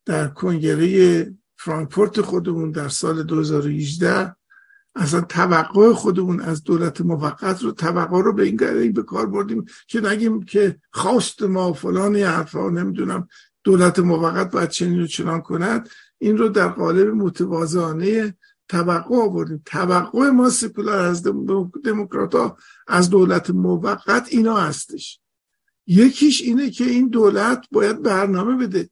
[0.04, 4.36] در کنگره فرانکفورت خودمون در سال 2018
[4.94, 10.00] اصلا توقع خودمون از دولت موقت رو توقع رو به این به کار بردیم که
[10.00, 13.28] نگیم که خواست ما فلان حرفا نمی‌دونم
[13.64, 15.88] دولت موقت باید چنین و چنان کند.
[16.18, 18.36] این رو در قالب متوازانه
[18.68, 19.62] توقع آوردیم.
[19.66, 21.22] توقع ما سکولار از
[21.84, 22.56] دموکرات ها
[22.88, 25.20] از دولت موقت اینا هستش.
[25.86, 28.90] یکیش اینه که این دولت باید برنامه بده.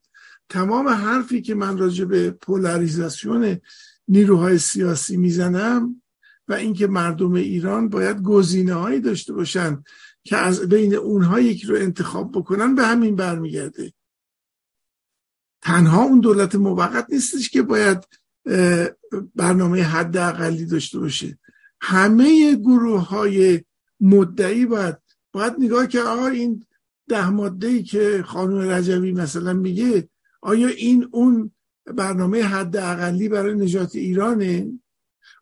[0.48, 3.60] تمام حرفی که من راجع به پولاریزاسیون
[4.08, 6.02] نیروهای سیاسی می‌زنم
[6.48, 9.84] و اینکه مردم ایران باید گزینه هایی داشته باشن
[10.24, 13.92] که از بین اونها یکی رو انتخاب بکنن به همین برمیگرده.
[15.62, 17.98] تنها اون دولت موقت نیستش که باید
[19.34, 21.38] برنامه حد اقلی داشته باشه.
[21.80, 23.60] همه گروه های
[24.00, 24.96] مدعی باید
[25.32, 26.64] باید نگاه که آقا این
[27.08, 30.08] ده ماده ای که خانم رجوی مثلا میگه
[30.42, 31.52] آیا این اون
[31.86, 34.72] برنامه حد اقلی برای نجات ایرانه؟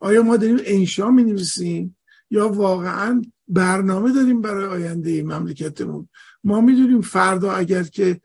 [0.00, 1.96] آیا ما داریم انشا می نویسیم
[2.30, 6.08] یا واقعا برنامه داریم برای آینده مملکتمون؟
[6.44, 8.20] ما می‌دونیم فردا اگر که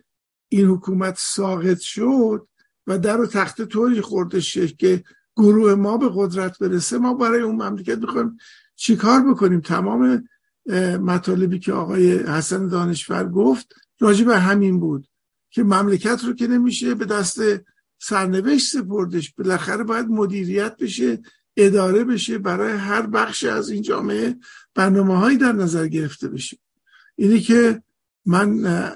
[0.54, 2.48] این حکومت ساقط شد
[2.88, 5.04] و در و تخت طوری خورده شد که
[5.36, 8.38] گروه ما به قدرت برسه ما برای اون مملکت می‌خوایم
[8.76, 10.30] چیکار بکنیم؟ تمام
[11.02, 15.08] مطالبی که آقای حسن دانشور گفت راجع به همین بود
[15.50, 17.42] که مملکت رو که نمیشه به دست
[18.00, 21.22] سرنوشت سپردش بالاخره باید مدیریت بشه
[21.58, 24.36] اداره بشه برای هر بخش از این جامعه
[24.76, 26.58] برنامه هایی در نظر گرفته بشه.
[27.16, 27.82] اینی که
[28.26, 28.92] من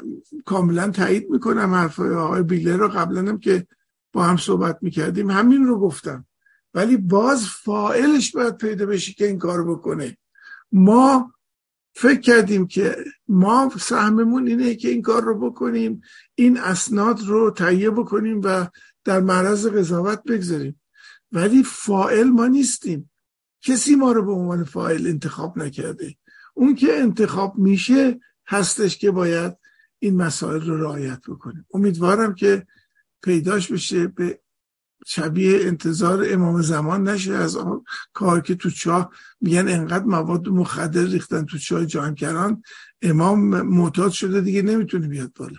[0.46, 2.88] کاملا تایید می‌کنم حرف آقای بیله رو.
[2.88, 3.68] قبلا که
[4.14, 6.26] با هم صحبت می‌کردیم همین رو گفتم.
[6.74, 10.18] ولی باز فائلش باید پیدا بشه که این کار بکنه.
[10.72, 11.34] ما
[11.96, 12.96] فکر کردیم که
[13.28, 16.02] ما سهممون اینه که این کار رو بکنیم
[16.36, 18.68] این اسناد رو تهیه بکنیم و
[19.04, 20.82] در معرض قضاوت بگذاریم.
[21.32, 23.12] ولی فاعل ما نیستیم.
[23.62, 26.16] کسی ما رو به عنوان فاعل انتخاب نکرده.
[26.54, 29.58] اون که انتخاب میشه هستش که باید
[30.00, 32.68] این مسائل رو رعایت بکنیم امیدوارم که
[33.24, 34.40] پیداش بشه به
[35.06, 37.34] شبیه انتظار امام زمان نشه.
[37.34, 39.12] از آن کار که تو چاه
[39.42, 42.64] میگن انقدر مواد مخدر ریختن تو چاه جمکران
[43.02, 45.58] امام معتاد شده دیگه نمی‌تونه بیاد بالا.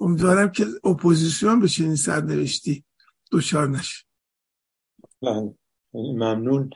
[0.00, 2.84] امیدوارم که اپوزیسیون به چنین سرنوشتی
[3.30, 4.04] دوچار نشه.
[5.22, 5.54] بله.
[5.94, 6.70] ممنون.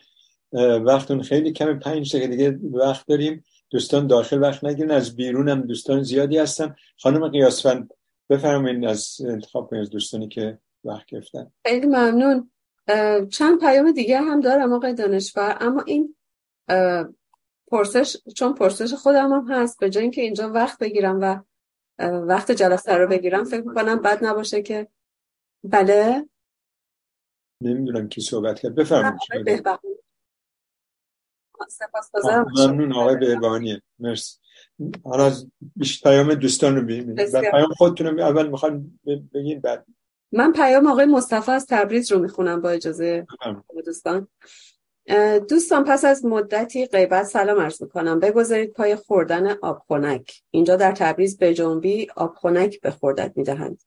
[0.87, 3.45] وقتون خیلی کم پنج دقیقه دیگه وقت داریم.
[3.73, 6.77] دوستان داخل وقت نگیرن از بیرون هم دوستان زیادی هستن.
[6.99, 7.91] خانم قیاسفند
[8.31, 11.53] بفرمایید از انتخاب کنید از دوستانی که وقت گرفتن.
[11.67, 12.51] خیلی ممنون.
[13.31, 16.17] چند پیام دیگه هم دارم آقای دانشور اما این
[17.67, 21.41] پرسش چون پرسش خودم هم هست به جای اینکه اینجا وقت بگیرم و
[22.09, 24.89] وقت جلسه رو بگیرم فکر کنم بد نباشه که.
[25.65, 26.29] بله؟
[27.61, 28.75] نمی‌دونم کی صحبت کرد.
[28.75, 29.63] بفرمایید
[31.69, 34.39] سپاسگزارم ممنون آقای بهبانیه مرسی.
[35.05, 35.47] حالا از
[36.03, 38.99] پیام دوستان رو ببینید و پیام خودتون رو اول می‌خوان
[39.35, 39.87] بگین بعد.
[40.33, 43.27] من پیام آقای مصطفی از تبریز رو می‌خونم با اجازه
[43.85, 44.29] دوستان.
[45.49, 48.21] دوستان پس از مدتی غیبت سلام عرض می‌کنم.
[48.21, 53.83] بگذارید پای خوردن آب خنک اینجا در تبریز به جنبی آب خنک به خوردت می‌دهند.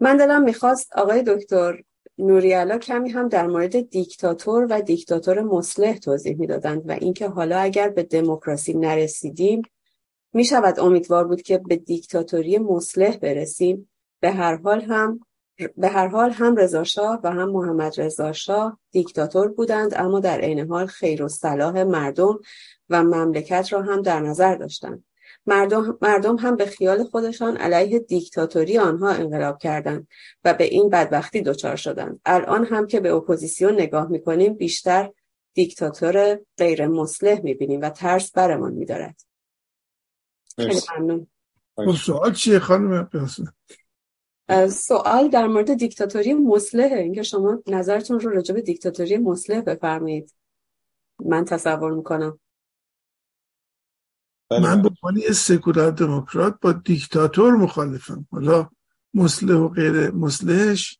[0.00, 1.82] من دلم می‌خواست آقای دکتر
[2.18, 7.88] نوریالا کمی هم در مورد دیکتاتور و دیکتاتور مسلح توضیح می‌دادند و اینکه حالا اگر
[7.88, 9.62] به دموکراسی نرسیدیم
[10.32, 13.90] می‌شود امیدوار بود که به دیکتاتوری مسلح برسیم.
[14.20, 15.20] به هر حال هم
[15.76, 20.40] به هر حال هم رضا شاه و هم محمد رضا شاه دیکتاتور بودند اما در
[20.40, 22.38] عین حال خیر و صلاح مردم
[22.90, 25.04] و مملکت را هم در نظر داشتند.
[25.46, 30.08] مردم, مردم هم به خیال خودشان علیه دیکتاتوری آنها انقلاب کردند
[30.44, 32.20] و به این بدبختی دچار شدند.
[32.24, 35.10] الان هم که به اپوزیسیون نگاه می‌کنیم بیشتر
[35.54, 39.24] دیکتاتور غیر مسلح می‌بینیم و ترس برمان میدارد.
[40.56, 41.26] خیلی ممنون.
[41.76, 43.08] خب، سوال چیه خانم
[44.70, 50.34] سوال در مورد دیکتاتوری مسلحه اینکه شما نظرتون رو راجع به دیکتاتوری مسلح بفرمایید.
[51.24, 52.40] من تصور می‌کنم.
[54.60, 58.26] من به عنوان سکولار دموکرات با دیکتاتور مخالفم.
[58.30, 58.68] حالا
[59.14, 60.98] مسلح و غیر مسلحش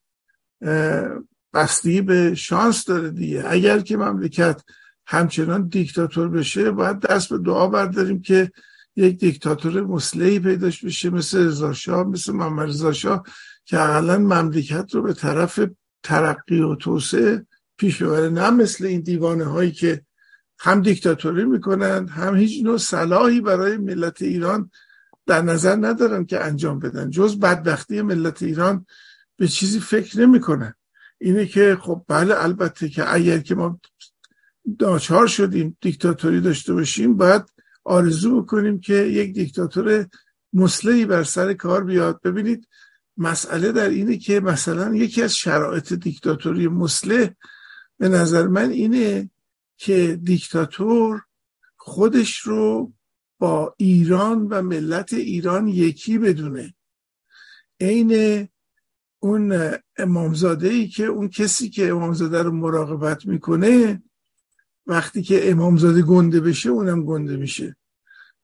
[1.53, 3.43] بستگی به شانس داره دیگه.
[3.47, 4.61] اگر که مملکت
[5.07, 8.51] همچنان دیکتاتور بشه باید دست به دعا برداریم که
[8.95, 13.23] یک دیکتاتور مسلحی پیداش بشه مثل رضا مثل محمد رضا
[13.65, 15.59] که اقلا مملکت رو به طرف
[16.03, 17.45] ترقی و توسعه
[17.77, 18.29] پیش ببره.
[18.29, 20.04] نه مثل این دیوانه هایی که
[20.59, 24.71] هم دیکتاتوری می‌کنن هم هیچ نوع صلاحی برای ملت ایران
[25.25, 27.09] در نظر ندارن که انجام بدن.
[27.09, 28.85] جز بدبختی ملت ایران
[29.37, 30.73] به چیزی فکر نمی‌کنن.
[31.17, 33.79] اینه که خب بله البته که اگر که ما
[34.79, 37.43] داچار شدیم دیکتاتوری داشته باشیم باید
[37.83, 40.05] آرزو بکنیم که یک دیکتاتور
[40.53, 42.21] مسلحی بر سر کار بیاد.
[42.21, 42.67] ببینید
[43.17, 47.29] مسئله در اینه که مثلا یکی از شرایط دیکتاتوری مسلح
[47.97, 49.29] به نظر من اینه
[49.77, 51.21] که دیکتاتور
[51.75, 52.93] خودش رو
[53.39, 56.75] با ایران و ملت ایران یکی بدونه.
[57.79, 58.47] عین
[59.19, 64.03] اون امامزاده ای که اون کسی که امامزاده رو مراقبت می‌کنه
[64.87, 67.75] وقتی که امامزاده گنده بشه اونم گنده میشه.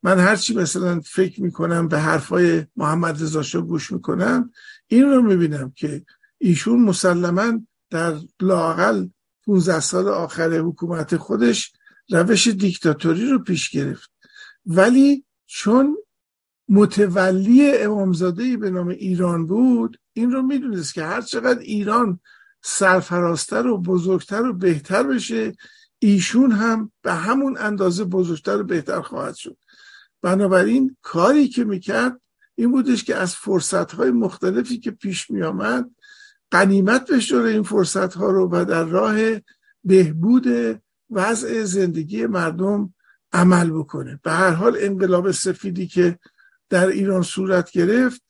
[0.04, 4.52] من هرچی مثلا فکر می‌کنم به حرفای محمد رضا گوش می‌کنم
[4.88, 6.06] این رو می‌بینم که
[6.38, 9.08] ایشون مسلما در لاقل
[9.46, 11.74] 15 سال آخر حکومت خودش
[12.10, 14.12] روش دیکتاتوری رو پیش گرفت.
[14.66, 15.98] ولی چون
[16.70, 22.20] متولی امامزاده به نام ایران بود این رو می‌دونست که هر چقدر ایران
[22.64, 25.54] سرفراستر و بزرگتر و بهتر بشه
[26.00, 29.58] ایشون هم به همون اندازه بزرگتر و بهتر خواهد شد.
[30.22, 32.22] بنابراین کاری که می‌کرد
[32.56, 35.90] این بودش که از فرصتهای مختلفی که پیش میآمد
[36.52, 39.16] قنیمت بشوره این فرصت ها رو و در راه
[39.84, 40.48] بهبود
[41.10, 42.94] وضع زندگی مردم
[43.34, 44.20] عمل بکنه.
[44.24, 46.20] به هر حال انقلاب سفیدی که
[46.70, 48.22] در ایران صورت گرفت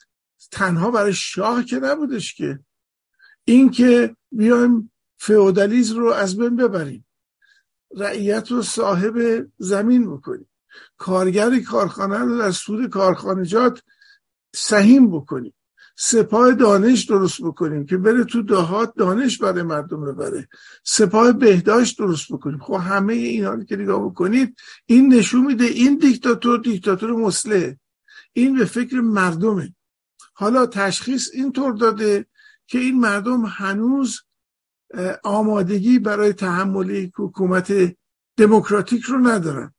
[0.51, 2.59] تنها برای شاه که نبودش که.
[3.45, 7.05] این که بیایم فئودالیسم رو از بین ببریم.
[7.95, 10.49] رعیت رو صاحب زمین بکنیم.
[10.97, 13.83] کارگر کارخانه رو در سود کارخانجات
[14.55, 15.53] سهیم بکنیم.
[16.03, 20.49] سپاه دانش درست بکنیم که بره تو دهات دانش برای مردم ببره.
[20.83, 22.59] سپاه بهداشت درست بکنیم.
[22.59, 27.73] خب همه اینا که نگاه بکنید این نشون میده این دیکتاتور دیکتاتور مسلح.
[28.33, 29.75] این به فکر مردمه.
[30.33, 32.25] حالا تشخیص اینطور داده
[32.67, 34.21] که این مردم هنوز
[35.23, 37.95] آمادگی برای تحمل حکومت
[38.37, 39.73] دموکراتیک رو ندارن.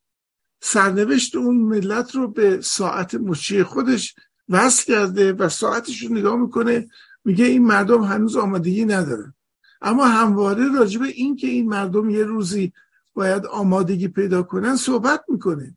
[0.60, 4.14] سرنوشت اون ملت رو به ساعت مچی خودش
[4.48, 6.88] وصل کرده و ساعتش رو نگاه می‌کنه
[7.24, 9.34] میگه این مردم هنوز آمادگی ندارن
[9.82, 12.72] اما همواره راجبه این که این مردم یه روزی
[13.14, 15.76] باید آمادگی پیدا کنن صحبت می‌کنه.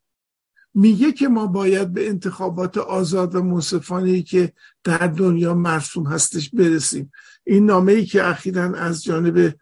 [0.73, 4.53] میگه که ما باید به انتخابات آزاد و منصفانه که
[4.83, 7.11] در دنیا مرسوم هستش برسیم.
[7.43, 9.55] این نامه ای که اخیرا از جانب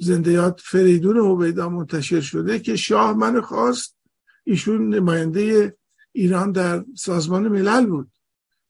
[0.00, 3.96] زندیات فریدون عبیدا منتشر شده که شاه من خواست
[4.44, 5.76] ایشون نماینده
[6.12, 8.10] ایران در سازمان ملل بود.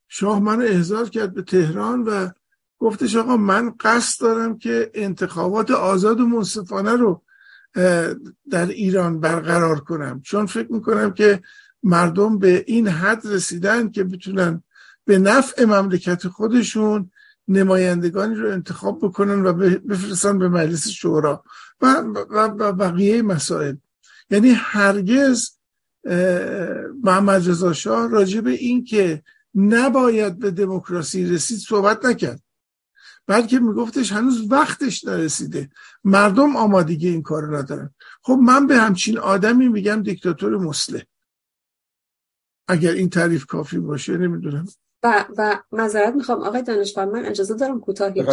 [0.09, 2.28] شاه من احضار کرد به تهران و
[2.78, 7.23] گفتش آقا من قصد دارم که انتخابات آزاد و منصفانه رو
[8.51, 10.20] در ایران برقرار کنم.
[10.25, 11.43] چون فکر می‌کنم که
[11.83, 14.62] مردم به این حد رسیدن که بتونن
[15.05, 17.10] به نفع مملکت خودشون
[17.49, 21.44] نمایندگانی رو انتخاب بکنن و بفرستن به مجلس شورا
[21.81, 23.77] و, بقیه مسائل.
[24.31, 25.51] یعنی هرگز
[27.03, 29.23] محمد رضا شاه راجع به این که
[29.55, 32.43] نباید به دموکراسی رسید صحبت نکرد.
[33.27, 35.70] بلکه میگفتش هنوز وقتش نرسیده.
[36.05, 37.95] مردم آمادگی این کار ندارن.
[38.23, 41.03] خب من به همچین آدمی میگم دیکتاتور مسلح.
[42.69, 44.65] اگر این تعریف کافی باشه نمی‌دونم.
[45.03, 48.25] و و معذرت می‌خوام آقای دانشور من اجازه دارم کوتاهی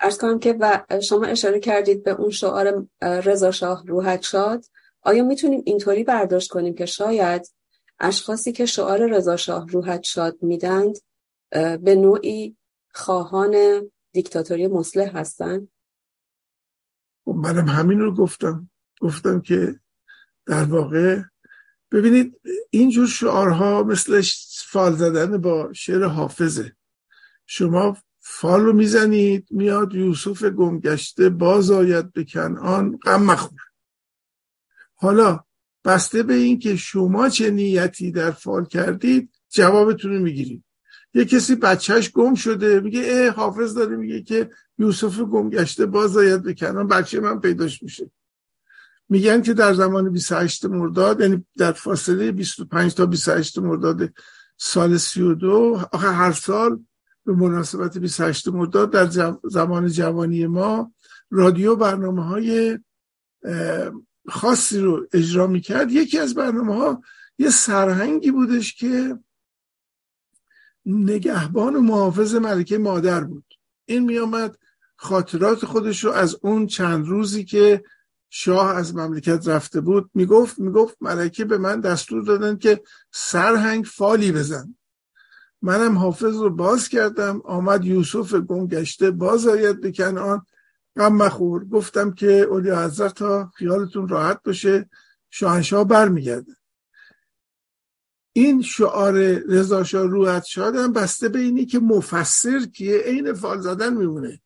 [0.00, 4.64] ارز کنم که و شما اشاره کردید به اون شعار رضا شاه روحت شاد.
[5.08, 7.52] آیا می‌تونیم اینطوری برداشت کنیم که شاید
[8.00, 10.98] اشخاصی که شعار رضا شاه روحت شاد میدند
[11.80, 12.56] به نوعی
[12.94, 15.68] خواهان دیکتاتوری مسلح هستن؟
[17.24, 18.70] خب منم همین رو گفتم.
[19.00, 19.80] گفتم که
[20.46, 21.22] در واقع
[21.92, 24.22] ببینید اینجور شعارها مثل
[24.66, 26.72] فال زدن با شعر حافظه.
[27.46, 33.67] شما فال رو می‌زنید میاد یوسف گمگشته باز آید به کنعان غم مخور.
[35.00, 35.40] حالا
[35.84, 40.64] بسته به این که شما چه نیتی در فال کردید جوابتون رو می‌گیرید
[41.14, 46.16] یه کسی بچهش گم شده میگه اه حافظ داره میگه که یوسف گم گشته باز
[46.16, 48.10] آید به کنان بچه من پیداش میشه.
[49.08, 54.12] میگن که در زمان 28 مرداد یعنی در فاصله 25 تا 28 مرداد
[54.56, 56.80] سال 32 آخه هر سال
[57.26, 60.92] به مناسبت 28 مرداد در زمان جوانی ما
[61.30, 62.78] رادیو برنامه های
[64.28, 65.92] خاصی رو اجرا می‌کرد.
[65.92, 67.02] یکی از برنامه ها
[67.38, 69.18] یه سرهنگی بودش که
[70.86, 73.44] نگهبان و محافظ ملکه مادر بود.
[73.84, 74.58] این میامد
[74.96, 77.84] خاطرات خودش رو از اون چند روزی که
[78.30, 82.82] شاه از مملکت رفته بود می‌گفت می‌گفت ملکه به من دستور دادن که
[83.12, 84.74] سرهنگ فالی بزن.
[85.62, 87.40] منم حافظ رو باز کردم.
[87.44, 88.68] آمد یوسف گم
[89.10, 90.46] باز آید به کنعان.
[90.98, 91.64] غم مخور.
[91.64, 94.90] گفتم که اولیا حضرت تا خیالتون راحت باشه.
[95.30, 96.56] شاهنشاه برمیگرده.
[98.32, 103.94] این شعار رضا شاه روحت شادم بسته به اینی که مفسر که عین فال زدن
[103.94, 104.40] میمونه.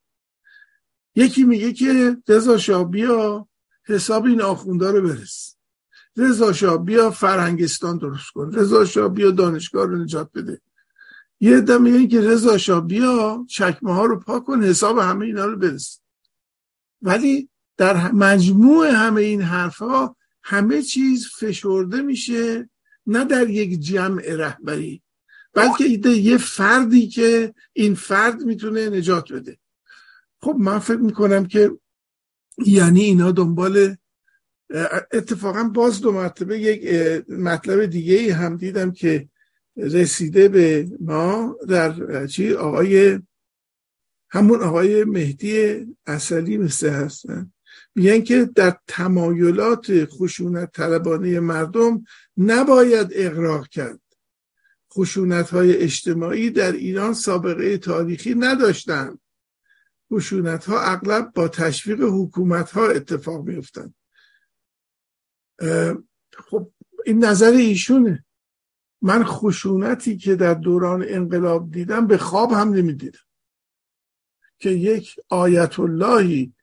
[1.15, 3.47] یکی میگه که رضا شاه بیا
[3.83, 5.55] حساب این آخونده رو برس.
[6.17, 8.51] رضا شاه بیا فرهنگستان درست کن.
[8.53, 10.61] رضا شاه بیا دانشگاه رو نجات بده.
[11.39, 15.45] یه عده میگن که رضا شاه بیا چکمه ها رو پاک کن حساب همه اینا
[15.45, 16.02] رو برس.
[17.03, 22.69] ولی در مجموع همه این حرفها همه چیز فشرده میشه
[23.07, 25.01] نه در یک جمع رهبری
[25.53, 29.57] بلکه ایده یه فردی که این فرد می‌تونه نجات بده.
[30.41, 31.71] خب من فکر می‌کنم که
[32.65, 33.95] یعنی اینا دنبال
[35.11, 36.85] اتفاقا باز دو مرتبه یک
[37.29, 39.29] مطلب دیگه هم دیدم که
[39.77, 43.19] رسیده به ما در چی؟ آقای
[44.33, 47.53] همون آقای مهدی اصلی مثل هستن.
[47.95, 52.03] میگن که در تمایلات خشونت طلبانه مردم
[52.37, 53.99] نباید اقراق کرد.
[54.93, 59.19] خشونت های اجتماعی در ایران سابقه تاریخی نداشتند.
[60.13, 63.95] خشونت ها اغلب با تشویق حکومت ها اتفاق میفتند
[66.33, 66.71] خب
[67.05, 68.25] این نظر ایشونه.
[69.01, 73.19] من خشونتی که در دوران انقلاب دیدم به خواب هم نمی‌دیدم.
[74.63, 76.53] که یک آیت اللهی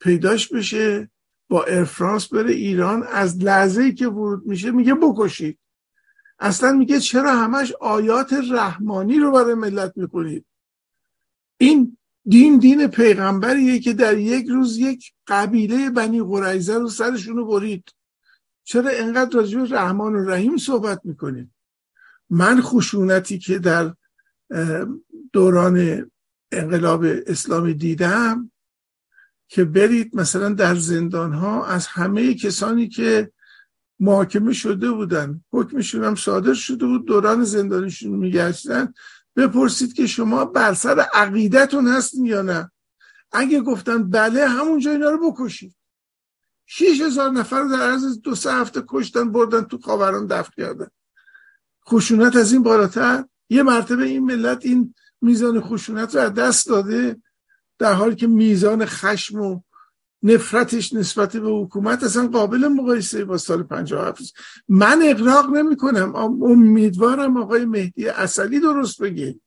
[0.00, 1.10] پیداش بشه
[1.48, 5.58] با ارفرانس بره ایران از لحظه ای که ورود میشه میگه بکشید.
[6.38, 10.44] اصلا میگه چرا همش آیات رحمانی رو برای ملت می‌کنید
[11.58, 17.84] این دین دین پیغمبریه که در یک روز یک قبیله بنی قریزه رو سرشونو برید.
[18.64, 21.50] چرا انقدر راجع رحمان و رحیم صحبت می‌کنید
[22.30, 23.94] من خشونتی که در
[25.32, 26.10] دوران
[26.52, 28.50] انقلاب اسلامی دیدم
[29.48, 33.32] که برید مثلا در زندان ها از همه کسانی که
[34.00, 38.94] محاکمه شده بودن حکمشون هم صادر شده بود دوران زندانشون میگشتن
[39.36, 42.70] بپرسید که شما بر سر عقیدتون هستین یا نه؟
[43.32, 45.76] اگه گفتن بله همونجا اینا رو بکشید.
[46.66, 50.88] شیش هزار نفر در عرض دو سه هفته کشتن بردن تو خاوران دفت کردن.
[51.88, 57.16] خشونت از این بالاتر؟ یه مرتبه این ملت این میزان خشونت رو از دست داده
[57.78, 59.60] در حالی که میزان خشم و
[60.22, 64.22] نفرتش نسبت به حکومت اصلا قابل مقایسه با سال 57
[64.68, 69.40] من اقراق نمی کنم امیدوارم آقای مهدی اصلی درست بگه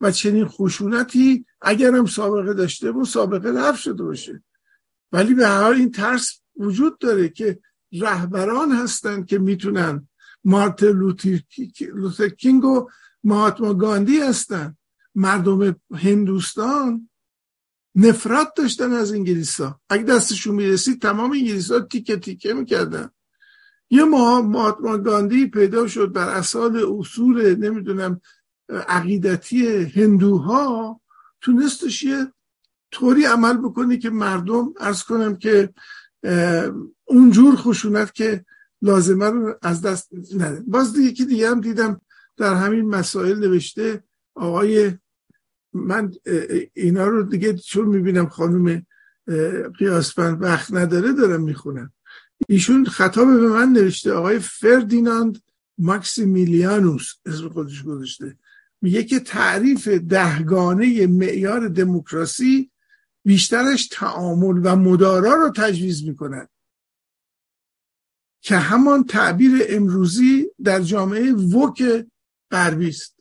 [0.00, 4.42] و چنین خشونتی اگرم سابقه داشته بود سابقه رفت شده باشه.
[5.12, 7.58] ولی به هر این ترس وجود داره که
[7.92, 10.08] رهبران هستند که می‌تونن
[10.44, 12.88] مارتن لوتر کینگ و
[13.26, 14.76] مهاتما گاندی هستن.
[15.14, 17.08] مردم هندوستان
[17.94, 23.10] نفرت داشتن از انگلیس ها اگه دستشون می‌رسید تمام انگلیس ها تیکه تیکه می‌کردن.
[23.90, 28.20] یه مهاتما گاندی پیدا شد بر اصال اصول نمی‌دونم
[28.68, 31.00] عقیدتی هندوها.
[31.40, 32.32] تونستش یه
[32.90, 35.74] طوری عمل بکنی که مردم ارز کنم که
[37.04, 38.44] اونجور خشونت که
[38.82, 42.00] لازمه رو از دست نده باز یکی دیگه هم دیدم
[42.36, 44.92] در همین مسائل نوشته آقای
[45.72, 46.12] من
[46.74, 48.86] اینا رو دیگه چون می‌بینم خانم
[49.78, 51.92] قیاسفند وقت نداره دارم می‌خونم.
[52.48, 55.42] ایشون خطاب به من نوشته آقای فردیناند
[55.78, 58.38] ماکسیمیلیانوس اسم خودش گذاشته.
[58.82, 62.70] میگه که تعریف دهگانه معیار دموکراسی
[63.24, 66.48] بیشترش تعامل و مدارا رو تجویز می‌کند.
[68.40, 72.06] که همان تعبیر امروزی در جامعه وک
[72.50, 73.16] غربی است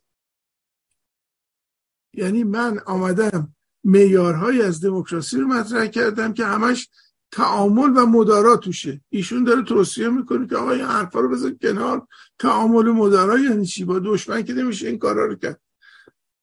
[2.13, 6.89] یعنی من آمدم میارهایی از دموکراسی رو مطرح کردم که همش
[7.31, 9.01] تعامل و مدارا توشه.
[9.09, 12.07] ایشون داره توصیه می‌کنه که آقا این حرفا رو بذار کنار.
[12.39, 15.61] تعامل و مدارا یعنی چی؟ با دشمن که نمیشه این کارا رو کرد.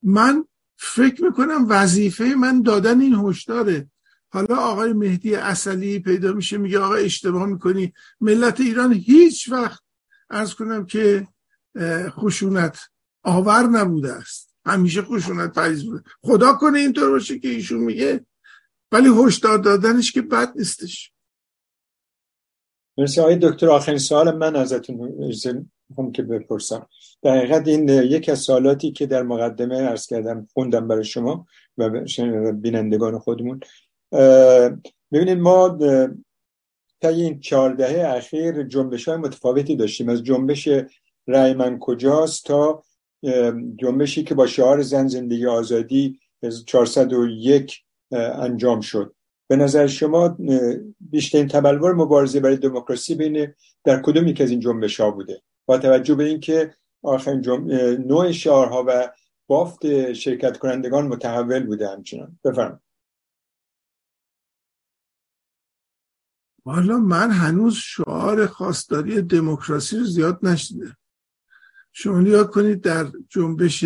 [0.03, 0.45] من
[0.77, 3.89] فکر می‌کنم وظیفه من دادن این هشداره.
[4.29, 7.93] حالا آقای مهدی اصلی پیدا میشه میگه آقا اشتباه می‌کنی.
[8.21, 9.81] ملت ایران هیچ وقت
[10.29, 11.27] ارز کنم که
[12.09, 12.79] خشونت.
[13.23, 14.55] آور نبوده است.
[14.65, 16.03] همیشه خشونت پریز بوده.
[16.21, 18.25] خدا کنه اینطور باشه که ایشون میگه.
[18.91, 21.11] ولی هشدار دادنش که بد نیستش.
[22.97, 23.69] مرسی آقای دکتر.
[23.69, 26.87] آخرین سوال من ازتون هم که بپرسم.
[27.21, 31.89] در حقیقت این یک از سوالاتی که در مقدمه ارز کردم خوندم برای شما و
[32.53, 33.59] بینندگان خودمون.
[35.11, 35.77] ببینید ما
[37.01, 40.09] تا این چهار دهه اخیر جنبش های متفاوتی داشتیم.
[40.09, 40.69] از جنبش
[41.27, 42.83] رای من کجاست تا
[43.75, 46.19] جنبشی که با شعار زن زندگی آزادی
[46.65, 49.15] 401 انجام شد.
[49.47, 50.37] به نظر شما
[50.99, 53.53] بیشترین تبلور مبارزه برای دموکراسی بین
[53.83, 57.67] در کدوم یک از این جنبش ها بوده؟ با توجه به اینکه آخرین جم...
[58.07, 59.11] نوع شعارها و
[59.47, 62.39] بافت شرکت کنندگان متحول بوده همچنان.
[62.43, 62.79] بفرمایید.
[66.65, 70.97] حالا من هنوز شعار خواستاری دموکراسی رو زیاد نشیده
[71.93, 73.83] شما یاد کنید در جنبش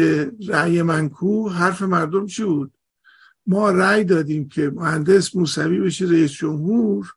[0.48, 2.74] رأی منکو حرف مردم چی بود؟
[3.46, 7.14] ما رأی دادیم که مهندس موسوی بشه رئیس جمهور.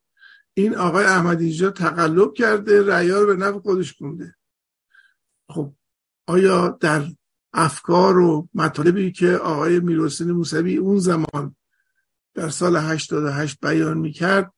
[0.55, 4.37] این آقای احمدی جا تقلب کرده رأی رو به نفع خودش کنده
[5.49, 5.73] خب
[6.27, 7.05] آیا در
[7.53, 11.57] افکار و مطالبی که آقای میرحسین موسوی اون زمان
[12.35, 14.53] در سال 88 بیان می‌کرد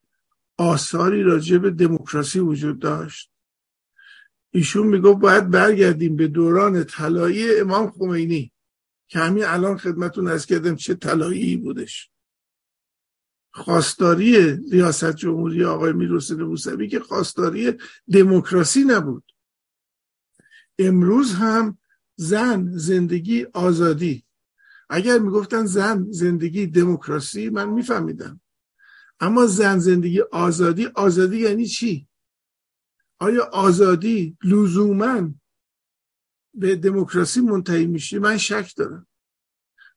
[0.59, 3.32] آثاری راجع به دموکراسی وجود داشت؟
[4.55, 8.53] ایشون می‌گفت باید برگردیم به دوران طلایی امام خمینی
[9.09, 12.11] که همین الان خدمتون از کردم چه طلایی بودش.
[13.51, 17.73] خواستاری ریاست جمهوری آقای میرحسین موسوی که خواستاری
[18.13, 19.25] دموکراسی نبود.
[20.79, 21.79] امروز هم
[22.17, 24.25] زن زندگی آزادی.
[24.91, 28.41] اگر می‌گفتن زن زندگی دموکراسی من میفهمیدم.
[29.21, 32.09] اما زن زندگی آزادی آزادی یعنی چی؟
[33.23, 35.31] آیا آزادی لزوما
[36.55, 39.07] به دموکراسی منتهی میشه؟ من شک دارم.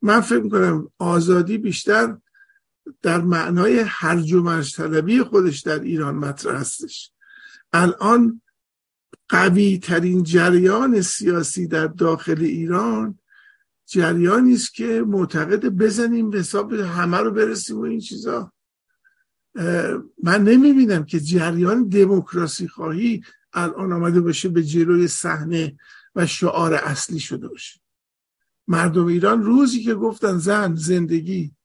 [0.01, 2.17] من فکر می‌کنم آزادی بیشتر
[3.01, 7.11] در معنای هرج و طلبی خودش در ایران مطرح هستش.
[7.73, 8.41] الان
[9.29, 13.19] قوی ترین جریان سیاسی در داخل ایران
[13.85, 18.51] جریانی است که معتقد بزنیم به حساب همه رو برسیم و این چیزا.
[20.23, 25.77] من نمی‌بینم که جریان دموکراسی خواهی الان آمده باشه به جلوی صحنه
[26.15, 27.79] و شعار اصلی شده باشه.
[28.67, 31.55] مردم ایران روزی که گفتن زن زندگی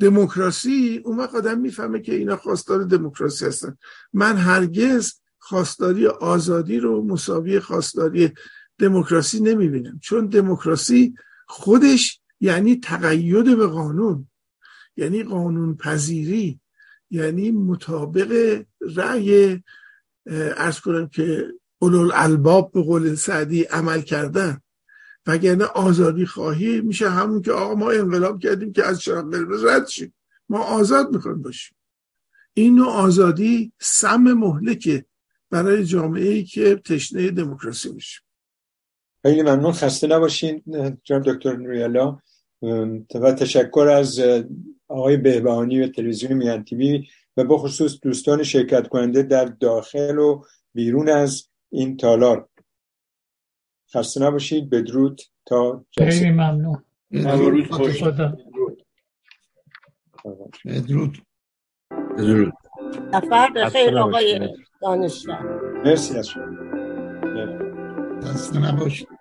[0.00, 3.76] دموکراسی اون وقت آدم می‌فهمه که اینا خواستار دموکراسی هستن.
[4.12, 8.30] من هرگز خواستاری آزادی رو مساوی خواستاری
[8.78, 9.98] دموکراسی نمی‌بینم.
[10.02, 11.14] چون دموکراسی
[11.46, 14.28] خودش یعنی تقید به قانون
[14.96, 16.60] یعنی قانون پذیری
[17.10, 18.62] یعنی مطابق
[18.96, 19.62] رأی
[20.56, 24.60] ارز کنم که اولو الباب به قول سعدی عمل کردن.
[25.26, 29.86] وگرنه آزادی خواهی میشه همون که آقا ما انقلاب کردیم که از چراغ قرمز رد
[29.86, 30.14] شیم.
[30.48, 31.76] ما آزاد می‌خوایم باشیم.
[32.54, 35.04] این نوع آزادی سم مهلکه
[35.50, 38.20] برای جامعه ای که تشنه دموکراسی میشه.
[39.22, 39.72] خیلی ممنون.
[39.72, 40.62] خسته نباشین
[41.04, 42.18] جناب دکتر نوریالا.
[43.14, 44.20] و تشکر از
[44.90, 50.44] آقای بهبهانی و تلویزیون میان تیوی و بخصوص دوستان شرکت کننده در داخل و
[50.74, 52.48] بیرون از این تالار.
[53.94, 56.18] خسته نباشید بدرود تا جلسه.
[56.18, 56.84] خیلی ممنون.
[57.10, 57.68] بدرود.
[60.66, 62.52] بدرود.
[63.12, 64.48] سفر به خیر آقای
[64.82, 65.60] دانشور.
[65.84, 66.44] مرسی از شما.
[68.22, 69.19] خسته نباشید.